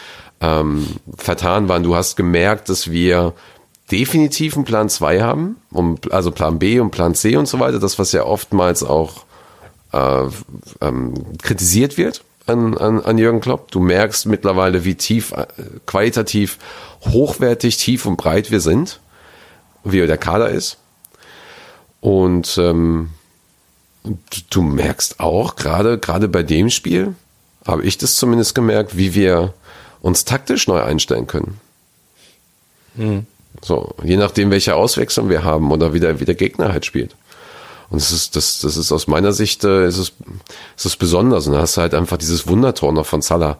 ähm, 0.41 0.87
vertan 1.17 1.69
waren. 1.69 1.83
Du 1.83 1.95
hast 1.95 2.17
gemerkt, 2.17 2.69
dass 2.69 2.91
wir 2.91 3.33
definitiv 3.91 4.57
einen 4.57 4.65
Plan 4.65 4.89
2 4.89 5.23
haben, 5.23 5.57
um, 5.71 5.97
also 6.11 6.31
Plan 6.31 6.59
B 6.59 6.81
und 6.81 6.91
Plan 6.91 7.15
C 7.15 7.37
und 7.37 7.47
so 7.47 7.61
weiter. 7.61 7.79
Das, 7.79 7.99
was 7.99 8.13
ja 8.13 8.25
oftmals 8.25 8.83
auch 8.83 9.25
äh, 9.93 10.25
ähm, 10.81 11.15
kritisiert 11.39 11.97
wird 11.97 12.25
an, 12.47 12.77
an, 12.77 13.01
an 13.01 13.19
Jürgen 13.19 13.41
Klopp. 13.41 13.71
Du 13.71 13.81
merkst 13.81 14.27
mittlerweile, 14.27 14.85
wie 14.85 14.95
tief, 14.95 15.33
äh, 15.33 15.47
qualitativ, 15.87 16.59
hochwertig, 17.03 17.77
tief 17.77 18.07
und 18.07 18.17
breit 18.17 18.51
wir 18.51 18.61
sind, 18.61 19.01
wie 19.85 20.05
der 20.07 20.19
Kader 20.19 20.49
ist. 20.51 20.79
Und 22.01 22.59
ähm, 22.59 23.11
du 24.51 24.63
merkst 24.63 25.21
auch, 25.21 25.57
gerade 25.57 25.99
gerade 25.99 26.29
bei 26.29 26.43
dem 26.43 26.71
Spiel, 26.71 27.15
habe 27.67 27.83
ich 27.83 27.99
das 27.99 28.17
zumindest 28.17 28.55
gemerkt, 28.55 28.97
wie 28.97 29.15
wir 29.15 29.55
uns 30.01 30.25
taktisch 30.25 30.67
neu 30.67 30.81
einstellen 30.81 31.27
können. 31.27 31.61
So, 33.63 33.95
je 34.03 34.17
nachdem, 34.17 34.51
welche 34.51 34.77
Auswechslung 34.77 35.29
wir 35.29 35.45
haben 35.45 35.71
oder 35.71 35.93
wie 35.93 36.01
der, 36.01 36.21
wie 36.21 36.25
der 36.25 36.35
Gegner 36.35 36.73
halt 36.73 36.85
spielt. 36.87 37.17
Und 37.89 37.99
es 37.99 38.11
ist, 38.11 38.37
das, 38.37 38.61
das 38.61 38.77
ist 38.77 38.91
aus 38.93 39.07
meiner 39.07 39.33
Sicht, 39.33 39.65
äh, 39.65 39.87
ist 39.87 39.99
es, 39.99 40.13
ist 40.77 40.87
es 40.87 40.97
besonders. 40.97 41.47
Und 41.47 41.53
da 41.53 41.61
hast 41.61 41.77
du 41.77 41.81
halt 41.81 41.95
einfach 41.95 42.17
dieses 42.17 42.49
Wundertor 42.49 42.93
noch 42.93 43.07
von 43.07 43.23
Salah. 43.23 43.59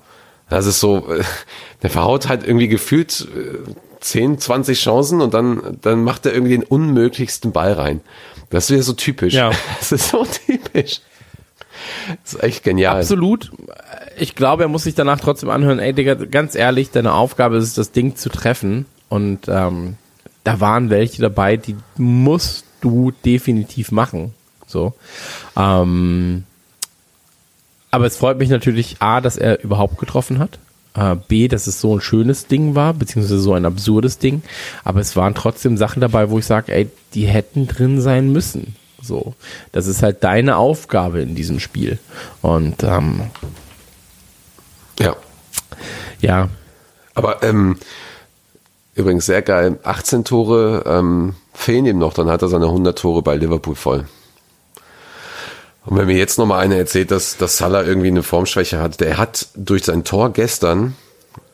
Das 0.49 0.67
ist 0.67 0.81
so, 0.81 1.09
äh, 1.13 1.23
der 1.83 1.91
verhaut 1.91 2.29
halt 2.29 2.47
irgendwie 2.47 2.69
gefühlt 2.69 3.29
äh, 3.37 3.71
10, 4.01 4.39
20 4.39 4.81
Chancen 4.81 5.21
und 5.21 5.33
dann, 5.35 5.79
dann 5.81 6.03
macht 6.05 6.27
er 6.27 6.33
irgendwie 6.33 6.57
den 6.57 6.65
unmöglichsten 6.65 7.53
Ball 7.53 7.73
rein. 7.73 8.01
Das 8.51 8.65
ist 8.65 8.71
wieder 8.71 8.83
so 8.83 8.93
typisch. 8.93 9.35
Ja. 9.35 9.51
Das 9.79 9.93
ist 9.93 10.11
so 10.11 10.25
typisch. 10.25 11.01
Das 12.23 12.35
ist 12.35 12.43
echt 12.43 12.65
genial. 12.65 13.01
Absolut. 13.01 13.53
Ich 14.19 14.35
glaube, 14.35 14.65
er 14.65 14.69
muss 14.69 14.85
sich 14.85 14.95
danach 14.95 15.21
trotzdem 15.21 15.51
anhören, 15.51 15.79
ey 15.79 15.93
Digga, 15.93 16.15
ganz 16.15 16.55
ehrlich, 16.55 16.91
deine 16.91 17.13
Aufgabe 17.13 17.57
ist 17.57 17.65
es, 17.65 17.75
das 17.75 17.93
Ding 17.93 18.17
zu 18.17 18.31
treffen. 18.31 18.87
Und 19.09 19.49
ähm, 19.49 19.97
da 20.43 20.61
waren 20.61 20.91
welche 20.91 21.21
dabei, 21.21 21.57
die 21.57 21.77
musst 21.97 22.65
du 22.81 23.13
definitiv 23.25 23.93
machen. 23.93 24.33
So. 24.67 24.95
Ähm, 25.57 26.45
aber 27.91 28.07
es 28.07 28.17
freut 28.17 28.39
mich 28.39 28.49
natürlich, 28.49 28.97
A, 29.01 29.21
dass 29.21 29.37
er 29.37 29.63
überhaupt 29.63 29.99
getroffen 29.99 30.39
hat. 30.39 30.59
Äh, 30.95 31.17
B, 31.29 31.49
dass 31.49 31.67
es 31.67 31.81
so 31.81 31.97
ein 31.97 32.01
schönes 32.01 32.47
Ding 32.47 32.75
war, 32.75 32.95
beziehungsweise 32.95 33.39
so 33.39 33.53
ein 33.53 33.65
absurdes 33.65 34.19
Ding. 34.19 34.43
Aber 34.85 35.01
es 35.01 35.15
waren 35.17 35.35
trotzdem 35.35 35.77
Sachen 35.77 36.01
dabei, 36.01 36.31
wo 36.31 36.39
ich 36.39 36.47
sage, 36.47 36.73
ey, 36.73 36.91
die 37.15 37.27
hätten 37.27 37.67
drin 37.67 38.01
sein 38.01 38.33
müssen. 38.33 38.77
So. 39.03 39.35
Das 39.73 39.87
ist 39.87 40.03
halt 40.03 40.25
deine 40.25 40.57
Aufgabe 40.57 41.21
in 41.21 41.35
diesem 41.35 41.61
Spiel. 41.61 41.99
Und 42.41 42.83
ähm. 42.83 43.23
Ja, 46.21 46.49
Aber 47.15 47.43
ähm, 47.43 47.77
übrigens 48.95 49.27
sehr 49.27 49.43
geil. 49.43 49.79
18 49.83 50.25
Tore 50.25 50.85
ähm, 50.87 51.35
fehlen 51.55 51.87
ihm 51.87 51.99
noch, 51.99 52.15
dann 52.15 52.29
hat 52.29 52.43
er 52.43 52.49
seine 52.49 52.67
100 52.67 52.99
Tore 52.99 53.23
bei 53.23 53.37
Liverpool 53.37 53.75
voll. 53.75 54.07
Und 55.85 55.97
wenn 55.97 56.07
mir 56.07 56.17
jetzt 56.17 56.37
nochmal 56.39 56.61
einer 56.65 56.77
erzählt, 56.77 57.11
dass, 57.13 57.37
dass 57.37 57.59
Salah 57.59 57.85
irgendwie 57.85 58.09
eine 58.09 58.25
Formschwäche 58.25 58.81
hat, 58.81 59.01
der 59.01 59.19
hat 59.19 59.49
durch 59.55 59.85
sein 59.85 60.03
Tor 60.05 60.33
gestern 60.33 60.97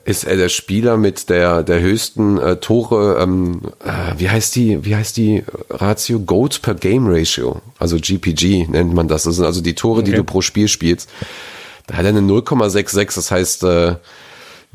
ist 0.05 0.25
er 0.25 0.37
der 0.37 0.49
Spieler 0.49 0.97
mit 0.97 1.29
der 1.29 1.63
der 1.63 1.81
höchsten 1.81 2.37
äh, 2.39 2.57
Tore, 2.57 3.19
ähm, 3.21 3.61
äh, 3.85 4.19
wie 4.19 4.29
heißt 4.31 4.57
die, 4.57 4.85
wie 4.85 4.97
heißt 4.97 5.17
die 5.17 5.45
Ratio? 5.71 6.19
Goals 6.21 6.59
per 6.59 6.75
Game 6.75 7.07
Ratio, 7.07 7.61
also 7.79 7.99
GPG 8.01 8.67
nennt 8.69 8.95
man 8.95 9.07
das. 9.07 9.25
Das 9.25 9.37
sind 9.37 9.45
also 9.45 9.61
die 9.61 9.75
Tore, 9.75 10.03
die 10.03 10.11
Okay. 10.11 10.19
du 10.19 10.25
pro 10.25 10.41
Spiel 10.41 10.67
spielst. 10.67 11.09
Da 11.93 11.99
hat 11.99 12.07
er 12.07 12.09
eine 12.09 12.21
0,66, 12.21 13.15
das 13.15 13.31
heißt 13.31 13.65
äh, 13.65 13.97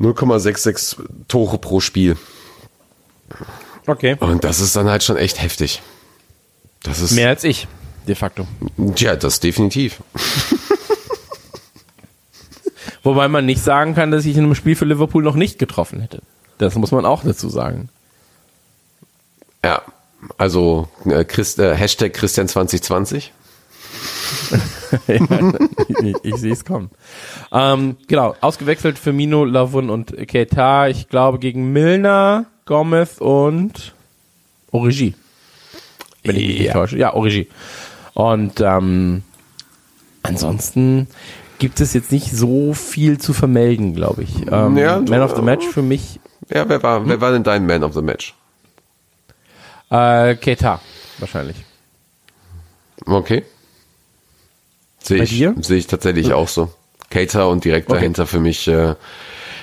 0,66 0.00 0.98
Tore 1.26 1.58
pro 1.58 1.80
Spiel. 1.80 2.16
okay. 3.88 4.16
Und 4.20 4.44
das 4.44 4.60
ist 4.60 4.76
dann 4.76 4.88
halt 4.88 5.02
schon 5.02 5.16
echt 5.16 5.42
heftig. 5.42 5.82
Das 6.84 7.00
ist 7.00 7.10
Mehr 7.10 7.28
als 7.28 7.42
ich, 7.42 7.66
de 8.06 8.14
facto. 8.14 8.46
ja, 8.96 9.16
das 9.16 9.40
definitiv. 9.40 10.00
Wobei 13.02 13.26
man 13.26 13.46
nicht 13.46 13.64
sagen 13.64 13.96
kann, 13.96 14.12
dass 14.12 14.24
ich 14.24 14.36
in 14.36 14.44
einem 14.44 14.54
Spiel 14.54 14.76
für 14.76 14.84
Liverpool 14.84 15.24
noch 15.24 15.34
nicht 15.34 15.58
getroffen 15.58 16.00
hätte. 16.00 16.22
Das 16.58 16.76
muss 16.76 16.92
man 16.92 17.04
auch 17.04 17.24
dazu 17.24 17.48
sagen. 17.48 17.88
Ja, 19.64 19.82
also 20.36 20.88
äh, 21.04 21.24
Christ, 21.24 21.58
äh, 21.58 21.74
Hashtag 21.74 22.14
Christian 22.14 22.46
2020. 22.46 23.32
ich, 25.88 26.14
ich 26.22 26.36
sehe 26.36 26.52
es 26.52 26.64
kommen. 26.64 26.90
Ähm, 27.52 27.96
genau, 28.06 28.34
ausgewechselt 28.40 28.98
für 28.98 29.12
Mino, 29.12 29.44
Lavun 29.44 29.90
und 29.90 30.14
Keita. 30.28 30.88
Ich 30.88 31.08
glaube 31.08 31.38
gegen 31.38 31.72
Milner, 31.72 32.46
Gomez 32.66 33.18
und 33.18 33.94
Origi. 34.70 35.14
Wenn 36.24 36.36
ich 36.36 36.46
mich 36.46 36.58
nicht 36.58 36.66
Ja. 36.66 36.72
täusche. 36.74 36.98
Ja, 36.98 37.14
Origi. 37.14 37.48
Und 38.14 38.60
ähm, 38.60 39.22
ansonsten 40.22 41.06
gibt 41.58 41.80
es 41.80 41.92
jetzt 41.94 42.12
nicht 42.12 42.30
so 42.32 42.74
viel 42.74 43.18
zu 43.18 43.32
vermelden, 43.32 43.94
glaube 43.94 44.22
ich. 44.24 44.34
Ähm, 44.50 44.76
Ja, 44.76 45.00
Man 45.00 45.22
of 45.22 45.34
the 45.36 45.42
Match 45.42 45.66
für 45.66 45.82
mich 45.82 46.20
Ja, 46.52 46.68
wer 46.68 46.82
war, 46.82 47.06
wer 47.06 47.20
war 47.20 47.32
denn 47.32 47.42
dein 47.44 47.66
Man 47.66 47.82
of 47.84 47.94
the 47.94 48.02
Match? 48.02 48.34
äh, 49.90 50.34
Keita 50.36 50.80
wahrscheinlich. 51.18 51.56
Okay. 53.06 53.44
Sehe 55.02 55.22
ich, 55.22 55.30
sehe 55.60 55.76
ich 55.78 55.86
tatsächlich 55.86 56.32
auch 56.32 56.48
so. 56.48 56.70
Cater 57.10 57.48
und 57.48 57.64
direkt 57.64 57.88
Okay. 57.88 57.98
dahinter 58.00 58.26
für 58.26 58.40
mich 58.40 58.68
äh, 58.68 58.94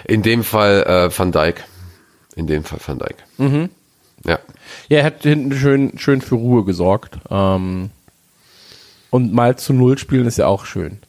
in 0.06 0.22
dem 0.24 0.44
Fall 0.44 0.84
äh, 0.84 1.18
Van 1.18 1.32
Dijk. 1.32 1.64
In 2.36 2.48
dem 2.48 2.64
Fall 2.64 2.80
Van 2.86 2.98
Dijk. 3.00 3.16
Mhm. 3.38 3.70
Ja. 4.26 4.40
Ja, 4.90 4.98
er 5.00 5.04
hat 5.04 5.22
hinten 5.24 5.54
schön, 5.56 5.98
schön 6.00 6.22
für 6.22 6.36
Ruhe 6.36 6.64
gesorgt. 6.66 7.18
Ähm, 7.30 7.92
und 9.12 9.34
mal 9.34 9.58
zu 9.58 9.74
Null 9.74 9.98
spielen 9.98 10.26
ist 10.26 10.38
ja 10.38 10.48
auch 10.48 10.66
schön. 10.66 11.00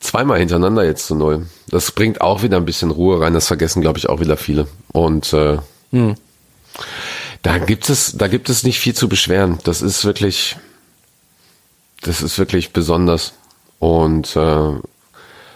Zweimal 0.00 0.38
hintereinander 0.40 0.84
jetzt 0.84 1.06
zu 1.06 1.14
null. 1.14 1.46
Das 1.68 1.92
bringt 1.92 2.20
auch 2.20 2.42
wieder 2.42 2.56
ein 2.56 2.64
bisschen 2.64 2.90
Ruhe 2.90 3.20
rein. 3.20 3.34
Das 3.34 3.46
vergessen, 3.46 3.82
glaube 3.82 3.98
ich, 3.98 4.08
auch 4.08 4.20
wieder 4.20 4.36
viele. 4.36 4.66
Und 4.92 5.32
äh, 5.32 5.58
Hm. 5.92 6.16
da 7.42 7.58
gibt 7.58 7.88
es, 7.88 8.16
da 8.16 8.26
gibt 8.28 8.48
es 8.48 8.64
nicht 8.64 8.80
viel 8.80 8.94
zu 8.94 9.08
beschweren. 9.08 9.58
Das 9.64 9.80
ist 9.82 10.04
wirklich, 10.04 10.56
das 12.02 12.22
ist 12.22 12.38
wirklich 12.38 12.72
besonders. 12.72 13.34
Und 13.78 14.36
äh, 14.36 14.72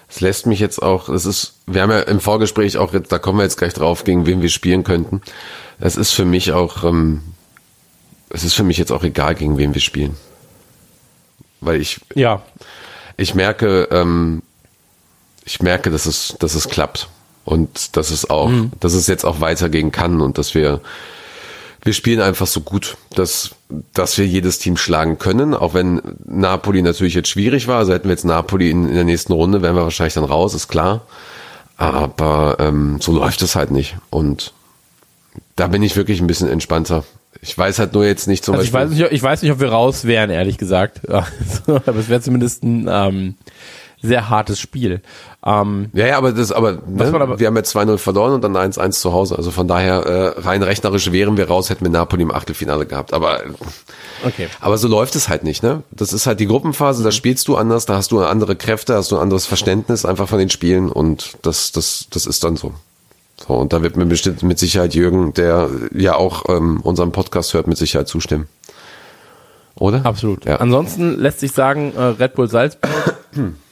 es 0.08 0.20
lässt 0.20 0.46
mich 0.46 0.60
jetzt 0.60 0.82
auch, 0.82 1.08
es 1.08 1.26
ist, 1.26 1.60
wir 1.66 1.82
haben 1.82 1.90
ja 1.90 2.00
im 2.00 2.20
Vorgespräch 2.20 2.78
auch 2.78 2.92
da 2.92 3.18
kommen 3.18 3.38
wir 3.38 3.44
jetzt 3.44 3.58
gleich 3.58 3.74
drauf, 3.74 4.04
gegen 4.04 4.26
wen 4.26 4.42
wir 4.42 4.48
spielen 4.48 4.84
könnten. 4.84 5.20
Es 5.78 5.96
ist 5.96 6.12
für 6.12 6.24
mich 6.24 6.52
auch, 6.52 6.84
ähm, 6.84 7.22
es 8.30 8.44
ist 8.44 8.54
für 8.54 8.62
mich 8.62 8.78
jetzt 8.78 8.92
auch 8.92 9.04
egal, 9.04 9.34
gegen 9.34 9.58
wen 9.58 9.74
wir 9.74 9.80
spielen. 9.80 10.16
Weil 11.60 11.80
ich, 11.80 12.00
Ja, 12.14 12.42
ich 13.16 13.34
merke, 13.34 13.88
ähm, 13.90 14.42
ich 15.44 15.60
merke, 15.62 15.90
dass 15.90 16.06
es, 16.06 16.36
dass 16.38 16.54
es 16.54 16.68
klappt 16.68 17.08
und 17.44 17.96
dass 17.96 18.10
es 18.10 18.28
auch, 18.28 18.50
dass 18.80 18.94
es 18.94 19.06
jetzt 19.06 19.24
auch 19.24 19.40
weitergehen 19.40 19.92
kann 19.92 20.20
und 20.20 20.38
dass 20.38 20.54
wir, 20.54 20.80
wir 21.86 21.92
spielen 21.92 22.20
einfach 22.20 22.46
so 22.46 22.60
gut, 22.60 22.96
dass, 23.14 23.54
dass 23.94 24.18
wir 24.18 24.26
jedes 24.26 24.58
Team 24.58 24.76
schlagen 24.76 25.18
können, 25.18 25.54
auch 25.54 25.72
wenn 25.72 26.02
Napoli 26.24 26.82
natürlich 26.82 27.14
jetzt 27.14 27.28
schwierig 27.28 27.68
war. 27.68 27.78
Also 27.78 27.92
hätten 27.92 28.08
wir 28.08 28.12
jetzt 28.12 28.24
Napoli 28.24 28.70
in, 28.70 28.88
in 28.88 28.94
der 28.94 29.04
nächsten 29.04 29.32
Runde, 29.32 29.62
wären 29.62 29.76
wir 29.76 29.84
wahrscheinlich 29.84 30.14
dann 30.14 30.24
raus, 30.24 30.52
ist 30.52 30.68
klar. 30.68 31.02
Aber 31.76 32.56
ähm, 32.58 32.98
so 33.00 33.12
läuft 33.12 33.40
es 33.42 33.54
halt 33.54 33.70
nicht. 33.70 33.96
Und 34.10 34.52
da 35.54 35.68
bin 35.68 35.82
ich 35.82 35.96
wirklich 35.96 36.20
ein 36.20 36.26
bisschen 36.26 36.48
entspannter. 36.48 37.04
Ich 37.40 37.56
weiß 37.56 37.78
halt 37.78 37.92
nur 37.92 38.04
jetzt 38.04 38.26
nicht 38.26 38.44
zum 38.44 38.54
also 38.54 38.64
ich 38.64 38.72
Beispiel. 38.72 38.90
weiß, 38.90 38.98
nicht, 38.98 39.12
ich 39.12 39.22
weiß 39.22 39.42
nicht, 39.42 39.52
ob 39.52 39.60
wir 39.60 39.68
raus 39.68 40.04
wären, 40.04 40.30
ehrlich 40.30 40.58
gesagt. 40.58 41.02
Also, 41.08 41.76
aber 41.86 41.98
es 41.98 42.08
wäre 42.08 42.20
zumindest 42.20 42.64
ein 42.64 42.88
ähm, 42.90 43.34
sehr 44.02 44.28
hartes 44.28 44.60
Spiel. 44.60 45.00
Ähm, 45.44 45.90
Ja, 45.92 46.06
ja, 46.06 46.18
aber 46.18 46.32
das, 46.32 46.52
aber, 46.52 46.78
ne, 46.86 47.06
aber- 47.12 47.38
wir 47.38 47.46
haben 47.46 47.56
ja 47.56 47.62
2-0 47.62 47.98
verloren 47.98 48.32
und 48.32 48.42
dann 48.42 48.56
1-1 48.56 49.00
zu 49.00 49.12
Hause. 49.12 49.36
Also 49.36 49.50
von 49.50 49.66
daher, 49.68 50.06
äh, 50.06 50.40
rein 50.40 50.62
rechnerisch 50.62 51.10
wären 51.12 51.36
wir 51.36 51.48
raus, 51.48 51.70
hätten 51.70 51.84
wir 51.84 51.90
Napoli 51.90 52.22
im 52.22 52.30
Achtelfinale 52.30 52.86
gehabt. 52.86 53.12
Aber, 53.12 53.40
okay. 54.24 54.48
aber 54.60 54.78
so 54.78 54.88
läuft 54.88 55.16
es 55.16 55.28
halt 55.28 55.44
nicht, 55.44 55.62
ne? 55.62 55.82
Das 55.90 56.12
ist 56.12 56.26
halt 56.26 56.40
die 56.40 56.46
Gruppenphase, 56.46 57.02
da 57.02 57.10
spielst 57.10 57.48
du 57.48 57.56
anders, 57.56 57.86
da 57.86 57.94
hast 57.96 58.12
du 58.12 58.22
andere 58.24 58.56
Kräfte, 58.56 58.94
hast 58.94 59.10
du 59.12 59.16
ein 59.16 59.22
anderes 59.22 59.46
Verständnis 59.46 60.04
einfach 60.04 60.28
von 60.28 60.38
den 60.38 60.50
Spielen 60.50 60.90
und 60.90 61.36
das, 61.42 61.72
das, 61.72 62.06
das 62.10 62.26
ist 62.26 62.44
dann 62.44 62.56
so. 62.56 62.72
So, 63.46 63.54
und 63.54 63.72
da 63.72 63.82
wird 63.82 63.96
mir 63.96 64.06
bestimmt 64.06 64.42
mit 64.42 64.58
Sicherheit 64.58 64.94
Jürgen, 64.94 65.34
der 65.34 65.68
ja 65.94 66.14
auch 66.14 66.48
ähm, 66.48 66.80
unseren 66.80 67.12
Podcast 67.12 67.52
hört, 67.54 67.66
mit 67.66 67.76
Sicherheit 67.76 68.08
zustimmen. 68.08 68.48
Oder? 69.74 70.06
Absolut. 70.06 70.46
Ja. 70.46 70.56
Ansonsten 70.56 71.18
lässt 71.20 71.40
sich 71.40 71.52
sagen, 71.52 71.92
äh, 71.94 72.00
Red 72.02 72.34
Bull 72.34 72.48
Salzburg 72.48 72.90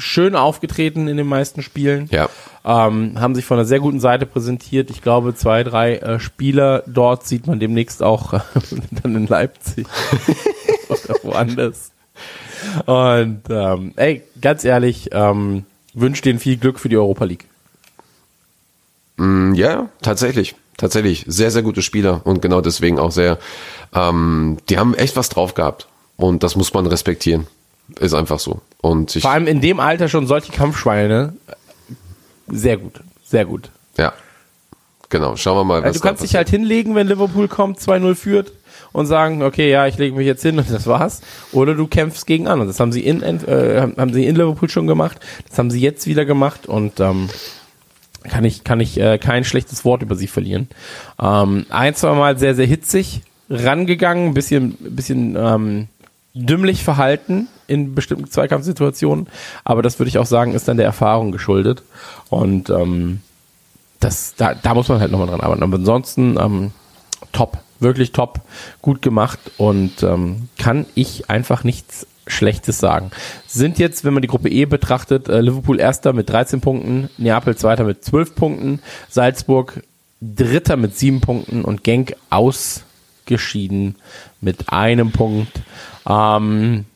schön 0.00 0.34
aufgetreten 0.34 1.08
in 1.08 1.16
den 1.16 1.26
meisten 1.26 1.62
Spielen. 1.62 2.08
Ja. 2.10 2.28
Ähm, 2.64 3.20
haben 3.20 3.34
sich 3.34 3.44
von 3.44 3.58
einer 3.58 3.66
sehr 3.66 3.80
guten 3.80 4.00
Seite 4.00 4.26
präsentiert. 4.26 4.90
Ich 4.90 5.02
glaube, 5.02 5.34
zwei, 5.34 5.62
drei 5.64 5.96
äh, 5.96 6.20
Spieler 6.20 6.82
dort 6.86 7.26
sieht 7.26 7.46
man 7.46 7.60
demnächst 7.60 8.02
auch 8.02 8.32
äh, 8.34 8.40
dann 9.02 9.16
in 9.16 9.26
Leipzig 9.26 9.86
oder 10.88 11.14
woanders. 11.22 11.92
Und 12.86 13.42
ähm, 13.48 13.92
ey, 13.96 14.22
ganz 14.40 14.64
ehrlich, 14.64 15.08
ähm, 15.12 15.64
wünsche 15.94 16.22
denen 16.22 16.38
viel 16.38 16.56
Glück 16.56 16.78
für 16.78 16.88
die 16.88 16.96
Europa 16.96 17.24
League. 17.24 17.46
Mm, 19.16 19.54
Ja, 19.54 19.88
tatsächlich. 20.02 20.54
Tatsächlich. 20.76 21.24
Sehr, 21.28 21.50
sehr 21.50 21.62
gute 21.62 21.82
Spieler 21.82 22.22
und 22.24 22.40
genau 22.40 22.62
deswegen 22.62 22.98
auch 22.98 23.10
sehr, 23.12 23.38
ähm, 23.94 24.56
die 24.70 24.78
haben 24.78 24.94
echt 24.94 25.14
was 25.16 25.28
drauf 25.28 25.52
gehabt. 25.54 25.88
Und 26.16 26.42
das 26.42 26.56
muss 26.56 26.72
man 26.72 26.86
respektieren. 26.86 27.46
Ist 27.98 28.14
einfach 28.14 28.38
so. 28.38 28.60
Und 28.80 29.12
Vor 29.20 29.30
allem 29.30 29.46
in 29.46 29.60
dem 29.60 29.80
Alter 29.80 30.08
schon 30.08 30.26
solche 30.26 30.52
Kampfschweine. 30.52 31.34
Sehr 32.48 32.76
gut, 32.76 33.00
sehr 33.24 33.44
gut. 33.44 33.70
ja. 33.96 34.12
Genau. 35.12 35.34
Schauen 35.34 35.56
wir 35.56 35.64
mal, 35.64 35.80
was 35.80 35.86
Also 35.86 35.98
du 35.98 36.06
kannst 36.06 36.22
dich 36.22 36.36
halt 36.36 36.48
hinlegen, 36.48 36.94
wenn 36.94 37.08
Liverpool 37.08 37.48
kommt, 37.48 37.80
2-0 37.80 38.14
führt 38.14 38.52
und 38.92 39.06
sagen, 39.06 39.42
okay, 39.42 39.68
ja, 39.68 39.88
ich 39.88 39.98
lege 39.98 40.14
mich 40.14 40.24
jetzt 40.24 40.42
hin 40.42 40.56
und 40.56 40.70
das 40.70 40.86
war's. 40.86 41.20
Oder 41.50 41.74
du 41.74 41.88
kämpfst 41.88 42.26
gegen 42.28 42.46
an. 42.46 42.60
Und 42.60 42.68
das 42.68 42.78
haben 42.78 42.92
sie 42.92 43.04
in, 43.04 43.20
äh, 43.22 43.88
haben 43.96 44.12
sie 44.12 44.26
in 44.26 44.36
Liverpool 44.36 44.70
schon 44.70 44.86
gemacht. 44.86 45.18
Das 45.48 45.58
haben 45.58 45.70
sie 45.72 45.80
jetzt 45.80 46.06
wieder 46.06 46.24
gemacht 46.24 46.66
und 46.66 47.00
ähm, 47.00 47.28
kann 48.28 48.44
ich, 48.44 48.62
kann 48.62 48.78
ich 48.78 49.00
äh, 49.00 49.18
kein 49.18 49.42
schlechtes 49.44 49.84
Wort 49.84 50.02
über 50.02 50.14
sie 50.14 50.28
verlieren. 50.28 50.68
Ähm, 51.20 51.66
ein, 51.70 51.94
zwei 51.96 52.14
Mal 52.14 52.38
sehr, 52.38 52.54
sehr 52.54 52.66
hitzig, 52.66 53.22
rangegangen, 53.48 54.28
ein 54.28 54.34
bisschen, 54.34 54.76
bisschen 54.78 55.34
ähm, 55.36 55.88
dümmlich 56.34 56.84
verhalten 56.84 57.48
in 57.66 57.94
bestimmten 57.94 58.30
Zweikampfsituationen. 58.30 59.26
Aber 59.64 59.82
das 59.82 59.98
würde 59.98 60.08
ich 60.08 60.18
auch 60.18 60.26
sagen, 60.26 60.54
ist 60.54 60.68
dann 60.68 60.76
der 60.76 60.86
Erfahrung 60.86 61.32
geschuldet. 61.32 61.82
Und 62.28 62.70
ähm, 62.70 63.20
das, 64.00 64.34
da, 64.36 64.54
da 64.54 64.74
muss 64.74 64.88
man 64.88 65.00
halt 65.00 65.12
nochmal 65.12 65.28
dran 65.28 65.40
arbeiten. 65.40 65.62
Aber 65.62 65.76
ansonsten 65.76 66.36
ähm, 66.38 66.72
top, 67.32 67.58
wirklich 67.78 68.12
top, 68.12 68.40
gut 68.82 69.02
gemacht 69.02 69.38
und 69.56 70.02
ähm, 70.02 70.48
kann 70.58 70.86
ich 70.94 71.30
einfach 71.30 71.64
nichts 71.64 72.06
Schlechtes 72.26 72.78
sagen. 72.78 73.10
Sind 73.46 73.78
jetzt, 73.78 74.04
wenn 74.04 74.14
man 74.14 74.22
die 74.22 74.28
Gruppe 74.28 74.48
E 74.48 74.64
betrachtet, 74.64 75.28
äh, 75.28 75.40
Liverpool 75.40 75.80
erster 75.80 76.12
mit 76.12 76.30
13 76.30 76.60
Punkten, 76.60 77.10
Neapel 77.18 77.56
zweiter 77.56 77.84
mit 77.84 78.04
12 78.04 78.34
Punkten, 78.34 78.80
Salzburg 79.08 79.82
dritter 80.20 80.76
mit 80.76 80.96
7 80.96 81.20
Punkten 81.20 81.64
und 81.64 81.82
Genk 81.82 82.14
ausgeschieden 82.28 83.96
mit 84.40 84.72
einem 84.72 85.12
Punkt. 85.12 85.60
Ähm, 86.08 86.86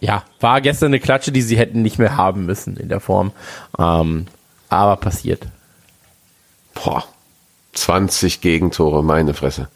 ja, 0.00 0.24
war 0.40 0.60
gestern 0.60 0.88
eine 0.88 1.00
Klatsche, 1.00 1.32
die 1.32 1.42
sie 1.42 1.56
hätten 1.56 1.82
nicht 1.82 1.98
mehr 1.98 2.16
haben 2.16 2.46
müssen 2.46 2.76
in 2.76 2.88
der 2.88 3.00
Form. 3.00 3.32
Ähm, 3.78 4.26
aber 4.68 4.96
passiert. 4.96 5.46
Boah, 6.74 7.04
20 7.72 8.40
Gegentore, 8.40 9.02
meine 9.02 9.34
Fresse. 9.34 9.68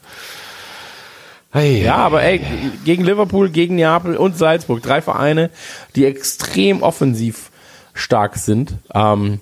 Hey, 1.51 1.83
ja, 1.83 1.95
aber 1.95 2.21
ey, 2.21 2.41
gegen 2.85 3.03
Liverpool, 3.03 3.49
gegen 3.49 3.75
Neapel 3.75 4.17
und 4.17 4.37
Salzburg, 4.37 4.83
drei 4.83 5.01
Vereine, 5.01 5.49
die 5.95 6.05
extrem 6.05 6.83
offensiv 6.83 7.49
stark 7.95 8.37
sind. 8.37 8.75
Ähm, 8.93 9.39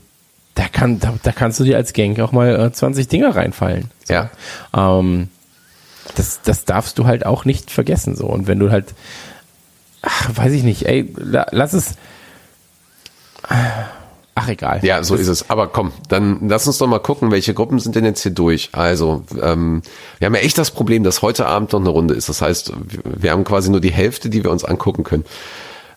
da, 0.55 0.70
kann, 0.70 0.99
da, 0.99 1.13
da 1.22 1.32
kannst 1.34 1.59
du 1.59 1.65
dir 1.65 1.76
als 1.76 1.91
Gang 1.91 2.18
auch 2.20 2.32
mal 2.32 2.68
äh, 2.68 2.72
20 2.72 3.09
Dinger 3.09 3.36
reinfallen. 3.36 3.91
So. 4.05 4.13
Ja. 4.13 4.30
Ähm, 4.74 5.28
das, 6.16 6.41
das 6.41 6.66
darfst 6.66 6.97
du 6.99 7.05
halt 7.05 7.26
auch 7.26 7.45
nicht 7.45 7.72
vergessen. 7.72 8.16
So. 8.16 8.26
Und 8.28 8.47
wenn 8.47 8.60
du 8.60 8.72
halt, 8.72 8.93
ach, 10.01 10.30
weiß 10.36 10.53
ich 10.53 10.64
nicht, 10.64 10.88
ey, 10.88 11.14
lass 11.18 11.74
es. 11.74 11.95
Ach, 14.39 14.47
egal. 14.49 14.80
Ja, 14.84 15.03
so 15.03 15.16
ist 15.16 15.28
es. 15.28 15.49
Aber 15.49 15.68
komm, 15.68 15.91
dann 16.10 16.47
lass 16.47 16.68
uns 16.68 16.78
doch 16.78 16.88
mal 16.88 16.99
gucken, 16.99 17.32
welche 17.32 17.53
Gruppen 17.53 17.80
sind 17.80 17.95
denn 17.95 18.05
jetzt 18.05 18.22
hier 18.22 18.32
durch. 18.32 18.70
Also, 18.74 19.24
ähm, 19.41 19.82
wir 20.20 20.28
haben 20.28 20.36
ja 20.36 20.41
echt 20.41 20.58
das 20.58 20.72
Problem, 20.72 21.03
dass 21.03 21.22
heute 21.22 21.47
Abend 21.47 21.74
noch 21.74 21.80
eine 21.80 21.89
Runde 21.89 22.14
ist. 22.14 22.30
Das 22.30 22.41
heißt, 22.41 22.74
wir 23.03 23.32
haben 23.32 23.43
quasi 23.43 23.72
nur 23.72 23.82
die 23.82 23.91
Hälfte, 23.91 24.30
die 24.30 24.43
wir 24.43 24.51
uns 24.51 24.64
angucken 24.64 25.03
können. 25.03 25.26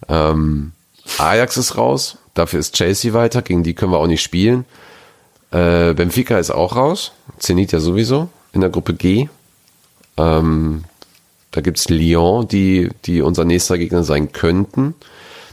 Ähm, 0.09 0.73
Ajax 1.19 1.57
ist 1.57 1.77
raus, 1.77 2.19
dafür 2.35 2.61
ist 2.61 2.75
Chelsea 2.75 3.13
weiter, 3.13 3.43
gegen 3.43 3.63
die 3.63 3.75
können 3.75 3.93
wir 3.93 3.99
auch 3.99 4.07
nicht 4.07 4.23
spielen. 4.23 4.65
Äh, 5.51 5.95
Benfica 5.95 6.39
ist 6.39 6.51
auch 6.51 6.77
raus, 6.77 7.13
Zenit 7.39 7.73
ja 7.73 7.81
sowieso, 7.81 8.29
in 8.53 8.61
der 8.61 8.71
Gruppe 8.71 8.95
G. 8.95 9.29
Ähm, 10.17 10.85
da 11.51 11.61
gibt's 11.61 11.89
Lyon, 11.89 12.47
die, 12.47 12.91
die 13.05 13.23
unser 13.23 13.45
nächster 13.45 13.79
Gegner 13.79 14.03
sein 14.03 14.33
könnten. 14.33 14.95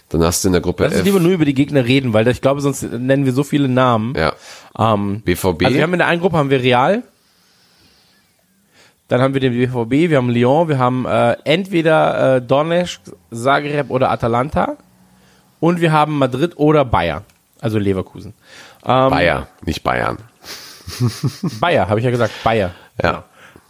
Dann 0.09 0.23
hast 0.23 0.43
du 0.43 0.49
in 0.49 0.53
der 0.53 0.61
Gruppe 0.61 0.83
Lass 0.83 0.95
uns 0.95 1.03
lieber 1.03 1.19
nur 1.19 1.33
über 1.33 1.45
die 1.45 1.53
Gegner 1.53 1.85
reden, 1.85 2.13
weil 2.13 2.27
ich 2.27 2.41
glaube, 2.41 2.61
sonst 2.61 2.83
nennen 2.83 3.25
wir 3.25 3.33
so 3.33 3.43
viele 3.43 3.67
Namen. 3.67 4.15
Ja. 4.15 4.33
Ähm, 4.77 5.21
BVB. 5.21 5.65
Also 5.65 5.75
wir 5.75 5.83
haben 5.83 5.93
in 5.93 5.99
der 5.99 6.07
einen 6.07 6.21
Gruppe 6.21 6.37
haben 6.37 6.49
wir 6.49 6.61
Real, 6.61 7.03
dann 9.07 9.21
haben 9.21 9.33
wir 9.33 9.41
den 9.41 9.53
BVB, 9.53 10.09
wir 10.09 10.17
haben 10.17 10.29
Lyon, 10.29 10.67
wir 10.67 10.77
haben 10.77 11.05
äh, 11.05 11.37
entweder 11.45 12.35
äh, 12.35 12.41
Donetsk, 12.41 13.01
Zagreb 13.31 13.89
oder 13.89 14.11
Atalanta 14.11 14.75
und 15.59 15.79
wir 15.81 15.91
haben 15.91 16.17
Madrid 16.17 16.57
oder 16.57 16.83
Bayer, 16.83 17.23
also 17.59 17.79
Leverkusen. 17.79 18.33
Ähm, 18.85 19.09
Bayer, 19.09 19.47
nicht 19.65 19.83
Bayern. 19.83 20.17
Bayer, 21.59 21.89
habe 21.89 21.99
ich 21.99 22.05
ja 22.05 22.11
gesagt, 22.11 22.33
Bayer. 22.43 22.71
Ja. 23.01 23.23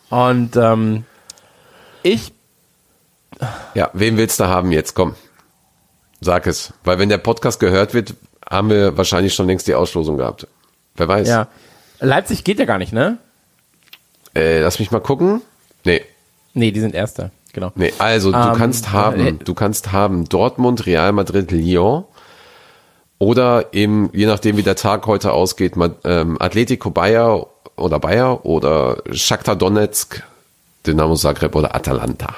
Und 0.10 0.56
ähm, 0.56 1.06
ich. 2.04 2.32
Ja, 3.74 3.90
wen 3.94 4.18
willst 4.18 4.40
du 4.40 4.48
haben 4.48 4.72
jetzt? 4.72 4.94
Komm. 4.94 5.16
Sag 6.22 6.48
es. 6.48 6.74
Weil 6.84 7.00
wenn 7.00 7.10
der 7.10 7.18
Podcast 7.18 7.60
gehört 7.60 7.94
wird, 7.94 8.16
haben 8.50 8.70
wir 8.70 8.98
wahrscheinlich 8.98 9.34
schon 9.34 9.48
längst 9.48 9.68
die 9.68 9.76
Auslosung 9.76 10.18
gehabt. 10.18 10.48
Wer 10.96 11.08
weiß. 11.08 11.28
Ja. 11.28 11.48
Leipzig 12.00 12.44
geht 12.44 12.60
ja 12.60 12.66
gar 12.66 12.78
nicht, 12.78 12.94
ne? 12.94 13.18
Äh, 14.36 14.62
lass 14.62 14.80
mich 14.80 14.92
mal 14.92 15.00
gucken. 15.00 15.42
Nee. 15.84 16.02
Nee, 16.54 16.72
die 16.72 16.80
sind 16.80 16.96
Erster, 16.96 17.32
genau. 17.54 17.72
Nee, 17.76 17.94
also 18.00 18.32
du 18.32 18.38
ähm, 18.38 18.54
kannst 18.56 18.92
haben, 18.92 19.20
äh, 19.20 19.34
du 19.34 19.54
kannst 19.54 19.92
haben 19.92 20.28
Dortmund, 20.28 20.86
Real 20.86 21.12
Madrid, 21.12 21.52
Lyon 21.52 22.06
oder 23.20 23.74
eben, 23.74 24.10
je 24.14 24.26
nachdem 24.26 24.58
wie 24.58 24.64
der 24.64 24.76
Tag 24.76 25.06
heute 25.06 25.34
ausgeht, 25.34 25.74
ähm, 26.04 26.38
Atletico 26.40 26.90
Bayer 26.90 27.48
oder 27.78 28.00
Bayer 28.00 28.46
oder 28.46 28.98
Shakhtar 29.12 29.56
Donetsk, 29.56 30.24
Dynamo 30.86 31.16
Zagreb 31.16 31.56
oder 31.56 31.76
Atalanta. 31.76 32.36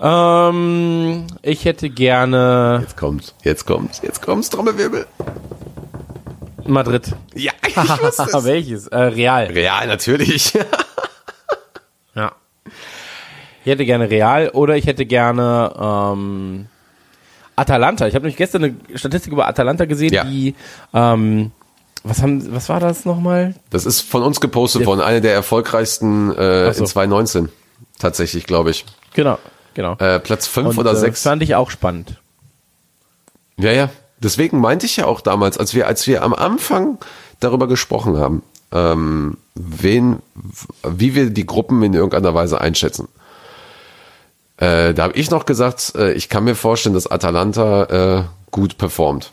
Ähm, 0.00 1.26
ich 1.42 1.64
hätte 1.64 1.90
gerne. 1.90 2.78
Jetzt 2.82 2.96
kommt's, 2.96 3.34
jetzt 3.42 3.66
kommt's, 3.66 4.00
jetzt 4.02 4.22
kommt's, 4.22 4.48
Trommelwirbel. 4.50 5.06
Madrid. 6.66 7.14
Ja, 7.34 7.52
ich 7.66 7.76
wusste 7.76 8.22
es. 8.22 8.44
Welches? 8.44 8.86
Äh, 8.88 8.96
Real. 8.96 9.46
Real, 9.46 9.86
natürlich. 9.86 10.52
ja. 12.14 12.32
Ich 13.64 13.72
hätte 13.72 13.84
gerne 13.84 14.08
Real 14.08 14.50
oder 14.50 14.76
ich 14.76 14.86
hätte 14.86 15.04
gerne 15.04 15.72
ähm, 15.80 16.66
Atalanta. 17.56 18.06
Ich 18.06 18.14
habe 18.14 18.22
nämlich 18.22 18.36
gestern 18.36 18.64
eine 18.64 18.76
Statistik 18.94 19.32
über 19.32 19.48
Atalanta 19.48 19.84
gesehen, 19.84 20.12
ja. 20.12 20.24
die 20.24 20.54
ähm, 20.94 21.50
was 22.08 22.22
haben, 22.22 22.54
was 22.54 22.68
war 22.68 22.80
das 22.80 23.04
nochmal? 23.04 23.54
Das 23.70 23.86
ist 23.86 24.00
von 24.00 24.22
uns 24.22 24.40
gepostet 24.40 24.86
worden, 24.86 25.00
eine 25.00 25.20
der 25.20 25.34
erfolgreichsten 25.34 26.32
äh, 26.32 26.72
so. 26.72 26.80
in 26.80 26.86
2019. 26.86 27.48
Tatsächlich, 27.98 28.44
glaube 28.46 28.70
ich. 28.70 28.84
Genau, 29.14 29.38
genau. 29.74 29.94
Äh, 29.98 30.20
Platz 30.20 30.46
5 30.46 30.78
oder 30.78 30.94
6. 30.94 31.02
Äh, 31.02 31.10
das 31.10 31.22
fand 31.22 31.42
ich 31.42 31.54
auch 31.54 31.70
spannend. 31.70 32.18
Ja, 33.56 33.72
ja. 33.72 33.90
Deswegen 34.20 34.60
meinte 34.60 34.86
ich 34.86 34.96
ja 34.96 35.06
auch 35.06 35.20
damals, 35.20 35.58
als 35.58 35.74
wir, 35.74 35.86
als 35.86 36.06
wir 36.06 36.22
am 36.22 36.34
Anfang 36.34 36.98
darüber 37.40 37.68
gesprochen 37.68 38.16
haben, 38.16 38.42
ähm, 38.72 39.36
wen, 39.54 40.18
wie 40.82 41.14
wir 41.14 41.30
die 41.30 41.46
Gruppen 41.46 41.82
in 41.82 41.94
irgendeiner 41.94 42.34
Weise 42.34 42.60
einschätzen. 42.60 43.08
Äh, 44.56 44.92
da 44.94 45.04
habe 45.04 45.14
ich 45.14 45.30
noch 45.30 45.46
gesagt, 45.46 45.94
äh, 45.96 46.12
ich 46.12 46.28
kann 46.28 46.44
mir 46.44 46.56
vorstellen, 46.56 46.94
dass 46.94 47.06
Atalanta 47.06 47.84
äh, 48.18 48.24
gut 48.50 48.76
performt. 48.76 49.32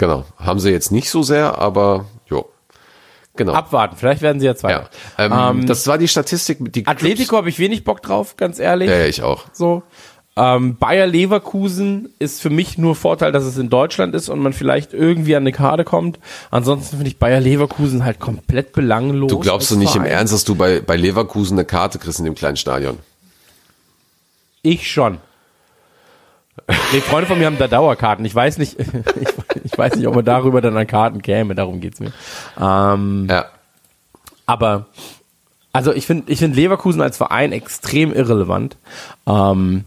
Genau. 0.00 0.24
Haben 0.38 0.60
sie 0.60 0.70
jetzt 0.70 0.92
nicht 0.92 1.10
so 1.10 1.22
sehr, 1.22 1.58
aber 1.58 2.06
jo. 2.26 2.48
Genau. 3.36 3.52
Abwarten, 3.52 3.96
vielleicht 3.96 4.22
werden 4.22 4.40
sie 4.40 4.46
ja 4.46 4.56
zwei. 4.56 4.70
Ja. 4.70 4.88
Ähm, 5.18 5.32
ähm, 5.32 5.66
das 5.66 5.86
war 5.86 5.98
die 5.98 6.08
Statistik. 6.08 6.72
Die 6.72 6.86
Atletico 6.86 7.36
habe 7.36 7.50
ich 7.50 7.58
wenig 7.58 7.84
Bock 7.84 8.00
drauf, 8.00 8.38
ganz 8.38 8.58
ehrlich. 8.58 8.88
Ja, 8.88 9.04
ich 9.04 9.22
auch. 9.22 9.44
So. 9.52 9.82
Ähm, 10.36 10.76
Bayer 10.76 11.06
Leverkusen 11.06 12.14
ist 12.18 12.40
für 12.40 12.48
mich 12.48 12.78
nur 12.78 12.96
Vorteil, 12.96 13.30
dass 13.30 13.44
es 13.44 13.58
in 13.58 13.68
Deutschland 13.68 14.14
ist 14.14 14.30
und 14.30 14.40
man 14.40 14.54
vielleicht 14.54 14.94
irgendwie 14.94 15.36
an 15.36 15.42
eine 15.42 15.52
Karte 15.52 15.84
kommt. 15.84 16.18
Ansonsten 16.50 16.96
finde 16.96 17.08
ich 17.08 17.18
Bayer 17.18 17.40
Leverkusen 17.40 18.02
halt 18.02 18.20
komplett 18.20 18.72
belanglos. 18.72 19.30
Du 19.30 19.38
glaubst 19.38 19.70
du 19.70 19.76
nicht 19.76 19.92
Verein. 19.92 20.06
im 20.06 20.12
Ernst, 20.12 20.32
dass 20.32 20.44
du 20.44 20.54
bei, 20.54 20.80
bei 20.80 20.96
Leverkusen 20.96 21.58
eine 21.58 21.66
Karte 21.66 21.98
kriegst 21.98 22.20
in 22.20 22.24
dem 22.24 22.34
kleinen 22.34 22.56
Stadion? 22.56 22.98
Ich 24.62 24.90
schon. 24.90 25.18
Nee, 26.92 27.00
Freunde 27.00 27.26
von 27.26 27.38
mir 27.38 27.46
haben 27.46 27.58
da 27.58 27.68
Dauerkarten. 27.68 28.24
Ich 28.24 28.34
weiß 28.34 28.58
nicht, 28.58 28.78
ich, 29.20 29.28
ich, 29.64 29.78
weiß 29.78 29.96
nicht, 29.96 30.06
ob 30.06 30.14
man 30.14 30.24
darüber 30.24 30.60
dann 30.60 30.76
an 30.76 30.86
Karten 30.86 31.22
käme. 31.22 31.54
Darum 31.54 31.80
geht's 31.80 32.00
mir. 32.00 32.12
Ähm, 32.60 33.26
ja. 33.30 33.46
Aber 34.46 34.86
also 35.72 35.92
ich 35.92 36.06
finde, 36.06 36.30
ich 36.32 36.40
finde 36.40 36.56
Leverkusen 36.56 37.00
als 37.00 37.16
Verein 37.16 37.52
extrem 37.52 38.12
irrelevant. 38.12 38.76
Ähm, 39.26 39.84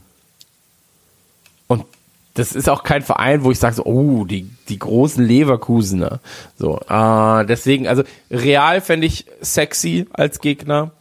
und 1.68 1.86
das 2.36 2.54
ist 2.54 2.70
auch 2.70 2.84
kein 2.84 3.02
Verein, 3.02 3.44
wo 3.44 3.52
ich 3.52 3.60
sage 3.60 3.76
so, 3.76 3.86
oh, 3.86 4.26
die, 4.26 4.50
die 4.70 4.80
großen 4.80 5.24
Leverkusener. 5.24 6.20
So, 6.58 6.80
äh, 6.88 7.46
deswegen, 7.46 7.88
also 7.88 8.04
Real 8.32 8.82
fände 8.82 9.08
ich 9.08 9.26
sexy 9.42 10.08
als 10.14 10.40
Gegner. 10.40 10.92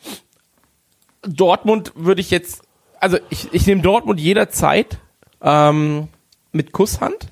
Dortmund 1.23 1.93
würde 1.95 2.21
ich 2.21 2.31
jetzt, 2.31 2.63
also 2.99 3.19
ich, 3.31 3.49
ich 3.53 3.67
nehme 3.67 3.83
Dortmund 3.83 4.19
jederzeit 4.19 4.99
ähm, 5.43 6.09
mit 6.53 6.73
Kusshand. 6.73 7.29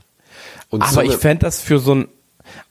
Und 0.68 0.82
aber 0.82 0.92
so 0.92 1.00
ich 1.02 1.16
fände 1.16 1.44
das 1.44 1.60
für 1.60 1.78
so 1.78 1.94
ein 1.94 2.08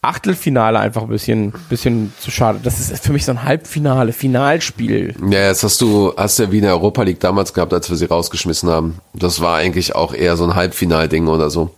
Achtelfinale 0.01 0.79
einfach 0.79 1.03
ein 1.03 1.09
bisschen, 1.09 1.53
bisschen 1.69 2.13
zu 2.19 2.31
schade. 2.31 2.59
Das 2.63 2.79
ist 2.79 3.03
für 3.03 3.11
mich 3.11 3.25
so 3.25 3.31
ein 3.31 3.43
Halbfinale, 3.43 4.13
Finalspiel. 4.13 5.15
Ja, 5.29 5.47
jetzt 5.47 5.63
hast 5.63 5.81
du, 5.81 6.13
hast 6.15 6.39
ja 6.39 6.51
wie 6.51 6.57
in 6.57 6.63
der 6.63 6.71
Europa 6.71 7.03
League 7.03 7.19
damals 7.19 7.53
gehabt, 7.53 7.73
als 7.73 7.89
wir 7.89 7.97
sie 7.97 8.05
rausgeschmissen 8.05 8.69
haben. 8.69 8.99
Das 9.13 9.41
war 9.41 9.57
eigentlich 9.57 9.95
auch 9.95 10.13
eher 10.13 10.37
so 10.37 10.45
ein 10.45 10.55
Halbfinalding 10.55 11.27
oder 11.27 11.49
so. 11.49 11.75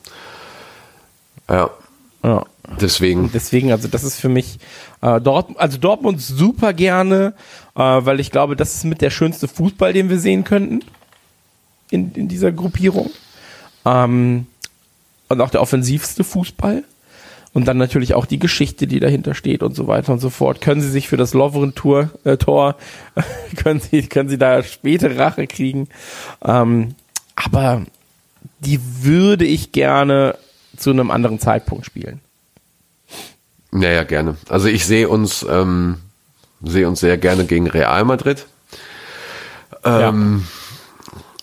Ja. 1.50 1.72
Ja. 2.24 2.46
Deswegen. 2.80 3.32
Deswegen, 3.34 3.72
also 3.72 3.88
das 3.88 4.04
ist 4.04 4.20
für 4.20 4.30
mich 4.30 4.60
äh, 5.02 5.20
Dort, 5.20 5.58
also 5.58 5.78
Dortmund 5.78 6.22
super 6.22 6.74
gerne, 6.74 7.34
äh, 7.76 7.80
weil 7.80 8.20
ich 8.20 8.32
glaube, 8.32 8.56
das 8.56 8.76
ist 8.76 8.86
mit 8.86 9.02
der 9.02 9.10
schönste 9.10 9.48
Fußball, 9.48 9.94
den 9.94 10.10
wir 10.10 10.20
sehen 10.20 10.44
könnten 10.44 10.82
in, 11.90 12.14
in 12.14 12.28
dieser 12.28 12.52
Gruppierung. 12.52 13.10
Ähm, 13.86 14.48
und 15.30 15.41
auch 15.41 15.49
der 15.49 15.62
offensivste 15.62 16.24
Fußball. 16.24 16.84
und 17.53 17.66
dann 17.68 17.78
natürlich 17.78 18.14
auch 18.14 18.26
die 18.26 18.40
Geschichte, 18.40 18.88
die 18.88 19.02
dahinter 19.02 19.34
steht 19.34 19.62
und 19.62 19.76
so 19.76 19.88
weiter 19.88 20.14
und 20.14 20.20
so 20.20 20.30
fort. 20.30 20.62
Können 20.62 20.82
Sie 20.82 20.90
sich 20.90 21.10
für 21.10 21.18
das 21.18 21.34
Loveren 21.34 21.76
Tour 21.76 22.10
äh, 22.24 22.38
Tor 22.38 22.76
können 23.58 23.82
Sie 23.82 24.08
können 24.08 24.30
Sie 24.30 24.38
da 24.38 24.64
späte 24.64 25.18
Rache 25.18 25.48
kriegen? 25.48 25.90
Ähm, 26.44 26.95
aber 27.36 27.82
die 28.60 28.80
würde 29.02 29.45
ich 29.45 29.72
gerne 29.72 30.38
zu 30.78 30.91
einem 30.91 31.12
anderen 31.12 31.40
Zeitpunkt 31.40 31.86
spielen. 31.86 32.22
Naja, 33.72 34.03
gerne. 34.03 34.36
Also 34.49 34.68
ich 34.68 34.86
sehe 34.86 35.08
uns, 35.08 35.45
ähm, 35.49 35.98
sehe 36.62 36.88
uns 36.88 36.99
sehr 36.99 37.18
gerne 37.18 37.45
gegen 37.45 37.68
Real 37.68 38.03
Madrid. 38.06 38.45
Ähm, 39.84 40.45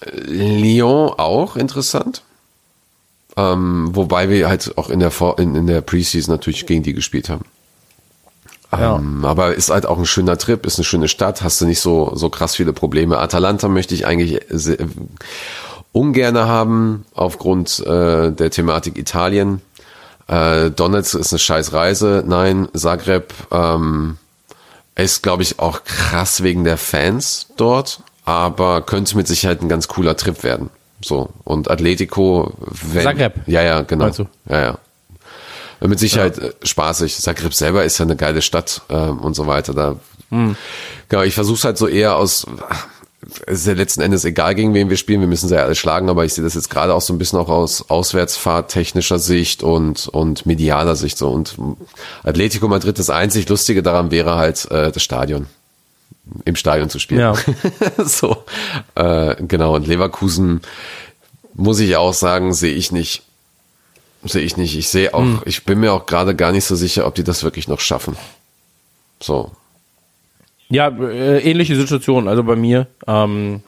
Lyon 0.04 1.14
auch 1.16 1.56
interessant. 1.56 2.22
Ähm, 3.38 3.90
wobei 3.92 4.28
wir 4.28 4.48
halt 4.48 4.76
auch 4.76 4.90
in 4.90 4.98
der, 4.98 5.12
Vor 5.12 5.38
in, 5.38 5.54
in 5.54 5.68
der 5.68 5.80
Preseason 5.80 6.34
natürlich 6.34 6.66
gegen 6.66 6.82
die 6.82 6.92
gespielt 6.92 7.28
haben. 7.28 7.44
Ja. 8.72 8.96
Ähm, 8.96 9.24
aber 9.24 9.54
ist 9.54 9.70
halt 9.70 9.86
auch 9.86 9.96
ein 9.96 10.06
schöner 10.06 10.36
Trip, 10.36 10.66
ist 10.66 10.78
eine 10.78 10.84
schöne 10.84 11.06
Stadt, 11.06 11.42
hast 11.42 11.60
du 11.60 11.66
nicht 11.66 11.80
so, 11.80 12.12
so 12.16 12.30
krass 12.30 12.56
viele 12.56 12.72
Probleme. 12.72 13.18
Atalanta 13.18 13.68
möchte 13.68 13.94
ich 13.94 14.06
eigentlich 14.06 14.40
sehr, 14.50 14.78
ungerne 15.92 16.48
haben, 16.48 17.06
aufgrund 17.14 17.78
äh, 17.86 18.32
der 18.32 18.50
Thematik 18.50 18.98
Italien. 18.98 19.62
Äh, 20.26 20.70
Donetsk 20.72 21.14
ist 21.14 21.32
eine 21.32 21.38
scheiß 21.38 21.72
Reise. 21.72 22.24
Nein, 22.26 22.68
Zagreb 22.74 23.32
ähm, 23.52 24.18
ist, 24.96 25.22
glaube 25.22 25.44
ich, 25.44 25.60
auch 25.60 25.84
krass 25.84 26.42
wegen 26.42 26.64
der 26.64 26.76
Fans 26.76 27.46
dort, 27.56 28.02
aber 28.24 28.82
könnte 28.82 29.16
mit 29.16 29.28
Sicherheit 29.28 29.62
ein 29.62 29.68
ganz 29.68 29.86
cooler 29.86 30.16
Trip 30.16 30.42
werden. 30.42 30.70
So, 31.00 31.30
und 31.44 31.70
Atletico, 31.70 32.52
wenn, 32.92 33.02
Zagreb. 33.04 33.34
Ja, 33.46 33.62
ja, 33.62 33.82
genau. 33.82 34.10
Du? 34.10 34.26
Ja, 34.48 34.60
ja. 34.60 34.78
Mit 35.80 36.00
Sicherheit 36.00 36.38
äh, 36.38 36.52
spaßig. 36.62 37.18
Zagreb 37.18 37.54
selber 37.54 37.84
ist 37.84 37.98
ja 37.98 38.04
eine 38.04 38.16
geile 38.16 38.42
Stadt 38.42 38.82
ähm, 38.90 39.18
und 39.18 39.34
so 39.34 39.46
weiter. 39.46 39.74
Da, 39.74 39.96
Hm. 40.30 40.56
genau, 41.08 41.22
ich 41.22 41.34
versuche 41.34 41.62
halt 41.64 41.78
so 41.78 41.88
eher 41.88 42.16
aus, 42.16 42.46
es 43.46 43.60
ist 43.60 43.66
ja 43.66 43.72
letzten 43.72 44.02
Endes 44.02 44.24
egal, 44.24 44.54
gegen 44.54 44.74
wen 44.74 44.90
wir 44.90 44.96
spielen, 44.96 45.20
wir 45.20 45.26
müssen 45.28 45.48
sie 45.48 45.54
ja 45.54 45.62
alle 45.62 45.74
schlagen, 45.74 46.10
aber 46.10 46.24
ich 46.24 46.34
sehe 46.34 46.44
das 46.44 46.54
jetzt 46.54 46.68
gerade 46.70 46.92
auch 46.94 47.00
so 47.00 47.12
ein 47.14 47.18
bisschen 47.18 47.38
auch 47.38 47.48
aus 47.48 47.88
Auswärtsfahrt 47.88 48.70
technischer 48.70 49.18
Sicht 49.18 49.62
und 49.62 50.44
medialer 50.44 50.96
Sicht 50.96 51.16
so. 51.18 51.30
Und 51.30 51.56
Atletico 52.24 52.68
Madrid, 52.68 52.98
das 52.98 53.10
einzig 53.10 53.48
Lustige 53.48 53.82
daran 53.82 54.10
wäre 54.10 54.36
halt 54.36 54.70
äh, 54.70 54.92
das 54.92 55.02
Stadion. 55.02 55.46
Im 56.44 56.56
Stadion 56.56 56.90
zu 56.90 56.98
spielen. 56.98 57.20
Ja. 57.20 57.34
so, 58.04 58.44
äh, 58.94 59.36
genau. 59.46 59.74
Und 59.74 59.86
Leverkusen, 59.86 60.60
muss 61.54 61.80
ich 61.80 61.96
auch 61.96 62.14
sagen, 62.14 62.52
sehe 62.52 62.74
ich 62.74 62.92
nicht. 62.92 63.22
Sehe 64.24 64.42
ich 64.42 64.56
nicht. 64.56 64.76
Ich 64.76 64.88
sehe 64.88 65.14
auch, 65.14 65.42
ich 65.44 65.64
bin 65.64 65.80
mir 65.80 65.92
auch 65.92 66.06
gerade 66.06 66.34
gar 66.34 66.52
nicht 66.52 66.64
so 66.64 66.74
sicher, 66.74 67.06
ob 67.06 67.14
die 67.14 67.24
das 67.24 67.44
wirklich 67.44 67.68
noch 67.68 67.80
schaffen. 67.80 68.16
So. 69.20 69.52
Ja, 70.68 70.88
äh, 70.88 71.38
ähnliche 71.40 71.76
Situation, 71.76 72.28
also 72.28 72.42
bei 72.42 72.56
mir. 72.56 72.86
Ähm, 73.06 73.62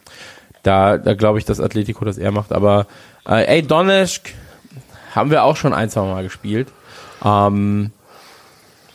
da 0.63 0.99
da 0.99 1.15
glaube 1.15 1.39
ich, 1.39 1.45
dass 1.45 1.61
Atletico 1.61 2.05
das 2.05 2.19
eher 2.19 2.33
macht. 2.33 2.53
Aber 2.53 2.87
äh, 3.27 3.45
ey, 3.47 3.63
Donetsk 3.63 4.35
haben 5.15 5.31
wir 5.31 5.45
auch 5.45 5.57
schon 5.57 5.73
ein, 5.73 5.91
zwei 5.91 6.03
Mal 6.03 6.23
gespielt. 6.23 6.69
Ähm, 7.25 7.93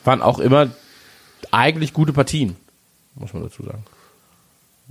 waren 0.04 0.22
auch 0.22 0.38
immer 0.38 0.68
eigentlich 1.50 1.92
gute 1.92 2.12
Partien, 2.12 2.56
muss 3.16 3.32
man 3.32 3.42
dazu 3.42 3.62
sagen. 3.62 3.84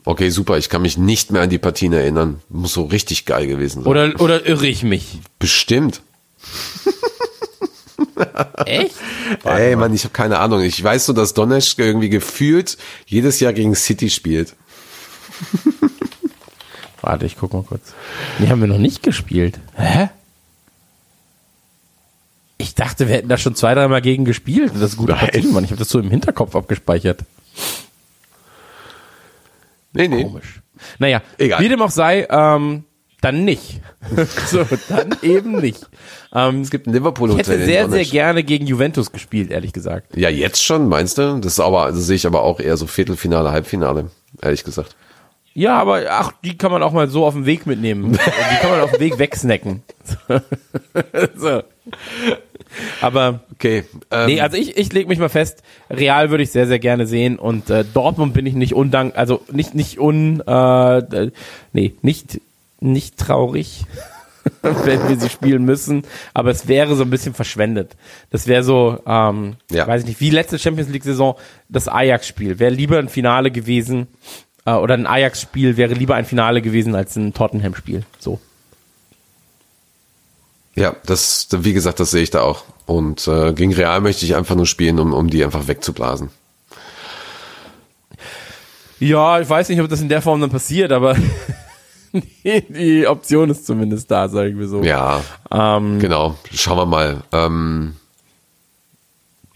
Okay, 0.03 0.29
super. 0.29 0.57
Ich 0.57 0.69
kann 0.69 0.81
mich 0.81 0.97
nicht 0.97 1.31
mehr 1.31 1.41
an 1.41 1.49
die 1.49 1.57
Partien 1.57 1.93
erinnern. 1.93 2.41
Muss 2.49 2.73
so 2.73 2.83
richtig 2.83 3.25
geil 3.25 3.47
gewesen 3.47 3.83
sein. 3.83 3.89
Oder, 3.89 4.19
oder 4.19 4.45
irre 4.45 4.67
ich 4.67 4.83
mich? 4.83 5.19
Bestimmt. 5.39 6.01
Echt? 8.65 8.95
Ey, 9.43 9.75
Mann, 9.75 9.93
ich 9.93 10.03
habe 10.03 10.13
keine 10.13 10.39
Ahnung. 10.39 10.61
Ich 10.61 10.81
weiß 10.83 11.05
so, 11.05 11.13
dass 11.13 11.33
Donetsk 11.33 11.79
irgendwie 11.79 12.09
gefühlt 12.09 12.77
jedes 13.05 13.39
Jahr 13.39 13.53
gegen 13.53 13.75
City 13.75 14.09
spielt. 14.09 14.55
Warte, 17.01 17.25
ich 17.25 17.37
guck 17.37 17.53
mal 17.53 17.63
kurz. 17.63 17.93
Die 18.39 18.49
haben 18.49 18.61
wir 18.61 18.67
noch 18.67 18.77
nicht 18.77 19.03
gespielt. 19.03 19.59
Hä? 19.75 20.09
Ich 22.57 22.73
dachte, 22.73 23.07
wir 23.07 23.15
hätten 23.15 23.29
da 23.29 23.37
schon 23.37 23.55
zwei, 23.55 23.75
dreimal 23.75 24.01
gegen 24.01 24.25
gespielt. 24.25 24.71
Das 24.73 24.91
ist 24.91 24.97
gute 24.97 25.11
Nein. 25.11 25.21
Partien, 25.21 25.53
Mann. 25.53 25.63
Ich 25.63 25.71
habe 25.71 25.79
das 25.79 25.89
so 25.89 25.99
im 25.99 26.09
Hinterkopf 26.09 26.55
abgespeichert. 26.55 27.23
Nee, 29.95 30.07
nee. 30.07 30.23
Komisch. 30.23 30.61
Naja, 30.99 31.21
Egal. 31.37 31.61
wie 31.61 31.69
dem 31.69 31.81
auch 31.81 31.89
sei, 31.89 32.27
ähm, 32.29 32.83
dann 33.21 33.43
nicht. 33.43 33.81
so, 34.47 34.65
dann 34.89 35.15
eben 35.21 35.59
nicht. 35.59 35.87
Ähm, 36.33 36.61
Es 36.61 36.69
gibt 36.69 36.85
ein 36.85 36.93
Liverpool 36.93 37.31
ich 37.31 37.37
hätte 37.37 37.65
sehr, 37.65 37.89
sehr 37.89 38.05
gerne 38.05 38.43
gegen 38.43 38.67
Juventus 38.67 39.11
gespielt, 39.11 39.51
ehrlich 39.51 39.73
gesagt. 39.73 40.15
Ja, 40.15 40.29
jetzt 40.29 40.63
schon, 40.63 40.87
meinst 40.87 41.17
du? 41.17 41.39
Das 41.39 41.53
ist 41.53 41.59
aber, 41.59 41.87
das 41.87 42.05
sehe 42.05 42.17
ich 42.17 42.27
aber 42.27 42.43
auch 42.43 42.59
eher 42.59 42.77
so 42.77 42.85
Viertelfinale, 42.87 43.51
Halbfinale, 43.51 44.11
ehrlich 44.41 44.63
gesagt. 44.63 44.95
Ja, 45.53 45.79
aber 45.79 46.03
ach, 46.09 46.33
die 46.43 46.57
kann 46.57 46.69
man 46.71 46.83
auch 46.83 46.91
mal 46.91 47.07
so 47.07 47.25
auf 47.25 47.33
dem 47.33 47.45
Weg 47.45 47.65
mitnehmen. 47.65 48.11
die 48.51 48.57
kann 48.61 48.71
man 48.71 48.81
auf 48.81 48.91
dem 48.91 48.99
Weg 48.99 49.17
wegsnacken. 49.17 49.83
so. 51.35 51.63
Aber 53.01 53.41
Okay. 53.53 53.83
Ähm, 54.11 54.25
Nee, 54.27 54.41
also 54.41 54.57
ich, 54.57 54.75
ich 54.77 54.91
lege 54.91 55.07
mich 55.07 55.19
mal 55.19 55.29
fest, 55.29 55.63
Real 55.89 56.29
würde 56.29 56.43
ich 56.43 56.51
sehr, 56.51 56.67
sehr 56.67 56.79
gerne 56.79 57.07
sehen 57.07 57.37
und 57.39 57.69
äh, 57.69 57.85
Dortmund 57.93 58.33
bin 58.33 58.45
ich 58.45 58.53
nicht 58.53 58.73
undank, 58.73 59.17
also 59.17 59.41
nicht, 59.51 59.73
nicht 59.75 59.99
un, 59.99 60.41
äh, 60.41 61.31
nee, 61.71 61.93
nicht, 62.01 62.41
nicht 62.81 63.17
traurig, 63.17 63.85
wenn 64.61 65.07
wir 65.07 65.17
sie 65.17 65.29
spielen 65.29 65.63
müssen, 65.63 66.03
aber 66.33 66.51
es 66.51 66.67
wäre 66.67 66.95
so 66.95 67.03
ein 67.03 67.09
bisschen 67.09 67.33
verschwendet. 67.33 67.95
Das 68.29 68.45
wäre 68.47 68.63
so, 68.63 68.99
ähm, 69.07 69.55
Ja. 69.71 69.87
weiß 69.87 70.01
ich 70.01 70.07
nicht, 70.09 70.19
wie 70.21 70.29
letzte 70.29 70.59
Champions 70.59 70.89
League 70.91 71.03
Saison 71.03 71.35
das 71.69 71.87
Ajax-Spiel. 71.87 72.59
Wäre 72.59 72.71
lieber 72.73 72.99
ein 72.99 73.09
Finale 73.09 73.51
gewesen, 73.51 74.07
äh, 74.65 74.73
oder 74.73 74.95
ein 74.95 75.07
Ajax-Spiel 75.07 75.77
wäre 75.77 75.93
lieber 75.93 76.15
ein 76.15 76.25
Finale 76.25 76.61
gewesen 76.61 76.93
als 76.93 77.15
ein 77.15 77.33
Tottenham-Spiel. 77.33 78.03
So. 78.19 78.39
Ja, 80.75 80.95
das, 81.05 81.47
wie 81.51 81.73
gesagt, 81.73 81.99
das 81.99 82.11
sehe 82.11 82.23
ich 82.23 82.31
da 82.31 82.41
auch. 82.41 82.63
Und 82.85 83.27
äh, 83.27 83.53
gegen 83.53 83.73
Real 83.73 84.01
möchte 84.01 84.25
ich 84.25 84.35
einfach 84.35 84.55
nur 84.55 84.65
spielen, 84.65 84.99
um, 84.99 85.13
um 85.13 85.29
die 85.29 85.43
einfach 85.43 85.67
wegzublasen. 85.67 86.29
Ja, 88.99 89.39
ich 89.39 89.49
weiß 89.49 89.69
nicht, 89.69 89.81
ob 89.81 89.89
das 89.89 90.01
in 90.01 90.09
der 90.09 90.21
Form 90.21 90.41
dann 90.41 90.49
passiert, 90.49 90.91
aber 90.91 91.15
die, 92.43 93.07
Option 93.07 93.49
ist 93.49 93.65
zumindest 93.65 94.09
da, 94.09 94.29
sagen 94.29 94.59
wir 94.59 94.67
so. 94.67 94.83
Ja, 94.83 95.21
Ähm, 95.51 95.99
genau. 95.99 96.35
Schauen 96.53 96.77
wir 96.77 96.85
mal. 96.85 97.23
Ähm, 97.31 97.95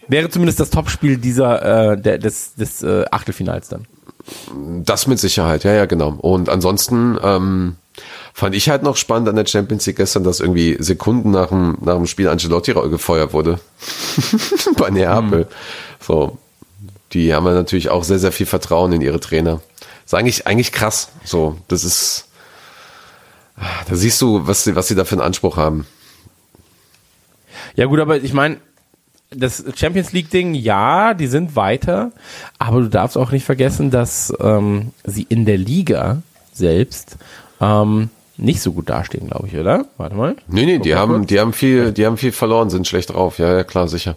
wäre 0.08 0.30
zumindest 0.30 0.60
das 0.60 0.70
Topspiel 0.70 1.18
dieser 1.18 1.92
äh, 1.92 2.02
der, 2.02 2.18
des, 2.18 2.56
des 2.56 2.84
äh, 2.84 3.06
Achtelfinals 3.12 3.70
dann. 3.70 3.86
Das 4.84 5.08
mit 5.08 5.20
Sicherheit, 5.20 5.64
ja, 5.64 5.74
ja, 5.74 5.86
genau. 5.86 6.10
Und 6.12 6.50
ansonsten 6.50 7.18
ähm, 7.24 7.76
fand 8.40 8.56
ich 8.56 8.70
halt 8.70 8.84
noch 8.84 8.96
spannend 8.96 9.28
an 9.28 9.36
der 9.36 9.46
Champions 9.46 9.86
League 9.86 9.98
gestern, 9.98 10.24
dass 10.24 10.40
irgendwie 10.40 10.78
Sekunden 10.80 11.32
nach 11.32 11.50
dem, 11.50 11.78
nach 11.82 11.96
dem 11.96 12.08
Spiel 12.08 12.30
Ancelotti 12.30 12.74
gefeuert 12.74 13.34
wurde. 13.34 13.60
Bei 14.78 14.90
Neapel. 14.90 15.48
So. 16.00 16.38
Die 17.12 17.34
haben 17.34 17.46
ja 17.48 17.54
natürlich 17.54 17.90
auch 17.90 18.04
sehr, 18.04 18.20
sehr 18.20 18.32
viel 18.32 18.46
Vertrauen 18.46 18.94
in 18.94 19.02
ihre 19.02 19.20
Trainer. 19.20 19.62
ist 20.06 20.14
eigentlich, 20.14 20.48
eigentlich 20.48 20.72
krass. 20.72 21.10
So, 21.26 21.58
das 21.68 21.84
ist, 21.84 22.30
da 23.90 23.96
siehst 23.96 24.22
du, 24.22 24.48
was 24.48 24.64
sie, 24.64 24.76
was 24.76 24.88
sie 24.88 24.96
da 24.96 25.04
für 25.04 25.16
einen 25.16 25.22
Anspruch 25.22 25.58
haben. 25.58 25.86
Ja 27.76 27.88
gut, 27.88 28.00
aber 28.00 28.18
ich 28.18 28.34
meine, 28.34 28.58
das 29.32 29.66
Champions 29.76 30.14
League 30.14 30.30
Ding, 30.30 30.54
ja, 30.54 31.14
die 31.14 31.28
sind 31.28 31.58
weiter, 31.58 32.12
aber 32.58 32.82
du 32.82 32.90
darfst 32.90 33.18
auch 33.18 33.32
nicht 33.32 33.46
vergessen, 33.46 33.92
dass 33.92 34.34
ähm, 34.40 34.94
sie 35.04 35.24
in 35.24 35.46
der 35.46 35.58
Liga 35.58 36.22
selbst 36.54 37.18
ähm, 37.60 38.10
nicht 38.40 38.62
so 38.62 38.72
gut 38.72 38.90
dastehen, 38.90 39.28
glaube 39.28 39.48
ich, 39.48 39.56
oder? 39.56 39.86
Warte 39.98 40.16
mal. 40.16 40.36
Nee, 40.48 40.66
nee, 40.66 40.80
die 40.80 40.90
Guck 40.92 41.00
haben, 41.00 41.16
kurz. 41.18 41.28
die 41.28 41.40
haben 41.40 41.54
viel, 41.54 41.92
die 41.92 42.06
haben 42.06 42.18
viel 42.18 42.32
verloren, 42.32 42.70
sind 42.70 42.88
schlecht 42.88 43.12
drauf. 43.12 43.40
Ja, 43.40 43.54
ja, 43.56 43.64
klar, 43.64 43.88
sicher. 43.88 44.16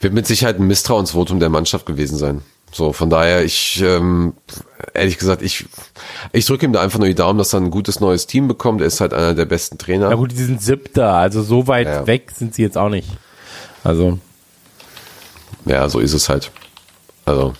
Wird 0.00 0.14
mit 0.14 0.26
Sicherheit 0.26 0.58
ein 0.58 0.66
Misstrauensvotum 0.66 1.40
der 1.40 1.50
Mannschaft 1.50 1.86
gewesen 1.86 2.16
sein. 2.18 2.42
So, 2.72 2.92
von 2.92 3.08
daher, 3.08 3.44
ich, 3.44 3.80
ähm, 3.82 4.32
ehrlich 4.94 5.16
gesagt, 5.18 5.42
ich, 5.42 5.66
ich 6.32 6.44
drücke 6.46 6.66
ihm 6.66 6.72
da 6.72 6.80
einfach 6.80 6.98
nur 6.98 7.06
die 7.06 7.14
Daumen, 7.14 7.38
dass 7.38 7.52
er 7.52 7.60
ein 7.60 7.70
gutes 7.70 8.00
neues 8.00 8.26
Team 8.26 8.48
bekommt. 8.48 8.80
Er 8.80 8.88
ist 8.88 9.00
halt 9.00 9.12
einer 9.14 9.34
der 9.34 9.44
besten 9.44 9.78
Trainer. 9.78 10.10
Ja 10.10 10.16
gut, 10.16 10.32
die 10.32 10.42
sind 10.42 10.60
siebter, 10.60 11.12
also 11.12 11.42
so 11.42 11.68
weit 11.68 11.86
Ja. 11.86 12.06
weg 12.08 12.32
sind 12.34 12.54
sie 12.54 12.62
jetzt 12.62 12.76
auch 12.76 12.88
nicht. 12.88 13.08
Also, 13.84 14.18
Ja, 15.66 15.88
so 15.88 16.00
ist 16.00 16.12
es 16.14 16.28
halt. 16.28 16.50
Also, 17.24 17.54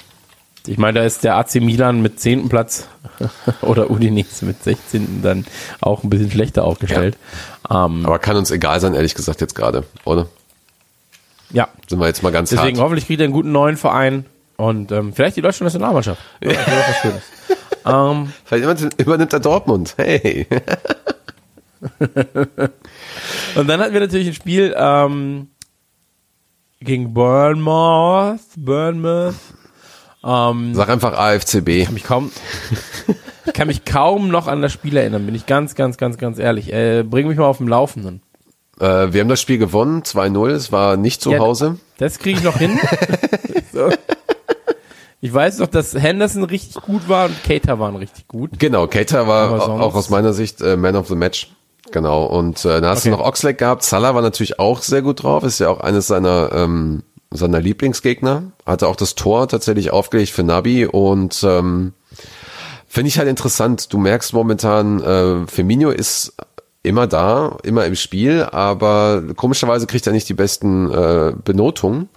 ich 0.67 0.79
meine, 0.79 1.01
da 1.01 1.05
ist 1.05 1.25
der 1.25 1.37
AC 1.37 1.57
Milan 1.57 2.01
mit 2.03 2.21
zehnten 2.21 2.49
Platz 2.49 2.89
oder 3.61 3.91
Udinese 3.91 4.47
mit 4.47 4.63
16. 4.63 5.21
dann 5.23 5.47
auch 5.81 6.03
ein 6.03 6.11
bisschen 6.11 6.31
schlechter 6.31 6.65
aufgestellt. 6.65 7.17
Ja, 7.71 7.87
ähm, 7.87 8.07
aber 8.07 8.19
kann 8.19 8.37
uns 8.37 8.51
egal 8.51 8.81
sein, 8.81 8.95
ehrlich 8.95 9.15
gesagt, 9.15 9.41
jetzt 9.41 9.55
gerade, 9.55 9.85
oder? 10.05 10.27
ja. 11.51 11.69
Sind 11.89 11.99
wir 12.01 12.07
jetzt 12.07 12.23
mal 12.23 12.33
ganz 12.33 12.51
deswegen 12.51 12.79
hart. 12.79 12.85
hoffentlich 12.85 13.07
kriegt 13.07 13.21
er 13.21 13.25
einen 13.25 13.33
guten 13.33 13.53
neuen 13.53 13.77
Verein 13.77 14.25
und 14.57 14.91
ähm, 14.91 15.13
vielleicht 15.13 15.37
die 15.37 15.43
deutsche 15.43 15.63
Nationalmannschaft. 15.65 16.21
Ja, 16.43 16.53
ähm, 18.11 18.33
Vielleicht 18.45 18.65
übernimmt- 18.65 19.01
übernimmt 19.03 19.33
er 19.33 19.41
Dortmund. 19.41 19.95
Hey. 19.99 20.47
und 23.57 23.69
dann 23.69 23.81
hatten 23.81 23.93
wir 23.93 24.01
natürlich 24.01 24.29
ein 24.29 24.35
Spiel, 24.35 24.75
ähm, 24.77 25.49
gegen 26.81 27.13
Bournemouth, 27.15 28.41
Bournemouth. 28.57 29.35
Ähm, 30.25 30.75
Sag 30.75 30.89
einfach 30.89 31.13
AFCB. 31.13 31.85
kann 31.85 31.95
mich 31.95 32.05
kaum, 32.05 32.31
ich 33.47 33.53
kann 33.53 33.67
mich 33.69 33.85
kaum 33.85 34.29
noch 34.29 34.47
an 34.49 34.63
das 34.63 34.73
Spiel 34.73 34.97
erinnern, 34.97 35.27
bin 35.27 35.35
ich 35.35 35.47
ganz, 35.47 35.75
ganz, 35.75 35.97
ganz, 35.99 36.17
ganz 36.19 36.39
ehrlich. 36.39 36.73
Äh, 36.73 37.03
bring 37.03 37.29
mich 37.29 37.37
mal 37.39 37.47
auf 37.47 37.59
dem 37.59 37.69
Laufenden. 37.69 38.23
Äh, 38.81 39.13
wir 39.13 39.21
haben 39.21 39.29
das 39.29 39.41
Spiel 39.41 39.59
gewonnen, 39.59 40.03
2-0. 40.03 40.51
Es 40.51 40.73
war 40.73 40.97
nicht 40.97 41.21
zu 41.23 41.31
Ja, 41.31 41.39
Hause. 41.41 41.77
Das 41.99 42.19
kriege 42.19 42.39
ich 42.39 42.45
noch 42.45 42.57
hin. 42.57 42.79
so. 43.73 43.91
Ich 45.21 45.33
weiß 45.33 45.59
noch, 45.59 45.69
dass 45.69 45.95
Henderson 45.95 46.45
richtig 46.45 46.83
gut 46.83 47.09
war 47.09 47.27
und 47.27 47.45
Cater 47.45 47.79
waren 47.79 47.97
richtig 47.97 48.29
gut. 48.29 48.59
Genau, 48.59 48.87
Keita 48.89 49.27
war 49.27 49.81
auch 49.81 49.95
aus 49.95 50.11
meiner 50.11 50.33
Sicht 50.35 50.61
äh, 50.61 50.77
Man 50.77 50.97
of 50.97 51.09
the 51.09 51.15
Match. 51.15 51.51
Genau. 51.93 52.25
Und 52.27 52.65
äh, 52.65 52.81
dann 52.81 52.87
hast 52.87 53.05
du 53.07 53.11
Okay. 53.11 53.19
noch 53.19 53.27
Oxlade 53.27 53.55
gehabt. 53.55 53.85
Salah 53.85 54.15
war 54.15 54.23
natürlich 54.23 54.59
auch 54.59 54.83
sehr 54.83 55.01
gut 55.03 55.23
drauf. 55.23 55.45
Ist 55.45 55.61
ja 55.61 55.69
auch 55.71 55.81
eines 55.81 56.09
seiner 56.09 56.51
ähm, 56.53 57.05
seiner 57.37 57.61
Lieblingsgegner. 57.61 58.53
Hatte 58.65 58.89
auch 58.89 58.97
das 58.97 59.15
Tor 59.15 59.49
tatsächlich 59.49 59.91
aufgelegt 59.91 60.31
für 60.31 60.43
Nabi 60.43 60.87
und 60.87 61.45
ähm, 61.45 61.93
finde 62.89 63.09
ich 63.09 63.19
halt 63.19 63.29
interessant. 63.29 63.93
Du 63.93 63.99
merkst 63.99 64.33
momentan, 64.33 65.03
äh, 65.03 65.47
Firmino 65.47 65.91
ist 65.91 66.35
immer 66.83 67.07
da, 67.07 67.57
immer 67.63 67.87
im 67.87 67.97
Spiel, 67.97 68.45
aber 68.45 69.23
komischerweise 69.37 69.87
kriegt 69.87 70.07
er 70.07 70.13
nicht 70.13 70.29
die 70.29 70.35
besten 70.35 70.91
äh, 70.93 71.33
Benotungen. 71.45 72.09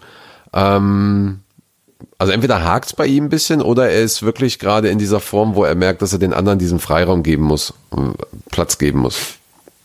Ähm, 0.54 1.40
also 2.20 2.34
entweder 2.34 2.64
hakt's 2.64 2.94
bei 2.94 3.08
ihm 3.08 3.26
ein 3.26 3.30
bisschen 3.30 3.62
oder 3.62 3.90
er 3.90 4.02
ist 4.02 4.24
wirklich 4.24 4.60
gerade 4.60 4.90
in 4.90 5.00
dieser 5.00 5.20
Form, 5.20 5.56
wo 5.56 5.64
er 5.64 5.76
merkt, 5.76 6.02
dass 6.02 6.14
er 6.14 6.20
den 6.20 6.34
anderen 6.34 6.60
diesen 6.60 6.80
Freiraum 6.80 7.24
geben 7.24 7.44
muss, 7.44 7.74
äh, 7.92 7.98
Platz 8.52 8.78
geben 8.78 9.00
muss. 9.00 9.18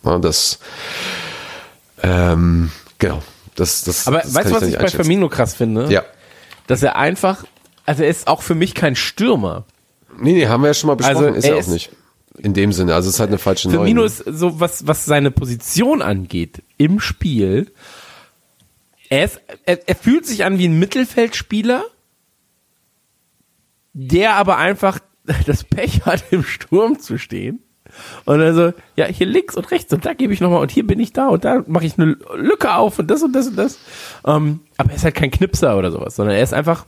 Ja, 0.05 0.19
das, 0.19 0.59
ähm, 2.03 2.71
genau. 2.99 3.23
Das, 3.55 3.85
das, 3.85 4.07
Aber 4.07 4.21
das 4.21 4.35
weißt 4.35 4.51
du, 4.51 4.55
was 4.55 4.63
ich 4.65 4.79
bei. 4.79 4.89
Firmino 4.89 5.29
krass 5.29 5.55
finde? 5.55 5.91
Ja. 5.93 6.05
Dass 6.67 6.83
er 6.83 6.97
einfach, 6.97 7.45
also 7.85 8.03
er 8.03 8.09
ist 8.09 8.27
auch 8.29 8.43
für 8.43 8.55
mich 8.55 8.75
kein 8.75 8.97
Stürmer. 8.97 9.65
Nee, 10.19 10.33
nee, 10.33 10.47
haben 10.47 10.63
wir 10.63 10.69
ja 10.69 10.75
schon 10.75 10.89
mal 10.89 10.95
besprochen, 10.97 11.25
Also, 11.27 11.37
ist 11.39 11.45
er 11.45 11.51
er 11.51 11.57
auch 11.57 11.61
ist- 11.61 11.69
nicht. 11.69 11.91
In 12.39 12.55
dem 12.55 12.73
Sinne, 12.73 12.95
also 12.95 13.09
es 13.11 13.17
ist 13.17 13.21
halt 13.21 13.29
eine 13.29 13.37
falsche 13.39 13.69
Firmino 13.69 14.01
Neun. 14.01 14.07
ist 14.07 14.25
so, 14.27 14.59
was, 14.59 14.87
was 14.87 15.05
seine 15.05 15.31
Position 15.31 16.01
angeht 16.01 16.63
im 16.79 16.99
Spiel. 16.99 17.71
Er, 19.11 19.27
ist, 19.27 19.39
er, 19.67 19.87
er 19.87 19.95
fühlt 19.95 20.25
sich 20.25 20.45
an 20.47 20.59
wie 20.59 20.67
ein 20.67 20.79
Mittelfeldspieler, 20.79 21.85
der 23.93 24.35
aber 24.37 24.57
einfach 24.57 24.99
das 25.47 25.65
Pech 25.65 26.07
hat, 26.07 26.25
im 26.31 26.43
Sturm 26.43 26.99
zu 27.01 27.19
stehen. 27.19 27.61
Und 28.25 28.41
also, 28.41 28.73
ja, 28.97 29.07
hier 29.07 29.27
links 29.27 29.57
und 29.57 29.71
rechts 29.71 29.93
und 29.93 30.05
da 30.05 30.15
gebe 30.15 30.33
ich 30.33 30.41
nochmal 30.41 30.61
und 30.61 30.71
hier 30.71 30.87
bin 30.87 31.01
ich 31.01 31.13
da 31.13 31.29
und 31.29 31.45
da 31.45 31.63
mache 31.67 31.87
ich 31.87 31.99
eine 31.99 32.17
Lücke 32.35 32.75
auf 32.75 32.99
und 32.99 33.09
das 33.09 33.23
und 33.23 33.33
das 33.33 33.49
und 33.49 33.57
das. 33.57 33.79
Ähm, 34.25 34.61
aber 34.77 34.91
er 34.91 34.97
ist 34.97 35.05
halt 35.05 35.15
kein 35.15 35.31
Knipser 35.31 35.77
oder 35.77 35.91
sowas, 35.91 36.17
sondern 36.17 36.37
er 36.37 36.43
ist 36.43 36.55
einfach, 36.55 36.87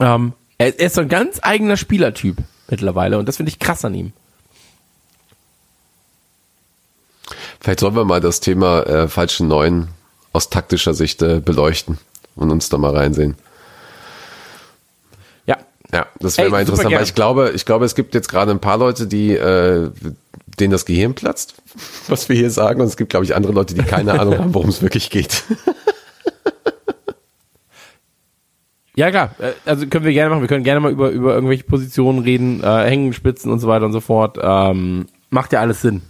ähm, 0.00 0.32
er, 0.58 0.78
er 0.78 0.86
ist 0.86 0.94
so 0.94 1.00
ein 1.00 1.08
ganz 1.08 1.40
eigener 1.42 1.76
Spielertyp 1.76 2.36
mittlerweile 2.68 3.18
und 3.18 3.28
das 3.28 3.36
finde 3.36 3.50
ich 3.50 3.58
krass 3.58 3.84
an 3.84 3.94
ihm. 3.94 4.12
Vielleicht 7.60 7.80
sollen 7.80 7.96
wir 7.96 8.04
mal 8.04 8.20
das 8.20 8.40
Thema 8.40 8.82
äh, 8.82 9.08
falsche 9.08 9.44
Neun 9.44 9.88
aus 10.32 10.50
taktischer 10.50 10.92
Sicht 10.92 11.22
äh, 11.22 11.40
beleuchten 11.40 11.98
und 12.36 12.50
uns 12.50 12.68
da 12.68 12.76
mal 12.76 12.94
reinsehen. 12.94 13.36
Ja, 15.94 16.06
das 16.18 16.36
wäre 16.38 16.50
mal 16.50 16.60
interessant, 16.60 16.92
weil 16.92 17.04
ich 17.04 17.14
glaube, 17.14 17.52
ich 17.54 17.64
glaube, 17.64 17.84
es 17.84 17.94
gibt 17.94 18.14
jetzt 18.16 18.28
gerade 18.28 18.50
ein 18.50 18.58
paar 18.58 18.78
Leute, 18.78 19.06
die 19.06 19.30
äh, 19.30 19.90
denen 20.58 20.72
das 20.72 20.86
Gehirn 20.86 21.14
platzt, 21.14 21.54
was 22.08 22.28
wir 22.28 22.34
hier 22.34 22.50
sagen, 22.50 22.80
und 22.80 22.88
es 22.88 22.96
gibt, 22.96 23.10
glaube 23.10 23.24
ich, 23.24 23.36
andere 23.36 23.52
Leute, 23.52 23.74
die 23.74 23.82
keine 23.82 24.18
Ahnung 24.18 24.38
haben, 24.38 24.54
worum 24.54 24.68
es 24.70 24.82
wirklich 24.82 25.08
geht. 25.08 25.44
Ja, 28.96 29.10
klar. 29.10 29.34
Äh, 29.40 29.52
Also 29.64 29.86
können 29.88 30.04
wir 30.04 30.12
gerne 30.12 30.30
machen. 30.30 30.42
Wir 30.42 30.48
können 30.48 30.62
gerne 30.62 30.78
mal 30.78 30.92
über, 30.92 31.10
über 31.10 31.34
irgendwelche 31.34 31.64
Positionen 31.64 32.20
reden, 32.20 32.62
äh, 32.62 32.84
Hängen, 32.84 33.12
Spitzen 33.12 33.50
und 33.50 33.58
so 33.58 33.66
weiter 33.66 33.86
und 33.86 33.92
so 33.92 34.00
fort. 34.00 34.38
Ähm, 34.40 35.06
macht 35.30 35.52
ja 35.52 35.60
alles 35.60 35.80
Sinn. 35.82 36.02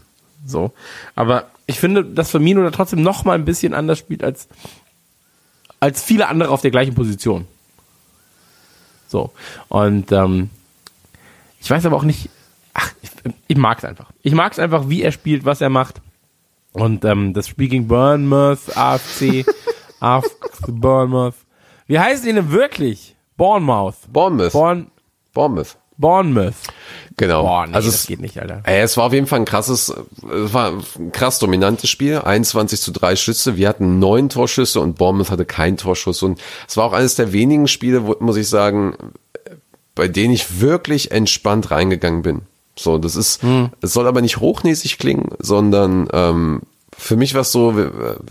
So. 0.44 0.72
Aber 1.14 1.46
ich 1.66 1.80
finde, 1.80 2.04
dass 2.04 2.30
Firmino 2.30 2.62
da 2.62 2.70
trotzdem 2.70 3.02
noch 3.02 3.24
mal 3.24 3.32
ein 3.32 3.46
bisschen 3.46 3.72
anders 3.72 3.98
spielt 3.98 4.22
als, 4.22 4.48
als 5.80 6.02
viele 6.02 6.28
andere 6.28 6.50
auf 6.50 6.60
der 6.60 6.70
gleichen 6.70 6.94
Position. 6.94 7.46
So. 9.08 9.32
Und 9.68 10.12
ähm, 10.12 10.50
ich 11.60 11.70
weiß 11.70 11.86
aber 11.86 11.96
auch 11.96 12.04
nicht, 12.04 12.28
ach, 12.74 12.92
ich, 13.02 13.10
ich 13.48 13.56
mag 13.56 13.78
es 13.78 13.84
einfach. 13.84 14.10
Ich 14.22 14.34
mag 14.34 14.52
es 14.52 14.58
einfach, 14.58 14.88
wie 14.88 15.02
er 15.02 15.12
spielt, 15.12 15.44
was 15.44 15.60
er 15.60 15.70
macht. 15.70 16.00
Und 16.72 17.04
ähm, 17.04 17.32
das 17.34 17.48
Spiel 17.48 17.68
gegen 17.68 17.86
Bournemouth, 17.86 18.76
AFC, 18.76 19.46
AFC 20.00 20.30
Bournemouth. 20.66 21.34
Wie 21.86 21.98
heißen 21.98 22.26
die 22.26 22.32
denn 22.32 22.50
wirklich? 22.50 23.14
Bournemouth. 23.36 23.96
Bournemouth. 24.12 24.52
Bourne, 24.52 24.86
Bournemouth. 25.32 25.76
Bournemouth. 25.96 26.54
Genau. 27.16 27.42
Boah, 27.44 27.66
nee, 27.66 27.74
also 27.74 27.88
das 27.88 28.00
es, 28.00 28.06
geht 28.06 28.20
nicht, 28.20 28.38
Alter. 28.38 28.62
Ey, 28.64 28.80
es 28.80 28.96
war 28.96 29.04
auf 29.04 29.12
jeden 29.12 29.26
Fall 29.26 29.40
ein 29.40 29.44
krasses, 29.44 29.88
es 29.88 30.52
war 30.52 30.72
ein 30.72 31.12
krass 31.12 31.38
dominantes 31.38 31.88
Spiel. 31.88 32.18
21 32.18 32.80
zu 32.80 32.90
3 32.90 33.14
Schüsse. 33.16 33.56
Wir 33.56 33.68
hatten 33.68 33.98
neun 33.98 34.28
Torschüsse 34.28 34.80
und 34.80 34.96
Bournemouth 34.96 35.30
hatte 35.30 35.44
keinen 35.44 35.76
Torschuss. 35.76 36.22
Und 36.22 36.40
es 36.66 36.76
war 36.76 36.84
auch 36.84 36.92
eines 36.92 37.14
der 37.14 37.32
wenigen 37.32 37.68
Spiele, 37.68 38.06
wo, 38.06 38.16
muss 38.18 38.36
ich 38.36 38.48
sagen, 38.48 38.96
bei 39.94 40.08
denen 40.08 40.34
ich 40.34 40.60
wirklich 40.60 41.12
entspannt 41.12 41.70
reingegangen 41.70 42.22
bin. 42.22 42.42
So, 42.76 42.98
das 42.98 43.14
ist, 43.14 43.40
es 43.80 43.92
soll 43.92 44.08
aber 44.08 44.20
nicht 44.20 44.38
hochnäsig 44.38 44.98
klingen, 44.98 45.28
sondern 45.38 46.08
ähm, 46.12 46.62
für 46.96 47.16
mich 47.16 47.34
war 47.34 47.42
es 47.42 47.52
so, 47.52 47.74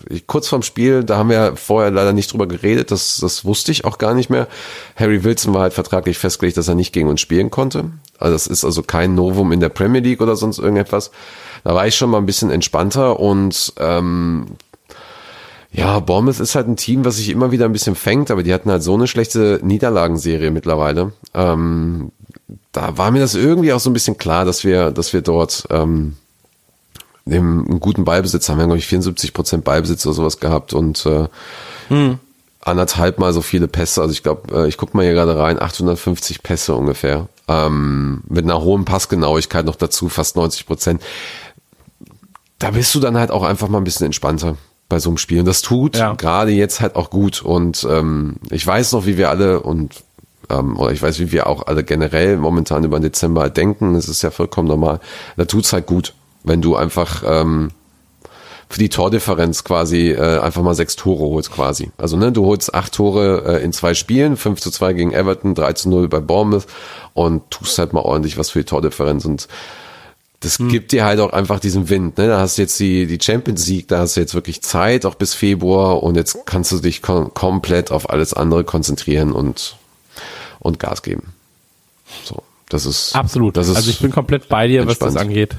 ich, 0.10 0.28
kurz 0.28 0.48
vorm 0.48 0.64
Spiel, 0.64 1.04
da 1.04 1.18
haben 1.18 1.30
wir 1.30 1.56
vorher 1.56 1.92
leider 1.92 2.14
nicht 2.14 2.32
drüber 2.32 2.48
geredet, 2.48 2.92
das, 2.92 3.18
das 3.18 3.46
wusste 3.46 3.72
ich 3.72 3.86
auch 3.86 3.98
gar 3.98 4.14
nicht 4.14 4.30
mehr. 4.30 4.48
Harry 4.96 5.24
Wilson 5.24 5.54
war 5.54 5.62
halt 5.62 5.74
vertraglich 5.74 6.18
festgelegt, 6.18 6.58
dass 6.58 6.68
er 6.68 6.76
nicht 6.76 6.94
gegen 6.94 7.08
uns 7.08 7.22
spielen 7.22 7.50
konnte. 7.50 7.92
Also 8.18 8.34
das 8.34 8.48
ist 8.48 8.66
also 8.66 8.84
kein 8.84 9.16
Novum 9.16 9.52
in 9.52 9.60
der 9.60 9.70
Premier 9.70 10.02
League 10.02 10.22
oder 10.22 10.36
sonst 10.36 10.60
irgendetwas. 10.60 11.12
Da 11.64 11.76
war 11.76 11.88
ich 11.88 11.96
schon 11.96 12.10
mal 12.10 12.18
ein 12.18 12.26
bisschen 12.26 12.52
entspannter 12.52 13.20
und 13.20 13.74
ähm, 13.78 14.48
ja, 15.72 16.00
Bournemouth 16.00 16.40
ist 16.40 16.56
halt 16.56 16.68
ein 16.68 16.76
Team, 16.76 17.04
was 17.04 17.18
sich 17.18 17.30
immer 17.30 17.52
wieder 17.52 17.66
ein 17.66 17.74
bisschen 17.74 17.96
fängt, 17.96 18.30
aber 18.30 18.44
die 18.44 18.54
hatten 18.54 18.70
halt 18.70 18.84
so 18.84 18.94
eine 18.94 19.08
schlechte 19.08 19.60
Niederlagenserie 19.64 20.52
mittlerweile. 20.52 21.14
Ähm, 21.34 22.12
da 22.72 22.98
war 22.98 23.12
mir 23.12 23.20
das 23.20 23.34
irgendwie 23.34 23.74
auch 23.74 23.80
so 23.80 23.90
ein 23.90 23.94
bisschen 23.94 24.18
klar, 24.18 24.46
dass 24.46 24.64
wir, 24.64 24.92
dass 24.92 25.14
wir 25.14 25.22
dort 25.22 25.66
ähm, 25.72 26.16
einen, 27.26 27.80
guten 27.80 28.04
Ballbesitz 28.06 28.50
haben. 28.50 28.58
Wir 28.58 28.64
haben, 28.64 28.70
glaube 28.70 28.80
ich, 28.80 28.88
74 28.88 29.34
Prozent 29.34 29.64
Ballbesitz 29.64 30.06
oder 30.06 30.16
sowas 30.16 30.40
gehabt 30.40 30.74
und 30.74 31.06
äh, 31.06 31.28
anderthalb 32.62 33.20
mal 33.20 33.34
so 33.34 33.42
viele 33.42 33.68
Pässe. 33.68 34.02
Also 34.02 34.12
ich 34.14 34.24
glaube, 34.24 34.64
äh, 34.64 34.68
ich 34.68 34.78
gucke 34.78 34.96
mal 34.96 35.04
hier 35.04 35.14
gerade 35.14 35.38
rein, 35.38 35.62
850 35.62 36.44
Pässe 36.44 36.76
ungefähr. 36.76 37.28
Ähm, 37.48 38.22
mit 38.30 38.46
einer 38.46 38.62
hohen 38.62 38.86
Passgenauigkeit 38.86 39.66
noch 39.66 39.76
dazu, 39.76 40.10
fast 40.10 40.36
90 40.36 40.66
Prozent. 40.66 41.02
Da 42.60 42.72
bist 42.72 42.96
du 42.96 43.00
dann 43.00 43.18
halt 43.18 43.32
auch 43.32 43.44
einfach 43.44 43.68
mal 43.68 43.80
ein 43.80 43.84
bisschen 43.84 44.06
entspannter 44.06 44.56
bei 44.88 45.00
so 45.00 45.10
einem 45.10 45.18
Spiel. 45.18 45.40
Und 45.40 45.46
das 45.46 45.62
tut 45.62 45.98
Ja. 45.98 46.14
gerade 46.14 46.52
jetzt 46.52 46.80
halt 46.80 46.96
auch 46.96 47.10
gut. 47.10 47.42
Und 47.42 47.86
ähm, 47.90 48.36
ich 48.50 48.66
weiß 48.66 48.94
noch, 48.94 49.06
wie 49.06 49.18
wir 49.18 49.30
alle 49.30 49.60
und 49.62 50.04
ähm, 50.50 50.78
oder 50.78 50.92
ich 50.92 51.02
weiß, 51.02 51.20
wie 51.20 51.32
wir 51.32 51.48
auch 51.48 51.68
alle 51.68 51.84
generell 51.84 52.38
momentan 52.38 52.84
über 52.86 52.98
den 53.00 53.04
Dezember 53.04 53.42
halt 53.42 53.58
denken. 53.58 53.94
Das 53.94 54.08
ist 54.08 54.22
ja 54.22 54.32
vollkommen 54.32 54.68
normal. 54.70 55.00
Da 55.36 55.46
tut's 55.46 55.74
halt 55.74 55.86
gut, 55.86 56.14
wenn 56.44 56.62
du 56.62 56.76
einfach 56.76 57.24
ähm, 57.26 57.72
für 58.70 58.80
die 58.80 58.90
Tordifferenz 58.90 59.64
quasi 59.64 60.12
äh, 60.12 60.40
einfach 60.40 60.64
mal 60.64 60.74
sechs 60.74 60.96
Tore 60.96 61.22
holst 61.26 61.52
quasi. 61.52 61.92
Also 61.98 62.18
ne, 62.18 62.32
du 62.32 62.46
holst 62.46 62.74
acht 62.74 62.94
Tore 62.94 63.44
äh, 63.60 63.64
in 63.64 63.72
zwei 63.72 63.94
Spielen, 63.94 64.36
5 64.36 64.60
zu 64.60 64.72
2 64.72 64.94
gegen 64.94 65.12
Everton, 65.14 65.54
3 65.54 65.74
zu 65.74 65.90
0 65.90 66.08
bei 66.10 66.20
Bournemouth 66.20 66.66
und 67.14 67.50
tust 67.52 67.78
halt 67.78 67.94
mal 67.94 68.02
ordentlich 68.02 68.38
was 68.38 68.50
für 68.50 68.60
die 68.60 68.66
Tordifferenz 68.66 69.26
und 69.26 69.48
das 70.40 70.58
gibt 70.58 70.92
dir 70.92 71.06
halt 71.06 71.22
auch 71.22 71.32
einfach 71.32 71.60
diesen 71.60 71.88
Wind. 71.90 72.18
Ne? 72.18 72.28
Da 72.28 72.40
hast 72.40 72.58
du 72.58 72.64
jetzt 72.64 72.78
die, 72.78 73.06
die 73.06 73.18
Champions 73.22 73.66
League, 73.68 73.88
da 73.88 74.00
hast 74.00 74.18
du 74.18 74.20
jetzt 74.20 74.34
wirklich 74.34 74.62
Zeit, 74.62 75.06
auch 75.06 75.16
bis 75.16 75.34
Februar 75.34 76.04
und 76.04 76.16
jetzt 76.16 76.38
kannst 76.46 76.72
du 76.74 76.80
dich 76.80 77.02
kom 77.02 77.34
komplett 77.34 77.92
auf 77.92 78.10
alles 78.10 78.34
andere 78.34 78.66
konzentrieren 78.66 79.32
und, 79.32 79.78
und 80.60 80.80
Gas 80.80 81.02
geben. 81.02 81.34
So, 82.26 82.44
das 82.68 82.86
ist 82.86 83.16
Absolut. 83.16 83.56
Das 83.56 83.70
ist 83.70 83.78
also 83.78 83.90
ich 83.90 84.00
bin 84.00 84.12
komplett 84.12 84.50
bei 84.50 84.68
dir, 84.68 84.86
was 84.86 85.00
das 85.00 85.16
entspannt. 85.16 85.30
angeht. 85.30 85.56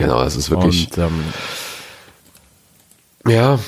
Genau, 0.00 0.22
das 0.24 0.36
ist 0.36 0.50
wirklich 0.50 0.88
Und 0.90 0.98
ähm, 0.98 1.24
Ja. 3.26 3.58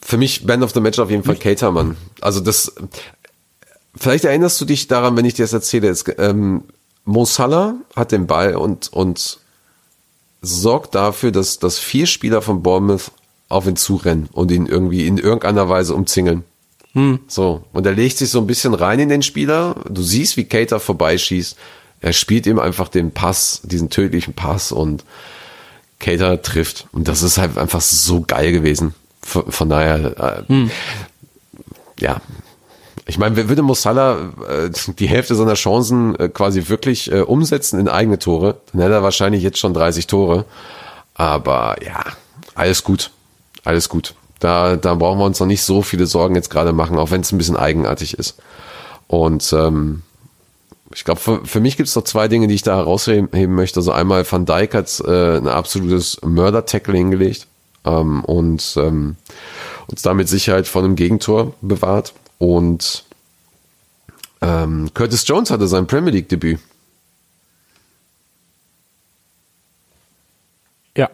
Für 0.00 0.16
mich 0.16 0.46
Band 0.46 0.62
of 0.62 0.72
the 0.72 0.80
Match 0.80 0.98
auf 0.98 1.10
jeden 1.10 1.22
Fall 1.24 1.36
Catermann. 1.36 1.96
Also 2.20 2.40
das, 2.40 2.72
vielleicht 3.96 4.24
erinnerst 4.24 4.60
du 4.60 4.64
dich 4.64 4.86
daran, 4.86 5.16
wenn 5.16 5.24
ich 5.24 5.34
dir 5.34 5.44
das 5.44 5.52
erzähle. 5.52 5.88
Es, 5.88 6.04
ähm, 6.18 6.64
Mo 7.04 7.24
Salah 7.24 7.74
hat 7.96 8.12
den 8.12 8.26
Ball 8.26 8.56
und, 8.56 8.92
und 8.92 9.38
sorgt 10.42 10.94
dafür, 10.94 11.30
dass, 11.32 11.58
dass 11.58 11.78
vier 11.78 12.06
Spieler 12.06 12.42
von 12.42 12.62
Bournemouth 12.62 13.10
auf 13.48 13.66
ihn 13.66 13.76
zurennen 13.76 14.28
und 14.32 14.50
ihn 14.50 14.66
irgendwie 14.66 15.06
in 15.06 15.18
irgendeiner 15.18 15.68
Weise 15.68 15.94
umzingeln. 15.94 16.44
So. 17.28 17.64
Und 17.72 17.86
er 17.86 17.92
legt 17.92 18.18
sich 18.18 18.30
so 18.30 18.40
ein 18.40 18.46
bisschen 18.46 18.74
rein 18.74 19.00
in 19.00 19.08
den 19.08 19.22
Spieler. 19.22 19.76
Du 19.88 20.02
siehst, 20.02 20.36
wie 20.36 20.44
Cater 20.44 20.80
vorbeischießt. 20.80 21.56
Er 22.04 22.12
spielt 22.12 22.46
ihm 22.46 22.58
einfach 22.58 22.88
den 22.88 23.12
Pass, 23.12 23.62
diesen 23.64 23.88
tödlichen 23.88 24.34
Pass 24.34 24.72
und 24.72 25.04
Cater 25.98 26.42
trifft. 26.42 26.86
Und 26.92 27.08
das 27.08 27.22
ist 27.22 27.38
halt 27.38 27.56
einfach 27.56 27.80
so 27.80 28.20
geil 28.20 28.52
gewesen. 28.52 28.94
von, 29.22 29.50
von 29.50 29.70
daher, 29.70 30.44
äh, 30.50 30.66
ja. 31.98 32.20
Ich 33.06 33.16
meine, 33.16 33.36
wer 33.36 33.48
würde 33.48 33.62
Musala 33.62 34.32
äh, 34.46 34.70
die 34.98 35.08
Hälfte 35.08 35.34
seiner 35.34 35.54
Chancen 35.54 36.14
äh, 36.16 36.28
quasi 36.28 36.68
wirklich 36.68 37.10
äh, 37.10 37.20
umsetzen 37.20 37.80
in 37.80 37.88
eigene 37.88 38.18
Tore, 38.18 38.60
dann 38.72 38.82
hätte 38.82 38.94
er 38.94 39.02
wahrscheinlich 39.02 39.42
jetzt 39.42 39.58
schon 39.58 39.72
30 39.72 40.06
Tore. 40.06 40.44
Aber 41.14 41.76
ja, 41.82 42.04
alles 42.54 42.84
gut. 42.84 43.12
Alles 43.64 43.88
gut. 43.88 44.14
Da, 44.40 44.76
da 44.76 44.94
brauchen 44.94 45.20
wir 45.20 45.24
uns 45.24 45.40
noch 45.40 45.46
nicht 45.46 45.62
so 45.62 45.80
viele 45.80 46.04
Sorgen 46.04 46.34
jetzt 46.34 46.50
gerade 46.50 46.74
machen, 46.74 46.98
auch 46.98 47.10
wenn 47.10 47.22
es 47.22 47.32
ein 47.32 47.38
bisschen 47.38 47.56
eigenartig 47.56 48.18
ist. 48.18 48.36
Und 49.06 49.54
ähm, 49.54 50.02
ich 50.94 51.04
glaube, 51.04 51.20
für, 51.20 51.44
für 51.44 51.60
mich 51.60 51.76
gibt 51.76 51.88
es 51.88 51.96
noch 51.96 52.04
zwei 52.04 52.28
Dinge, 52.28 52.46
die 52.46 52.54
ich 52.54 52.62
da 52.62 52.76
herausheben 52.76 53.28
möchte. 53.54 53.80
Also 53.80 53.92
einmal 53.92 54.30
Van 54.30 54.46
Dijk 54.46 54.74
hat 54.74 55.00
äh, 55.00 55.36
ein 55.38 55.48
absolutes 55.48 56.20
Mörder-Tackle 56.22 56.96
hingelegt 56.96 57.46
ähm, 57.84 58.24
und 58.24 58.74
ähm, 58.78 59.16
uns 59.88 60.02
damit 60.02 60.28
Sicherheit 60.28 60.66
vor 60.68 60.82
einem 60.84 60.96
Gegentor 60.96 61.54
bewahrt. 61.60 62.14
Und 62.38 63.04
ähm, 64.40 64.90
Curtis 64.94 65.26
Jones 65.26 65.50
hatte 65.50 65.66
sein 65.68 65.86
Premier 65.86 66.12
League-Debüt. 66.12 66.58
Ja. 70.96 71.10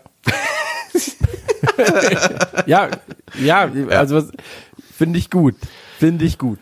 ja, 2.67 2.91
ja, 3.39 3.71
also 3.91 4.17
was- 4.17 4.31
finde 4.95 5.19
ich 5.19 5.31
gut. 5.31 5.55
Finde 5.99 6.25
ich 6.25 6.37
gut. 6.39 6.59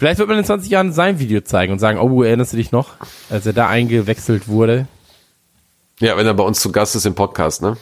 Vielleicht 0.00 0.18
wird 0.18 0.30
man 0.30 0.38
in 0.38 0.44
20 0.46 0.70
Jahren 0.70 0.94
sein 0.94 1.18
Video 1.18 1.42
zeigen 1.42 1.74
und 1.74 1.78
sagen, 1.78 1.98
oh, 1.98 2.22
erinnerst 2.22 2.54
du 2.54 2.56
dich 2.56 2.72
noch, 2.72 2.94
als 3.28 3.44
er 3.44 3.52
da 3.52 3.68
eingewechselt 3.68 4.48
wurde? 4.48 4.86
Ja, 5.98 6.16
wenn 6.16 6.26
er 6.26 6.32
bei 6.32 6.42
uns 6.42 6.58
zu 6.58 6.72
Gast 6.72 6.96
ist 6.96 7.04
im 7.04 7.14
Podcast, 7.14 7.60
ne? 7.60 7.76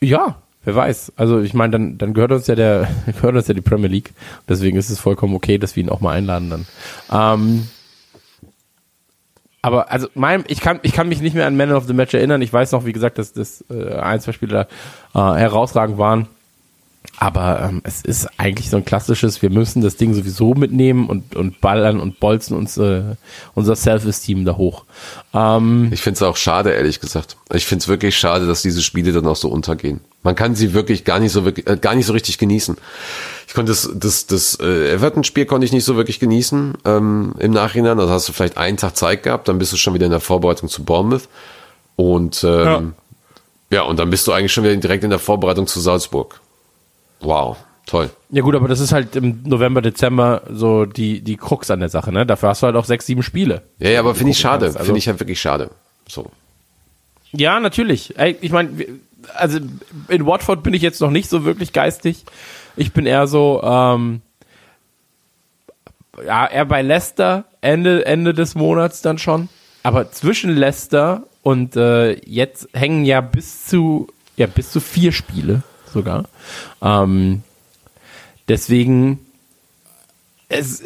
Ja, 0.00 0.42
wer 0.64 0.74
weiß. 0.74 1.12
Also 1.14 1.38
ich 1.38 1.54
meine, 1.54 1.70
dann, 1.70 1.96
dann 1.96 2.12
gehört 2.12 2.32
uns 2.32 2.48
ja 2.48 2.56
der, 2.56 2.88
gehört 3.06 3.36
uns 3.36 3.46
ja 3.46 3.54
die 3.54 3.60
Premier 3.60 3.86
League. 3.86 4.14
Deswegen 4.48 4.76
ist 4.76 4.90
es 4.90 4.98
vollkommen 4.98 5.36
okay, 5.36 5.58
dass 5.58 5.76
wir 5.76 5.84
ihn 5.84 5.90
auch 5.90 6.00
mal 6.00 6.16
einladen 6.16 6.50
dann. 6.50 6.66
Ähm, 7.12 7.68
aber 9.62 9.92
also 9.92 10.08
mein, 10.14 10.44
ich 10.48 10.60
kann, 10.60 10.80
ich 10.82 10.92
kann 10.92 11.08
mich 11.08 11.20
nicht 11.20 11.34
mehr 11.34 11.46
an 11.46 11.56
Man 11.56 11.70
of 11.70 11.86
the 11.86 11.94
Match 11.94 12.14
erinnern. 12.14 12.42
Ich 12.42 12.52
weiß 12.52 12.72
noch, 12.72 12.84
wie 12.84 12.92
gesagt, 12.92 13.18
dass 13.18 13.32
das 13.32 13.64
äh, 13.70 13.94
ein, 13.94 14.20
zwei 14.20 14.32
Spiele 14.32 14.66
da 15.14 15.34
äh, 15.34 15.38
herausragend 15.38 15.98
waren. 15.98 16.26
Aber 17.20 17.60
ähm, 17.60 17.80
es 17.82 18.02
ist 18.02 18.28
eigentlich 18.38 18.70
so 18.70 18.76
ein 18.76 18.84
klassisches, 18.84 19.42
wir 19.42 19.50
müssen 19.50 19.82
das 19.82 19.96
Ding 19.96 20.14
sowieso 20.14 20.54
mitnehmen 20.54 21.08
und, 21.08 21.34
und 21.34 21.60
ballern 21.60 21.98
und 21.98 22.20
bolzen 22.20 22.56
uns 22.56 22.76
äh, 22.76 23.02
unser 23.54 23.74
Self-Esteem 23.74 24.44
da 24.44 24.56
hoch. 24.56 24.84
Ähm, 25.34 25.88
Ich 25.92 26.00
finde 26.00 26.16
es 26.16 26.22
auch 26.22 26.36
schade, 26.36 26.70
ehrlich 26.70 27.00
gesagt. 27.00 27.36
Ich 27.52 27.66
finde 27.66 27.82
es 27.82 27.88
wirklich 27.88 28.16
schade, 28.16 28.46
dass 28.46 28.62
diese 28.62 28.82
Spiele 28.82 29.12
dann 29.12 29.26
auch 29.26 29.36
so 29.36 29.48
untergehen. 29.48 30.00
Man 30.22 30.36
kann 30.36 30.54
sie 30.54 30.74
wirklich 30.74 31.04
gar 31.04 31.18
nicht 31.18 31.32
so 31.32 31.44
wirklich, 31.44 31.66
äh, 31.66 31.76
gar 31.76 31.96
nicht 31.96 32.06
so 32.06 32.12
richtig 32.12 32.38
genießen. 32.38 32.76
Ich 33.48 33.54
konnte 33.54 33.72
das, 33.72 33.90
das, 33.94 34.26
das 34.26 34.58
äh, 34.60 34.92
Everton-Spiel 34.92 35.46
konnte 35.46 35.64
ich 35.64 35.72
nicht 35.72 35.84
so 35.84 35.96
wirklich 35.96 36.20
genießen 36.20 36.74
ähm, 36.84 37.34
im 37.38 37.50
Nachhinein. 37.50 37.98
Also 37.98 38.12
hast 38.12 38.28
du 38.28 38.32
vielleicht 38.32 38.58
einen 38.58 38.76
Tag 38.76 38.96
Zeit 38.96 39.24
gehabt, 39.24 39.48
dann 39.48 39.58
bist 39.58 39.72
du 39.72 39.76
schon 39.76 39.94
wieder 39.94 40.06
in 40.06 40.12
der 40.12 40.20
Vorbereitung 40.20 40.68
zu 40.68 40.84
Bournemouth. 40.84 41.28
Und 41.96 42.44
ähm, 42.44 42.94
ja. 43.72 43.82
und 43.82 43.98
dann 43.98 44.10
bist 44.10 44.26
du 44.28 44.32
eigentlich 44.32 44.52
schon 44.52 44.62
wieder 44.62 44.76
direkt 44.76 45.02
in 45.02 45.10
der 45.10 45.18
Vorbereitung 45.18 45.66
zu 45.66 45.80
Salzburg. 45.80 46.40
Wow, 47.20 47.56
toll. 47.86 48.10
Ja 48.30 48.42
gut, 48.42 48.54
aber 48.54 48.68
das 48.68 48.80
ist 48.80 48.92
halt 48.92 49.16
im 49.16 49.42
November, 49.44 49.80
Dezember 49.82 50.42
so 50.52 50.84
die, 50.84 51.20
die 51.20 51.36
Krux 51.36 51.70
an 51.70 51.80
der 51.80 51.88
Sache, 51.88 52.12
ne? 52.12 52.24
Dafür 52.26 52.50
hast 52.50 52.62
du 52.62 52.66
halt 52.66 52.76
auch 52.76 52.84
sechs, 52.84 53.06
sieben 53.06 53.22
Spiele. 53.22 53.62
Ja, 53.78 53.90
ja, 53.90 54.00
aber 54.00 54.14
finde 54.14 54.32
ich 54.32 54.38
schade. 54.38 54.66
Also- 54.66 54.78
Finde 54.80 54.98
ich 54.98 55.08
halt 55.08 55.20
wirklich 55.20 55.40
schade. 55.40 55.70
So. 56.06 56.30
Ja, 57.32 57.60
natürlich. 57.60 58.14
Ich 58.40 58.52
meine, 58.52 58.70
also 59.34 59.58
in 60.08 60.26
Watford 60.26 60.62
bin 60.62 60.72
ich 60.74 60.82
jetzt 60.82 61.00
noch 61.00 61.10
nicht 61.10 61.28
so 61.28 61.44
wirklich 61.44 61.72
geistig. 61.72 62.24
Ich 62.76 62.92
bin 62.92 63.04
eher 63.06 63.26
so, 63.26 63.60
ähm, 63.62 64.22
ja, 66.24 66.46
eher 66.46 66.64
bei 66.64 66.82
Leicester, 66.82 67.44
Ende, 67.60 68.06
Ende 68.06 68.34
des 68.34 68.54
Monats 68.54 69.02
dann 69.02 69.18
schon. 69.18 69.48
Aber 69.82 70.10
zwischen 70.10 70.56
Leicester 70.56 71.22
und 71.42 71.76
äh, 71.76 72.14
jetzt 72.26 72.68
hängen 72.72 73.04
ja 73.04 73.20
bis 73.20 73.66
zu, 73.66 74.08
ja, 74.36 74.46
bis 74.46 74.70
zu 74.70 74.80
vier 74.80 75.12
Spiele 75.12 75.62
sogar. 75.88 76.24
Ähm, 76.82 77.42
deswegen, 78.48 79.18
es, 80.48 80.82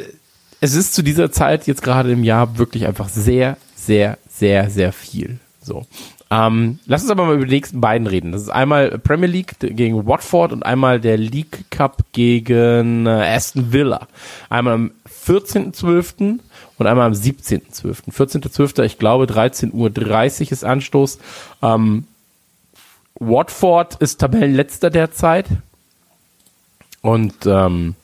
es 0.60 0.74
ist 0.74 0.94
zu 0.94 1.02
dieser 1.02 1.32
Zeit 1.32 1.66
jetzt 1.66 1.82
gerade 1.82 2.12
im 2.12 2.24
Jahr 2.24 2.58
wirklich 2.58 2.86
einfach 2.86 3.08
sehr, 3.08 3.56
sehr, 3.74 4.18
sehr, 4.28 4.70
sehr 4.70 4.92
viel. 4.92 5.38
So. 5.60 5.86
Ähm, 6.32 6.78
lass 6.86 7.02
uns 7.02 7.10
aber 7.10 7.26
mal 7.26 7.34
über 7.34 7.44
die 7.44 7.54
nächsten 7.54 7.82
beiden 7.82 8.06
reden. 8.06 8.32
Das 8.32 8.40
ist 8.40 8.48
einmal 8.48 8.98
Premier 8.98 9.28
League 9.28 9.56
gegen 9.60 10.06
Watford 10.06 10.52
und 10.52 10.62
einmal 10.64 10.98
der 10.98 11.18
League 11.18 11.70
Cup 11.70 12.04
gegen 12.12 13.06
äh, 13.06 13.10
Aston 13.10 13.70
Villa. 13.72 14.08
Einmal 14.48 14.74
am 14.74 14.90
14.12. 15.26 16.38
und 16.78 16.86
einmal 16.86 17.06
am 17.06 17.12
17.12. 17.12 18.10
14.12. 18.10 18.82
ich 18.82 18.98
glaube 18.98 19.26
13.30 19.26 19.72
Uhr 19.74 20.52
ist 20.52 20.64
Anstoß. 20.64 21.18
Ähm, 21.60 22.04
Watford 23.18 23.96
ist 23.96 24.20
Tabellenletzter 24.20 24.90
derzeit. 24.90 25.46
Und 27.00 27.34
ähm, 27.46 27.94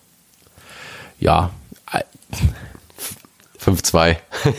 ja, 1.19 1.51
5-2. 3.61 4.17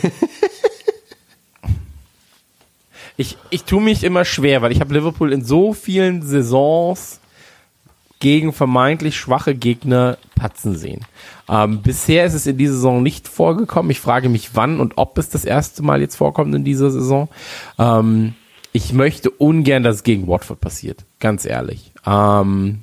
ich, 3.16 3.36
ich 3.50 3.64
tue 3.64 3.80
mich 3.80 4.04
immer 4.04 4.24
schwer, 4.24 4.62
weil 4.62 4.72
ich 4.72 4.80
habe 4.80 4.94
Liverpool 4.94 5.32
in 5.32 5.44
so 5.44 5.72
vielen 5.72 6.22
Saisons 6.22 7.20
gegen 8.20 8.52
vermeintlich 8.52 9.16
schwache 9.16 9.54
Gegner 9.54 10.18
patzen 10.34 10.76
sehen. 10.76 11.06
Ähm, 11.48 11.80
bisher 11.82 12.26
ist 12.26 12.34
es 12.34 12.46
in 12.46 12.58
dieser 12.58 12.74
Saison 12.74 13.02
nicht 13.02 13.28
vorgekommen. 13.28 13.90
Ich 13.90 14.00
frage 14.00 14.28
mich, 14.28 14.54
wann 14.54 14.78
und 14.78 14.98
ob 14.98 15.16
es 15.18 15.30
das 15.30 15.44
erste 15.44 15.82
Mal 15.82 16.00
jetzt 16.00 16.16
vorkommt 16.16 16.54
in 16.54 16.64
dieser 16.64 16.90
Saison. 16.90 17.28
Ähm, 17.78 18.34
ich 18.72 18.92
möchte 18.92 19.30
ungern, 19.30 19.82
dass 19.82 19.96
es 19.96 20.02
gegen 20.02 20.28
Watford 20.28 20.60
passiert. 20.60 21.04
Ganz 21.18 21.44
ehrlich. 21.44 21.92
Ähm, 22.06 22.82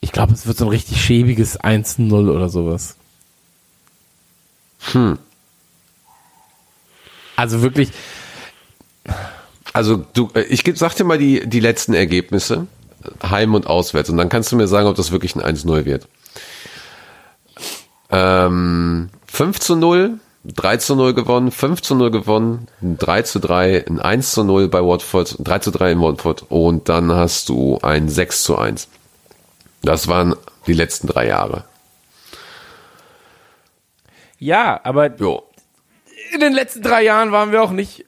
ich 0.00 0.12
glaube, 0.12 0.32
es 0.32 0.46
wird 0.46 0.56
so 0.56 0.64
ein 0.64 0.70
richtig 0.70 1.02
schäbiges 1.02 1.60
1-0 1.60 2.30
oder 2.30 2.48
sowas. 2.48 2.96
Hm. 4.92 5.18
Also 7.36 7.60
wirklich, 7.60 7.90
Also 9.76 10.06
du, 10.14 10.30
äh, 10.32 10.44
ich 10.44 10.64
sag 10.74 10.94
dir 10.94 11.04
mal 11.04 11.18
die, 11.18 11.46
die 11.46 11.60
letzten 11.60 11.92
Ergebnisse, 11.92 12.66
heim 13.22 13.54
und 13.54 13.66
auswärts, 13.66 14.08
und 14.08 14.16
dann 14.16 14.30
kannst 14.30 14.50
du 14.50 14.56
mir 14.56 14.68
sagen, 14.68 14.88
ob 14.88 14.96
das 14.96 15.12
wirklich 15.12 15.36
ein 15.36 15.42
1-0 15.42 15.84
wird. 15.84 16.08
Ähm, 18.08 19.10
5 19.26 19.60
zu 19.60 19.76
0, 19.76 20.18
3 20.54 20.76
zu 20.78 20.94
0 20.96 21.14
gewonnen, 21.14 21.50
5 21.50 21.82
zu 21.82 21.94
0 21.94 22.10
gewonnen, 22.10 22.68
ein 22.82 22.98
3 22.98 23.22
zu 23.22 23.40
3, 23.40 23.84
ein 23.86 24.00
1 24.00 24.32
zu 24.32 24.44
0 24.44 24.68
bei 24.68 24.80
Watford, 24.84 25.38
ein 25.40 25.44
3 25.44 25.58
zu 25.58 25.70
3 25.70 25.92
in 25.92 26.00
Watford 26.00 26.44
und 26.48 26.88
dann 26.88 27.10
hast 27.12 27.48
du 27.48 27.78
ein 27.82 28.08
6 28.08 28.42
zu 28.42 28.56
1. 28.58 28.88
Das 29.82 30.08
waren 30.08 30.34
die 30.66 30.72
letzten 30.72 31.06
drei 31.06 31.26
Jahre. 31.28 31.64
ja, 34.38 34.80
aber 34.84 35.14
Jo. 35.16 35.42
in 36.32 36.40
den 36.40 36.52
letzten 36.52 36.82
drei 36.82 37.02
Jahren 37.04 37.32
waren 37.32 37.52
wir 37.52 37.62
auch 37.62 37.70
nicht 37.70 38.04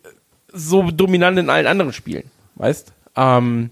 so 0.52 0.90
dominant 0.90 1.38
in 1.38 1.50
allen 1.50 1.66
anderen 1.66 1.92
Spielen, 1.92 2.30
weißt? 2.56 2.92
Ähm, 3.16 3.70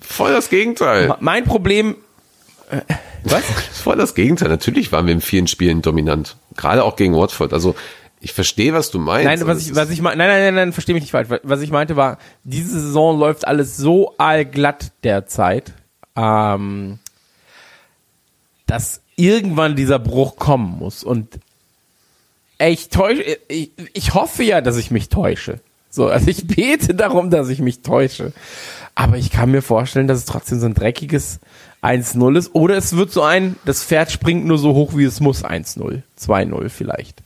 Voll 0.00 0.32
das 0.32 0.48
Gegenteil. 0.48 1.14
mein 1.20 1.44
Problem, 1.44 1.96
äh, 2.70 2.80
was? 3.24 3.44
Voll 3.72 3.96
das 3.96 4.14
Gegenteil. 4.14 4.48
Natürlich 4.48 4.92
waren 4.92 5.06
wir 5.06 5.12
in 5.12 5.20
vielen 5.20 5.46
Spielen 5.46 5.82
dominant. 5.82 6.36
Gerade 6.56 6.84
auch 6.84 6.96
gegen 6.96 7.14
Watford. 7.14 7.52
Also 7.52 7.74
ich 8.20 8.32
verstehe, 8.32 8.74
was 8.74 8.90
du 8.90 8.98
meinst. 8.98 9.24
Nein, 9.24 9.46
was 9.46 9.66
ich, 9.66 9.74
was 9.74 9.90
ich 9.90 10.02
meine, 10.02 10.16
nein, 10.16 10.28
nein, 10.28 10.42
nein, 10.42 10.54
nein, 10.54 10.72
versteh 10.72 10.92
mich 10.92 11.02
nicht 11.02 11.12
falsch. 11.12 11.28
Was 11.42 11.62
ich 11.62 11.70
meinte 11.70 11.96
war, 11.96 12.18
diese 12.44 12.78
Saison 12.80 13.18
läuft 13.18 13.46
alles 13.46 13.76
so 13.76 14.14
allglatt 14.18 14.92
derzeit, 15.04 15.72
ähm, 16.16 16.98
dass 18.66 19.00
irgendwann 19.16 19.74
dieser 19.74 19.98
Bruch 19.98 20.36
kommen 20.36 20.78
muss. 20.78 21.02
Und 21.02 21.38
ey, 22.58 22.72
ich 22.72 22.90
täusche, 22.90 23.38
ich, 23.48 23.70
ich 23.94 24.14
hoffe 24.14 24.42
ja, 24.42 24.60
dass 24.60 24.76
ich 24.76 24.90
mich 24.90 25.08
täusche. 25.08 25.60
So, 25.88 26.06
also 26.06 26.28
ich 26.28 26.46
bete 26.46 26.94
darum, 26.94 27.30
dass 27.30 27.48
ich 27.48 27.60
mich 27.60 27.82
täusche. 27.82 28.32
Aber 28.94 29.16
ich 29.16 29.30
kann 29.30 29.50
mir 29.50 29.62
vorstellen, 29.62 30.08
dass 30.08 30.18
es 30.18 30.24
trotzdem 30.24 30.60
so 30.60 30.66
ein 30.66 30.74
dreckiges 30.74 31.40
1-0 31.82 32.36
ist. 32.36 32.54
Oder 32.54 32.76
es 32.76 32.96
wird 32.96 33.12
so 33.12 33.22
ein, 33.22 33.56
das 33.64 33.82
Pferd 33.84 34.10
springt 34.10 34.44
nur 34.46 34.58
so 34.58 34.74
hoch, 34.74 34.92
wie 34.94 35.04
es 35.04 35.20
muss, 35.20 35.44
1-0, 35.44 36.02
2-0 36.20 36.68
vielleicht. 36.68 37.22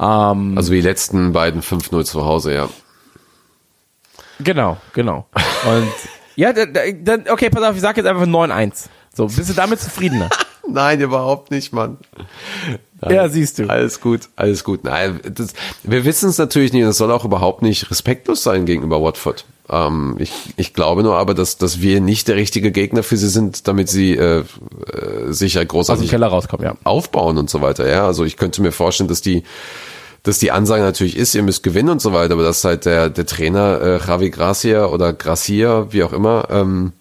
Ähm, 0.00 0.54
Also 0.56 0.72
die 0.72 0.80
letzten 0.80 1.32
beiden 1.32 1.62
5-0 1.62 2.04
zu 2.04 2.24
Hause, 2.24 2.54
ja. 2.54 2.68
Genau, 4.40 4.76
genau. 4.92 5.26
Und 5.64 5.92
ja, 6.36 6.52
dann, 6.52 7.24
okay, 7.28 7.50
pass 7.50 7.62
auf, 7.62 7.76
ich 7.76 7.82
sag 7.82 7.96
jetzt 7.96 8.06
einfach 8.06 8.26
9-1. 8.26 8.86
So, 9.14 9.26
bist 9.26 9.50
du 9.50 9.54
damit 9.54 9.80
zufriedener? 9.80 10.30
Nein, 10.68 11.00
überhaupt 11.00 11.50
nicht, 11.50 11.72
Mann. 11.72 11.98
Nein, 13.00 13.14
Ja, 13.14 13.28
siehst 13.28 13.58
du. 13.58 13.68
Alles 13.68 14.00
gut, 14.00 14.28
alles 14.36 14.64
gut. 14.64 14.84
Nein, 14.84 15.20
das, 15.34 15.52
wir 15.82 16.04
wissen 16.04 16.28
es 16.28 16.38
natürlich 16.38 16.72
nicht. 16.72 16.86
Das 16.86 16.96
soll 16.98 17.10
auch 17.10 17.24
überhaupt 17.24 17.62
nicht 17.62 17.90
respektlos 17.90 18.42
sein 18.42 18.64
gegenüber 18.64 19.02
Watford. 19.02 19.44
Ähm, 19.68 20.16
ich, 20.18 20.32
ich 20.56 20.74
glaube 20.74 21.02
nur 21.02 21.16
aber, 21.16 21.34
dass, 21.34 21.56
dass 21.56 21.80
wir 21.80 22.00
nicht 22.00 22.28
der 22.28 22.36
richtige 22.36 22.72
Gegner 22.72 23.02
für 23.02 23.16
sie 23.16 23.28
sind, 23.28 23.68
damit 23.68 23.88
sie 23.88 24.16
äh, 24.16 24.40
äh, 24.40 25.32
sich 25.32 25.54
ja 25.54 25.60
Aus 25.60 25.66
dem 25.66 25.68
großartig 25.68 26.10
Keller 26.10 26.28
rauskommen, 26.28 26.64
ja. 26.64 26.74
aufbauen 26.84 27.38
und 27.38 27.48
so 27.48 27.60
weiter. 27.60 27.88
Ja, 27.88 28.06
also 28.06 28.24
ich 28.24 28.36
könnte 28.36 28.62
mir 28.62 28.72
vorstellen, 28.72 29.08
dass 29.08 29.20
die 29.20 29.44
dass 30.24 30.38
die 30.38 30.52
Ansage 30.52 30.84
natürlich 30.84 31.16
ist, 31.16 31.34
ihr 31.34 31.42
müsst 31.42 31.64
gewinnen 31.64 31.88
und 31.88 32.00
so 32.00 32.12
weiter, 32.12 32.34
aber 32.34 32.44
dass 32.44 32.64
halt 32.64 32.84
der, 32.84 33.10
der 33.10 33.26
Trainer 33.26 33.80
äh, 33.80 33.98
Javi 34.06 34.30
Gracia 34.30 34.86
oder 34.86 35.12
Gracia, 35.12 35.92
wie 35.92 36.04
auch 36.04 36.12
immer, 36.12 36.46
ähm, 36.48 36.92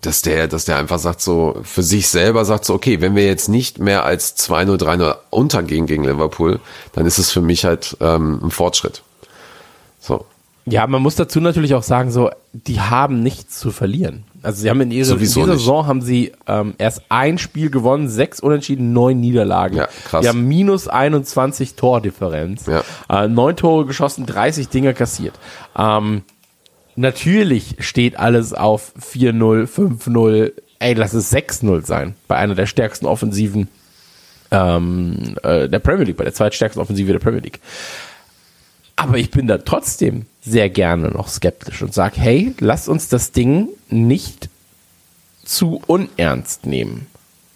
dass 0.00 0.22
der, 0.22 0.48
dass 0.48 0.64
der 0.64 0.78
einfach 0.78 0.98
sagt 0.98 1.20
so, 1.20 1.60
für 1.62 1.82
sich 1.82 2.08
selber 2.08 2.46
sagt 2.46 2.64
so, 2.64 2.72
okay, 2.74 3.02
wenn 3.02 3.14
wir 3.14 3.26
jetzt 3.26 3.48
nicht 3.48 3.78
mehr 3.78 4.04
als 4.04 4.36
2-0, 4.38 4.78
3-0 4.78 5.16
untergehen 5.28 5.86
gegen 5.86 6.04
Liverpool, 6.04 6.60
dann 6.92 7.04
ist 7.04 7.18
es 7.18 7.30
für 7.30 7.42
mich 7.42 7.66
halt 7.66 7.96
ähm, 8.00 8.40
ein 8.42 8.50
Fortschritt. 8.50 9.02
So. 10.00 10.24
Ja, 10.66 10.86
man 10.86 11.02
muss 11.02 11.14
dazu 11.16 11.40
natürlich 11.40 11.74
auch 11.74 11.82
sagen, 11.82 12.10
so, 12.10 12.30
die 12.52 12.80
haben 12.80 13.22
nichts 13.22 13.58
zu 13.58 13.70
verlieren. 13.70 14.24
Also 14.42 14.62
sie 14.62 14.70
haben 14.70 14.80
in, 14.80 14.90
ihrer, 14.90 15.12
in 15.12 15.18
dieser. 15.18 15.46
Saison 15.46 15.86
haben 15.86 16.00
sie 16.00 16.32
ähm, 16.46 16.74
erst 16.78 17.02
ein 17.10 17.38
Spiel 17.38 17.70
gewonnen, 17.70 18.08
sechs 18.08 18.40
Unentschieden, 18.40 18.92
neun 18.92 19.20
Niederlagen. 19.20 19.76
Ja, 19.76 19.88
krass. 20.06 20.22
Die 20.22 20.28
haben 20.28 20.46
minus 20.48 20.88
21 20.88 21.74
Tordifferenz. 21.74 22.66
Ja. 22.66 22.82
Äh, 23.10 23.28
neun 23.28 23.56
Tore 23.56 23.84
geschossen, 23.84 24.24
30 24.24 24.68
Dinger 24.68 24.94
kassiert. 24.94 25.34
Ähm, 25.76 26.22
natürlich 26.96 27.76
steht 27.80 28.18
alles 28.18 28.54
auf 28.54 28.92
4-0, 29.00 29.66
5-0, 29.66 30.52
ey, 30.78 30.94
lass 30.94 31.12
es 31.12 31.30
6-0 31.32 31.84
sein, 31.84 32.14
bei 32.26 32.36
einer 32.36 32.54
der 32.54 32.66
stärksten 32.66 33.04
Offensiven 33.06 33.68
ähm, 34.50 35.36
äh, 35.42 35.68
der 35.68 35.78
Premier 35.78 36.04
League, 36.04 36.16
bei 36.16 36.24
der 36.24 36.34
zweitstärksten 36.34 36.80
Offensive 36.80 37.12
der 37.12 37.18
Premier 37.18 37.40
League. 37.40 37.60
Aber 38.96 39.18
ich 39.18 39.30
bin 39.30 39.46
da 39.46 39.58
trotzdem 39.58 40.26
sehr 40.44 40.68
gerne 40.68 41.08
noch 41.08 41.28
skeptisch 41.28 41.82
und 41.82 41.94
sage, 41.94 42.20
hey, 42.20 42.54
lass 42.60 42.88
uns 42.88 43.08
das 43.08 43.32
Ding 43.32 43.68
nicht 43.88 44.48
zu 45.44 45.82
unernst 45.86 46.66
nehmen. 46.66 47.06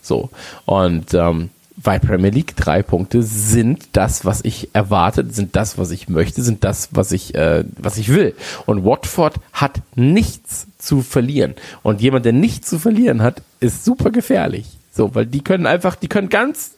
So. 0.00 0.30
Und 0.64 1.12
ähm, 1.14 1.50
bei 1.76 1.98
Premier 1.98 2.30
League 2.30 2.56
drei 2.56 2.82
Punkte 2.82 3.22
sind 3.22 3.90
das, 3.92 4.24
was 4.24 4.44
ich 4.44 4.70
erwartet, 4.72 5.34
sind 5.34 5.54
das, 5.54 5.78
was 5.78 5.90
ich 5.90 6.08
möchte, 6.08 6.42
sind 6.42 6.64
das, 6.64 6.88
was 6.92 7.12
ich, 7.12 7.34
äh, 7.34 7.64
was 7.76 7.98
ich 7.98 8.08
will. 8.08 8.34
Und 8.66 8.84
Watford 8.84 9.36
hat 9.52 9.80
nichts 9.94 10.66
zu 10.78 11.02
verlieren. 11.02 11.54
Und 11.82 12.00
jemand, 12.00 12.24
der 12.24 12.32
nichts 12.32 12.68
zu 12.68 12.78
verlieren 12.78 13.22
hat, 13.22 13.42
ist 13.60 13.84
super 13.84 14.10
gefährlich. 14.10 14.66
So, 14.90 15.14
weil 15.14 15.26
die 15.26 15.44
können 15.44 15.66
einfach, 15.66 15.94
die 15.94 16.08
können 16.08 16.28
ganz 16.28 16.72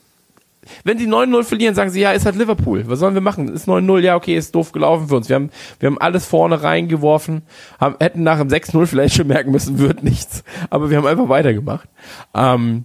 wenn 0.85 0.99
die 0.99 1.09
9-0 1.09 1.45
verlieren, 1.45 1.75
sagen 1.75 1.91
sie, 1.91 2.01
ja, 2.01 2.13
ist 2.13 2.27
halt 2.27 2.37
Liverpool. 2.37 2.85
Was 2.87 2.99
sollen 2.99 3.15
wir 3.15 3.21
machen? 3.21 3.49
Ist 3.49 3.69
9-0, 3.69 4.01
ja, 4.01 4.17
okay, 4.17 4.37
ist 4.37 4.55
doof 4.55 4.73
gelaufen 4.73 5.09
für 5.09 5.17
uns. 5.17 5.29
Wir 5.29 5.37
haben, 5.37 5.51
wir 5.79 5.87
haben 5.87 5.99
alles 5.99 6.27
vorne 6.27 6.63
reingeworfen, 6.63 7.43
haben, 7.81 7.97
hätten 7.99 8.23
nach 8.23 8.39
dem 8.39 8.49
6-0 8.49 8.87
vielleicht 8.87 9.17
schon 9.17 9.27
merken 9.27 9.51
müssen, 9.51 9.79
wird 9.79 10.03
nichts. 10.03 10.45
Aber 10.69 10.91
wir 10.91 10.99
haben 10.99 11.07
einfach 11.07 11.29
weitergemacht. 11.29 11.89
Ähm, 12.35 12.85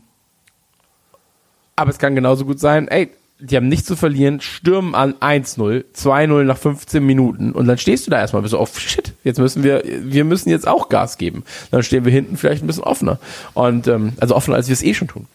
aber 1.76 1.89
es 1.89 1.99
kann 1.99 2.15
genauso 2.15 2.45
gut 2.45 2.60
sein, 2.60 2.88
ey, 2.88 3.11
die 3.39 3.57
haben 3.57 3.68
nichts 3.68 3.85
zu 3.85 3.97
verlieren, 3.97 4.39
stürmen 4.39 4.95
an 4.95 5.14
1-0, 5.15 5.84
2-0 5.93 6.43
nach 6.43 6.57
15 6.57 7.06
Minuten 7.06 7.52
und 7.52 7.68
dann 7.68 7.77
stehst 7.77 8.07
du 8.07 8.11
da 8.11 8.19
erstmal, 8.19 8.41
bist 8.41 8.53
du, 8.53 8.60
oh 8.60 8.65
shit, 8.65 9.14
jetzt 9.26 9.39
müssen 9.39 9.61
wir, 9.61 9.84
wir 9.85 10.23
müssen 10.23 10.49
jetzt 10.49 10.68
auch 10.68 10.88
Gas 10.88 11.18
geben. 11.18 11.43
Dann 11.69 11.84
stehen 11.84 12.06
wir 12.06 12.14
hinten 12.14 12.38
vielleicht 12.38 12.64
ein 12.64 12.68
bisschen 12.68 12.84
offener. 12.84 13.19
Und, 13.53 13.88
ähm, 13.88 14.14
also 14.22 14.35
offener, 14.35 14.56
als 14.56 14.69
wir 14.69 14.73
es 14.73 14.84
eh 14.84 14.93
schon 14.93 15.10
tun. 15.10 15.27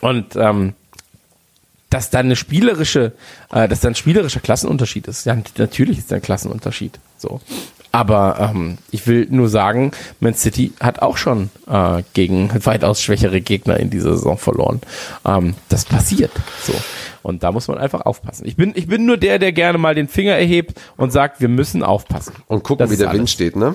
Und, 0.00 0.34
ähm, 0.34 0.74
dass 1.90 2.10
dann 2.10 2.26
eine 2.26 2.36
spielerische, 2.36 3.12
äh, 3.52 3.68
dass 3.68 3.80
dann 3.80 3.92
ein 3.92 3.96
spielerischer 3.96 4.40
Klassenunterschied 4.40 5.06
ist. 5.08 5.24
Ja, 5.26 5.36
natürlich 5.56 5.98
ist 5.98 6.10
da 6.10 6.16
ein 6.16 6.22
Klassenunterschied. 6.22 6.98
So. 7.16 7.40
Aber 7.90 8.52
ähm, 8.54 8.78
ich 8.90 9.06
will 9.06 9.26
nur 9.30 9.48
sagen, 9.48 9.92
Man 10.20 10.34
City 10.34 10.72
hat 10.78 11.00
auch 11.00 11.16
schon 11.16 11.50
äh, 11.66 12.02
gegen 12.12 12.50
weitaus 12.64 13.00
schwächere 13.00 13.40
Gegner 13.40 13.80
in 13.80 13.88
dieser 13.90 14.12
Saison 14.16 14.36
verloren. 14.36 14.80
Ähm, 15.24 15.54
das 15.68 15.86
passiert. 15.86 16.32
So. 16.62 16.74
Und 17.22 17.42
da 17.42 17.50
muss 17.50 17.68
man 17.68 17.78
einfach 17.78 18.02
aufpassen. 18.02 18.46
Ich 18.46 18.56
bin, 18.56 18.72
ich 18.74 18.86
bin 18.86 19.06
nur 19.06 19.16
der, 19.16 19.38
der 19.38 19.52
gerne 19.52 19.78
mal 19.78 19.94
den 19.94 20.08
Finger 20.08 20.34
erhebt 20.34 20.78
und 20.96 21.10
sagt, 21.12 21.40
wir 21.40 21.48
müssen 21.48 21.82
aufpassen. 21.82 22.34
Und 22.46 22.62
gucken, 22.62 22.84
Das 22.84 22.90
wie 22.90 22.96
der 22.96 23.08
alles. 23.08 23.18
Wind 23.18 23.30
steht, 23.30 23.56
ne? 23.56 23.74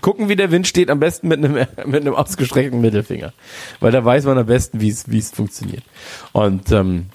Gucken, 0.00 0.28
wie 0.28 0.36
der 0.36 0.50
Wind 0.50 0.66
steht, 0.66 0.90
am 0.90 1.00
besten 1.00 1.28
mit 1.28 1.44
einem, 1.44 1.54
mit 1.86 2.02
einem 2.02 2.14
ausgestreckten 2.14 2.80
Mittelfinger. 2.80 3.32
Weil 3.80 3.92
da 3.92 4.04
weiß 4.04 4.24
man 4.24 4.38
am 4.38 4.46
besten, 4.46 4.80
wie 4.80 4.88
es, 4.88 5.30
funktioniert. 5.30 5.84
Und 6.32 6.70
ähm, 6.72 7.06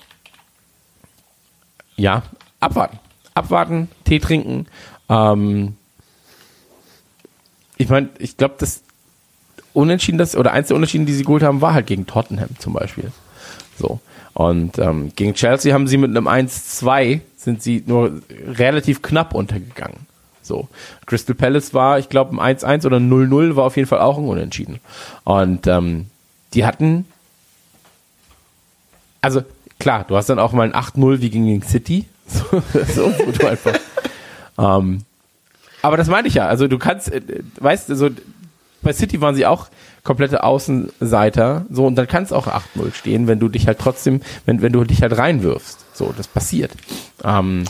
ja, 1.96 2.24
abwarten. 2.60 3.00
Abwarten, 3.34 3.90
Tee 4.04 4.20
trinken. 4.20 4.68
Ähm, 5.10 5.76
ich 7.78 7.90
meine, 7.90 8.10
ich 8.20 8.38
glaube, 8.38 8.56
das 8.58 8.82
Unentschieden, 9.74 10.18
das, 10.18 10.38
oder 10.38 10.54
eins 10.54 10.70
der 10.70 10.78
Unentschieden, 10.78 11.06
die 11.06 11.14
sie 11.14 11.24
geholt 11.24 11.44
haben, 11.44 11.62
war 11.62 11.74
halt 11.74 11.88
gegen 11.88 12.08
Tottenham 12.08 12.50
zum 12.60 12.74
Beispiel. 12.74 13.12
So. 13.78 14.00
Und 14.34 14.80
ähm, 14.80 15.12
gegen 15.16 15.34
Chelsea 15.34 15.74
haben 15.74 15.88
sie 15.88 15.98
mit 15.98 16.10
einem 16.10 16.28
1-2 16.28 17.22
sind 17.38 17.62
sie 17.62 17.84
nur 17.86 18.22
relativ 18.30 19.02
knapp 19.02 19.34
untergegangen. 19.34 20.08
So. 20.46 20.68
Crystal 21.06 21.36
Palace 21.36 21.74
war, 21.74 22.00
ich 22.00 22.10
glaube, 22.10 22.40
ein 22.40 22.58
1-1 22.58 22.86
oder 22.86 22.98
0-0 22.98 23.56
war 23.56 23.66
auf 23.66 23.76
jeden 23.76 23.88
Fall 23.88 24.00
auch 24.00 24.18
ein 24.18 24.26
Unentschieden. 24.26 24.80
Und 25.24 25.68
ähm, 25.68 26.08
die 26.54 26.66
hatten, 26.66 27.06
also 29.22 29.44
klar, 29.80 30.06
du 30.08 30.16
hast 30.16 30.30
dann 30.30 30.40
auch 30.40 30.54
mal 30.54 30.72
ein 30.72 30.74
8-0 30.74 31.22
wie 31.22 31.30
gegen 31.30 31.62
City. 31.62 32.06
So, 32.28 33.12
so 33.12 33.32
du 33.32 33.48
einfach. 33.48 33.78
ähm, 34.58 35.02
aber 35.84 35.98
das 35.98 36.08
meine 36.08 36.28
ich 36.28 36.34
ja. 36.34 36.48
Also 36.48 36.68
du 36.68 36.80
kannst, 36.80 37.12
äh, 37.12 37.22
weißt 37.60 37.90
du, 37.90 37.96
so 37.96 38.10
bei 38.82 38.94
City 38.94 39.22
waren 39.22 39.36
sie 39.36 39.46
auch 39.46 39.68
komplette 40.04 40.44
Außenseiter, 40.44 41.66
so 41.70 41.86
und 41.86 41.96
dann 41.96 42.08
kann 42.08 42.24
es 42.24 42.32
auch 42.32 42.48
8-0 42.48 42.94
stehen, 42.94 43.28
wenn 43.28 43.40
du 43.40 43.50
dich 43.50 43.68
halt 43.68 43.80
trotzdem, 43.80 44.22
wenn, 44.46 44.62
wenn 44.62 44.72
du 44.72 44.84
dich 44.84 45.02
halt 45.02 45.18
reinwirfst. 45.18 45.84
So, 45.94 46.14
das 46.16 46.28
passiert. 46.28 46.72
Ähm, 47.24 47.66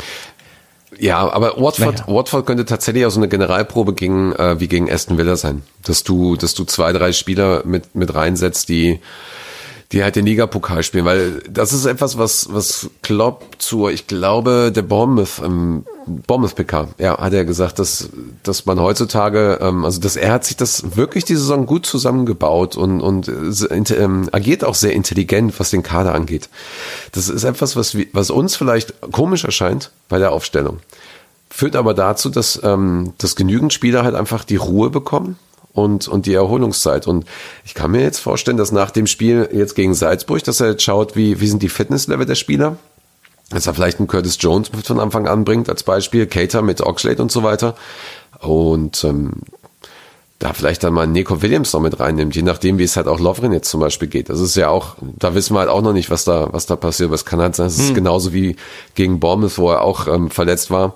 Ja, 1.00 1.30
aber 1.32 1.56
Watford, 1.58 2.00
Naja. 2.00 2.08
Watford 2.08 2.46
könnte 2.46 2.66
tatsächlich 2.66 3.06
auch 3.06 3.12
so 3.12 3.20
eine 3.20 3.28
Generalprobe 3.28 3.94
gegen, 3.94 4.34
äh, 4.34 4.60
wie 4.60 4.68
gegen 4.68 4.92
Aston 4.92 5.18
Villa 5.18 5.36
sein. 5.36 5.64
Dass 5.84 6.04
du, 6.04 6.36
dass 6.36 6.54
du 6.54 6.64
zwei, 6.64 6.94
drei 6.94 7.12
Spieler 7.12 7.64
mit, 7.66 7.96
mit 7.96 8.14
reinsetzt, 8.14 8.70
die, 8.70 9.00
die 9.92 10.04
halt 10.04 10.16
den 10.16 10.26
Ligapokal 10.26 10.84
spielen, 10.84 11.06
weil 11.06 11.42
das 11.50 11.74
ist 11.74 11.86
etwas, 11.86 12.18
was, 12.18 12.54
was 12.54 12.90
Klopp 13.04 13.56
zur, 13.60 13.92
ich 13.92 14.08
glaube, 14.08 14.72
der 14.76 14.82
Bournemouth, 14.82 15.42
ähm, 15.44 15.86
Bournemouth 16.06 16.56
PK, 16.56 16.90
ja, 16.98 17.18
hat 17.18 17.34
er 17.34 17.46
gesagt, 17.46 17.80
dass, 17.80 18.10
dass 18.44 18.66
man 18.66 18.80
heutzutage, 18.80 19.60
ähm, 19.62 19.86
also 19.86 20.00
dass 20.00 20.16
er 20.16 20.32
hat 20.32 20.46
sich 20.46 20.58
das 20.58 20.96
wirklich 20.96 21.26
die 21.26 21.36
Saison 21.36 21.66
gut 21.66 21.86
zusammengebaut 21.86 22.76
und, 22.76 23.02
und 23.02 23.28
äh, 23.28 24.08
agiert 24.32 24.64
auch 24.64 24.76
sehr 24.76 24.94
intelligent, 24.94 25.60
was 25.60 25.72
den 25.72 25.84
Kader 25.84 26.14
angeht. 26.14 26.50
Das 27.12 27.30
ist 27.30 27.44
etwas, 27.44 27.76
was, 27.76 27.98
was 28.14 28.30
uns 28.30 28.56
vielleicht 28.56 28.94
komisch 29.12 29.44
erscheint 29.44 29.92
bei 30.10 30.20
der 30.20 30.32
Aufstellung. 30.32 30.80
Führt 31.50 31.76
aber 31.76 31.94
dazu, 31.94 32.30
dass, 32.30 32.60
ähm, 32.64 33.14
dass 33.18 33.36
genügend 33.36 33.74
Spieler 33.74 34.04
halt 34.04 34.16
einfach 34.16 34.44
die 34.44 34.58
Ruhe 34.58 34.90
bekommen 34.90 35.38
und, 35.74 36.08
und 36.08 36.26
die 36.26 36.34
Erholungszeit. 36.34 37.08
Und 37.08 37.26
ich 37.66 37.74
kann 37.74 37.92
mir 37.92 38.02
jetzt 38.02 38.20
vorstellen, 38.20 38.58
dass 38.58 38.72
nach 38.72 38.92
dem 38.92 39.08
Spiel 39.08 39.50
jetzt 39.54 39.76
gegen 39.76 39.94
Salzburg, 39.94 40.44
dass 40.44 40.60
er 40.60 40.72
jetzt 40.72 40.84
schaut, 40.84 41.16
wie, 41.16 41.40
wie 41.40 41.48
sind 41.48 41.62
die 41.62 41.70
Fitnesslevel 41.70 42.26
der 42.26 42.36
Spieler, 42.36 42.78
dass 43.50 43.68
er 43.68 43.74
vielleicht 43.74 44.00
einen 44.00 44.08
Curtis 44.08 44.38
Jones 44.40 44.72
mit 44.74 44.88
von 44.88 45.00
Anfang 45.00 45.28
an 45.28 45.46
bringt 45.46 45.70
als 45.70 45.84
Beispiel, 45.84 46.26
Cater 46.28 46.62
mit 46.62 46.82
Oxlade 46.82 47.22
und 47.22 47.32
so 47.32 47.44
weiter. 47.44 47.76
Und 48.40 49.04
ähm, 49.04 49.34
da 50.40 50.54
vielleicht 50.54 50.84
dann 50.84 50.94
mal 50.94 51.08
Nico 51.08 51.42
Williams 51.42 51.72
noch 51.74 51.80
mit 51.80 52.00
reinnimmt, 52.00 52.36
je 52.36 52.42
nachdem, 52.42 52.78
wie 52.78 52.84
es 52.84 52.98
halt 52.98 53.08
auch 53.08 53.20
Lovren 53.20 53.54
jetzt 53.54 53.70
zum 53.70 53.80
Beispiel 53.80 54.08
geht. 54.08 54.30
Das 54.30 54.40
ist 54.40 54.56
ja 54.56 54.70
auch, 54.70 54.96
da 55.02 55.34
wissen 55.34 55.56
wir 55.56 55.60
halt 55.60 55.70
auch 55.70 55.82
noch 55.82 55.94
nicht, 55.94 56.10
was 56.10 56.26
da, 56.26 56.50
was 56.52 56.66
da 56.66 56.76
passiert. 56.76 57.08
Aber 57.08 57.16
es 57.16 57.26
kann 57.26 57.40
halt 57.40 57.56
sein, 57.56 57.68
es 57.68 57.80
ist 57.80 57.96
genauso 57.96 58.34
wie 58.34 58.58
gegen 58.96 59.20
Bournemouth, 59.20 59.58
wo 59.58 59.72
er 59.72 59.82
auch 59.82 60.08
ähm, 60.08 60.30
verletzt 60.30 60.72
war, 60.72 60.96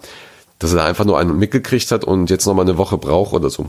dass 0.60 0.72
er 0.74 0.78
da 0.78 0.86
einfach 0.86 1.06
nur 1.06 1.18
einen 1.18 1.38
mitgekriegt 1.38 1.92
hat 1.92 2.04
und 2.04 2.30
jetzt 2.30 2.46
noch 2.46 2.54
mal 2.54 2.64
eine 2.64 2.78
Woche 2.78 2.98
braucht 2.98 3.34
oder 3.34 3.50
so. 3.50 3.68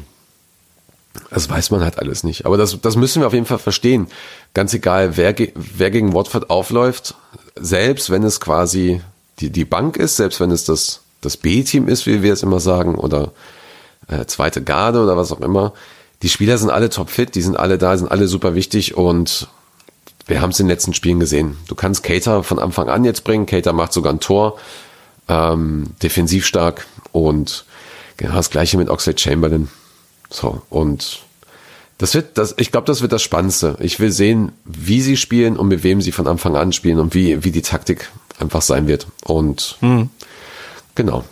Das 1.31 1.49
weiß 1.49 1.71
man 1.71 1.81
halt 1.81 1.99
alles 1.99 2.25
nicht. 2.25 2.47
Aber 2.47 2.57
das, 2.57 2.81
das 2.81 2.97
müssen 2.97 3.23
wir 3.23 3.27
auf 3.27 3.33
jeden 3.33 3.47
Fall 3.47 3.59
verstehen. 3.59 4.09
Ganz 4.55 4.75
egal, 4.75 5.17
wer, 5.17 5.35
wer 5.55 5.91
gegen 5.91 6.15
Watford 6.15 6.51
aufläuft, 6.51 7.15
selbst 7.57 8.11
wenn 8.11 8.23
es 8.23 8.41
quasi 8.41 9.01
die, 9.39 9.51
die 9.51 9.65
Bank 9.65 9.97
ist, 9.97 10.17
selbst 10.17 10.41
wenn 10.41 10.51
es 10.51 10.65
das, 10.65 11.01
das 11.21 11.37
B-Team 11.37 11.89
ist, 11.89 12.07
wie 12.07 12.23
wir 12.23 12.33
es 12.33 12.43
immer 12.43 12.61
sagen, 12.61 12.95
oder 12.95 13.33
äh, 14.09 14.27
zweite 14.27 14.63
Garde 14.63 15.03
oder 15.03 15.17
was 15.17 15.33
auch 15.33 15.41
immer, 15.41 15.73
die 16.23 16.29
Spieler 16.29 16.59
sind 16.59 16.71
alle 16.71 16.91
topfit, 16.91 17.35
die 17.35 17.43
sind 17.43 17.59
alle 17.59 17.79
da, 17.79 17.97
sind 17.97 18.11
alle 18.11 18.29
super 18.29 18.55
wichtig 18.55 18.97
und 18.97 19.49
wir 20.27 20.41
haben 20.41 20.51
es 20.51 20.61
in 20.61 20.67
den 20.67 20.71
letzten 20.71 20.95
Spielen 20.95 21.19
gesehen. 21.19 21.57
Du 21.67 21.75
kannst 21.75 22.03
Cater 22.03 22.43
von 22.43 22.59
Anfang 22.59 22.89
an 22.89 23.05
jetzt 23.05 23.25
bringen, 23.25 23.47
Cater 23.47 23.73
macht 23.73 23.93
sogar 23.93 24.13
ein 24.13 24.21
Tor, 24.21 24.59
ähm, 25.29 25.95
defensiv 26.03 26.47
stark 26.47 26.87
und 27.13 27.65
genau 28.17 28.35
das 28.35 28.51
gleiche 28.51 28.77
mit 28.77 28.91
Oxlade 28.91 29.19
Chamberlain. 29.19 29.69
So, 30.29 30.63
und 30.71 31.23
Das 32.01 32.15
wird, 32.15 32.39
das, 32.39 32.55
ich 32.57 32.73
glaube, 32.73 32.87
das 32.87 33.03
wird 33.03 33.13
das 33.13 33.21
Spannendste. 33.21 33.77
Ich 33.79 34.01
will 34.01 34.11
sehen, 34.11 34.53
wie 34.65 35.03
sie 35.03 35.19
spielen 35.19 35.59
und 35.59 35.69
mit 35.69 35.83
wem 35.83 36.01
sie 36.01 36.13
von 36.13 36.27
Anfang 36.27 36.57
an 36.57 36.73
spielen 36.73 36.99
und 36.99 37.15
wie, 37.15 37.45
wie 37.45 37.51
die 37.51 37.61
Taktik 37.61 38.11
einfach 38.39 38.63
sein 38.63 38.89
wird. 38.89 39.07
Und 39.23 39.77
genau. 40.95 41.25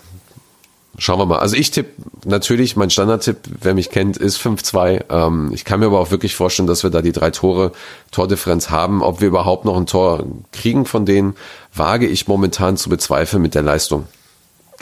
Schauen 0.99 1.20
wir 1.20 1.24
mal. 1.24 1.39
Also 1.39 1.57
ich 1.57 1.70
tippe 1.70 2.03
natürlich, 2.27 2.77
mein 2.77 2.90
Standardtipp, 2.90 3.39
wer 3.62 3.73
mich 3.73 3.89
kennt, 3.89 4.19
ist 4.19 4.36
5-2. 4.36 5.05
Ähm, 5.09 5.51
ich 5.55 5.65
kann 5.65 5.81
mir 5.81 5.86
aber 5.86 6.01
auch 6.01 6.11
wirklich 6.11 6.35
vorstellen, 6.35 6.66
dass 6.66 6.82
wir 6.82 6.90
da 6.90 7.01
die 7.01 7.12
drei 7.12 7.31
Tore, 7.31 7.73
Tordifferenz 8.11 8.69
haben. 8.69 9.03
Ob 9.03 9.23
wir 9.23 9.28
überhaupt 9.28 9.65
noch 9.65 9.77
ein 9.78 9.86
Tor 9.86 10.27
kriegen 10.53 10.85
von 10.85 11.07
denen, 11.07 11.35
wage 11.73 12.07
ich 12.07 12.28
momentan 12.28 12.77
zu 12.77 12.90
bezweifeln 12.90 13.40
mit 13.40 13.55
der 13.55 13.62
Leistung, 13.62 14.07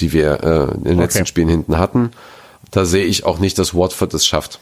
die 0.01 0.13
wir 0.13 0.43
äh, 0.43 0.75
in 0.79 0.83
den 0.83 0.99
letzten 0.99 1.21
Okay. 1.21 1.29
Spielen 1.29 1.49
hinten 1.49 1.79
hatten. 1.79 2.11
Da 2.73 2.87
sehe 2.87 3.05
ich 3.05 3.25
auch 3.25 3.39
nicht, 3.39 3.57
dass 3.61 3.73
Watford 3.73 4.13
es 4.15 4.27
schafft. 4.27 4.59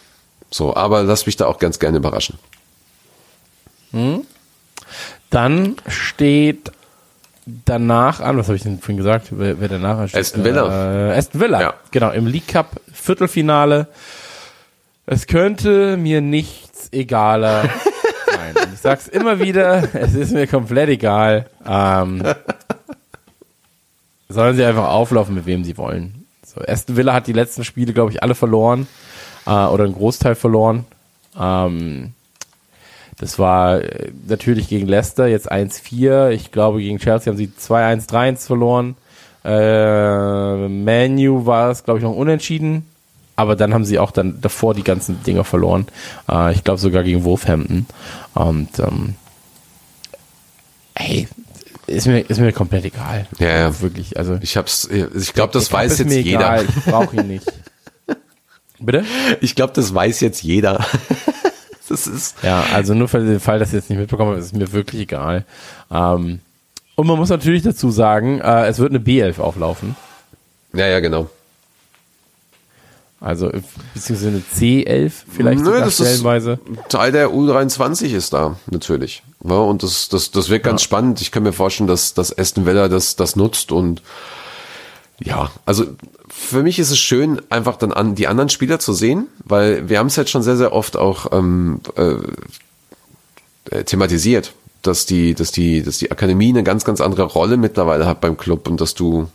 So, 0.55 0.77
aber 0.77 1.03
lass 1.03 1.27
mich 1.27 1.35
da 1.37 1.47
auch 1.47 1.59
ganz 1.59 1.81
gerne 1.81 1.97
überraschen. 1.97 2.39
Dann 5.31 5.77
steht 5.89 6.71
danach 7.45 8.21
an, 8.21 8.39
was 8.39 8.47
habe 8.47 8.57
ich 8.57 8.63
denn 8.63 8.79
vorhin 8.79 8.99
gesagt, 8.99 9.29
wer, 9.31 9.59
wer 9.59 9.67
danach 9.69 10.09
steht? 10.09 10.21
Aston 10.21 10.45
Villa. 10.45 11.11
Äh, 11.13 11.19
Aston 11.19 11.41
Villa, 11.41 11.61
Ja. 11.61 11.75
genau, 11.91 12.13
im 12.13 12.29
League 12.29 12.47
Cup 12.47 12.81
Viertelfinale. 12.93 13.89
Es 15.07 15.27
könnte 15.27 15.97
mir 15.97 16.21
nichts 16.21 16.89
egaler 16.93 17.63
sein. 18.33 18.55
Ich 18.73 18.81
sag's 18.81 19.09
immer 19.09 19.41
wieder, 19.41 19.93
es 19.95 20.15
ist 20.15 20.31
mir 20.31 20.47
komplett 20.47 20.89
egal. 20.89 21.51
Ähm, 21.67 22.23
sollen 24.29 24.55
sie 24.55 24.65
einfach 24.65 24.89
auflaufen, 24.89 25.35
mit 25.35 25.47
wem 25.47 25.65
sie 25.65 25.77
wollen. 25.77 26.27
So, 26.47 26.61
Aston 26.61 26.97
Villa 26.97 27.13
hat 27.13 27.27
die 27.27 27.33
letzten 27.33 27.65
Spiele, 27.65 27.93
glaube 27.93 28.13
ich, 28.13 28.23
alle 28.23 28.37
verloren. 28.37 28.87
Äh, 29.47 29.51
oder 29.51 29.85
einen 29.85 29.95
Großteil 29.95 30.35
verloren. 30.35 30.85
Ähm, 31.39 32.13
das 33.19 33.39
war 33.39 33.81
äh, 33.83 34.11
natürlich 34.27 34.69
gegen 34.69 34.87
Leicester, 34.89 35.27
jetzt 35.27 35.51
1-4. 35.51 36.31
Ich 36.31 36.51
glaube, 36.51 36.81
gegen 36.81 36.99
Chelsea 36.99 37.31
haben 37.31 37.37
sie 37.39 37.47
2-1, 37.49 38.09
3-1 38.09 38.47
verloren. 38.47 38.97
Äh, 39.45 40.69
Manu 40.69 41.47
war 41.47 41.71
es, 41.71 41.85
glaube 41.85 41.99
ich, 41.99 42.05
noch 42.05 42.15
unentschieden. 42.15 42.87
Aber 43.37 43.57
dann 43.57 43.75
haben 43.75 43.85
sie 43.85 43.99
auch 43.99 44.13
dann 44.13 44.41
davor 44.41 44.75
die 44.75 44.85
ganzen 44.85 45.23
Dinger 45.25 45.45
verloren. 45.45 45.87
Äh, 46.31 46.53
ich 46.53 46.65
glaube 46.65 46.81
sogar 46.81 47.03
gegen 47.03 47.25
Wolverhampton. 47.25 47.87
Und 48.35 48.79
ähm, 48.79 49.15
hey, 50.95 51.29
ist 51.87 52.07
mir, 52.07 52.21
ist 52.21 52.41
mir 52.41 52.53
komplett 52.53 52.85
egal. 52.85 53.27
Ja, 53.39 53.49
ja. 53.49 53.81
Wirklich, 53.81 54.17
also 54.17 54.39
Ich 54.41 54.57
hab's, 54.57 54.89
ich 54.89 55.33
glaube, 55.35 55.53
das 55.53 55.71
weiß 55.73 55.99
jetzt 55.99 56.09
mir 56.09 56.21
jeder. 56.23 56.39
egal, 56.41 56.65
Ich 56.69 56.85
brauche 56.85 57.17
ihn 57.17 57.27
nicht. 57.29 57.53
Bitte? 58.85 59.05
Ich 59.41 59.55
glaube, 59.55 59.73
das 59.75 59.95
weiß 59.95 60.21
jetzt 60.21 60.43
jeder. 60.43 60.85
Das 61.87 62.07
ist, 62.07 62.37
Ja, 62.43 62.65
also 62.73 62.95
nur 62.95 63.09
für 63.09 63.19
den 63.21 63.41
Fall, 63.41 63.59
dass 63.59 63.69
ich 63.69 63.75
jetzt 63.75 63.91
nicht 63.91 63.99
mitbekommen 63.99 64.31
habe, 64.31 64.41
ist 64.41 64.55
mir 64.57 64.73
wirklich 64.73 65.03
egal. 65.03 65.45
Ähm, 65.91 66.41
und 66.95 67.07
man 67.07 67.19
muss 67.19 67.29
natürlich 67.29 67.63
dazu 67.63 67.91
sagen, 67.91 68.41
äh, 68.41 68.67
es 68.69 68.79
wird 68.79 68.89
eine 68.89 69.01
B11 69.01 69.39
auflaufen. 69.39 69.95
ja, 70.73 70.87
ja, 70.87 71.01
genau. 71.01 71.29
Also 73.21 73.51
beziehungsweise 73.95 74.29
eine 74.29 74.43
C11 74.55 75.13
vielleicht 75.31 75.59
Nö, 75.61 75.65
sogar 75.67 75.81
das 75.81 76.01
ist- 76.01 76.07
stellenweise. 76.09 76.59
Teil 76.89 77.13
der 77.13 77.29
U23 77.29 78.15
ist 78.15 78.33
da, 78.33 78.57
natürlich. 78.71 79.23
Ja, 79.43 79.55
und 79.57 79.83
das, 79.83 80.09
das, 80.09 80.31
das 80.31 80.49
wird 80.49 80.63
ganz 80.63 80.83
spannend. 80.83 81.21
Ich 81.21 81.31
kann 81.33 81.43
mir 81.43 81.53
vorstellen, 81.53 81.87
dass, 81.87 82.15
dass 82.15 82.37
Aston 82.37 82.65
Villa 82.65 82.89
das, 82.89 83.17
das 83.17 83.37
nutzt 83.37 83.73
und 83.73 84.01
ja, 85.21 85.51
also 85.65 85.85
für 86.29 86.63
mich 86.63 86.79
ist 86.79 86.91
es 86.91 86.99
schön, 86.99 87.41
einfach 87.51 87.77
dann 87.77 87.93
an 87.93 88.15
die 88.15 88.27
anderen 88.27 88.49
Spieler 88.49 88.79
zu 88.79 88.93
sehen, 88.93 89.29
weil 89.45 89.89
wir 89.89 89.99
haben 89.99 90.09
es 90.09 90.17
jetzt 90.17 90.31
schon 90.31 90.43
sehr, 90.43 90.57
sehr 90.57 90.73
oft 90.73 90.97
auch 90.97 91.33
ähm, 91.33 91.81
äh, 91.97 93.85
thematisiert, 93.85 94.55
dass 94.83 95.07
die, 95.07 95.35
dass 95.35 95.53
die, 95.53 95.83
dass 95.83 95.99
die 95.99 96.11
Akademie 96.11 96.49
eine 96.49 96.65
ganz, 96.65 96.85
ganz 96.85 97.01
andere 97.01 97.25
Rolle 97.25 97.57
mittlerweile 97.57 98.07
hat 98.07 98.21
beim 98.21 98.37
Club 98.37 98.69
und 98.69 98.81
dass 98.81 98.95
du 98.95 99.29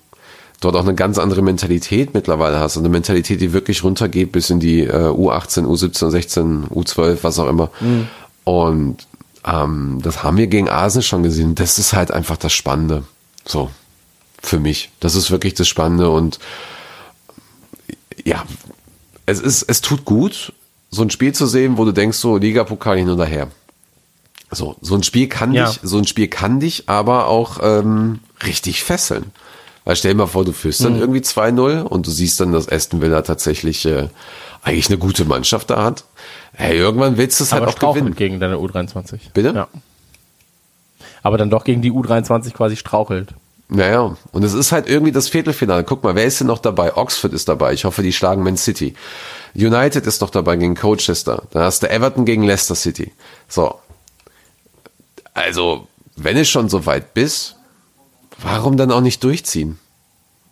dort 0.60 0.76
auch 0.76 0.82
eine 0.82 0.96
ganz 0.96 1.18
andere 1.18 1.42
Mentalität 1.42 2.14
mittlerweile 2.14 2.60
hast. 2.60 2.76
Und 2.76 2.84
eine 2.84 2.90
Mentalität, 2.90 3.40
die 3.40 3.54
wirklich 3.54 3.84
runtergeht 3.84 4.32
bis 4.32 4.50
in 4.50 4.60
die 4.60 4.82
äh, 4.82 4.92
U18, 4.92 5.66
U17, 5.66 6.10
16, 6.10 6.68
U12, 6.68 7.20
was 7.22 7.40
auch 7.40 7.48
immer. 7.48 7.72
Und 8.44 8.98
ähm, 9.46 10.00
das 10.04 10.24
haben 10.24 10.38
wir 10.38 10.48
gegen 10.48 10.70
Arsenal 10.70 11.04
schon 11.04 11.24
gesehen. 11.24 11.56
Das 11.56 11.80
ist 11.80 11.94
halt 11.94 12.12
einfach 12.12 12.38
das 12.38 12.52
Spannende. 12.52 13.04
So, 13.46 13.70
für 14.42 14.60
mich. 14.60 14.90
Das 15.00 15.16
ist 15.16 15.32
wirklich 15.32 15.54
das 15.54 15.68
Spannende 15.68 16.10
und 16.10 16.40
ja, 18.26 18.44
es 19.26 19.40
ist, 19.40 19.64
es 19.64 19.82
tut 19.82 20.06
gut, 20.06 20.54
so 20.92 21.02
ein 21.02 21.10
Spiel 21.10 21.34
zu 21.34 21.46
sehen, 21.46 21.78
wo 21.78 21.86
du 21.86 21.92
denkst, 21.92 22.18
so 22.18 22.38
Ligapokal 22.38 22.98
hin 22.98 23.10
oder 23.10 23.26
her. 23.26 23.48
So, 24.52 24.76
so 24.82 24.96
ein 24.96 25.04
Spiel 25.04 25.28
kann 25.28 25.54
Ja. 25.54 25.68
dich, 25.70 25.80
so 25.84 25.98
ein 25.98 26.08
Spiel 26.08 26.28
kann 26.28 26.60
dich 26.60 26.90
aber 26.90 27.28
auch 27.28 27.60
ähm, 27.62 28.20
richtig 28.46 28.84
fesseln. 28.84 29.32
Weil 29.86 29.96
stell 29.96 30.12
dir 30.12 30.18
mal 30.18 30.28
vor, 30.28 30.46
du 30.46 30.52
führst 30.52 30.84
dann 30.84 31.00
irgendwie 31.00 31.22
2-0 31.22 31.82
und 31.82 32.06
du 32.06 32.12
siehst 32.12 32.40
dann, 32.40 32.52
dass 32.52 32.68
Aston 32.70 33.02
Villa 33.02 33.22
tatsächlich 33.22 33.86
äh, 33.86 34.10
eigentlich 34.62 34.88
eine 34.90 34.98
gute 34.98 35.26
Mannschaft 35.26 35.70
da 35.70 35.84
hat. 35.84 36.04
Hey, 36.54 36.78
irgendwann 36.78 37.18
willst 37.18 37.40
du 37.40 37.44
es 37.44 37.54
halt 37.54 37.64
auch 37.66 37.78
gewinnen. 37.94 38.16
gegen 38.16 38.40
deine 38.40 38.58
U23. 38.58 39.20
Bitte? 39.34 39.54
Ja. 39.56 39.68
Aber 41.24 41.38
dann 41.38 41.50
doch 41.50 41.64
gegen 41.64 41.82
die 41.82 41.92
U23 41.92 42.52
quasi 42.52 42.76
strauchelt. 42.76 43.34
Naja, 43.72 44.18
und 44.32 44.44
es 44.44 44.54
ist 44.54 44.72
halt 44.72 44.90
irgendwie 44.90 45.12
das 45.12 45.30
Viertelfinale. 45.30 45.84
Guck 45.84 46.04
mal, 46.04 46.16
wer 46.16 46.26
ist 46.26 46.40
denn 46.40 46.48
noch 46.48 46.58
dabei? 46.58 46.98
Oxford 46.98 47.34
ist 47.34 47.48
dabei. 47.48 47.74
Ich 47.74 47.86
hoffe, 47.86 48.02
die 48.02 48.12
schlagen 48.12 48.42
Man 48.44 48.58
City. 48.58 48.96
United 49.54 50.08
ist 50.08 50.22
noch 50.22 50.32
dabei 50.32 50.56
gegen 50.56 50.76
Colchester. 50.76 51.44
Dann 51.52 51.64
hast 51.64 51.84
du 51.84 51.90
Everton 51.90 52.26
gegen 52.26 52.44
Leicester 52.44 52.74
City. 52.74 53.14
So. 53.48 53.80
Also, 55.36 55.88
wenn 56.16 56.36
es 56.36 56.50
schon 56.50 56.68
so 56.68 56.88
weit 56.88 57.14
bist, 57.14 57.58
warum 58.40 58.76
dann 58.76 58.92
auch 58.92 59.02
nicht 59.02 59.24
durchziehen? 59.24 59.80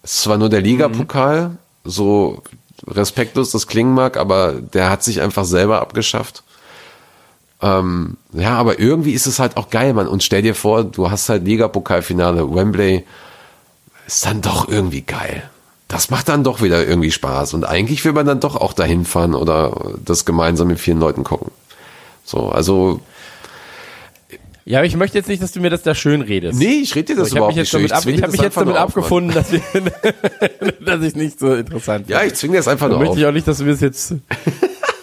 Es 0.03 0.15
ist 0.15 0.21
zwar 0.21 0.37
nur 0.37 0.49
der 0.49 0.61
Ligapokal, 0.61 1.57
so 1.83 2.43
respektlos 2.85 3.49
das 3.49 3.65
klingen 3.65 3.95
mag, 3.95 4.15
aber 4.17 4.53
der 4.53 4.91
hat 4.91 5.03
sich 5.03 5.21
einfach 5.21 5.45
selber 5.45 5.81
abgeschafft. 5.81 6.43
Ähm, 7.61 8.17
ja, 8.33 8.55
aber 8.55 8.79
irgendwie 8.79 9.13
ist 9.13 9.25
es 9.25 9.39
halt 9.39 9.57
auch 9.57 9.69
geil, 9.69 9.93
Mann. 9.93 10.07
Und 10.07 10.23
stell 10.23 10.41
dir 10.41 10.53
vor, 10.55 10.83
du 10.83 11.09
hast 11.09 11.27
halt 11.29 11.45
Ligapokalfinale, 11.45 12.53
Wembley, 12.53 13.03
ist 14.05 14.25
dann 14.25 14.41
doch 14.41 14.67
irgendwie 14.69 15.01
geil. 15.01 15.49
Das 15.87 16.09
macht 16.09 16.29
dann 16.29 16.43
doch 16.43 16.61
wieder 16.61 16.85
irgendwie 16.85 17.11
Spaß. 17.11 17.53
Und 17.53 17.63
eigentlich 17.63 18.03
will 18.05 18.13
man 18.13 18.25
dann 18.25 18.39
doch 18.39 18.55
auch 18.55 18.73
dahin 18.73 19.05
fahren 19.05 19.33
oder 19.33 19.95
das 20.03 20.25
gemeinsam 20.25 20.67
mit 20.67 20.79
vielen 20.79 20.99
Leuten 20.99 21.23
gucken. 21.23 21.51
So, 22.25 22.49
also, 22.49 22.99
Ja, 24.65 24.79
aber 24.79 24.85
ich 24.85 24.97
möchte 24.97 25.17
jetzt 25.17 25.29
nicht, 25.29 25.41
dass 25.41 25.53
du 25.53 25.61
mir 25.61 25.69
das 25.69 25.81
da 25.81 25.95
schön 25.95 26.21
redest. 26.21 26.59
nee, 26.59 26.81
ich 26.83 26.93
rede 26.93 27.13
dir 27.13 27.15
das 27.15 27.29
ich 27.29 27.31
habe 27.31 27.37
überhaupt 27.39 27.55
nicht 27.55 27.69
schön. 27.69 27.87
damit, 27.87 27.93
ab, 27.93 28.05
ich 28.05 28.15
dir 28.17 28.21
hab 28.23 28.31
mich 28.33 28.41
jetzt 28.41 28.57
damit 28.57 28.75
abgefunden, 28.75 29.33
dass, 29.33 29.49
wir, 29.51 29.61
dass 30.85 31.01
ich 31.03 31.15
nicht 31.15 31.39
so 31.39 31.53
interessant 31.55 32.07
finde. 32.07 32.21
Ja, 32.21 32.27
ich 32.27 32.33
zwinge 32.33 32.51
dir 32.53 32.57
das 32.59 32.67
einfach 32.67 32.89
nur 32.89 32.97
auf. 32.97 33.03
möchte 33.03 33.19
ich 33.19 33.25
auch 33.25 33.31
nicht, 33.31 33.47
dass 33.47 33.59
du 33.59 33.63
mir 33.63 33.71
das 33.71 33.81
jetzt, 33.81 34.13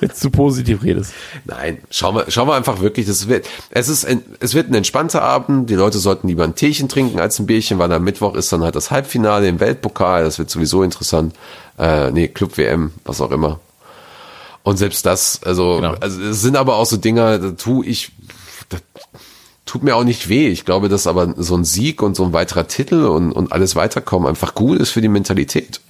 jetzt 0.04 0.20
zu 0.20 0.30
positiv 0.30 0.82
redest. 0.82 1.12
Nein, 1.44 1.78
schauen 1.90 2.14
wir, 2.14 2.30
schauen 2.30 2.48
wir 2.48 2.54
einfach 2.54 2.80
wirklich, 2.80 3.06
das 3.06 3.28
wird, 3.28 3.46
es 3.70 3.88
ist, 3.88 4.06
ein, 4.06 4.22
es 4.40 4.54
wird 4.54 4.70
ein 4.70 4.74
entspannter 4.74 5.22
Abend. 5.22 5.68
Die 5.70 5.74
Leute 5.74 5.98
sollten 5.98 6.28
lieber 6.28 6.44
ein 6.44 6.54
Teechen 6.54 6.88
trinken 6.88 7.18
als 7.18 7.38
ein 7.38 7.46
Bierchen, 7.46 7.78
weil 7.78 7.90
am 7.92 8.04
Mittwoch 8.04 8.34
ist 8.34 8.52
dann 8.52 8.62
halt 8.62 8.76
das 8.76 8.90
Halbfinale 8.90 9.48
im 9.48 9.60
Weltpokal. 9.60 10.24
Das 10.24 10.38
wird 10.38 10.50
sowieso 10.50 10.82
interessant. 10.82 11.34
Äh, 11.78 12.10
nee, 12.10 12.28
Club 12.28 12.56
WM, 12.56 12.92
was 13.04 13.20
auch 13.20 13.30
immer. 13.30 13.60
Und 14.62 14.78
selbst 14.78 15.04
das, 15.04 15.42
also, 15.42 15.76
Genau. 15.76 15.94
also 16.00 16.20
es 16.22 16.40
sind 16.40 16.56
aber 16.56 16.76
auch 16.76 16.86
so 16.86 16.96
Dinger, 16.96 17.38
da 17.38 17.50
tu 17.50 17.82
ich, 17.82 18.12
das 18.70 18.80
tut 19.66 19.82
mir 19.82 19.96
auch 19.96 20.04
nicht 20.04 20.28
weh. 20.28 20.48
Ich 20.48 20.64
glaube, 20.64 20.88
dass 20.88 21.06
aber 21.06 21.34
so 21.36 21.56
ein 21.56 21.64
Sieg 21.64 22.02
und 22.02 22.16
so 22.16 22.24
ein 22.24 22.32
weiterer 22.32 22.66
Titel 22.66 23.04
und, 23.04 23.32
und 23.32 23.52
alles 23.52 23.76
weiterkommen 23.76 24.28
einfach 24.28 24.54
gut 24.54 24.78
ist 24.78 24.90
für 24.90 25.00
die 25.00 25.08
Mentalität. 25.08 25.80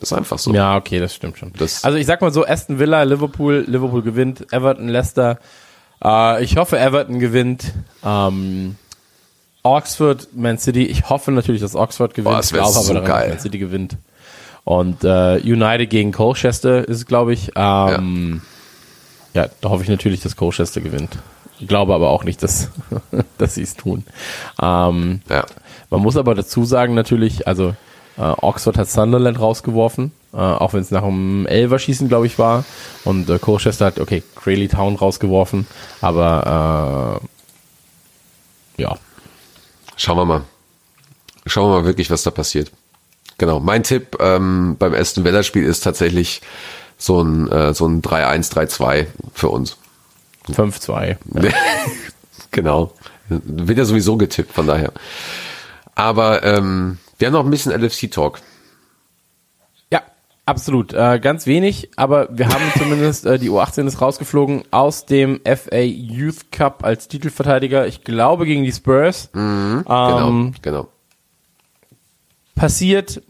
Ist 0.00 0.12
einfach 0.12 0.38
so. 0.38 0.52
Ja, 0.52 0.76
okay, 0.76 0.98
das 1.00 1.14
stimmt 1.14 1.38
schon. 1.38 1.52
Das- 1.58 1.84
also 1.84 1.98
ich 1.98 2.06
sag 2.06 2.20
mal 2.20 2.32
so, 2.32 2.46
Aston 2.46 2.78
Villa, 2.78 3.02
Liverpool, 3.02 3.64
Liverpool 3.66 4.02
gewinnt, 4.02 4.52
Everton, 4.52 4.88
Leicester. 4.88 5.38
Äh, 6.02 6.42
ich 6.44 6.56
hoffe, 6.56 6.78
Everton 6.78 7.18
gewinnt. 7.20 7.72
Ähm, 8.04 8.76
Oxford, 9.62 10.28
Man 10.34 10.58
City. 10.58 10.84
Ich 10.84 11.08
hoffe 11.08 11.32
natürlich, 11.32 11.60
dass 11.62 11.74
Oxford 11.74 12.12
gewinnt. 12.14 12.32
Boah, 12.32 12.36
das 12.38 12.46
ich 12.46 12.52
glaube 12.52 12.68
aber 12.74 12.84
so 12.84 12.92
daran, 12.92 13.08
geil. 13.08 13.28
Man 13.30 13.38
City 13.40 13.58
gewinnt. 13.58 13.96
Und 14.64 15.04
äh, 15.04 15.36
United 15.42 15.90
gegen 15.90 16.12
Colchester 16.12 16.86
ist, 16.88 17.06
glaube 17.06 17.32
ich. 17.32 17.50
Ähm, 17.56 18.42
ja. 19.34 19.46
da 19.60 19.68
hoffe 19.70 19.82
ich 19.82 19.88
natürlich, 19.88 20.20
dass 20.20 20.36
Colchester 20.36 20.80
gewinnt. 20.80 21.18
Ich 21.60 21.68
glaube 21.68 21.94
aber 21.94 22.10
auch 22.10 22.24
nicht, 22.24 22.42
dass, 22.42 22.70
dass 23.38 23.54
sie 23.54 23.62
es 23.62 23.74
tun. 23.76 24.04
Ähm, 24.60 25.20
Ja. 25.30 25.44
man 25.90 26.00
muss 26.00 26.16
aber 26.16 26.34
dazu 26.34 26.64
sagen 26.64 26.94
natürlich, 26.94 27.46
also 27.46 27.74
äh, 28.16 28.22
Oxford 28.22 28.78
hat 28.78 28.90
Sunderland 28.90 29.40
rausgeworfen, 29.40 30.12
äh, 30.32 30.36
auch 30.36 30.72
wenn 30.72 30.80
es 30.80 30.90
nach 30.90 31.02
dem 31.02 31.46
Elverschießen, 31.46 32.08
glaube 32.08 32.26
ich, 32.26 32.38
war. 32.38 32.64
Und 33.04 33.28
äh, 33.28 33.38
Colchester 33.38 33.86
hat, 33.86 33.98
okay, 33.98 34.22
Crayley 34.36 34.68
Town 34.68 34.96
rausgeworfen, 34.96 35.66
aber 36.00 37.20
äh, 38.78 38.82
ja. 38.82 38.96
Schauen 39.96 40.18
wir 40.18 40.24
mal. 40.24 40.42
Schauen 41.46 41.70
wir 41.70 41.80
mal 41.80 41.86
wirklich, 41.86 42.10
was 42.10 42.22
da 42.22 42.30
passiert. 42.30 42.70
Genau. 43.38 43.60
Mein 43.60 43.82
Tipp 43.82 44.16
ähm, 44.20 44.76
beim 44.78 44.94
Aston 44.94 45.24
Villa 45.24 45.42
Spiel 45.42 45.64
ist 45.64 45.80
tatsächlich 45.80 46.40
so 46.96 47.20
ein, 47.22 47.50
äh, 47.50 47.74
so 47.74 47.86
ein 47.86 48.02
3-1, 48.02 48.52
3-2 48.52 49.06
für 49.34 49.48
uns. 49.48 49.76
5-2. 50.48 51.16
genau. 52.50 52.92
Wird 53.28 53.78
ja 53.78 53.84
sowieso 53.84 54.16
getippt, 54.16 54.52
von 54.52 54.66
daher. 54.66 54.92
Aber 55.94 56.42
ähm, 56.42 56.98
wir 57.18 57.26
haben 57.26 57.32
noch 57.34 57.44
ein 57.44 57.50
bisschen 57.50 57.72
LFC-Talk. 57.72 58.40
Ja, 59.92 60.02
absolut. 60.46 60.92
Äh, 60.92 61.18
ganz 61.20 61.46
wenig, 61.46 61.90
aber 61.96 62.28
wir 62.30 62.48
haben 62.48 62.64
zumindest, 62.78 63.26
äh, 63.26 63.38
die 63.38 63.50
U18 63.50 63.86
ist 63.86 64.00
rausgeflogen 64.00 64.64
aus 64.70 65.06
dem 65.06 65.40
FA 65.44 65.78
Youth 65.80 66.50
Cup 66.52 66.84
als 66.84 67.08
Titelverteidiger, 67.08 67.86
ich 67.86 68.04
glaube 68.04 68.46
gegen 68.46 68.64
die 68.64 68.72
Spurs. 68.72 69.28
Genau, 69.32 70.28
Ähm, 70.28 70.54
genau. 70.62 70.88
passiert, 72.54 73.22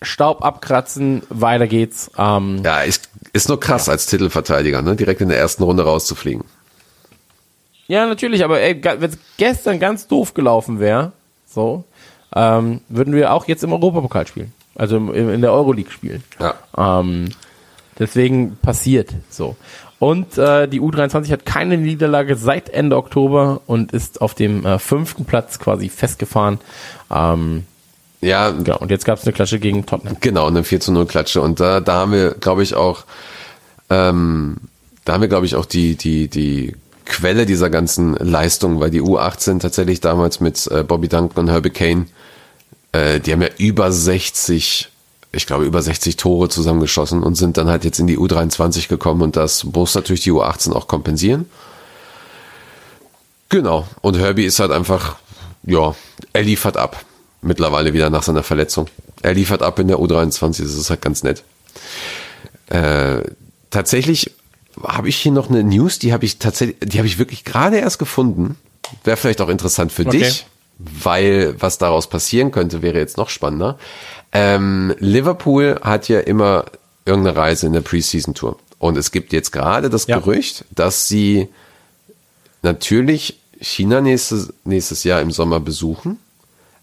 Staub 0.00 0.44
abkratzen, 0.44 1.22
weiter 1.28 1.66
geht's. 1.66 2.10
Ähm, 2.16 2.62
Ja, 2.64 2.82
ist, 2.82 3.08
ist 3.32 3.48
nur 3.48 3.58
krass 3.58 3.88
als 3.88 4.06
Titelverteidiger, 4.06 4.80
ne? 4.82 4.94
direkt 4.96 5.20
in 5.20 5.28
der 5.28 5.38
ersten 5.38 5.62
Runde 5.64 5.84
rauszufliegen. 5.84 6.44
Ja, 7.88 8.06
natürlich, 8.06 8.44
aber 8.44 8.60
ey, 8.60 8.80
wenn 8.84 9.10
es 9.10 9.18
gestern 9.38 9.80
ganz 9.80 10.06
doof 10.06 10.34
gelaufen 10.34 10.78
wäre, 10.78 11.12
so, 11.46 11.84
ähm, 12.34 12.80
würden 12.88 13.14
wir 13.14 13.32
auch 13.32 13.46
jetzt 13.48 13.64
im 13.64 13.72
Europapokal 13.72 14.26
spielen. 14.26 14.52
Also 14.74 14.96
im, 14.96 15.12
im, 15.12 15.30
in 15.30 15.40
der 15.40 15.52
Euroleague 15.52 15.90
spielen. 15.90 16.22
Ja. 16.38 16.54
Ähm, 16.76 17.30
deswegen 17.98 18.56
passiert 18.56 19.10
so. 19.28 19.56
Und 19.98 20.38
äh, 20.38 20.68
die 20.68 20.80
U23 20.80 21.32
hat 21.32 21.44
keine 21.44 21.76
Niederlage 21.76 22.36
seit 22.36 22.68
Ende 22.68 22.96
Oktober 22.96 23.62
und 23.66 23.90
ist 23.92 24.20
auf 24.20 24.34
dem 24.34 24.64
äh, 24.64 24.78
fünften 24.78 25.24
Platz 25.24 25.58
quasi 25.58 25.88
festgefahren. 25.88 26.60
Ähm, 27.10 27.64
Ja, 28.20 28.50
genau, 28.50 28.78
und 28.78 28.90
jetzt 28.90 29.04
gab 29.04 29.18
es 29.18 29.24
eine 29.24 29.32
Klatsche 29.32 29.58
gegen 29.58 29.86
Tottenham. 29.86 30.16
Genau, 30.20 30.46
eine 30.46 30.62
4 30.62 30.80
zu 30.80 30.92
0 30.92 31.06
Klatsche. 31.06 31.40
Und 31.40 31.58
da, 31.58 31.80
da 31.80 31.94
haben 31.94 32.12
wir, 32.12 32.34
glaube 32.34 32.62
ich, 32.62 32.74
auch, 32.74 33.04
ähm, 33.90 34.58
da 35.04 35.14
haben 35.14 35.20
wir, 35.20 35.28
glaube 35.28 35.46
ich, 35.46 35.56
auch 35.56 35.66
die, 35.66 35.96
die, 35.96 36.28
die 36.28 36.76
Quelle 37.08 37.46
dieser 37.46 37.70
ganzen 37.70 38.14
Leistung, 38.14 38.80
weil 38.80 38.90
die 38.90 39.02
U18 39.02 39.60
tatsächlich 39.60 40.00
damals 40.00 40.40
mit 40.40 40.66
äh, 40.68 40.84
Bobby 40.84 41.08
Duncan 41.08 41.44
und 41.44 41.50
Herbie 41.50 41.70
Kane, 41.70 42.06
äh, 42.92 43.18
die 43.18 43.32
haben 43.32 43.42
ja 43.42 43.48
über 43.56 43.90
60, 43.90 44.88
ich 45.32 45.46
glaube, 45.46 45.64
über 45.64 45.82
60 45.82 46.16
Tore 46.16 46.48
zusammengeschossen 46.48 47.22
und 47.22 47.34
sind 47.34 47.56
dann 47.56 47.68
halt 47.68 47.84
jetzt 47.84 47.98
in 47.98 48.06
die 48.06 48.18
U23 48.18 48.88
gekommen 48.88 49.22
und 49.22 49.36
das 49.36 49.64
muss 49.64 49.94
natürlich 49.94 50.20
die 50.22 50.32
U18 50.32 50.72
auch 50.72 50.86
kompensieren. 50.86 51.46
Genau. 53.48 53.88
Und 54.02 54.18
Herbie 54.18 54.44
ist 54.44 54.60
halt 54.60 54.70
einfach, 54.70 55.16
ja, 55.64 55.94
er 56.32 56.42
liefert 56.42 56.76
ab. 56.76 57.04
Mittlerweile 57.40 57.92
wieder 57.92 58.10
nach 58.10 58.22
seiner 58.22 58.42
Verletzung. 58.42 58.88
Er 59.22 59.32
liefert 59.32 59.62
ab 59.62 59.78
in 59.78 59.88
der 59.88 59.98
U23, 59.98 60.62
das 60.62 60.74
ist 60.74 60.90
halt 60.90 61.00
ganz 61.00 61.22
nett. 61.22 61.44
Äh, 62.68 63.22
tatsächlich 63.70 64.32
habe 64.82 65.08
ich 65.08 65.16
hier 65.16 65.32
noch 65.32 65.48
eine 65.50 65.62
News, 65.64 65.98
die 65.98 66.12
habe 66.12 66.24
ich 66.24 66.38
tatsächlich, 66.38 66.76
die 66.80 66.98
habe 66.98 67.06
ich 67.08 67.18
wirklich 67.18 67.44
gerade 67.44 67.78
erst 67.78 67.98
gefunden. 67.98 68.56
Wäre 69.04 69.16
vielleicht 69.16 69.40
auch 69.40 69.48
interessant 69.48 69.92
für 69.92 70.06
Okay. 70.06 70.18
dich, 70.18 70.46
weil 70.78 71.54
was 71.58 71.78
daraus 71.78 72.08
passieren 72.08 72.50
könnte, 72.50 72.82
wäre 72.82 72.98
jetzt 72.98 73.16
noch 73.16 73.28
spannender. 73.28 73.78
Ähm, 74.32 74.94
Liverpool 74.98 75.78
hat 75.82 76.08
ja 76.08 76.20
immer 76.20 76.66
irgendeine 77.04 77.36
Reise 77.36 77.66
in 77.66 77.72
der 77.72 77.80
Preseason 77.80 78.34
Tour. 78.34 78.58
Und 78.78 78.96
es 78.96 79.10
gibt 79.10 79.32
jetzt 79.32 79.50
gerade 79.50 79.90
das 79.90 80.06
Ja. 80.06 80.18
Gerücht, 80.18 80.64
dass 80.70 81.08
sie 81.08 81.48
natürlich 82.62 83.40
China 83.60 84.00
nächstes, 84.00 84.52
nächstes 84.64 85.04
Jahr 85.04 85.20
im 85.20 85.30
Sommer 85.32 85.60
besuchen, 85.60 86.18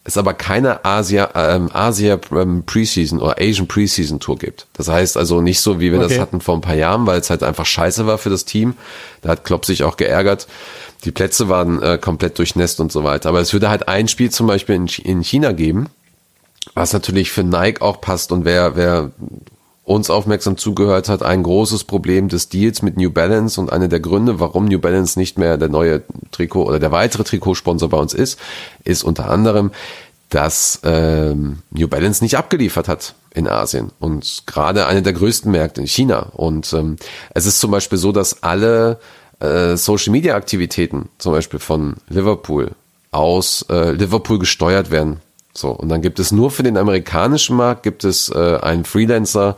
es 0.08 0.18
aber 0.18 0.36
keine 0.36 0.86
Asia, 0.86 1.32
ähm, 1.34 1.70
Asia 1.74 2.20
ähm, 2.32 2.64
Preseason 2.64 3.20
oder 3.20 3.38
Asian 3.40 3.68
Preseason 3.68 4.20
Tour 4.20 4.38
gibt. 4.38 4.68
Das 4.74 4.88
heißt 4.88 5.18
also 5.18 5.42
nicht 5.42 5.60
so, 5.60 5.80
wie 5.80 5.92
wir 5.92 6.00
das 6.00 6.12
Okay. 6.12 6.22
hatten 6.22 6.42
vor 6.42 6.56
ein 6.56 6.62
paar 6.62 6.76
Jahren, 6.76 7.08
weil 7.08 7.20
es 7.20 7.32
halt 7.32 7.42
einfach 7.42 7.66
scheiße 7.66 8.06
war 8.06 8.20
für 8.20 8.30
das 8.30 8.46
Team. 8.46 8.76
Da 9.24 9.30
hat 9.30 9.44
Klopp 9.44 9.66
sich 9.66 9.84
auch 9.84 9.98
geärgert. 9.98 10.48
Die 11.06 11.12
Plätze 11.12 11.50
waren 11.50 11.82
äh, 11.82 11.98
komplett 12.00 12.38
durchnässt 12.38 12.80
und 12.80 12.92
so 12.92 13.04
weiter. 13.04 13.30
Aber 13.30 13.40
es 13.40 13.52
würde 13.52 13.70
halt 13.70 13.88
ein 13.88 14.08
Spiel 14.08 14.30
zum 14.30 14.46
Beispiel 14.46 14.76
in, 14.76 14.88
in 15.04 15.24
China 15.24 15.54
geben, 15.54 15.88
was 16.76 16.94
natürlich 16.94 17.32
für 17.32 17.44
Nike 17.44 17.82
auch 17.82 18.00
passt 18.00 18.32
und 18.32 18.46
wer, 18.46 18.76
wer 18.76 19.12
uns 19.86 20.10
aufmerksam 20.10 20.58
zugehört 20.58 21.10
hat, 21.10 21.24
ein 21.24 21.44
großes 21.44 21.84
Problem 21.84 22.28
des 22.28 22.50
Deals 22.50 22.82
mit 22.82 22.98
New 22.98 23.12
Balance 23.12 23.62
und 23.62 23.72
einer 23.72 23.88
der 23.88 24.00
Gründe, 24.00 24.40
warum 24.40 24.66
New 24.66 24.80
Balance 24.80 25.18
nicht 25.18 25.38
mehr 25.38 25.58
der 25.58 25.70
neue 25.70 26.02
Trikot 26.32 26.66
oder 26.66 26.80
der 26.80 26.92
weitere 26.92 27.24
Trikotsponsor 27.24 27.90
bei 27.90 27.98
uns 27.98 28.14
ist, 28.14 28.40
ist 28.84 29.04
unter 29.04 29.30
anderem, 29.30 29.72
dass 30.30 30.80
ähm, 30.84 31.60
New 31.70 31.88
Balance 31.88 32.24
nicht 32.24 32.36
abgeliefert 32.36 32.88
hat 32.88 33.14
in 33.34 33.48
Asien 33.48 33.92
und 34.00 34.44
gerade 34.48 34.88
eine 34.88 35.04
der 35.04 35.14
größten 35.14 35.52
Märkte 35.52 35.82
in 35.82 35.88
China. 35.88 36.32
Und 36.34 36.74
ähm, 36.74 36.98
es 37.36 37.46
ist 37.46 37.60
zum 37.60 37.70
Beispiel 37.70 38.00
so, 38.00 38.12
dass 38.12 38.42
alle 38.42 39.00
äh, 39.40 39.78
Social 39.78 40.12
Media 40.12 40.36
Aktivitäten, 40.36 41.10
zum 41.20 41.32
Beispiel 41.32 41.60
von 41.60 41.96
Liverpool, 42.10 42.72
aus 43.12 43.66
äh, 43.70 43.92
Liverpool 43.92 44.40
gesteuert 44.40 44.90
werden. 44.90 45.22
So, 45.56 45.72
und 45.72 45.90
dann 45.90 46.02
gibt 46.02 46.20
es 46.20 46.32
nur 46.32 46.52
für 46.52 46.64
den 46.64 46.78
amerikanischen 46.78 47.56
Markt 47.56 47.84
gibt 47.84 48.04
es 48.04 48.30
äh, 48.30 48.58
einen 48.62 48.84
Freelancer 48.84 49.56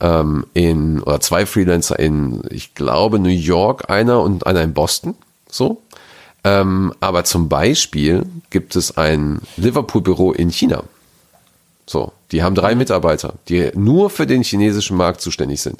ähm, 0.00 0.44
in 0.52 1.00
oder 1.02 1.20
zwei 1.20 1.46
Freelancer 1.46 1.98
in, 1.98 2.42
ich 2.50 2.74
glaube, 2.74 3.18
New 3.18 3.30
York, 3.30 3.90
einer 3.90 4.20
und 4.20 4.46
einer 4.46 4.62
in 4.62 4.74
Boston. 4.74 5.14
So. 5.48 5.82
Ähm, 6.44 6.92
aber 7.00 7.24
zum 7.24 7.48
Beispiel 7.48 8.26
gibt 8.50 8.76
es 8.76 8.96
ein 8.98 9.40
Liverpool-Büro 9.56 10.32
in 10.32 10.50
China. 10.50 10.82
So, 11.86 12.12
die 12.30 12.42
haben 12.42 12.54
drei 12.54 12.74
Mitarbeiter, 12.74 13.34
die 13.48 13.70
nur 13.74 14.10
für 14.10 14.26
den 14.26 14.42
chinesischen 14.42 14.96
Markt 14.96 15.20
zuständig 15.20 15.62
sind. 15.62 15.78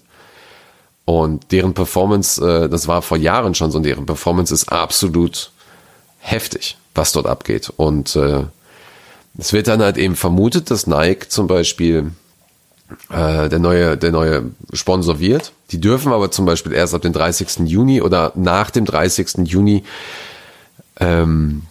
Und 1.05 1.51
deren 1.53 1.75
Performance, 1.75 2.41
äh, 2.41 2.69
das 2.69 2.89
war 2.89 3.03
vor 3.03 3.19
Jahren 3.19 3.55
schon 3.55 3.71
so, 3.71 3.79
und 3.79 3.85
deren 3.85 4.07
Performance 4.07 4.55
ist 4.55 4.71
absolut 4.71 5.51
heftig, 6.21 6.79
was 6.95 7.13
dort 7.13 7.27
abgeht. 7.27 7.73
Und 7.77 8.15
äh, 8.17 8.45
es 9.39 9.53
wird 9.53 9.69
dann 9.69 9.83
halt 9.83 9.97
eben 9.97 10.17
vermutet, 10.17 10.71
dass 10.71 10.87
Nike 10.87 11.29
zum 11.29 11.47
Beispiel 11.47 12.13
äh, 13.11 13.49
der 13.49 13.59
neue, 13.59 13.97
der 13.97 14.13
neue 14.13 14.51
Sponsor 14.73 15.21
wird. 15.21 15.53
Die 15.71 15.81
dürfen 15.81 16.13
aber 16.13 16.31
zum 16.31 16.45
Beispiel 16.45 16.73
erst 16.73 16.95
ab 16.95 17.03
dem 17.03 17.13
30. 17.13 17.67
Juni 17.67 18.03
oder 18.03 18.33
nach 18.35 18.71
dem 18.71 18.85
30. 18.85 19.49
Juni 19.49 19.85
ähm, 21.01 21.63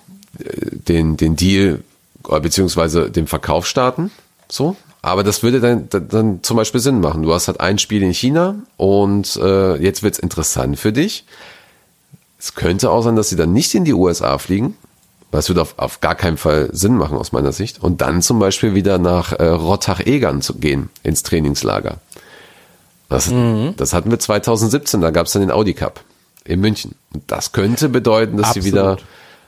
den, 0.87 1.17
den 1.17 1.35
Deal 1.35 1.83
beziehungsweise 2.23 3.09
den 3.09 3.27
Verkauf 3.27 3.67
starten. 3.67 4.11
So. 4.49 4.75
Aber 5.01 5.23
das 5.23 5.41
würde 5.41 5.59
dann, 5.59 5.89
dann, 5.89 6.07
dann 6.09 6.43
zum 6.43 6.57
Beispiel 6.57 6.79
Sinn 6.79 6.99
machen. 6.99 7.23
Du 7.23 7.33
hast 7.33 7.47
halt 7.47 7.59
ein 7.59 7.79
Spiel 7.79 8.03
in 8.03 8.13
China 8.13 8.55
und 8.77 9.35
äh, 9.37 9.75
jetzt 9.77 10.03
wird's 10.03 10.19
interessant 10.19 10.77
für 10.79 10.93
dich. 10.93 11.25
Es 12.37 12.53
könnte 12.53 12.91
auch 12.91 13.01
sein, 13.01 13.15
dass 13.15 13.29
sie 13.29 13.35
dann 13.35 13.53
nicht 13.53 13.73
in 13.73 13.85
die 13.85 13.93
USA 13.93 14.37
fliegen, 14.37 14.77
es 15.39 15.49
würde 15.49 15.61
auf, 15.61 15.75
auf 15.77 16.01
gar 16.01 16.15
keinen 16.15 16.37
Fall 16.37 16.69
Sinn 16.73 16.97
machen 16.97 17.17
aus 17.17 17.31
meiner 17.31 17.51
Sicht. 17.51 17.81
Und 17.81 18.01
dann 18.01 18.21
zum 18.21 18.39
Beispiel 18.39 18.75
wieder 18.75 18.97
nach 18.97 19.31
äh, 19.33 19.47
Rottach-Egern 19.47 20.41
zu 20.41 20.55
gehen, 20.55 20.89
ins 21.03 21.23
Trainingslager. 21.23 21.97
Das, 23.09 23.29
das 23.75 23.93
hatten 23.93 24.09
wir 24.09 24.19
2017, 24.19 25.01
da 25.01 25.11
gab 25.11 25.25
es 25.25 25.33
dann 25.33 25.41
den 25.41 25.51
Audi 25.51 25.73
Cup 25.73 26.01
in 26.45 26.61
München. 26.61 26.95
Und 27.13 27.23
das 27.27 27.51
könnte 27.51 27.89
bedeuten, 27.89 28.37
dass 28.37 28.53
sie 28.53 28.59
Absolut. 28.59 28.65
wieder 28.65 28.97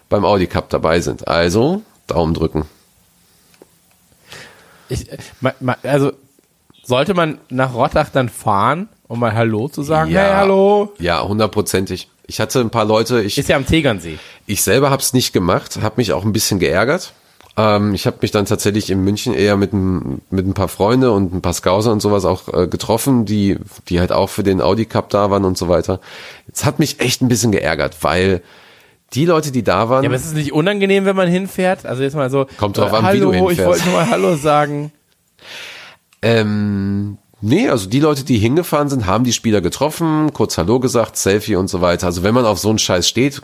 beim 0.09 0.25
Audi 0.25 0.47
Cup 0.47 0.69
dabei 0.69 0.99
sind. 0.99 1.27
Also, 1.29 1.81
Daumen 2.07 2.33
drücken. 2.33 2.65
Ich, 4.89 5.09
äh, 5.11 5.17
also 5.83 6.11
sollte 6.83 7.13
man 7.13 7.37
nach 7.49 7.73
Rottach 7.73 8.09
dann 8.09 8.29
fahren, 8.29 8.89
um 9.07 9.19
mal 9.19 9.33
Hallo 9.33 9.69
zu 9.69 9.81
sagen? 9.81 10.11
Hey, 10.11 10.31
hallo. 10.33 10.93
Ja, 10.99 11.23
hundertprozentig. 11.25 12.09
Ich 12.25 12.39
hatte 12.39 12.59
ein 12.61 12.69
paar 12.69 12.85
Leute, 12.85 13.21
ich, 13.21 13.37
Ist 13.37 13.49
ja 13.49 13.57
am 13.57 13.65
Tegernsee. 13.65 14.17
Ich 14.45 14.63
selber 14.63 14.89
habe 14.89 15.01
es 15.01 15.13
nicht 15.13 15.33
gemacht, 15.33 15.79
habe 15.81 15.95
mich 15.97 16.13
auch 16.13 16.23
ein 16.23 16.33
bisschen 16.33 16.59
geärgert. 16.59 17.13
Ähm, 17.55 17.93
ich 17.93 18.07
habe 18.07 18.17
mich 18.21 18.31
dann 18.31 18.45
tatsächlich 18.45 18.89
in 18.89 19.03
München 19.03 19.33
eher 19.33 19.57
mit 19.57 19.73
ein, 19.73 20.21
mit 20.31 20.47
ein 20.47 20.53
paar 20.53 20.69
Freunde 20.69 21.11
und 21.11 21.33
ein 21.33 21.41
paar 21.41 21.53
Scouser 21.53 21.91
und 21.91 22.01
sowas 22.01 22.25
auch 22.25 22.47
äh, 22.51 22.67
getroffen, 22.67 23.25
die, 23.25 23.57
die 23.89 23.99
halt 23.99 24.11
auch 24.11 24.29
für 24.29 24.43
den 24.43 24.61
Audi 24.61 24.85
Cup 24.85 25.09
da 25.09 25.29
waren 25.29 25.45
und 25.45 25.57
so 25.57 25.67
weiter. 25.69 25.99
Es 26.51 26.65
hat 26.65 26.79
mich 26.79 26.99
echt 26.99 27.21
ein 27.21 27.27
bisschen 27.27 27.51
geärgert, 27.51 27.97
weil 28.01 28.41
die 29.13 29.25
Leute, 29.25 29.51
die 29.51 29.61
da 29.61 29.89
waren, 29.89 30.03
Ja, 30.03 30.09
aber 30.09 30.15
ist 30.15 30.25
es 30.25 30.33
nicht 30.33 30.53
unangenehm, 30.53 31.05
wenn 31.05 31.15
man 31.15 31.27
hinfährt? 31.27 31.85
Also 31.85 32.01
jetzt 32.01 32.15
mal 32.15 32.31
so. 32.31 32.47
Kommt 32.57 32.77
drauf 32.77 32.91
äh, 32.91 32.95
an, 32.95 33.03
wie 33.03 33.07
hallo, 33.07 33.25
du 33.25 33.31
ich 33.33 33.37
hinfährst. 33.37 33.67
wollte 33.67 33.85
nur 33.85 33.93
mal 33.93 34.09
Hallo 34.09 34.35
sagen. 34.35 34.91
Ähm, 36.23 37.17
nee, 37.43 37.69
also 37.69 37.87
die 37.87 37.99
Leute, 37.99 38.23
die 38.23 38.37
hingefahren 38.37 38.89
sind, 38.89 39.05
haben 39.05 39.23
die 39.23 39.33
Spieler 39.33 39.61
getroffen, 39.61 40.33
kurz 40.33 40.57
Hallo 40.57 40.79
gesagt, 40.79 41.17
Selfie 41.17 41.55
und 41.55 41.67
so 41.67 41.81
weiter. 41.81 42.07
Also 42.07 42.23
wenn 42.23 42.33
man 42.33 42.45
auf 42.45 42.59
so 42.59 42.69
einen 42.69 42.79
Scheiß 42.79 43.07
steht, 43.07 43.41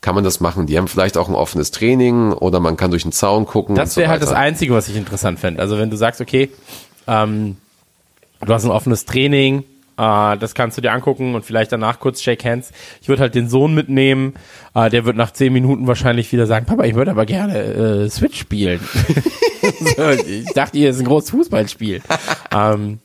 kann 0.00 0.14
man 0.14 0.24
das 0.24 0.40
machen. 0.40 0.66
Die 0.66 0.76
haben 0.78 0.88
vielleicht 0.88 1.16
auch 1.16 1.28
ein 1.28 1.34
offenes 1.34 1.70
Training 1.70 2.32
oder 2.32 2.60
man 2.60 2.76
kann 2.76 2.90
durch 2.90 3.02
den 3.02 3.12
Zaun 3.12 3.46
gucken. 3.46 3.74
Das 3.74 3.94
so 3.94 4.00
wäre 4.00 4.10
halt 4.10 4.22
weiter. 4.22 4.32
das 4.32 4.38
Einzige, 4.38 4.74
was 4.74 4.88
ich 4.88 4.96
interessant 4.96 5.38
fände. 5.38 5.60
Also 5.60 5.78
wenn 5.78 5.90
du 5.90 5.96
sagst, 5.96 6.20
okay, 6.20 6.50
ähm, 7.06 7.56
du 8.44 8.52
hast 8.52 8.64
ein 8.64 8.70
offenes 8.70 9.04
Training, 9.04 9.64
äh, 9.98 10.36
das 10.36 10.54
kannst 10.54 10.76
du 10.76 10.82
dir 10.82 10.92
angucken 10.92 11.34
und 11.34 11.44
vielleicht 11.44 11.72
danach 11.72 11.98
kurz 11.98 12.22
Shake 12.22 12.44
Hands. 12.44 12.70
Ich 13.00 13.08
würde 13.08 13.22
halt 13.22 13.34
den 13.34 13.48
Sohn 13.48 13.74
mitnehmen, 13.74 14.34
äh, 14.74 14.90
der 14.90 15.04
wird 15.04 15.16
nach 15.16 15.32
zehn 15.32 15.52
Minuten 15.52 15.86
wahrscheinlich 15.86 16.30
wieder 16.32 16.46
sagen, 16.46 16.66
Papa, 16.66 16.84
ich 16.84 16.94
würde 16.94 17.10
aber 17.10 17.26
gerne 17.26 17.58
äh, 17.58 18.10
Switch 18.10 18.38
spielen. 18.38 18.80
so, 19.96 20.10
ich 20.10 20.52
dachte, 20.52 20.78
hier 20.78 20.90
ist 20.90 21.00
ein 21.00 21.06
großes 21.06 21.30
Fußballspiel. 21.30 22.02
ähm, 22.54 23.00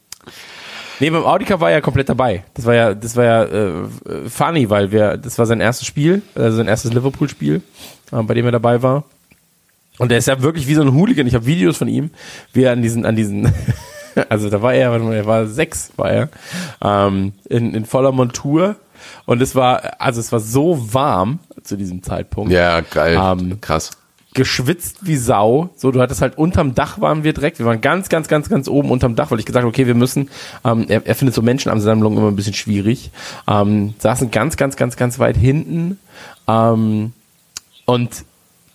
Nee, 0.99 1.09
beim 1.09 1.25
Audica 1.25 1.59
war 1.59 1.69
er 1.69 1.77
ja 1.77 1.81
komplett 1.81 2.09
dabei. 2.09 2.43
Das 2.53 2.65
war 2.65 2.75
ja, 2.75 2.93
das 2.93 3.15
war 3.15 3.23
ja 3.23 3.43
äh, 3.43 3.73
funny, 4.27 4.69
weil 4.69 4.91
wir, 4.91 5.17
das 5.17 5.39
war 5.39 5.47
sein 5.47 5.59
erstes 5.59 5.87
Spiel, 5.87 6.21
also 6.35 6.57
sein 6.57 6.67
erstes 6.67 6.93
Liverpool-Spiel, 6.93 7.63
äh, 8.11 8.21
bei 8.23 8.35
dem 8.35 8.45
er 8.45 8.51
dabei 8.51 8.83
war. 8.83 9.03
Und 9.97 10.09
der 10.09 10.19
ist 10.19 10.27
ja 10.27 10.41
wirklich 10.41 10.67
wie 10.67 10.75
so 10.75 10.81
ein 10.81 10.93
Hooligan. 10.93 11.25
Ich 11.25 11.33
habe 11.33 11.45
Videos 11.45 11.77
von 11.77 11.87
ihm, 11.87 12.11
wie 12.53 12.63
er 12.63 12.73
an 12.73 12.83
diesen, 12.83 13.05
an 13.05 13.15
diesen, 13.15 13.51
also 14.29 14.49
da 14.51 14.61
war 14.61 14.73
er, 14.73 14.91
er 14.93 15.25
war 15.25 15.47
sechs, 15.47 15.91
war 15.95 16.11
er, 16.11 16.29
ähm, 16.83 17.33
in, 17.49 17.73
in 17.73 17.85
voller 17.85 18.11
Montur. 18.11 18.75
Und 19.25 19.41
es 19.41 19.55
war, 19.55 19.99
also 19.99 20.19
es 20.19 20.31
war 20.31 20.39
so 20.39 20.93
warm 20.93 21.39
zu 21.63 21.77
diesem 21.77 22.03
Zeitpunkt. 22.03 22.51
Ja, 22.51 22.81
geil. 22.81 23.19
Ähm, 23.19 23.59
Krass. 23.59 23.91
Geschwitzt 24.33 24.99
wie 25.01 25.17
Sau. 25.17 25.69
So, 25.75 25.91
du 25.91 26.01
hattest 26.01 26.21
halt 26.21 26.37
unterm 26.37 26.73
Dach 26.73 27.01
waren 27.01 27.23
wir 27.23 27.33
direkt. 27.33 27.59
Wir 27.59 27.65
waren 27.65 27.81
ganz, 27.81 28.09
ganz, 28.09 28.27
ganz, 28.27 28.49
ganz 28.49 28.67
oben 28.67 28.89
unterm 28.89 29.15
Dach, 29.15 29.31
weil 29.31 29.39
ich 29.39 29.45
gesagt 29.45 29.63
habe, 29.63 29.69
okay, 29.69 29.87
wir 29.87 29.95
müssen. 29.95 30.29
Ähm, 30.63 30.85
er, 30.87 31.05
er 31.05 31.15
findet 31.15 31.35
so 31.35 31.41
Menschenansammlungen 31.41 32.17
immer 32.17 32.29
ein 32.29 32.35
bisschen 32.35 32.53
schwierig. 32.53 33.11
Ähm, 33.47 33.93
saßen 33.99 34.31
ganz, 34.31 34.57
ganz, 34.57 34.75
ganz, 34.75 34.95
ganz 34.95 35.19
weit 35.19 35.37
hinten. 35.37 35.99
Ähm, 36.47 37.13
und 37.85 38.23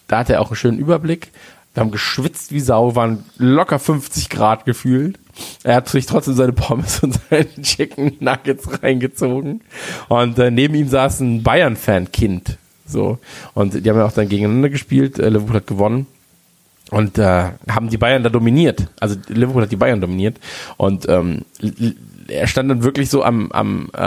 da 0.08 0.18
hatte 0.18 0.34
er 0.34 0.42
auch 0.42 0.48
einen 0.48 0.56
schönen 0.56 0.78
Überblick. 0.78 1.32
Wir 1.74 1.82
haben 1.82 1.90
geschwitzt 1.90 2.52
wie 2.52 2.60
Sau, 2.60 2.94
waren 2.94 3.24
locker 3.36 3.78
50 3.78 4.30
Grad 4.30 4.64
gefühlt. 4.64 5.18
Er 5.62 5.76
hat 5.76 5.88
sich 5.88 6.06
trotzdem 6.06 6.34
seine 6.34 6.52
Pommes 6.52 7.00
und 7.00 7.18
seine 7.30 7.46
Chicken 7.62 8.16
Nuggets 8.20 8.82
reingezogen. 8.82 9.62
Und 10.08 10.38
äh, 10.38 10.50
neben 10.50 10.74
ihm 10.74 10.88
saß 10.88 11.20
ein 11.20 11.42
Bayern-Fan-Kind. 11.42 12.58
So. 12.86 13.18
Und 13.54 13.84
die 13.84 13.88
haben 13.88 13.98
ja 13.98 14.06
auch 14.06 14.12
dann 14.12 14.28
gegeneinander 14.28 14.68
gespielt. 14.68 15.18
Äh, 15.18 15.28
Liverpool 15.28 15.56
hat 15.56 15.66
gewonnen. 15.66 16.06
Und 16.90 17.18
äh, 17.18 17.50
haben 17.68 17.90
die 17.90 17.98
Bayern 17.98 18.22
da 18.22 18.28
dominiert. 18.28 18.86
Also 19.00 19.16
Liverpool 19.28 19.62
hat 19.62 19.72
die 19.72 19.76
Bayern 19.76 20.00
dominiert. 20.00 20.38
Und 20.76 21.08
ähm, 21.08 21.42
er 22.28 22.46
stand 22.46 22.70
dann 22.70 22.82
wirklich 22.82 23.10
so 23.10 23.22
am, 23.24 23.50
am, 23.52 23.90
äh, 23.92 23.98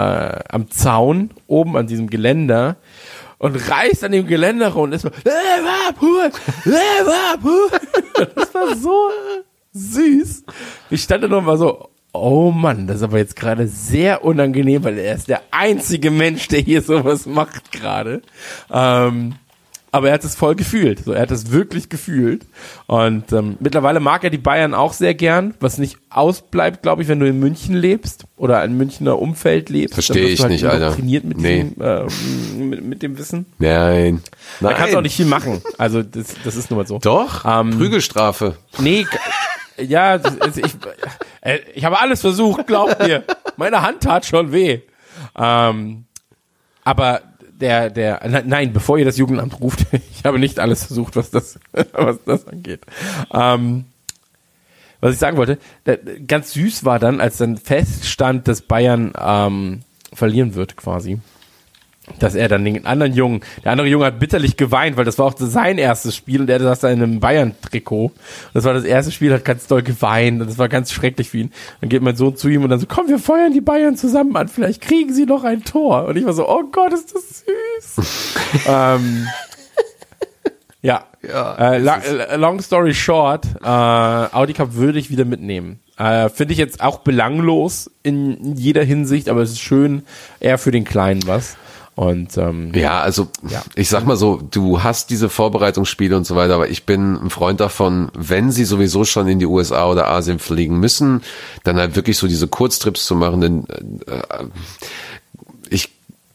am 0.50 0.70
Zaun 0.70 1.32
oben 1.48 1.76
an 1.76 1.88
diesem 1.88 2.10
Geländer 2.10 2.78
und 3.38 3.56
reißt 3.56 4.04
an 4.04 4.12
dem 4.12 4.28
Geländer 4.28 4.70
rum 4.70 4.84
und 4.84 4.94
ist 4.94 5.02
so 5.02 5.10
Liverpool, 5.10 6.32
Liverpool. 6.66 7.70
Das 8.36 8.54
war 8.54 8.76
so 8.76 9.10
süß. 9.74 10.44
Ich 10.90 11.04
stand 11.04 11.24
da 11.24 11.28
noch 11.30 11.42
mal 11.42 11.58
so, 11.58 11.90
oh 12.14 12.52
Mann, 12.52 12.88
das 12.88 12.98
ist 12.98 13.04
aber 13.04 13.18
jetzt 13.18 13.36
gerade 13.36 13.68
sehr 13.68 14.24
unangenehm, 14.24 14.84
weil 14.84 14.98
er 14.98 15.16
ist 15.16 15.28
der 15.28 15.42
einzige 15.52 16.12
Mensch, 16.12 16.48
der 16.48 16.60
hier 16.60 16.82
sowas 16.82 17.26
macht 17.26 17.72
gerade. 17.72 18.22
Ähm, 18.72 19.36
aber 19.92 20.10
er 20.10 20.14
hat 20.14 20.24
es 20.24 20.36
voll 20.36 20.54
gefühlt. 20.54 21.04
So, 21.04 21.14
er 21.14 21.22
hat 21.24 21.32
es 21.32 21.50
wirklich 21.52 21.90
gefühlt. 21.90 22.46
Und 22.86 23.32
ähm, 23.34 23.58
mittlerweile 23.60 24.00
mag 24.00 24.24
er 24.24 24.30
die 24.30 24.38
Bayern 24.38 24.76
auch 24.76 24.94
sehr 24.94 25.16
gern, 25.16 25.56
was 25.60 25.80
nicht 25.80 25.98
ausbleibt, 26.12 26.84
glaube 26.84 27.02
ich, 27.02 27.08
wenn 27.08 27.20
du 27.20 27.28
in 27.28 27.40
München 27.40 27.74
lebst 27.74 28.26
oder 28.38 28.64
in 28.64 28.78
Münchner 28.78 29.18
Umfeld 29.18 29.70
lebst. 29.70 29.96
Versteh 29.96 30.14
Dann 30.14 30.22
wirst 30.24 30.34
ich 30.34 30.42
halt 30.42 30.52
nicht, 30.52 30.64
Alter. 30.66 30.78
indoktriniert 30.78 31.24
Mit, 31.24 31.38
Nee. 31.40 31.64
diesem, 31.64 31.76
ähm, 31.82 32.70
mit, 32.70 32.84
mit 32.86 33.02
dem 33.02 33.18
Wissen. 33.18 33.48
Nein. 33.58 34.22
Da 34.60 34.68
Nein. 34.68 34.76
kannst 34.78 34.94
du 34.94 34.98
auch 35.00 35.02
nicht 35.02 35.16
viel 35.16 35.26
machen. 35.26 35.60
Also 35.80 36.04
das, 36.04 36.36
das 36.44 36.56
ist 36.56 36.70
nun 36.70 36.78
mal 36.78 36.86
so. 36.86 37.00
Doch. 37.00 37.44
Ähm, 37.46 37.72
Prügelstrafe. 37.72 38.58
Nee, 38.78 39.08
ja, 39.82 40.16
ist- 40.16 40.58
ich, 40.58 40.74
äh, 41.42 41.60
ich 41.74 41.86
habe 41.86 42.00
alles 42.00 42.22
versucht, 42.22 42.68
glaub 42.68 43.00
mir. 43.02 43.24
Meine 43.58 43.82
Hand 43.82 44.02
tat 44.02 44.26
schon 44.26 44.52
weh. 44.52 44.80
Ähm, 45.38 46.06
aber 46.84 47.22
der, 47.60 47.90
der, 47.90 48.28
ne- 48.28 48.44
nein, 48.46 48.72
bevor 48.74 48.98
ihr 48.98 49.06
das 49.06 49.18
Jugendamt 49.18 49.60
ruft, 49.60 49.86
ich 49.92 50.24
habe 50.24 50.40
nicht 50.40 50.60
alles 50.60 50.86
versucht, 50.86 51.16
was 51.16 51.30
das, 51.32 51.60
was 51.94 52.18
das 52.26 52.48
angeht. 52.48 52.82
Ähm, 53.34 53.86
was 55.02 55.14
ich 55.14 55.20
sagen 55.20 55.38
wollte, 55.38 55.58
ganz 56.28 56.52
süß 56.54 56.84
war 56.84 57.00
dann, 57.00 57.22
als 57.22 57.38
dann 57.38 57.56
feststand, 57.58 58.48
dass 58.50 58.62
Bayern 58.62 59.14
ähm, 59.18 59.82
verlieren 60.14 60.56
wird, 60.56 60.76
quasi. 60.76 61.20
Dass 62.18 62.36
er 62.36 62.48
dann 62.48 62.66
den 62.66 62.86
anderen 62.86 63.14
Jungen, 63.14 63.42
der 63.64 63.72
andere 63.72 63.88
Junge 63.88 64.06
hat 64.06 64.20
bitterlich 64.20 64.58
geweint, 64.58 64.98
weil 64.98 65.06
das 65.06 65.20
war 65.20 65.28
auch 65.28 65.36
sein 65.38 65.78
erstes 65.78 66.16
Spiel 66.16 66.42
und 66.42 66.50
er 66.50 66.60
saß 66.60 66.80
da 66.80 66.90
in 66.90 67.02
einem 67.02 67.20
Bayern-Trikot. 67.20 68.12
Das 68.54 68.64
war 68.64 68.74
das 68.74 68.84
erste 68.84 69.12
Spiel, 69.12 69.32
hat 69.34 69.46
ganz 69.46 69.68
doll 69.68 69.84
geweint 69.84 70.42
und 70.42 70.50
das 70.50 70.58
war 70.58 70.70
ganz 70.70 70.92
schrecklich 70.92 71.30
für 71.30 71.38
ihn. 71.38 71.52
Dann 71.82 71.90
geht 71.90 72.02
mein 72.02 72.16
Sohn 72.16 72.36
zu 72.36 72.50
ihm 72.50 72.64
und 72.64 72.70
dann 72.70 72.80
so, 72.80 72.88
komm, 72.88 73.08
wir 73.08 73.20
feuern 73.20 73.54
die 73.54 73.62
Bayern 73.62 73.96
zusammen 73.96 74.36
an, 74.36 74.48
vielleicht 74.48 74.82
kriegen 74.82 75.14
sie 75.14 75.26
noch 75.26 75.44
ein 75.44 75.64
Tor. 75.64 76.06
Und 76.06 76.18
ich 76.18 76.26
war 76.26 76.34
so, 76.34 76.50
oh 76.50 76.64
Gott, 76.72 76.94
ist 76.94 77.14
das 77.14 77.46
süß. 77.96 78.36
ähm, 78.68 79.28
ja. 80.82 81.06
Ja, 81.22 81.74
äh, 81.74 81.82
äh, 81.82 82.36
long 82.38 82.62
story 82.62 82.94
short, 82.94 83.46
äh, 83.62 83.68
Audi 83.68 84.54
Cup 84.54 84.76
würde 84.76 85.00
ich 85.00 85.12
wieder 85.12 85.26
mitnehmen. 85.26 85.80
Äh, 85.98 86.30
Finde 86.30 86.54
ich 86.54 86.58
jetzt 86.58 86.82
auch 86.82 87.00
belanglos 87.00 87.92
in, 88.04 88.38
in 88.38 88.56
jeder 88.56 88.84
Hinsicht, 88.84 89.28
aber 89.28 89.42
es 89.42 89.52
ist 89.52 89.60
schön, 89.60 90.04
eher 90.40 90.58
für 90.58 90.72
den 90.72 90.86
Kleinen 90.86 91.28
was. 91.28 91.58
Und 92.00 92.38
ähm, 92.38 92.72
Ja, 92.74 93.02
also 93.02 93.28
Ja. 93.50 93.62
ich 93.76 93.90
sag 93.90 94.06
mal 94.06 94.16
so, 94.16 94.42
du 94.52 94.84
hast 94.84 95.10
diese 95.10 95.28
Vorbereitungsspiele 95.28 96.16
und 96.16 96.26
so 96.26 96.38
weiter, 96.38 96.56
aber 96.56 96.70
ich 96.70 96.86
bin 96.86 97.16
ein 97.26 97.30
Freund 97.30 97.60
davon, 97.60 98.10
wenn 98.18 98.52
sie 98.54 98.64
sowieso 98.64 99.04
schon 99.04 99.28
in 99.28 99.38
die 99.38 99.46
USA 99.46 99.86
oder 99.86 100.08
Asien 100.08 100.40
fliegen 100.40 100.80
müssen, 100.80 101.24
dann 101.66 101.76
halt 101.76 101.98
wirklich 101.98 102.18
so 102.18 102.26
diese 102.28 102.48
Kurztrips 102.48 103.06
zu 103.06 103.16
machen, 103.16 103.42
denn 103.42 103.68
äh, 104.08 104.46
ich 105.70 105.90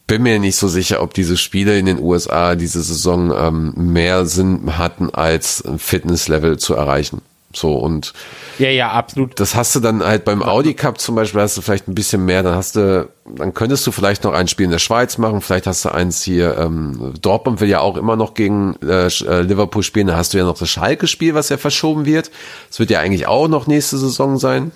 bin 0.05 0.21
mir 0.21 0.37
nicht 0.37 0.55
so 0.55 0.67
sicher, 0.67 1.01
ob 1.01 1.15
diese 1.15 1.35
Spiele 1.35 1.79
in 1.79 1.87
den 1.87 1.99
USA 1.99 2.53
diese 2.53 2.83
Saison 2.83 3.33
ähm, 3.35 3.73
mehr 3.75 4.27
Sinn 4.27 4.77
hatten, 4.77 5.09
als 5.09 5.65
ein 5.65 5.79
Fitnesslevel 5.79 6.59
zu 6.59 6.75
erreichen. 6.75 7.23
So 7.55 7.73
und 7.75 8.13
ja, 8.59 8.69
ja, 8.69 8.91
absolut. 8.91 9.39
das 9.39 9.55
hast 9.55 9.75
du 9.75 9.79
dann 9.79 10.03
halt 10.03 10.25
beim 10.25 10.43
Audi 10.43 10.73
Cup 10.73 10.99
zum 10.99 11.15
Beispiel, 11.15 11.41
hast 11.41 11.55
du 11.57 11.61
vielleicht 11.61 11.87
ein 11.87 11.95
bisschen 11.95 12.25
mehr, 12.25 12.43
dann 12.43 12.55
hast 12.55 12.75
du, 12.75 13.07
dann 13.25 13.53
könntest 13.53 13.87
du 13.87 13.91
vielleicht 13.91 14.23
noch 14.23 14.33
ein 14.33 14.47
Spiel 14.47 14.65
in 14.65 14.71
der 14.71 14.79
Schweiz 14.79 15.17
machen, 15.17 15.41
vielleicht 15.41 15.67
hast 15.67 15.85
du 15.85 15.89
eins 15.93 16.21
hier, 16.21 16.57
ähm, 16.57 17.13
Dortmund 17.21 17.61
will 17.61 17.69
ja 17.69 17.79
auch 17.79 17.97
immer 17.97 18.15
noch 18.15 18.33
gegen 18.33 18.75
äh, 18.83 19.07
äh, 19.07 19.41
Liverpool 19.41 19.83
spielen, 19.83 20.07
da 20.07 20.15
hast 20.17 20.33
du 20.33 20.37
ja 20.37 20.43
noch 20.43 20.57
das 20.57 20.69
Schalke-Spiel, 20.69 21.33
was 21.33 21.49
ja 21.49 21.57
verschoben 21.57 22.05
wird. 22.05 22.29
Das 22.69 22.79
wird 22.79 22.89
ja 22.89 22.99
eigentlich 22.99 23.27
auch 23.27 23.47
noch 23.47 23.67
nächste 23.67 23.97
Saison 23.97 24.37
sein. 24.37 24.71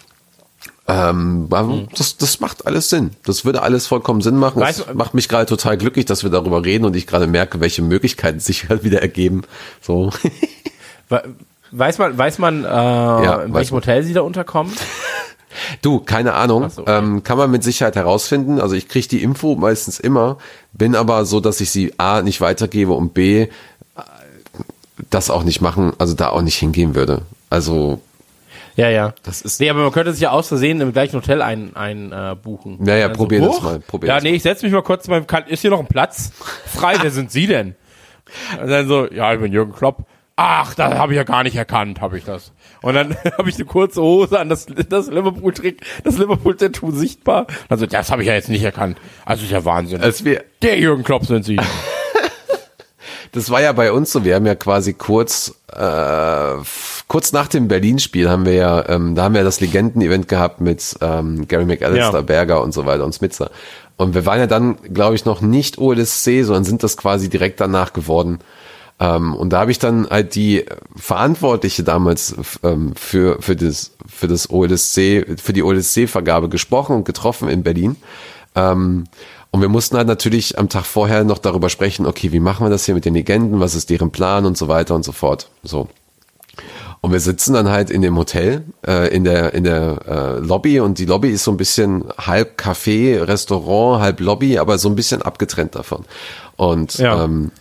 Ähm, 0.88 1.48
aber 1.52 1.84
das, 1.96 2.18
das 2.18 2.40
macht 2.40 2.66
alles 2.66 2.90
Sinn. 2.90 3.12
Das 3.24 3.46
würde 3.46 3.62
alles 3.62 3.86
vollkommen 3.86 4.22
Sinn 4.22 4.38
machen. 4.38 4.60
Weißt 4.60 4.80
Das 4.80 4.88
du- 4.88 4.94
macht 4.96 5.14
mich 5.14 5.30
gerade 5.30 5.46
total 5.46 5.78
glücklich, 5.78 6.06
dass 6.06 6.24
wir 6.24 6.32
darüber 6.32 6.66
reden 6.66 6.84
und 6.86 6.96
ich 6.96 7.06
gerade 7.06 7.28
merke, 7.28 7.60
welche 7.60 7.84
Möglichkeiten 7.84 8.40
sich 8.40 8.70
halt 8.70 8.84
wieder 8.84 9.00
ergeben. 9.02 9.44
So. 9.82 10.12
We- 11.72 11.80
Weiß 11.80 11.98
man, 11.98 12.18
weiß 12.18 12.40
man, 12.40 12.64
äh, 12.64 12.68
in 12.68 12.70
weiß 12.70 13.54
welchem. 13.54 13.76
Hotel 13.76 14.04
sie 14.04 14.14
da 14.14 14.22
unterkommen? 14.22 14.74
Du, 15.82 16.00
keine 16.00 16.34
Ahnung. 16.36 16.70
So, 16.70 16.84
okay. 16.84 16.98
ähm, 17.00 17.24
kann 17.24 17.38
man 17.38 17.50
mit 17.52 17.64
Sicherheit 17.64 17.96
herausfinden. 17.96 18.62
Also 18.62 18.76
ich 18.76 18.88
kriege 18.88 19.08
die 19.08 19.22
Info 19.24 19.56
meistens 19.56 20.00
immer, 20.00 20.38
bin 20.74 20.96
aber 20.96 21.26
so, 21.26 21.40
dass 21.40 21.60
ich 21.60 21.70
sie 21.72 21.94
A 21.98 22.22
nicht 22.22 22.40
weitergebe 22.40 22.94
und 22.94 23.14
B 23.14 23.42
äh, 23.44 23.48
das 25.10 25.30
auch 25.30 25.44
nicht 25.44 25.60
machen, 25.62 25.94
also 25.98 26.14
da 26.14 26.30
auch 26.30 26.42
nicht 26.44 26.56
hingehen 26.58 26.96
würde. 26.96 27.24
Also 27.50 28.00
Ja, 28.76 28.90
ja. 28.90 29.14
Das 29.24 29.42
ist- 29.42 29.60
Nee, 29.60 29.70
aber 29.70 29.82
man 29.82 29.92
könnte 29.92 30.12
sich 30.14 30.22
ja 30.22 30.32
aus 30.32 30.48
Versehen 30.48 30.80
im 30.82 30.94
gleichen 30.94 31.16
Hotel 31.18 31.42
ein, 31.42 31.76
ein 31.76 32.12
äh, 32.12 32.36
buchen. 32.42 32.78
Naja, 32.80 33.08
Dann 33.08 33.18
probier 33.18 33.42
das 33.42 33.50
huch, 33.58 33.62
mal, 33.64 33.80
probier 33.80 34.10
ja, 34.10 34.16
das 34.16 34.24
nee, 34.24 34.32
ich 34.36 34.44
setze 34.44 34.66
mich 34.66 34.74
mal 34.74 34.84
kurz 34.84 35.06
zu 35.06 35.10
meinem 35.12 35.28
Kan 35.28 35.46
Ist 35.48 35.62
hier 35.62 35.72
noch 35.72 35.80
ein 35.80 35.88
Platz? 35.88 36.32
Frei, 36.68 36.96
wer 37.02 37.12
sind 37.12 37.32
Sie 37.32 37.48
denn? 37.48 37.76
Und 38.62 38.70
dann 38.70 38.88
so, 38.88 39.08
ja, 39.12 39.34
ich 39.34 39.42
bin 39.42 39.52
Jürgen 39.52 39.74
Klopp. 39.74 40.04
Ach, 40.42 40.74
da 40.74 40.98
habe 40.98 41.12
ich 41.12 41.18
ja 41.18 41.24
gar 41.24 41.44
nicht 41.44 41.58
erkannt, 41.58 42.00
habe 42.00 42.18
ich 42.18 42.24
das. 42.24 42.54
Und 42.82 42.94
dann 42.94 43.14
habe 43.38 43.50
ich 43.50 43.56
eine 43.56 43.66
kurze 43.66 44.02
Hose 44.02 44.40
an, 44.40 44.48
das, 44.48 44.68
das 44.88 45.08
Liverpool-Trick, 45.08 45.82
das 46.06 46.18
Liverpool-Tattoo 46.18 46.92
sichtbar. 46.92 47.46
Also, 47.68 47.86
das 47.86 48.10
habe 48.10 48.22
ich 48.22 48.30
ja 48.30 48.36
jetzt 48.36 48.48
nicht 48.48 48.64
erkannt. 48.64 48.98
Also, 49.26 49.44
ist 49.44 49.52
ja 49.52 49.66
Wahnsinn. 49.66 50.00
als 50.02 50.24
wir, 50.24 50.46
Der 50.62 50.80
Jürgen 50.80 51.04
Klopp 51.04 51.26
sind 51.26 51.44
Sie. 51.44 51.58
das 53.34 53.50
war 53.50 53.62
ja 53.62 53.74
bei 53.74 53.92
uns 53.92 54.14
so, 54.14 54.24
wir 54.24 54.36
haben 54.36 54.46
ja 54.46 54.56
quasi 54.56 54.94
kurz, 54.94 55.56
äh, 55.76 56.54
kurz 57.10 57.34
nach 57.34 57.50
dem 57.50 57.68
Berlin-Spiel 57.68 58.30
haben 58.30 58.46
wir 58.46 58.54
ja, 58.54 58.88
ähm, 58.88 59.16
da 59.16 59.24
haben 59.24 59.36
wir 59.36 59.44
das 59.44 59.60
Legenden-Event 59.60 60.30
gehabt 60.30 60.62
mit 60.62 60.96
ähm, 61.02 61.50
Gary 61.50 61.66
McAllister, 61.66 62.14
Ja. 62.14 62.22
Berger 62.22 62.64
und 62.64 62.74
so 62.74 62.86
weiter 62.86 63.04
und 63.04 63.14
Smitzer. 63.14 63.52
Und 63.98 64.16
wir 64.16 64.26
waren 64.26 64.40
ja 64.40 64.48
dann, 64.48 64.78
glaube 64.94 65.16
ich, 65.16 65.26
noch 65.26 65.42
nicht 65.42 65.80
OLSC, 65.80 66.44
sondern 66.44 66.64
sind 66.64 66.82
das 66.82 66.96
quasi 66.96 67.28
direkt 67.28 67.60
danach 67.60 67.92
geworden. 67.92 68.40
Ähm, 69.00 69.34
und 69.34 69.52
da 69.52 69.62
habe 69.62 69.72
ich 69.72 69.80
dann 69.80 70.10
halt 70.10 70.36
die 70.36 70.66
Verantwortliche 70.96 71.84
damals 71.84 72.36
ähm, 72.64 72.94
für, 72.96 73.42
für 73.42 73.56
das, 73.56 73.92
für 74.08 74.28
das 74.28 74.50
OLSC, 74.50 75.26
für 75.42 75.54
die 75.54 75.64
OLSC-Vergabe 75.64 76.50
gesprochen 76.50 76.96
und 76.98 77.06
getroffen 77.06 77.48
in 77.50 77.64
Berlin. 77.64 77.96
Ähm, 78.56 79.06
und 79.52 79.62
wir 79.62 79.70
mussten 79.70 79.98
halt 79.98 80.08
natürlich 80.08 80.60
am 80.60 80.70
Tag 80.70 80.86
vorher 80.86 81.24
noch 81.24 81.40
darüber 81.40 81.70
sprechen, 81.70 82.06
okay, 82.06 82.32
wie 82.32 82.40
machen 82.40 82.66
wir 82.66 82.70
das 82.70 82.86
hier 82.86 82.94
mit 82.94 83.06
den 83.06 83.16
Legenden, 83.16 83.60
was 83.60 83.74
ist 83.74 83.90
deren 83.90 84.12
Plan 84.12 84.46
und 84.46 84.58
so 84.58 84.68
weiter 84.68 84.94
und 84.96 85.04
so 85.04 85.12
fort. 85.12 85.50
So. 85.64 85.88
Und 87.02 87.14
wir 87.14 87.20
sitzen 87.22 87.54
dann 87.54 87.70
halt 87.70 87.90
in 87.90 88.02
dem 88.02 88.18
Hotel, 88.18 88.64
äh, 88.86 89.08
in 89.16 89.24
der, 89.24 89.54
in 89.54 89.64
der 89.64 90.02
äh, 90.06 90.40
Lobby 90.46 90.82
und 90.82 91.00
die 91.00 91.06
Lobby 91.06 91.30
ist 91.30 91.46
so 91.46 91.52
ein 91.52 91.58
bisschen 91.58 92.04
halb 92.18 92.60
Café, 92.60 93.26
Restaurant, 93.26 94.02
halb 94.02 94.20
Lobby, 94.20 94.60
aber 94.60 94.78
so 94.78 94.90
ein 94.90 94.96
bisschen 94.96 95.22
abgetrennt 95.22 95.76
davon. 95.76 96.04
Und 96.58 96.98
Ja. 96.98 97.24
ähm, 97.24 97.52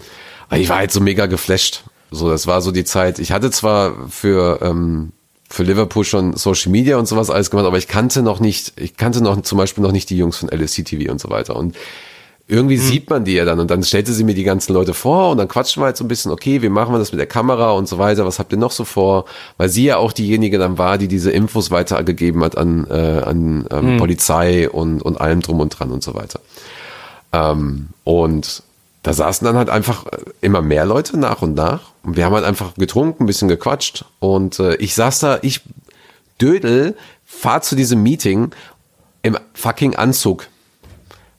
ich 0.53 0.69
war 0.69 0.79
halt 0.79 0.93
so 0.93 1.01
mega 1.01 1.27
geflasht. 1.27 1.85
So, 2.11 2.31
das 2.31 2.47
war 2.47 2.63
so 2.63 2.73
die 2.73 2.85
Zeit. 2.85 3.19
Ich 3.19 3.33
hatte 3.33 3.51
zwar 3.51 4.09
für, 4.09 4.61
ähm, 4.63 5.13
für 5.51 5.63
Liverpool 5.63 6.05
schon 6.05 6.35
Social 6.37 6.73
Media 6.73 6.97
und 6.97 7.07
sowas 7.07 7.29
alles 7.31 7.51
gemacht, 7.51 7.67
aber 7.67 7.79
ich 7.79 7.89
kannte 7.89 8.23
noch 8.23 8.41
nicht, 8.41 8.73
ich 8.77 8.97
kannte 8.97 9.21
noch 9.23 9.41
zum 9.43 9.59
Beispiel 9.59 9.83
noch 9.83 9.93
nicht 9.93 10.09
die 10.11 10.17
Jungs 10.17 10.39
von 10.39 10.49
LSC 10.49 10.85
TV 10.85 11.11
und 11.13 11.21
so 11.21 11.29
weiter. 11.31 11.55
Und 11.57 11.77
irgendwie 12.51 12.77
Hm. 12.79 12.83
sieht 12.83 13.11
man 13.11 13.27
die 13.27 13.35
ja 13.35 13.45
dann 13.45 13.61
und 13.61 13.71
dann 13.71 13.83
stellte 13.83 14.15
sie 14.15 14.25
mir 14.25 14.35
die 14.35 14.43
ganzen 14.43 14.73
Leute 14.73 14.95
vor 14.95 15.31
und 15.31 15.37
dann 15.37 15.49
quatschen 15.49 15.83
wir 15.83 15.87
halt 15.87 15.99
so 15.99 16.05
ein 16.05 16.09
bisschen, 16.09 16.33
okay, 16.33 16.63
wie 16.63 16.71
machen 16.71 16.95
wir 16.95 16.99
das 16.99 17.13
mit 17.13 17.19
der 17.19 17.27
Kamera 17.27 17.73
und 17.73 17.87
so 17.87 17.99
weiter, 17.99 18.25
was 18.25 18.39
habt 18.39 18.53
ihr 18.53 18.59
noch 18.59 18.71
so 18.73 18.87
vor? 18.87 19.27
Weil 19.59 19.69
sie 19.69 19.85
ja 19.85 19.99
auch 19.99 20.13
diejenige 20.15 20.57
dann 20.57 20.79
war, 20.79 20.97
die 20.97 21.09
diese 21.09 21.31
Infos 21.31 21.71
weitergegeben 21.71 22.43
hat 22.43 22.57
an, 22.57 22.87
äh, 22.89 22.95
an 23.23 23.67
ähm, 23.71 23.87
Hm. 23.87 23.97
Polizei 23.99 24.71
und, 24.71 25.03
und 25.03 25.21
allem 25.21 25.43
drum 25.43 25.61
und 25.61 25.79
dran 25.79 25.91
und 25.91 26.03
so 26.03 26.15
weiter. 26.15 26.41
Ähm, 27.35 27.89
und 28.05 28.63
da 29.03 29.13
saßen 29.13 29.45
dann 29.45 29.57
halt 29.57 29.71
einfach 29.71 30.07
immer 30.41 30.61
mehr 30.61 30.85
Leute 30.85 31.19
nach 31.19 31.43
und 31.43 31.55
nach. 31.55 31.93
Und 32.03 32.17
wir 32.17 32.25
haben 32.25 32.35
halt 32.35 32.45
einfach 32.45 32.75
getrunken, 32.75 33.25
ein 33.25 33.27
bisschen 33.27 33.49
gequatscht. 33.49 34.05
Und 34.19 34.59
äh, 34.59 34.75
ich 34.77 34.95
saß 34.95 35.21
da, 35.21 35.39
ich 35.43 35.63
Dödel, 36.41 36.97
fahr 37.25 37.63
zu 37.63 37.77
diesem 37.77 38.03
Meeting 38.03 38.51
im 39.23 39.37
fucking 39.55 39.97
Anzug. 39.97 40.49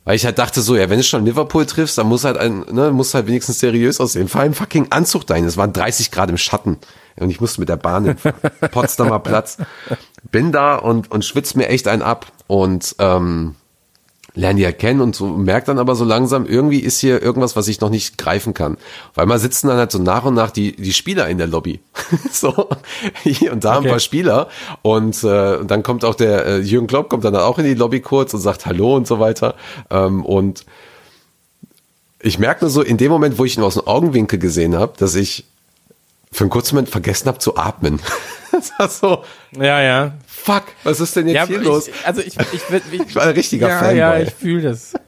Weil 0.05 0.15
ich 0.15 0.25
halt 0.25 0.39
dachte 0.39 0.61
so, 0.61 0.75
ja, 0.75 0.89
wenn 0.89 0.97
du 0.97 1.03
schon 1.03 1.25
Liverpool 1.25 1.65
triffst, 1.65 1.97
dann 1.97 2.07
muss 2.07 2.23
halt 2.23 2.37
ein, 2.37 2.65
ne, 2.71 2.91
muss 2.91 3.13
halt 3.13 3.27
wenigstens 3.27 3.59
seriös 3.59 3.99
aussehen. 3.99 4.27
Fahr 4.27 4.45
im 4.45 4.53
fucking 4.53 4.87
Anzug 4.91 5.27
dahin. 5.27 5.45
Es 5.45 5.57
waren 5.57 5.73
30 5.73 6.11
Grad 6.11 6.29
im 6.29 6.37
Schatten. 6.37 6.77
Und 7.17 7.29
ich 7.29 7.41
musste 7.41 7.59
mit 7.59 7.69
der 7.69 7.75
Bahn 7.75 8.05
hinfahren. 8.05 8.39
Potsdamer 8.71 9.19
Platz. 9.19 9.57
Bin 10.31 10.51
da 10.51 10.75
und, 10.75 11.11
und 11.11 11.25
schwitzt 11.25 11.55
mir 11.57 11.67
echt 11.67 11.87
einen 11.87 12.01
ab. 12.01 12.27
Und 12.47 12.95
ähm, 12.99 13.55
lerne 14.35 14.57
die 14.59 14.63
erkennen 14.63 15.01
und 15.01 15.15
so 15.15 15.27
merkt 15.27 15.67
dann 15.67 15.79
aber 15.79 15.95
so 15.95 16.05
langsam, 16.05 16.45
irgendwie 16.45 16.79
ist 16.79 16.99
hier 16.99 17.21
irgendwas, 17.21 17.55
was 17.55 17.67
ich 17.67 17.81
noch 17.81 17.89
nicht 17.89 18.17
greifen 18.17 18.53
kann. 18.53 18.77
Weil 19.15 19.25
mal 19.25 19.39
sitzen 19.39 19.67
dann 19.67 19.77
halt 19.77 19.91
so 19.91 19.99
nach 19.99 20.23
und 20.25 20.33
nach 20.35 20.51
die, 20.51 20.75
die 20.75 20.93
Spieler 20.93 21.27
in 21.27 21.37
der 21.37 21.47
Lobby. 21.47 21.79
so, 22.31 22.69
hier 23.23 23.51
und 23.53 23.63
da 23.63 23.71
ein 23.73 23.77
Okay. 23.79 23.89
paar 23.89 23.99
Spieler. 23.99 24.47
Und, 24.81 25.23
äh, 25.23 25.55
und 25.57 25.69
dann 25.71 25.83
kommt 25.83 26.05
auch 26.05 26.15
der 26.15 26.45
äh, 26.45 26.57
Jürgen 26.59 26.87
Klopp 26.87 27.09
kommt 27.09 27.23
dann 27.25 27.35
auch 27.35 27.57
in 27.57 27.65
die 27.65 27.73
Lobby 27.73 27.99
kurz 28.01 28.33
und 28.33 28.39
sagt 28.41 28.65
Hallo 28.65 28.95
und 28.95 29.07
so 29.07 29.19
weiter. 29.19 29.55
Ähm, 29.89 30.23
und 30.25 30.65
ich 32.21 32.37
merke 32.39 32.65
nur 32.65 32.69
so, 32.69 32.81
in 32.81 32.97
dem 32.97 33.11
Moment, 33.11 33.37
wo 33.37 33.45
ich 33.45 33.57
ihn 33.57 33.63
aus 33.63 33.75
dem 33.75 33.87
Augenwinkel 33.87 34.39
gesehen 34.39 34.75
habe, 34.75 34.93
dass 34.97 35.15
ich 35.15 35.45
für 36.31 36.43
einen 36.43 36.51
kurzen 36.51 36.75
Moment 36.75 36.89
vergessen 36.89 37.27
habe 37.27 37.39
zu 37.39 37.57
atmen. 37.57 37.99
das 38.51 38.71
war 38.77 38.89
so, 38.89 39.23
Ja, 39.57 39.81
ja. 39.81 40.13
Fuck, 40.43 40.63
was 40.83 40.99
ist 40.99 41.15
denn 41.15 41.27
jetzt 41.27 41.35
ja 41.35 41.45
hier 41.45 41.57
aber 41.57 41.65
los? 41.65 41.87
Ich, 41.87 42.05
also 42.05 42.21
ich, 42.21 42.37
ich, 42.37 42.53
ich, 42.53 42.93
ich, 42.93 43.01
Ich 43.07 43.15
war 43.15 43.23
ein 43.23 43.29
richtiger 43.29 43.69
ja, 43.69 43.79
Fanboy. 43.79 43.97
Ja, 43.97 44.19
ich 44.19 44.33
fühle 44.33 44.61
das. 44.63 44.93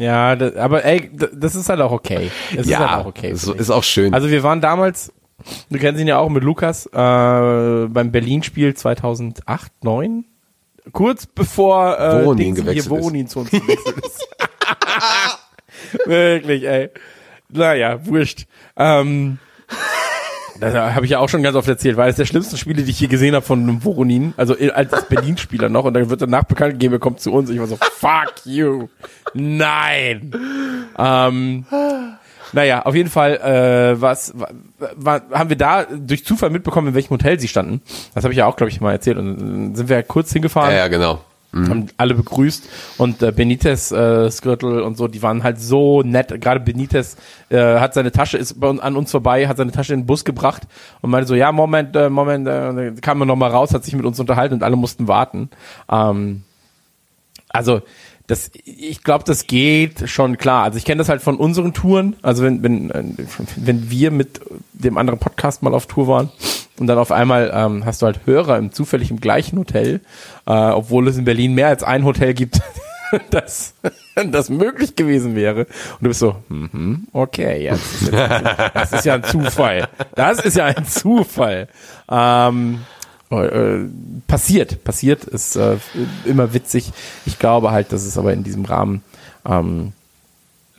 Ja, 0.00 0.36
das, 0.36 0.54
aber 0.54 0.84
ey, 0.84 1.10
das 1.12 1.56
ist 1.56 1.68
halt 1.68 1.80
auch 1.80 1.90
okay. 1.90 2.30
Das 2.54 2.68
ist 2.68 2.78
halt 2.78 3.00
auch 3.00 3.06
okay. 3.06 3.34
so 3.34 3.52
ich. 3.52 3.60
ist 3.60 3.70
auch 3.70 3.82
schön. 3.82 4.14
Also 4.14 4.30
wir 4.30 4.44
waren 4.44 4.60
damals, 4.60 5.12
du 5.70 5.78
kennst 5.80 6.00
ihn 6.00 6.06
ja 6.06 6.18
auch 6.18 6.28
mit 6.28 6.44
Lukas, 6.44 6.86
äh, 6.86 6.90
beim 6.92 8.12
Berlin-Spiel 8.12 8.74
2008, 8.74 9.72
9 9.82 10.24
kurz 10.92 11.26
bevor 11.26 11.98
äh, 11.98 12.24
Voronin 12.24 12.36
Dings 12.36 12.56
hier 12.58 12.64
gewechselt 12.64 12.84
ist. 12.84 12.90
Voronin 12.90 13.26
zu 13.28 13.40
uns 13.40 13.50
gewechselt 13.50 13.96
ist. 13.98 14.28
Wirklich, 16.06 16.64
ey. 16.64 16.90
Naja, 17.48 18.06
wurscht. 18.06 18.46
Ähm, 18.76 19.38
das 20.60 20.74
habe 20.74 21.04
ich 21.04 21.12
ja 21.12 21.18
auch 21.18 21.28
schon 21.28 21.42
ganz 21.42 21.56
oft 21.56 21.68
erzählt, 21.68 21.96
weil 21.96 22.10
es 22.10 22.16
der 22.16 22.24
schlimmsten 22.24 22.56
Spiele, 22.56 22.82
die 22.82 22.90
ich 22.90 23.00
je 23.00 23.06
gesehen 23.06 23.34
habe 23.34 23.44
von 23.44 23.62
einem 23.62 23.84
Voronin, 23.84 24.34
also 24.36 24.54
als 24.74 25.06
Berlin-Spieler 25.06 25.68
noch, 25.68 25.84
und 25.84 25.94
dann 25.94 26.10
wird 26.10 26.22
danach 26.22 26.44
bekannt 26.44 26.72
gegeben, 26.74 26.94
er 26.94 27.00
kommt 27.00 27.20
zu 27.20 27.32
uns. 27.32 27.50
Ich 27.50 27.58
war 27.58 27.66
so, 27.66 27.76
fuck 27.76 28.32
you. 28.44 28.88
Nein. 29.34 30.32
Ähm, 30.98 31.64
naja, 32.52 32.82
auf 32.82 32.94
jeden 32.94 33.10
Fall, 33.10 33.36
äh, 33.36 34.00
was 34.00 34.32
wa, 34.34 34.48
wa, 34.96 35.20
haben 35.32 35.50
wir 35.50 35.56
da 35.56 35.84
durch 35.84 36.24
Zufall 36.24 36.50
mitbekommen, 36.50 36.88
in 36.88 36.94
welchem 36.94 37.10
Hotel 37.10 37.38
sie 37.38 37.48
standen. 37.48 37.82
Das 38.14 38.24
habe 38.24 38.32
ich 38.32 38.38
ja 38.38 38.46
auch, 38.46 38.56
glaube 38.56 38.70
ich, 38.70 38.80
mal 38.80 38.92
erzählt. 38.92 39.18
Und 39.18 39.38
dann 39.38 39.74
sind 39.74 39.88
wir 39.88 39.96
ja 39.96 40.02
kurz 40.02 40.32
hingefahren 40.32 40.70
ja, 40.70 40.78
ja, 40.78 40.88
genau. 40.88 41.20
Haben 41.52 41.86
alle 41.96 42.14
begrüßt 42.14 42.68
und 42.98 43.22
äh, 43.22 43.32
Benitez, 43.32 43.90
äh, 43.90 44.30
Skirtle 44.30 44.84
und 44.84 44.98
so, 44.98 45.08
die 45.08 45.22
waren 45.22 45.42
halt 45.42 45.58
so 45.58 46.02
nett. 46.02 46.40
Gerade 46.40 46.60
Benitez 46.60 47.16
äh, 47.48 47.58
hat 47.78 47.94
seine 47.94 48.12
Tasche, 48.12 48.36
ist 48.36 48.60
bei 48.60 48.68
uns, 48.68 48.80
an 48.80 48.96
uns 48.96 49.10
vorbei, 49.10 49.48
hat 49.48 49.56
seine 49.56 49.72
Tasche 49.72 49.94
in 49.94 50.00
den 50.00 50.06
Bus 50.06 50.24
gebracht 50.26 50.64
und 51.00 51.10
meinte 51.10 51.26
so, 51.26 51.34
ja, 51.34 51.50
Moment, 51.50 51.96
äh, 51.96 52.10
Moment, 52.10 52.46
äh, 52.46 52.92
kam 53.00 53.22
er 53.22 53.26
nochmal 53.26 53.50
raus, 53.50 53.72
hat 53.72 53.84
sich 53.84 53.96
mit 53.96 54.04
uns 54.04 54.20
unterhalten 54.20 54.54
und 54.54 54.62
alle 54.62 54.76
mussten 54.76 55.08
warten. 55.08 55.48
Ähm, 55.90 56.42
also 57.48 57.80
das, 58.28 58.50
ich 58.64 59.02
glaube, 59.02 59.24
das 59.24 59.46
geht 59.46 60.08
schon 60.08 60.36
klar. 60.36 60.64
Also 60.64 60.76
ich 60.76 60.84
kenne 60.84 60.98
das 60.98 61.08
halt 61.08 61.22
von 61.22 61.36
unseren 61.36 61.72
Touren. 61.72 62.14
Also 62.20 62.44
wenn, 62.44 62.62
wenn, 62.62 62.90
äh, 62.90 63.04
wenn 63.56 63.90
wir 63.90 64.10
mit 64.10 64.40
dem 64.74 64.98
anderen 64.98 65.18
Podcast 65.18 65.62
mal 65.62 65.72
auf 65.72 65.86
Tour 65.86 66.08
waren 66.08 66.30
und 66.78 66.86
dann 66.88 66.98
auf 66.98 67.10
einmal 67.10 67.50
ähm, 67.52 67.86
hast 67.86 68.02
du 68.02 68.06
halt 68.06 68.20
Hörer 68.26 68.58
im 68.58 68.70
zufällig 68.70 69.10
im 69.10 69.18
gleichen 69.18 69.58
Hotel, 69.58 70.02
äh, 70.46 70.52
obwohl 70.52 71.08
es 71.08 71.16
in 71.16 71.24
Berlin 71.24 71.54
mehr 71.54 71.68
als 71.68 71.82
ein 71.82 72.04
Hotel 72.04 72.34
gibt, 72.34 72.60
das, 73.30 73.74
das 74.14 74.50
möglich 74.50 74.94
gewesen 74.94 75.34
wäre. 75.34 75.60
Und 75.60 76.02
du 76.02 76.08
bist 76.08 76.20
so, 76.20 76.36
mhm, 76.50 77.08
okay, 77.14 77.64
ja, 77.64 77.72
das 77.72 78.02
jetzt, 78.02 78.74
das 78.74 78.92
ist 78.92 79.04
ja 79.06 79.14
ein 79.14 79.24
Zufall. 79.24 79.88
Das 80.14 80.38
ist 80.38 80.56
ja 80.58 80.66
ein 80.66 80.84
Zufall. 80.84 81.68
Ähm, 82.10 82.80
äh, 83.30 83.84
passiert, 84.26 84.82
passiert, 84.84 85.24
ist 85.24 85.56
äh, 85.56 85.76
immer 86.24 86.54
witzig. 86.54 86.92
Ich 87.26 87.38
glaube 87.38 87.70
halt, 87.70 87.92
dass 87.92 88.04
es 88.04 88.16
aber 88.18 88.32
in 88.32 88.42
diesem 88.44 88.64
Rahmen, 88.64 89.02
ähm, 89.46 89.92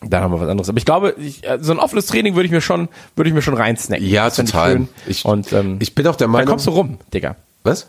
da 0.02 0.22
haben 0.22 0.32
wir 0.34 0.40
was 0.42 0.48
anderes. 0.50 0.70
Aber 0.70 0.78
ich 0.78 0.86
glaube, 0.86 1.14
ich, 1.20 1.44
äh, 1.48 1.58
so 1.62 1.72
ein 1.74 1.80
offenes 1.80 2.06
Training 2.08 2.34
würde 2.36 2.46
ich 2.46 2.52
mir 2.52 2.62
schon, 2.62 2.88
würde 3.16 3.30
ich 3.30 3.34
mir 3.36 3.42
schon 3.42 3.54
reinsnacken. 3.56 4.06
Ja, 4.06 4.26
Das 4.26 4.38
total. 4.38 4.88
Ich. 5.06 5.20
Ich- 5.20 5.26
Und 5.26 5.52
ähm, 5.54 5.78
Ich 5.82 5.94
bin 5.94 6.08
auch 6.08 6.16
der 6.16 6.26
dann 6.28 6.32
Meinung. 6.32 6.48
kommst 6.50 6.68
du 6.68 6.72
rum, 6.72 6.98
Digga. 7.14 7.36
Was? 7.64 7.88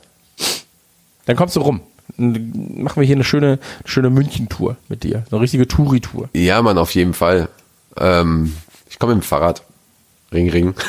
Dann 1.27 1.37
kommst 1.37 1.55
du 1.57 1.61
rum. 1.61 1.81
Dann 2.17 2.83
machen 2.83 3.01
wir 3.01 3.07
hier 3.07 3.15
eine 3.17 3.25
schöne, 3.25 3.59
schöne 3.85 4.11
München-Tour 4.11 4.77
mit 4.89 5.05
dir. 5.05 5.25
Eine 5.31 5.41
richtige 5.41 5.69
Touri-Tour. 5.69 6.29
Ja, 6.35 6.61
Mann, 6.61 6.77
auf 6.79 6.95
jeden 6.95 7.15
Fall. 7.15 7.49
Ähm, 7.97 8.55
ich 8.91 8.99
komme 8.99 9.15
mit 9.15 9.23
dem 9.23 9.27
Fahrrad. 9.27 9.63
Ring, 10.33 10.51
ring. 10.51 10.75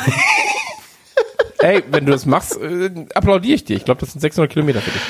Ey, 1.61 1.83
wenn 1.89 2.05
du 2.05 2.11
das 2.11 2.25
machst, 2.25 2.59
äh, 2.59 2.89
applaudiere 3.13 3.55
ich 3.55 3.63
dir. 3.65 3.75
Ich 3.77 3.85
glaube, 3.85 4.01
das 4.01 4.11
sind 4.11 4.21
600 4.21 4.51
Kilometer 4.51 4.81
für 4.81 4.91
dich. 4.91 5.01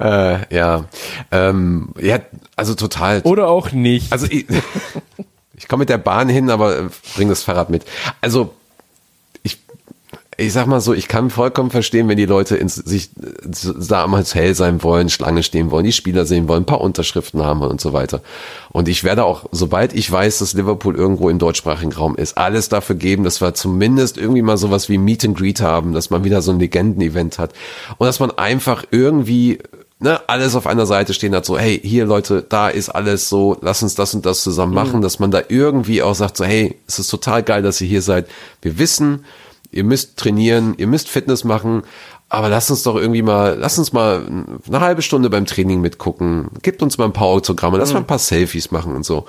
äh, 0.00 0.54
ja. 0.54 0.84
Ähm, 1.30 1.90
ja, 2.00 2.18
also 2.56 2.74
total. 2.74 3.20
Oder 3.22 3.48
auch 3.48 3.72
nicht. 3.72 4.12
Also 4.12 4.26
ich, 4.28 4.46
ich 5.56 5.68
komme 5.68 5.82
mit 5.82 5.88
der 5.88 5.98
Bahn 5.98 6.28
hin, 6.28 6.50
aber 6.50 6.78
äh, 6.78 6.82
bring 7.14 7.28
das 7.28 7.42
Fahrrad 7.42 7.70
mit. 7.70 7.84
Also 8.20 8.54
ich 10.38 10.52
sag 10.52 10.66
mal 10.66 10.80
so, 10.80 10.92
ich 10.92 11.08
kann 11.08 11.30
vollkommen 11.30 11.70
verstehen, 11.70 12.08
wenn 12.08 12.16
die 12.16 12.26
Leute 12.26 12.56
ins, 12.56 12.74
sich 12.74 13.10
äh, 13.22 13.72
da 13.88 14.04
am 14.04 14.16
Hotel 14.16 14.54
sein 14.54 14.82
wollen, 14.82 15.08
Schlange 15.08 15.42
stehen 15.42 15.70
wollen, 15.70 15.84
die 15.84 15.92
Spieler 15.92 16.26
sehen 16.26 16.46
wollen, 16.48 16.62
ein 16.62 16.66
paar 16.66 16.82
Unterschriften 16.82 17.42
haben 17.42 17.62
und 17.62 17.80
so 17.80 17.92
weiter. 17.92 18.20
Und 18.70 18.88
ich 18.88 19.02
werde 19.02 19.24
auch, 19.24 19.46
sobald 19.52 19.94
ich 19.94 20.10
weiß, 20.10 20.38
dass 20.38 20.52
Liverpool 20.52 20.94
irgendwo 20.94 21.30
im 21.30 21.38
deutschsprachigen 21.38 21.92
Raum 21.92 22.16
ist, 22.16 22.36
alles 22.36 22.68
dafür 22.68 22.96
geben, 22.96 23.24
dass 23.24 23.40
wir 23.40 23.54
zumindest 23.54 24.18
irgendwie 24.18 24.42
mal 24.42 24.58
sowas 24.58 24.88
wie 24.88 24.98
Meet 24.98 25.24
and 25.24 25.38
Greet 25.38 25.60
haben, 25.62 25.92
dass 25.92 26.10
man 26.10 26.24
wieder 26.24 26.42
so 26.42 26.52
ein 26.52 26.58
Legenden-Event 26.58 27.38
hat 27.38 27.52
und 27.96 28.06
dass 28.06 28.20
man 28.20 28.30
einfach 28.32 28.84
irgendwie 28.90 29.58
ne, 30.00 30.20
alles 30.28 30.54
auf 30.54 30.66
einer 30.66 30.84
Seite 30.84 31.14
stehen 31.14 31.34
hat, 31.34 31.46
so, 31.46 31.58
hey, 31.58 31.80
hier 31.82 32.04
Leute, 32.04 32.44
da 32.46 32.68
ist 32.68 32.90
alles 32.90 33.30
so, 33.30 33.56
lass 33.62 33.82
uns 33.82 33.94
das 33.94 34.14
und 34.14 34.26
das 34.26 34.42
zusammen 34.42 34.74
machen, 34.74 35.00
dass 35.00 35.18
man 35.18 35.30
da 35.30 35.40
irgendwie 35.48 36.02
auch 36.02 36.14
sagt, 36.14 36.36
so, 36.36 36.44
hey, 36.44 36.76
es 36.86 36.98
ist 36.98 37.08
total 37.08 37.42
geil, 37.42 37.62
dass 37.62 37.80
ihr 37.80 37.88
hier 37.88 38.02
seid. 38.02 38.26
Wir 38.60 38.78
wissen, 38.78 39.24
ihr 39.76 39.84
müsst 39.84 40.16
trainieren, 40.16 40.74
ihr 40.78 40.86
müsst 40.86 41.08
Fitness 41.08 41.44
machen, 41.44 41.82
aber 42.28 42.48
lasst 42.48 42.70
uns 42.70 42.82
doch 42.82 42.96
irgendwie 42.96 43.22
mal, 43.22 43.56
lasst 43.58 43.78
uns 43.78 43.92
mal 43.92 44.26
eine 44.66 44.80
halbe 44.80 45.02
Stunde 45.02 45.30
beim 45.30 45.46
Training 45.46 45.80
mitgucken, 45.80 46.48
gebt 46.62 46.82
uns 46.82 46.98
mal 46.98 47.04
ein 47.04 47.12
paar 47.12 47.28
Autogramme, 47.28 47.78
lass 47.78 47.92
mal 47.92 48.00
ein 48.00 48.06
paar 48.06 48.18
Selfies 48.18 48.70
machen 48.70 48.96
und 48.96 49.04
so. 49.04 49.26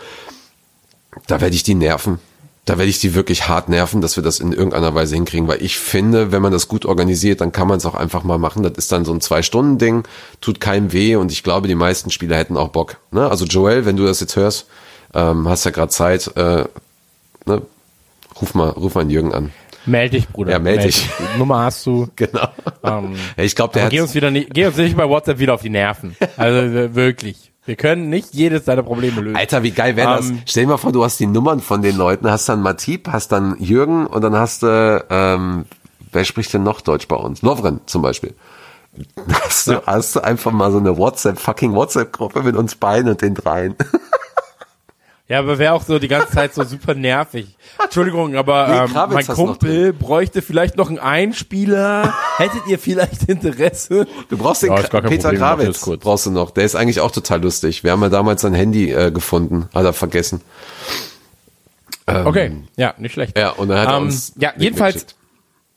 Da 1.28 1.42
werde 1.42 1.56
ich 1.56 1.64
die 1.64 1.76
nerven. 1.76 2.20
Da 2.66 2.78
werde 2.78 2.90
ich 2.90 3.00
die 3.00 3.16
wirklich 3.16 3.48
hart 3.48 3.70
nerven, 3.70 4.02
dass 4.02 4.18
wir 4.18 4.24
das 4.24 4.42
in 4.42 4.52
irgendeiner 4.52 4.94
Weise 4.94 5.16
hinkriegen, 5.16 5.48
weil 5.48 5.64
ich 5.64 5.78
finde, 5.78 6.34
wenn 6.34 6.42
man 6.42 6.52
das 6.52 6.68
gut 6.68 6.86
organisiert, 6.86 7.40
dann 7.40 7.54
kann 7.54 7.68
man 7.68 7.78
es 7.78 7.86
auch 7.86 7.96
einfach 7.96 8.24
mal 8.24 8.38
machen. 8.38 8.62
Das 8.62 8.74
ist 8.74 8.92
dann 8.92 9.06
so 9.06 9.14
ein 9.14 9.22
Zwei-Stunden-Ding, 9.22 10.04
tut 10.42 10.60
keinem 10.60 10.92
weh 10.92 11.16
und 11.16 11.32
ich 11.32 11.44
glaube, 11.44 11.70
die 11.70 11.76
meisten 11.76 12.12
Spieler 12.12 12.36
hätten 12.36 12.58
auch 12.58 12.70
Bock. 12.70 12.98
Ne? 13.12 13.30
Also 13.30 13.46
Joel, 13.46 13.86
wenn 13.86 13.96
du 13.96 14.06
das 14.06 14.20
jetzt 14.20 14.36
hörst, 14.36 14.68
ähm, 15.14 15.48
hast 15.48 15.64
ja 15.64 15.72
gerade 15.72 15.92
Zeit, 15.92 16.36
äh, 16.36 16.66
ne? 17.46 17.62
ruf 18.42 18.54
mal, 18.54 18.70
ruf 18.70 18.96
mal 18.96 19.02
einen 19.02 19.12
Jürgen 19.12 19.34
an. 19.34 19.54
Meld 19.88 20.14
dich, 20.14 20.28
Bruder. 20.28 20.52
Ja, 20.52 20.60
meld 20.60 20.84
dich. 20.84 21.10
Nummer 21.38 21.60
hast 21.64 21.86
du. 21.86 22.08
Genau. 22.16 22.48
Ähm, 22.84 23.16
ja, 23.38 23.44
ich 23.44 23.56
glaube, 23.56 23.74
der 23.74 23.84
hat 23.86 23.90
geh 23.92 24.02
uns 24.02 24.14
wieder 24.14 24.32
nicht, 24.32 24.54
geh 24.54 24.66
uns 24.66 24.78
nicht 24.78 24.98
bei 24.98 25.08
WhatsApp 25.08 25.40
wieder 25.40 25.54
auf 25.54 25.62
die 25.62 25.70
Nerven. 25.70 26.16
Also 26.36 26.96
wirklich. 26.96 27.52
Wir 27.66 27.76
können 27.76 28.10
nicht 28.10 28.34
jedes 28.34 28.64
deiner 28.64 28.84
Probleme 28.84 29.20
lösen. 29.22 29.36
Alter, 29.36 29.62
wie 29.62 29.72
geil 29.72 29.96
wäre 29.98 30.18
das? 30.18 30.30
Ähm, 30.30 30.42
Stell 30.46 30.64
dir 30.64 30.70
mal 30.70 30.78
vor, 30.78 30.94
du 30.94 31.04
hast 31.04 31.20
die 31.20 31.28
Nummern 31.28 31.60
von 31.60 31.82
den 31.82 31.98
Leuten, 31.98 32.30
hast 32.32 32.48
dann 32.48 32.62
Matip, 32.62 33.10
hast 33.10 33.32
dann 33.34 33.58
Jürgen 33.60 34.08
und 34.08 34.22
dann 34.22 34.36
hast 34.36 34.64
du, 34.64 35.06
ähm, 35.10 35.66
wer 36.12 36.24
spricht 36.24 36.54
denn 36.54 36.64
noch 36.64 36.80
Deutsch 36.82 37.08
bei 37.08 37.18
uns? 37.18 37.42
Lovren 37.42 37.82
zum 37.86 38.02
Beispiel. 38.02 38.34
Hast 39.30 39.68
du, 39.68 39.86
hast 39.86 40.16
du 40.16 40.22
einfach 40.22 40.52
mal 40.52 40.72
so 40.72 40.80
eine 40.80 40.98
WhatsApp, 40.98 41.38
fucking 41.38 41.76
WhatsApp-Gruppe 41.76 42.42
mit 42.42 42.56
uns 42.56 42.74
beiden 42.74 43.12
und 43.12 43.22
den 43.22 43.36
dreien. 43.36 43.76
Ja, 45.30 45.40
aber 45.40 45.58
wäre 45.60 45.74
auch 45.74 45.84
so 45.84 46.00
die 46.00 46.08
ganze 46.08 46.32
Zeit 46.32 46.54
so 46.54 46.64
super 46.64 46.94
nervig. 46.94 47.48
Entschuldigung, 47.84 48.36
aber 48.38 48.68
Nee, 48.70 48.78
ähm, 48.78 48.94
Krawitz 48.94 49.28
mein 49.28 49.36
Kumpel 49.36 49.92
bräuchte 49.92 50.42
vielleicht 50.42 50.78
noch 50.78 50.88
einen 50.88 51.00
Einspieler. 51.00 52.14
Hättet 52.38 52.62
ihr 52.68 52.80
vielleicht 52.80 53.24
Interesse? 53.24 54.08
Du 54.30 54.38
brauchst 54.38 54.64
den 54.64 54.70
Ja, 54.72 54.78
Peter 55.02 55.34
Problem, 55.34 55.74
kurz. 55.82 56.02
brauchst 56.02 56.26
du 56.28 56.32
noch. 56.32 56.52
Der 56.52 56.64
ist 56.64 56.76
eigentlich 56.76 57.02
auch 57.02 57.12
total 57.12 57.42
lustig. 57.42 57.84
Wir 57.84 57.92
haben 57.92 58.02
ja 58.04 58.10
damals 58.10 58.42
sein 58.42 58.54
Handy 58.54 58.90
äh, 58.92 59.12
gefunden, 59.12 59.68
hat 59.76 59.84
er 59.84 59.92
vergessen. 59.94 60.40
Okay, 62.06 62.64
ja, 62.78 62.94
nicht 62.98 63.12
schlecht. 63.12 63.38
Ja, 63.38 63.50
und 63.50 63.68
dann 63.68 63.80
hat 63.80 63.90
er 63.90 63.98
Ähm, 63.98 64.04
uns 64.04 64.32
ja, 64.38 64.54
jedenfalls- 64.58 64.94
geschickt. 64.94 65.16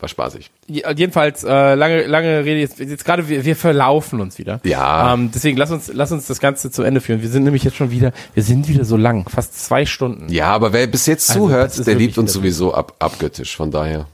War 0.01 0.09
spaßig. 0.09 0.51
Je- 0.67 0.83
Jedenfalls, 0.97 1.45
äh, 1.45 1.75
lange, 1.75 2.07
lange 2.07 2.45
Rede, 2.45 2.61
jetzt, 2.61 2.79
jetzt 2.79 3.05
gerade, 3.05 3.29
wir, 3.29 3.45
wir 3.45 3.55
verlaufen 3.55 4.21
uns 4.21 4.39
wieder. 4.39 4.61
Ja. 4.65 5.13
Ähm, 5.13 5.31
deswegen 5.35 5.59
lass 5.59 5.71
uns, 5.71 5.91
lass 5.93 6.11
uns 6.11 6.27
das 6.27 6.41
Ganze 6.41 6.71
zu 6.71 6.83
Ende 6.83 7.01
führen. 7.03 7.21
Wir 7.21 7.29
sind 7.29 7.45
nämlich 7.45 7.65
jetzt 7.65 7.77
schon 7.77 7.91
wieder, 7.91 8.13
wir 8.33 8.43
sind 8.43 8.67
wieder 8.69 8.85
so 8.87 8.97
lang, 8.97 9.29
fast 9.29 9.63
zwei 9.63 9.85
Stunden. 9.85 10.33
Ja, 10.33 10.47
aber 10.53 10.73
wer 10.73 10.87
bis 10.87 11.05
jetzt 11.07 11.29
Also, 11.29 11.49
zuhört, 11.49 11.87
der 11.87 11.95
liebt 11.97 12.17
uns 12.17 12.33
sowieso 12.33 12.73
ab, 12.73 12.95
abgöttisch, 12.99 13.55
von 13.57 13.71
daher. 13.71 14.07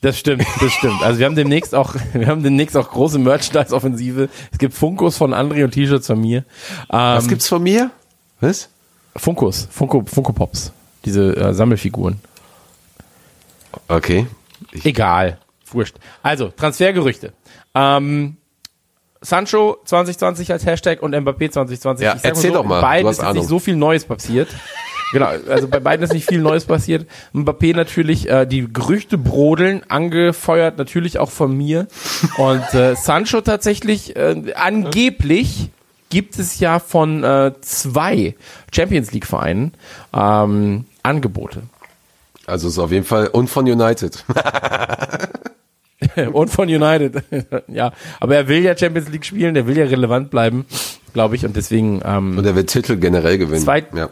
Das 0.00 0.16
stimmt, 0.16 0.44
das 0.60 0.70
stimmt. 0.72 1.02
Also 1.02 1.18
wir 1.18 1.26
haben 1.26 1.34
demnächst 1.34 1.74
auch, 1.74 1.96
wir 2.12 2.28
haben 2.28 2.44
demnächst 2.44 2.76
auch 2.76 2.88
große 2.88 3.18
Merchandise-Offensive. 3.18 4.28
Es 4.52 4.58
gibt 4.58 4.74
Funkos 4.74 5.16
von 5.16 5.34
André 5.34 5.64
und 5.64 5.72
T-Shirts 5.72 6.06
von 6.06 6.20
mir. 6.20 6.38
Ähm, 6.38 6.44
Was 6.90 7.26
gibt's 7.26 7.48
von 7.48 7.60
mir? 7.60 7.90
Was? 8.40 8.68
Funkos, 9.16 9.66
Funko, 9.72 10.04
Funko 10.06 10.32
Pops. 10.32 10.70
Diese 11.04 11.36
äh, 11.36 11.52
Sammelfiguren. 11.52 12.20
Okay. 13.88 14.26
Egal. 14.84 15.38
Wurscht. 15.70 15.96
Also, 16.22 16.48
Transfergerüchte. 16.48 17.32
Ähm, 17.74 18.36
Sancho 19.20 19.78
2020 19.84 20.52
als 20.52 20.64
Hashtag 20.64 21.02
und 21.02 21.14
Mbappé 21.14 21.50
2020. 21.50 22.04
Ja, 22.04 22.14
Ich 22.16 22.24
erzähl 22.24 22.50
so, 22.50 22.58
doch 22.58 22.64
mal, 22.64 22.80
Bei 22.80 23.02
beiden 23.02 23.10
ist 23.10 23.34
nicht 23.34 23.48
so 23.48 23.58
viel 23.58 23.76
Neues 23.76 24.04
passiert. 24.04 24.48
Genau, 25.10 25.30
also 25.48 25.68
bei 25.68 25.80
beiden 25.80 26.04
ist 26.04 26.12
nicht 26.12 26.28
viel 26.28 26.42
Neues 26.42 26.66
passiert. 26.66 27.06
Mbappé 27.32 27.74
natürlich, 27.74 28.28
äh, 28.28 28.44
die 28.44 28.70
Gerüchte 28.70 29.16
brodeln, 29.16 29.82
angefeuert 29.88 30.76
natürlich 30.76 31.18
auch 31.18 31.30
von 31.30 31.56
mir. 31.56 31.86
Und 32.36 32.74
äh, 32.74 32.94
Sancho 32.94 33.40
tatsächlich, 33.40 34.16
äh, 34.16 34.52
angeblich 34.54 35.70
gibt 36.10 36.38
es 36.38 36.60
ja 36.60 36.78
von 36.78 37.24
äh, 37.24 37.52
zwei 37.62 38.34
Champions 38.70 39.12
League 39.12 39.26
Vereinen 39.26 39.72
ähm, 40.14 40.84
Angebote. 41.02 41.62
Also 42.48 42.68
ist 42.68 42.78
auf 42.78 42.90
jeden 42.90 43.04
Fall 43.04 43.28
und 43.28 43.48
von 43.48 43.68
United. 43.70 44.24
und 46.32 46.48
von 46.48 46.68
United. 46.68 47.22
ja, 47.68 47.92
aber 48.20 48.36
er 48.36 48.48
will 48.48 48.62
ja 48.62 48.76
Champions 48.76 49.08
League 49.10 49.24
spielen, 49.24 49.54
der 49.54 49.66
will 49.66 49.76
ja 49.76 49.84
relevant 49.84 50.30
bleiben, 50.30 50.66
glaube 51.12 51.36
ich, 51.36 51.44
und 51.44 51.56
deswegen 51.56 52.00
ähm, 52.04 52.38
Und 52.38 52.46
er 52.46 52.54
wird 52.54 52.70
Titel 52.70 52.96
generell 52.96 53.38
gewinnen. 53.38 53.62
Zwei- 53.62 53.84
ja. 53.94 54.08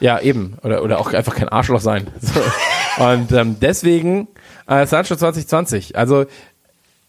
ja 0.00 0.20
eben 0.20 0.56
oder 0.62 0.82
oder 0.82 0.98
auch 0.98 1.12
einfach 1.12 1.34
kein 1.34 1.48
Arschloch 1.48 1.80
sein. 1.80 2.08
So. 2.20 2.40
Und 3.04 3.30
ähm, 3.32 3.56
deswegen 3.60 4.26
äh, 4.66 4.86
Sancho 4.86 5.16
2020. 5.16 5.96
Also 5.98 6.24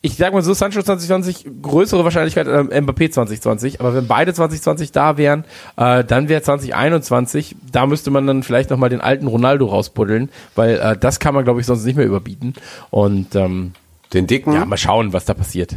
ich 0.07 0.15
sag 0.15 0.33
mal 0.33 0.41
so, 0.41 0.53
Sancho 0.53 0.81
2020, 0.81 1.45
größere 1.61 2.03
Wahrscheinlichkeit 2.03 2.47
ähm, 2.47 2.69
Mbappé 2.69 3.11
2020, 3.11 3.79
aber 3.81 3.93
wenn 3.93 4.07
beide 4.07 4.33
2020 4.33 4.91
da 4.93 5.17
wären, 5.17 5.43
äh, 5.75 6.03
dann 6.05 6.29
wäre 6.29 6.41
2021, 6.41 7.55
da 7.71 7.85
müsste 7.85 8.09
man 8.09 8.25
dann 8.25 8.43
vielleicht 8.43 8.69
nochmal 8.69 8.89
den 8.89 9.01
alten 9.01 9.27
Ronaldo 9.27 9.65
rausbuddeln, 9.65 10.29
weil 10.55 10.77
äh, 10.79 10.97
das 10.97 11.19
kann 11.19 11.35
man, 11.35 11.43
glaube 11.43 11.59
ich, 11.59 11.65
sonst 11.65 11.83
nicht 11.83 11.97
mehr 11.97 12.05
überbieten. 12.05 12.53
Und 12.89 13.35
ähm, 13.35 13.73
Den 14.13 14.27
dicken. 14.27 14.53
ja, 14.53 14.65
mal 14.65 14.77
schauen, 14.77 15.11
was 15.11 15.25
da 15.25 15.33
passiert. 15.33 15.75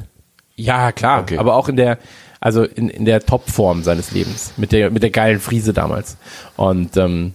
Ja, 0.55 0.93
klar, 0.93 1.23
Okay. 1.23 1.39
aber 1.39 1.55
auch 1.57 1.69
in 1.69 1.77
der, 1.77 1.98
also 2.40 2.62
in, 2.62 2.89
in 2.89 3.05
der 3.07 3.20
Topform 3.20 3.82
seines 3.82 4.12
Lebens, 4.12 4.52
mit 4.57 4.70
der, 4.73 4.90
mit 4.90 5.02
der 5.02 5.11
geilen 5.11 5.40
Friese 5.40 5.73
damals. 5.73 6.16
Und 6.57 6.97
ähm, 6.97 7.35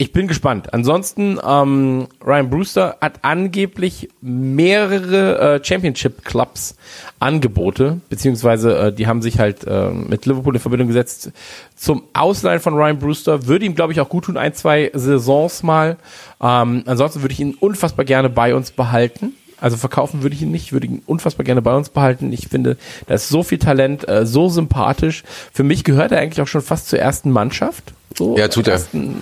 ich 0.00 0.12
bin 0.12 0.28
gespannt. 0.28 0.72
Ansonsten, 0.72 1.40
ähm, 1.44 2.06
Ryan 2.24 2.50
Brewster 2.50 2.96
hat 3.00 3.14
angeblich 3.22 4.08
mehrere 4.20 5.56
äh, 5.56 5.64
Championship-Clubs 5.64 6.76
Angebote, 7.18 8.00
beziehungsweise 8.08 8.78
äh, 8.78 8.92
die 8.92 9.08
haben 9.08 9.22
sich 9.22 9.40
halt 9.40 9.64
äh, 9.66 9.90
mit 9.90 10.24
Liverpool 10.24 10.54
in 10.54 10.60
Verbindung 10.60 10.86
gesetzt 10.86 11.32
zum 11.74 12.04
Ausleihen 12.12 12.60
von 12.60 12.74
Ryan 12.74 13.00
Brewster. 13.00 13.46
Würde 13.48 13.66
ihm, 13.66 13.74
glaube 13.74 13.92
ich, 13.92 14.00
auch 14.00 14.08
gut 14.08 14.26
tun, 14.26 14.36
ein, 14.36 14.54
zwei 14.54 14.92
Saisons 14.94 15.64
mal. 15.64 15.96
Ähm, 16.40 16.84
ansonsten 16.86 17.22
würde 17.22 17.32
ich 17.32 17.40
ihn 17.40 17.54
unfassbar 17.58 18.04
gerne 18.04 18.30
bei 18.30 18.54
uns 18.54 18.70
behalten. 18.70 19.34
Also 19.60 19.76
verkaufen 19.76 20.22
würde 20.22 20.36
ich 20.36 20.42
ihn 20.42 20.52
nicht, 20.52 20.66
ich 20.66 20.72
würde 20.72 20.86
ihn 20.86 21.02
unfassbar 21.06 21.44
gerne 21.44 21.60
bei 21.62 21.74
uns 21.74 21.88
behalten. 21.88 22.32
Ich 22.32 22.46
finde, 22.46 22.76
da 23.08 23.14
ist 23.14 23.28
so 23.28 23.42
viel 23.42 23.58
Talent, 23.58 24.08
äh, 24.08 24.24
so 24.24 24.48
sympathisch. 24.48 25.24
Für 25.52 25.64
mich 25.64 25.82
gehört 25.82 26.12
er 26.12 26.20
eigentlich 26.20 26.40
auch 26.40 26.46
schon 26.46 26.62
fast 26.62 26.88
zur 26.88 27.00
ersten 27.00 27.32
Mannschaft. 27.32 27.92
So, 28.16 28.36
Ja, 28.36 28.48
tut 28.48 28.68
er. 28.68 28.74
ersten, 28.74 29.16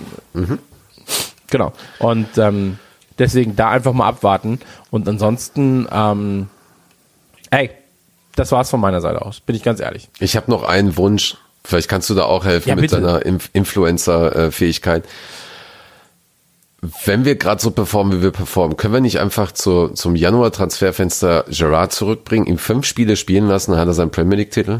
Genau. 1.49 1.73
Und 1.99 2.37
ähm, 2.37 2.79
deswegen 3.19 3.55
da 3.55 3.69
einfach 3.69 3.93
mal 3.93 4.07
abwarten. 4.07 4.59
Und 4.91 5.07
ansonsten, 5.07 5.87
ähm, 5.91 6.47
ey, 7.49 7.71
das 8.35 8.51
war's 8.51 8.69
von 8.69 8.79
meiner 8.79 9.01
Seite 9.01 9.23
aus, 9.23 9.39
bin 9.39 9.55
ich 9.55 9.63
ganz 9.63 9.79
ehrlich. 9.79 10.09
Ich 10.19 10.35
habe 10.35 10.51
noch 10.51 10.63
einen 10.63 10.97
Wunsch. 10.97 11.37
Vielleicht 11.63 11.89
kannst 11.89 12.09
du 12.09 12.13
da 12.13 12.23
auch 12.23 12.45
helfen 12.45 12.69
Ja, 12.69 12.75
mit 12.75 12.91
deiner 12.91 13.25
Inf 13.25 13.49
Influencer-Fähigkeit. 13.53 15.03
Wenn 17.03 17.25
wir 17.25 17.35
gerade 17.35 17.59
so 17.61 17.71
performen, 17.71 18.19
wie 18.19 18.23
wir 18.23 18.31
performen, 18.31 18.77
können 18.77 18.93
wir 18.93 19.01
nicht 19.01 19.19
einfach 19.19 19.51
zu, 19.51 19.89
zum 19.89 20.15
Januar-Transferfenster 20.15 21.45
Gerard 21.49 21.91
zurückbringen, 21.91 22.45
ihm 22.45 22.59
fünf 22.59 22.85
Spiele 22.85 23.15
spielen 23.15 23.47
lassen, 23.47 23.71
dann 23.71 23.79
hat 23.81 23.87
er 23.87 23.93
seinen 23.95 24.11
Premier 24.11 24.37
League-Titel? 24.37 24.79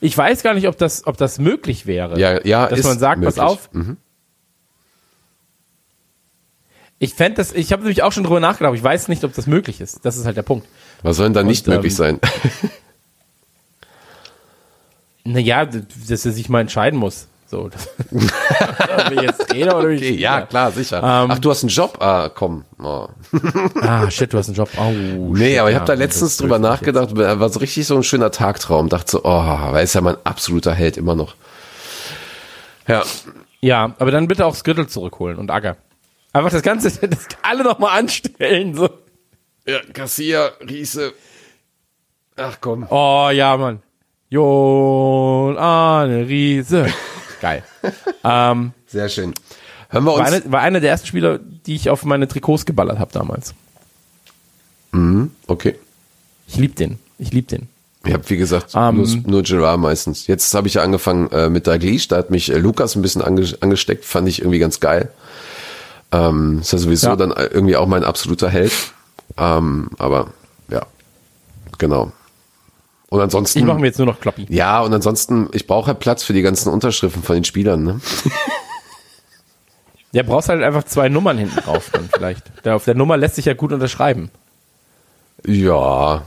Ich 0.00 0.18
weiß 0.18 0.42
gar 0.42 0.54
nicht, 0.54 0.68
ob 0.68 0.76
das, 0.76 1.06
ob 1.06 1.16
das 1.16 1.38
möglich 1.38 1.86
wäre. 1.86 2.18
Ja, 2.18 2.44
ja, 2.44 2.66
dass 2.66 2.82
man 2.82 2.98
sagt, 2.98 3.22
pass 3.22 3.36
möglich. 3.36 3.52
auf. 3.52 3.70
Ich 7.00 7.14
fände 7.14 7.36
das, 7.36 7.52
ich 7.52 7.72
habe 7.72 7.82
nämlich 7.82 8.02
auch 8.02 8.12
schon 8.12 8.24
drüber 8.24 8.40
nachgedacht, 8.40 8.68
aber 8.68 8.76
ich 8.76 8.82
weiß 8.82 9.08
nicht, 9.08 9.22
ob 9.24 9.32
das 9.34 9.46
möglich 9.46 9.80
ist. 9.80 10.04
Das 10.04 10.16
ist 10.16 10.26
halt 10.26 10.36
der 10.36 10.42
Punkt. 10.42 10.66
Was 11.02 11.16
soll 11.16 11.26
denn 11.26 11.34
da 11.34 11.42
nicht 11.44 11.66
ähm, 11.68 11.74
möglich 11.74 11.94
sein? 11.94 12.18
Naja, 15.24 15.66
dass 15.66 16.24
er 16.24 16.32
sich 16.32 16.48
mal 16.48 16.62
entscheiden 16.62 16.98
muss. 16.98 17.28
So, 17.46 17.68
ich 18.10 19.20
jetzt 19.20 19.38
Trainer 19.48 19.76
oder 19.76 19.88
Okay, 19.88 20.14
ja, 20.14 20.42
klar, 20.42 20.70
sicher. 20.70 20.98
Ähm, 20.98 21.30
Ach, 21.30 21.38
du 21.38 21.50
hast 21.50 21.62
einen 21.62 21.70
Job? 21.70 21.98
Ah, 22.00 22.30
komm. 22.34 22.64
Oh. 22.82 23.08
Ah, 23.80 24.10
shit, 24.10 24.32
du 24.32 24.38
hast 24.38 24.48
einen 24.48 24.56
Job. 24.56 24.70
Oh, 24.78 24.90
Nee, 25.34 25.50
shit, 25.50 25.58
aber 25.58 25.70
ich 25.70 25.76
habe 25.76 25.86
da 25.86 25.94
letztens 25.94 26.38
drüber 26.38 26.58
nachgedacht, 26.58 27.14
war 27.14 27.48
so 27.48 27.58
richtig 27.58 27.86
so 27.86 27.96
ein 27.96 28.02
schöner 28.02 28.30
Tagtraum. 28.30 28.88
Dachte 28.88 29.12
so, 29.12 29.24
oh, 29.24 29.28
er 29.28 29.82
ist 29.82 29.94
ja 29.94 30.00
mein 30.00 30.16
absoluter 30.24 30.72
Held 30.72 30.96
immer 30.96 31.14
noch. 31.14 31.36
Ja, 32.86 33.00
jetzt. 33.00 33.24
Ja, 33.60 33.94
aber 33.98 34.10
dann 34.10 34.28
bitte 34.28 34.46
auch 34.46 34.54
Skrittel 34.54 34.86
zurückholen 34.86 35.38
und 35.38 35.50
Acker. 35.50 35.76
Einfach 36.32 36.50
das 36.50 36.62
Ganze, 36.62 36.90
das 37.08 37.26
alle 37.42 37.64
nochmal 37.64 37.98
anstellen. 37.98 38.74
So. 38.74 38.88
ja 39.66 39.80
Garcia, 39.92 40.52
Riese. 40.68 41.12
Ach 42.36 42.58
komm. 42.60 42.86
Oh 42.90 43.30
ja, 43.32 43.56
Mann. 43.56 43.80
Jon 44.30 45.56
Arne 45.56 46.28
Riese. 46.28 46.86
Geil. 47.40 47.62
ähm, 48.24 48.72
Sehr 48.86 49.08
schön. 49.08 49.34
Hören 49.90 50.04
wir 50.04 50.12
war, 50.12 50.18
uns. 50.18 50.28
eine, 50.32 50.52
war 50.52 50.60
einer 50.60 50.80
der 50.80 50.90
ersten 50.90 51.06
Spieler, 51.06 51.38
die 51.38 51.74
ich 51.74 51.88
auf 51.88 52.04
meine 52.04 52.28
Trikots 52.28 52.66
geballert 52.66 52.98
habe 52.98 53.12
damals. 53.12 53.54
Okay. 55.46 55.76
Ich 56.46 56.56
lieb 56.56 56.76
den. 56.76 56.98
Ich 57.18 57.32
lieb 57.32 57.48
den. 57.48 57.68
Ich 58.04 58.12
habe, 58.12 58.28
wie 58.30 58.36
gesagt, 58.36 58.72
Ähm, 58.74 58.96
nur, 58.96 59.06
nur 59.26 59.42
Gerard 59.42 59.80
meistens. 59.80 60.26
Jetzt 60.26 60.54
habe 60.54 60.68
ich 60.68 60.74
ja 60.74 60.82
angefangen 60.82 61.30
äh, 61.30 61.50
mit 61.50 61.66
Dalglish. 61.66 62.08
Da 62.08 62.16
hat 62.16 62.30
mich 62.30 62.50
äh, 62.50 62.58
Lukas 62.58 62.96
ein 62.96 63.02
bisschen 63.02 63.22
ange 63.22 63.46
angesteckt. 63.60 64.04
Fand 64.04 64.28
ich 64.28 64.40
irgendwie 64.40 64.58
ganz 64.58 64.80
geil. 64.80 65.10
Ähm, 66.12 66.60
ist 66.60 66.72
ja 66.72 66.78
sowieso 66.78 67.08
Ja. 67.08 67.16
dann 67.16 67.30
irgendwie 67.32 67.76
auch 67.76 67.86
mein 67.86 68.04
absoluter 68.04 68.48
Held. 68.48 68.72
Ähm, 69.36 69.90
aber 69.98 70.28
ja, 70.70 70.82
genau. 71.78 72.12
Und 73.10 73.20
ansonsten. 73.20 73.58
Ich 73.58 73.64
mache 73.64 73.78
mir 73.78 73.86
jetzt 73.86 73.98
nur 73.98 74.06
noch 74.06 74.20
Kloppi. 74.20 74.46
Ja, 74.50 74.80
und 74.82 74.92
ansonsten, 74.92 75.48
ich 75.52 75.66
brauche 75.66 75.88
halt 75.88 75.98
Platz 76.00 76.22
für 76.24 76.32
die 76.34 76.42
ganzen 76.42 76.70
Unterschriften 76.72 77.22
von 77.22 77.34
den 77.36 77.44
Spielern. 77.44 77.82
Ne? 77.82 78.00
Ja, 80.12 80.22
brauchst 80.22 80.48
halt 80.48 80.62
einfach 80.62 80.84
zwei 80.84 81.08
Nummern 81.10 81.36
hinten 81.38 81.56
drauf 81.60 81.90
dann 81.92 82.08
vielleicht. 82.12 82.44
Da 82.62 82.74
auf 82.74 82.84
der 82.84 82.94
Nummer 82.94 83.16
lässt 83.16 83.36
sich 83.36 83.44
ja 83.44 83.54
gut 83.54 83.72
unterschreiben. 83.72 84.30
Ja. 85.46 86.22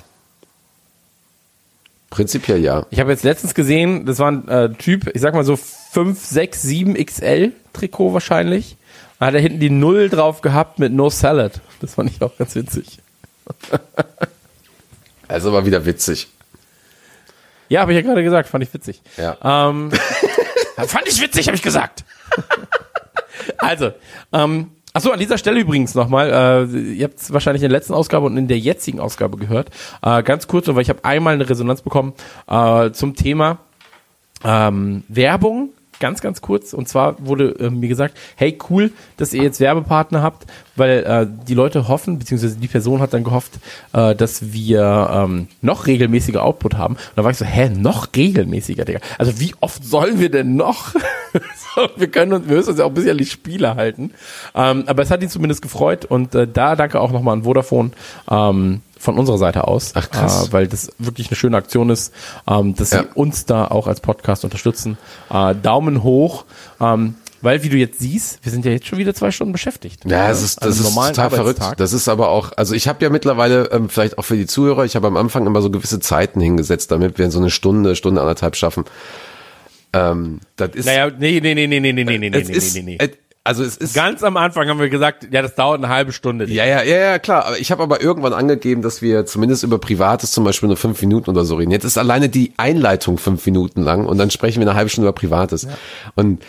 Prinzipiell 2.09 2.59
ja. 2.59 2.85
Ich 2.89 2.99
habe 2.99 3.11
jetzt 3.11 3.23
letztens 3.23 3.53
gesehen, 3.53 4.05
das 4.05 4.19
war 4.19 4.31
ein 4.31 4.47
äh, 4.47 4.73
Typ, 4.73 5.09
ich 5.15 5.21
sag 5.21 5.33
mal 5.33 5.43
so 5.45 5.55
5, 5.55 6.19
6, 6.23 6.61
7 6.61 6.93
XL 7.05 7.53
Trikot 7.73 8.13
wahrscheinlich. 8.13 8.77
Da 9.19 9.27
hat 9.27 9.33
er 9.33 9.41
hinten 9.41 9.59
die 9.59 9.69
Null 9.69 10.09
drauf 10.09 10.41
gehabt 10.41 10.79
mit 10.79 10.93
No 10.93 11.09
Salad. 11.09 11.61
Das 11.79 11.95
fand 11.95 12.09
ich 12.09 12.21
auch 12.21 12.35
ganz 12.37 12.55
witzig. 12.55 12.99
Also 15.27 15.53
war 15.53 15.65
wieder 15.65 15.85
witzig. 15.85 16.27
Ja, 17.69 17.79
habe 17.79 17.93
ich 17.93 17.95
ja 17.95 18.01
gerade 18.01 18.21
gesagt, 18.21 18.49
fand 18.49 18.65
ich 18.65 18.73
witzig. 18.73 19.01
Ja. 19.15 19.69
Ähm, 19.69 19.89
fand 20.75 21.07
ich 21.07 21.21
witzig, 21.21 21.47
habe 21.47 21.55
ich 21.55 21.61
gesagt. 21.61 22.03
also, 23.57 23.93
ähm, 24.33 24.71
achso, 24.91 25.09
an 25.11 25.19
dieser 25.19 25.37
Stelle 25.37 25.61
übrigens 25.61 25.95
nochmal, 25.95 26.67
äh, 26.69 26.77
ihr 26.77 27.05
habt 27.05 27.17
es 27.17 27.31
wahrscheinlich 27.31 27.63
in 27.63 27.69
der 27.69 27.79
letzten 27.79 27.93
Ausgabe 27.93 28.25
und 28.25 28.35
in 28.35 28.49
der 28.49 28.59
jetzigen 28.59 28.99
Ausgabe 28.99 29.37
gehört. 29.37 29.69
Äh, 30.01 30.21
ganz 30.23 30.47
kurz, 30.47 30.67
weil 30.67 30.81
ich 30.81 30.89
habe 30.89 31.05
einmal 31.05 31.33
eine 31.33 31.49
Resonanz 31.49 31.81
bekommen 31.81 32.11
äh, 32.49 32.91
zum 32.91 33.15
Thema 33.15 33.59
ähm, 34.43 35.05
Werbung 35.07 35.69
ganz, 36.01 36.19
ganz 36.19 36.41
kurz. 36.41 36.73
Und 36.73 36.89
zwar 36.89 37.25
wurde 37.25 37.55
äh, 37.59 37.69
mir 37.69 37.87
gesagt, 37.87 38.17
hey, 38.35 38.57
cool, 38.69 38.91
dass 39.15 39.33
ihr 39.33 39.41
jetzt 39.41 39.61
Werbepartner 39.61 40.21
habt, 40.21 40.45
weil 40.75 41.03
äh, 41.03 41.27
die 41.47 41.53
Leute 41.53 41.87
hoffen, 41.87 42.19
beziehungsweise 42.19 42.57
die 42.57 42.67
Person 42.67 42.99
hat 42.99 43.13
dann 43.13 43.23
gehofft, 43.23 43.53
äh, 43.93 44.13
dass 44.13 44.51
wir 44.51 45.09
ähm, 45.13 45.47
noch 45.61 45.87
regelmäßiger 45.87 46.43
Output 46.43 46.75
haben. 46.75 46.95
Und 46.95 47.11
da 47.15 47.23
war 47.23 47.31
ich 47.31 47.37
so, 47.37 47.45
hä, 47.45 47.69
noch 47.69 48.09
regelmäßiger, 48.13 48.83
Digga? 48.83 48.99
Also 49.17 49.39
wie 49.39 49.53
oft 49.61 49.85
sollen 49.85 50.19
wir 50.19 50.29
denn 50.29 50.57
noch? 50.57 50.93
wir 51.95 52.07
können 52.07 52.33
uns, 52.33 52.49
wir 52.49 52.57
müssen 52.57 52.71
uns 52.71 52.79
ja 52.79 52.85
auch 52.85 52.89
ein 52.89 52.95
bisschen 52.95 53.11
an 53.11 53.17
die 53.17 53.25
Spiele 53.25 53.75
halten. 53.75 54.11
Ähm, 54.55 54.83
aber 54.87 55.03
es 55.03 55.11
hat 55.11 55.21
ihn 55.21 55.29
zumindest 55.29 55.61
gefreut 55.61 56.03
und 56.03 56.35
äh, 56.35 56.47
da 56.47 56.75
danke 56.75 56.99
auch 56.99 57.11
nochmal 57.11 57.37
an 57.37 57.43
Vodafone. 57.43 57.91
Ähm, 58.29 58.81
von 59.01 59.17
unserer 59.17 59.37
Seite 59.37 59.67
aus, 59.67 59.91
Ach, 59.95 60.09
krass. 60.09 60.47
Äh, 60.47 60.53
weil 60.53 60.67
das 60.67 60.91
wirklich 60.99 61.27
eine 61.29 61.35
schöne 61.35 61.57
Aktion 61.57 61.89
ist, 61.89 62.13
ähm, 62.47 62.75
dass 62.75 62.91
Ja. 62.91 62.99
sie 63.03 63.07
uns 63.15 63.45
da 63.45 63.65
auch 63.67 63.87
als 63.87 63.99
Podcast 63.99 64.43
unterstützen. 64.43 64.97
Äh, 65.29 65.55
Daumen 65.55 66.03
hoch, 66.03 66.45
ähm, 66.79 67.15
weil 67.41 67.63
wie 67.63 67.69
du 67.69 67.77
jetzt 67.77 67.99
siehst, 67.99 68.39
wir 68.43 68.51
sind 68.51 68.65
ja 68.65 68.71
jetzt 68.71 68.85
schon 68.85 68.99
wieder 68.99 69.15
zwei 69.15 69.31
Stunden 69.31 69.51
beschäftigt. 69.51 70.05
Ja, 70.05 70.29
es 70.29 70.43
ist, 70.43 70.63
das 70.63 70.79
ist 70.79 70.93
total 70.93 71.31
verrückt. 71.31 71.59
Das 71.77 71.91
ist 71.91 72.07
aber 72.07 72.29
auch, 72.29 72.51
also 72.55 72.75
ich 72.75 72.87
habe 72.87 73.03
ja 73.03 73.09
mittlerweile, 73.09 73.71
ähm, 73.71 73.89
vielleicht 73.89 74.19
auch 74.19 74.23
für 74.23 74.35
die 74.37 74.45
Zuhörer, 74.45 74.85
ich 74.85 74.95
habe 74.95 75.07
am 75.07 75.17
Anfang 75.17 75.47
immer 75.47 75.61
so 75.63 75.71
gewisse 75.71 75.99
Zeiten 75.99 76.39
hingesetzt, 76.39 76.91
damit 76.91 77.17
wir 77.17 77.31
so 77.31 77.39
eine 77.39 77.49
Stunde, 77.49 77.95
Stunde 77.95 78.21
anderthalb 78.21 78.55
schaffen. 78.55 78.85
Ähm, 79.93 80.39
das 80.55 80.69
ist, 80.75 80.85
Naja, 80.85 81.09
nee, 81.09 81.39
nee, 81.41 81.53
nee, 81.53 81.67
nee, 81.67 81.79
nee, 81.79 81.91
nee, 81.91 82.03
nee, 82.03 82.17
nee, 82.17 82.29
nee, 82.29 82.37
ist, 82.39 82.75
nee, 82.75 82.81
nee. 82.83 82.97
Also 83.43 83.63
es 83.63 83.77
ist, 83.77 83.95
Ganz 83.95 84.23
am 84.23 84.37
Anfang 84.37 84.69
haben 84.69 84.79
wir 84.79 84.89
gesagt, 84.89 85.27
ja, 85.31 85.41
das 85.41 85.55
dauert 85.55 85.83
eine 85.83 85.89
halbe 85.89 86.11
Stunde. 86.11 86.45
ja, 86.45 86.65
ja, 86.65 86.83
ja, 86.83 86.97
ja, 86.97 87.19
klar. 87.19 87.45
Aber 87.45 87.57
ich 87.57 87.71
habe 87.71 87.81
aber 87.81 88.01
irgendwann 88.01 88.33
angegeben, 88.33 88.83
dass 88.83 89.01
wir 89.01 89.25
zumindest 89.25 89.63
über 89.63 89.79
Privates 89.79 90.31
zum 90.31 90.43
Beispiel 90.43 90.67
nur 90.67 90.77
fünf 90.77 91.01
Minuten 91.01 91.29
oder 91.31 91.43
so 91.43 91.55
reden. 91.55 91.71
Jetzt 91.71 91.83
ist 91.83 91.97
alleine 91.97 92.29
die 92.29 92.53
Einleitung 92.57 93.17
fünf 93.17 93.45
Minuten 93.45 93.81
lang 93.81 94.05
und 94.05 94.17
dann 94.19 94.29
sprechen 94.29 94.61
wir 94.61 94.69
eine 94.69 94.77
halbe 94.77 94.89
Stunde 94.89 95.09
über 95.09 95.15
Privates. 95.15 95.67
Und 96.15 96.43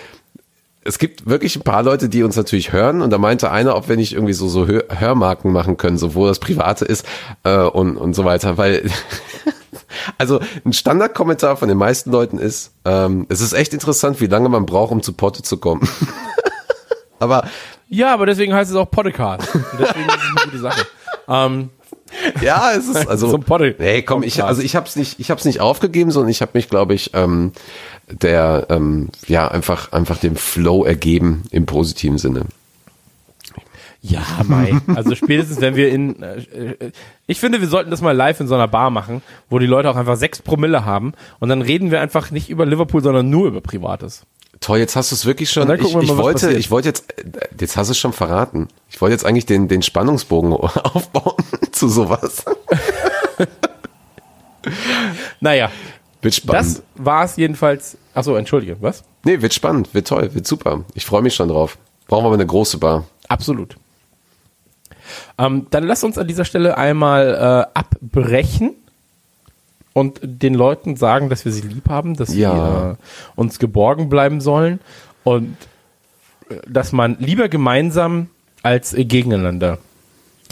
es 0.85 0.99
gibt 0.99 1.27
wirklich 1.27 1.57
ein 1.57 1.63
paar 1.63 1.83
Leute, 1.83 2.09
die 2.09 2.23
uns 2.25 2.37
natürlich 2.37 2.73
hören 2.73 3.03
und 3.03 3.11
da 3.11 3.19
meinte 3.19 3.51
einer, 3.51 3.77
ob 3.77 3.89
wir 3.89 3.97
nicht 3.97 4.13
irgendwie 4.13 4.33
so, 4.33 4.49
so 4.49 4.67
Hör 4.67 4.85
Hörmarken 4.91 5.53
machen 5.53 5.77
können, 5.77 5.97
so 5.97 6.15
wo 6.15 6.27
das 6.27 6.41
Private 6.41 6.85
ist 6.85 7.07
äh, 7.45 7.57
und, 7.57 7.97
und 7.97 8.15
so 8.15 8.25
weiter, 8.25 8.59
weil 8.59 8.91
also 10.19 10.41
ein 10.65 10.73
Standardkommentar 10.73 11.57
von 11.57 11.69
den 11.69 11.79
meisten 11.79 12.11
Leuten 12.11 12.39
ist, 12.39 12.73
ähm, 12.85 13.27
es 13.29 13.41
ist 13.41 13.53
echt 13.53 13.73
interessant, 13.73 14.21
wie 14.21 14.27
lange 14.27 14.49
man 14.49 14.67
braucht, 14.67 14.93
um 14.93 15.03
zu 15.03 15.13
Potte 15.13 15.43
zu 15.43 15.57
kommen. 15.57 15.89
Aber 17.23 17.49
Ja, 17.89 18.13
aber 18.13 18.27
deswegen 18.27 18.53
heißt 18.55 18.71
es 18.71 18.77
auch 18.77 18.91
Podcast. 18.91 19.55
Und 19.55 19.65
deswegen 19.79 20.09
ist 20.09 20.17
es 20.17 20.37
eine 20.37 20.45
gute 20.45 20.59
Sache. 20.59 20.87
Ähm, 21.29 21.71
ja, 22.43 22.73
es 22.73 22.89
ist 22.89 23.09
also 23.09 23.29
So 23.31 23.37
ein 23.37 23.43
Podde- 23.45 23.75
nee, 23.79 24.03
komm, 24.03 24.23
ich 24.23 24.43
also 24.45 24.61
ich 24.61 24.77
hab's 24.77 24.97
nicht 24.97 25.19
ich 25.21 25.31
hab's 25.31 25.45
nicht 25.45 25.61
aufgegeben, 25.61 26.11
sondern 26.11 26.31
ich 26.31 26.43
habe 26.43 26.51
mich 26.55 26.69
glaube 26.69 26.95
ich 26.95 27.13
ähm, 27.15 27.53
der 28.11 28.67
ähm, 28.71 29.09
ja 29.29 29.49
einfach 29.49 29.93
einfach 29.93 30.19
dem 30.19 30.37
Flow 30.37 30.85
ergeben 30.85 31.45
im 31.51 31.65
positiven 31.67 32.19
Sinne. 32.19 32.45
ja, 34.03 34.21
Mai. 34.45 34.75
Also 34.95 35.15
spätestens, 35.15 35.61
wenn 35.61 35.77
wir 35.77 35.91
in, 35.91 36.21
äh, 36.23 36.37
äh, 36.39 36.93
ich 37.29 37.39
finde, 37.39 37.61
wir 37.61 37.69
sollten 37.69 37.91
das 37.91 38.03
mal 38.03 38.17
live 38.17 38.41
in 38.41 38.49
so 38.49 38.55
einer 38.57 38.67
Bar 38.69 38.91
machen, 38.91 39.23
wo 39.49 39.59
die 39.61 39.67
Leute 39.67 39.89
auch 39.89 39.97
einfach 39.97 40.17
sechs 40.17 40.43
Promille 40.43 40.85
haben 40.85 41.13
und 41.39 41.49
dann 41.49 41.63
reden 41.63 41.91
wir 41.93 42.01
einfach 42.01 42.31
nicht 42.33 42.51
über 42.51 42.67
Liverpool, 42.67 43.03
sondern 43.03 43.31
nur 43.31 43.47
über 43.47 43.61
Privates. 43.61 44.25
Toll, 44.63 44.79
jetzt 44.79 44.97
hast 44.97 45.11
du 45.11 45.17
es 45.17 45.27
wirklich 45.27 45.51
schon. 45.51 45.69
Ich, 45.71 45.81
ich 45.81 45.93
mal, 45.93 46.03
was 46.03 46.17
wollte, 46.17 46.47
passiert. 46.47 46.61
ich 46.61 46.71
wollte 46.71 46.89
jetzt, 46.89 47.19
äh, 47.19 47.25
jetzt 47.61 47.77
hast 47.77 47.89
du 47.89 47.93
es 47.93 47.99
schon 47.99 48.13
verraten. 48.13 48.69
Ich 48.89 49.01
wollte 49.01 49.13
jetzt 49.13 49.27
eigentlich 49.27 49.45
den, 49.45 49.69
den 49.69 49.83
Spannungsbogen 49.83 50.53
aufbauen 50.55 51.45
zu 51.73 51.89
sowas. 51.89 52.45
Naja, 55.41 55.73
Wird 56.21 56.35
spannend. 56.37 56.77
das 56.77 56.83
war's 56.95 57.37
jedenfalls. 57.37 57.97
Achso, 58.15 58.37
entschuldige, 58.37 58.77
was? 58.81 59.03
nee, 59.25 59.43
wird 59.43 59.53
spannend, 59.53 59.93
wird 59.93 60.07
toll, 60.07 60.33
wird 60.35 60.47
super. 60.47 60.85
Ich 60.95 61.05
freue 61.05 61.21
mich 61.21 61.35
schon 61.35 61.49
drauf. 61.49 61.79
Brauchen 62.07 62.23
wir 62.23 62.27
aber 62.29 62.35
eine 62.35 62.47
große 62.47 62.79
Bar. 62.79 63.05
Absolut. 63.27 63.77
Ähm, 65.39 65.67
dann 65.71 65.83
lass 65.85 66.05
uns 66.05 66.17
an 66.17 66.29
dieser 66.29 66.45
Stelle 66.45 66.79
einmal 66.79 67.67
äh, 67.75 67.79
abbrechen 67.79 68.77
und 69.93 70.21
den 70.23 70.55
Leuten 70.55 70.97
sagen, 70.97 71.29
dass 71.29 71.45
wir 71.45 71.53
sie 71.53 71.63
lieb 71.63 71.89
haben, 71.89 72.17
dass 72.17 72.35
Ja. 72.35 72.53
sie 72.53 72.93
äh, 72.93 72.95
uns 73.41 73.59
geborgen 73.59 74.09
bleiben 74.09 74.41
sollen 74.41 74.81
und 75.25 75.57
äh, 76.51 76.57
dass 76.69 76.93
man 76.93 77.17
lieber 77.19 77.49
gemeinsam 77.49 78.29
als 78.63 78.95
äh, 78.95 79.05
gegeneinander 79.05 79.79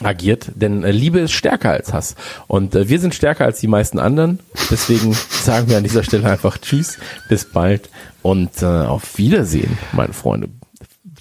agiert, 0.03 0.51
denn 0.55 0.83
äh, 0.83 0.91
Liebe 0.93 1.21
ist 1.21 1.33
stärker 1.33 1.71
als 1.71 1.93
Hass 1.93 2.17
und 2.47 2.75
äh, 2.75 2.89
wir 2.89 2.99
sind 3.01 3.15
stärker 3.15 3.45
als 3.45 3.61
die 3.61 3.67
meisten 3.69 3.99
anderen. 3.99 4.41
Deswegen 4.71 5.12
sagen 5.31 5.69
wir 5.69 5.77
an 5.77 5.85
dieser 5.85 6.03
Stelle 6.05 6.29
einfach 6.31 6.57
Tschüss, 6.59 6.99
bis 7.29 7.45
bald 7.45 7.89
und 8.23 8.62
auf 8.65 9.17
Wiedersehen, 9.19 9.79
meine 9.93 10.12
Freunde. 10.12 10.49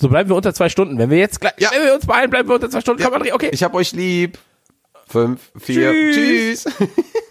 So 0.02 0.08
bleiben 0.10 0.30
wir 0.30 0.36
unter 0.38 0.54
zwei 0.54 0.70
Stunden. 0.70 0.98
Wenn 0.98 1.10
wir 1.10 1.18
jetzt 1.18 1.42
gleich, 1.42 1.54
Ja. 1.60 1.70
wenn 1.74 1.84
wir 1.86 1.94
uns 1.96 2.06
beeilen, 2.06 2.30
bleiben 2.30 2.48
wir 2.48 2.56
unter 2.56 2.70
zwei 2.70 2.80
Stunden. 2.82 3.04
Komm, 3.04 3.14
André, 3.14 3.34
okay. 3.34 3.50
Ich 3.52 3.64
hab 3.64 3.74
euch 3.74 3.92
lieb. 3.94 4.38
Fünf, 5.08 5.42
vier, 5.60 5.92
Tschüss. 5.92 6.64
tschüss. 6.64 6.90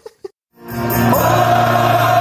Oh! 0.71 2.18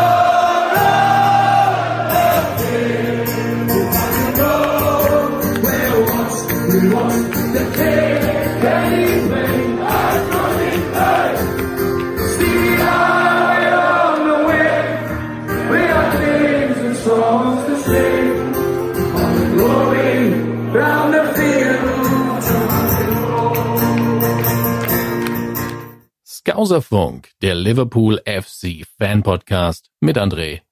Skauserfunk, 26.49 27.29
der 27.43 27.55
Liverpool 27.55 28.23
FC 28.25 28.87
Fan 28.97 29.23
Podcast 29.23 29.91
mit 30.01 30.17
André 30.17 30.63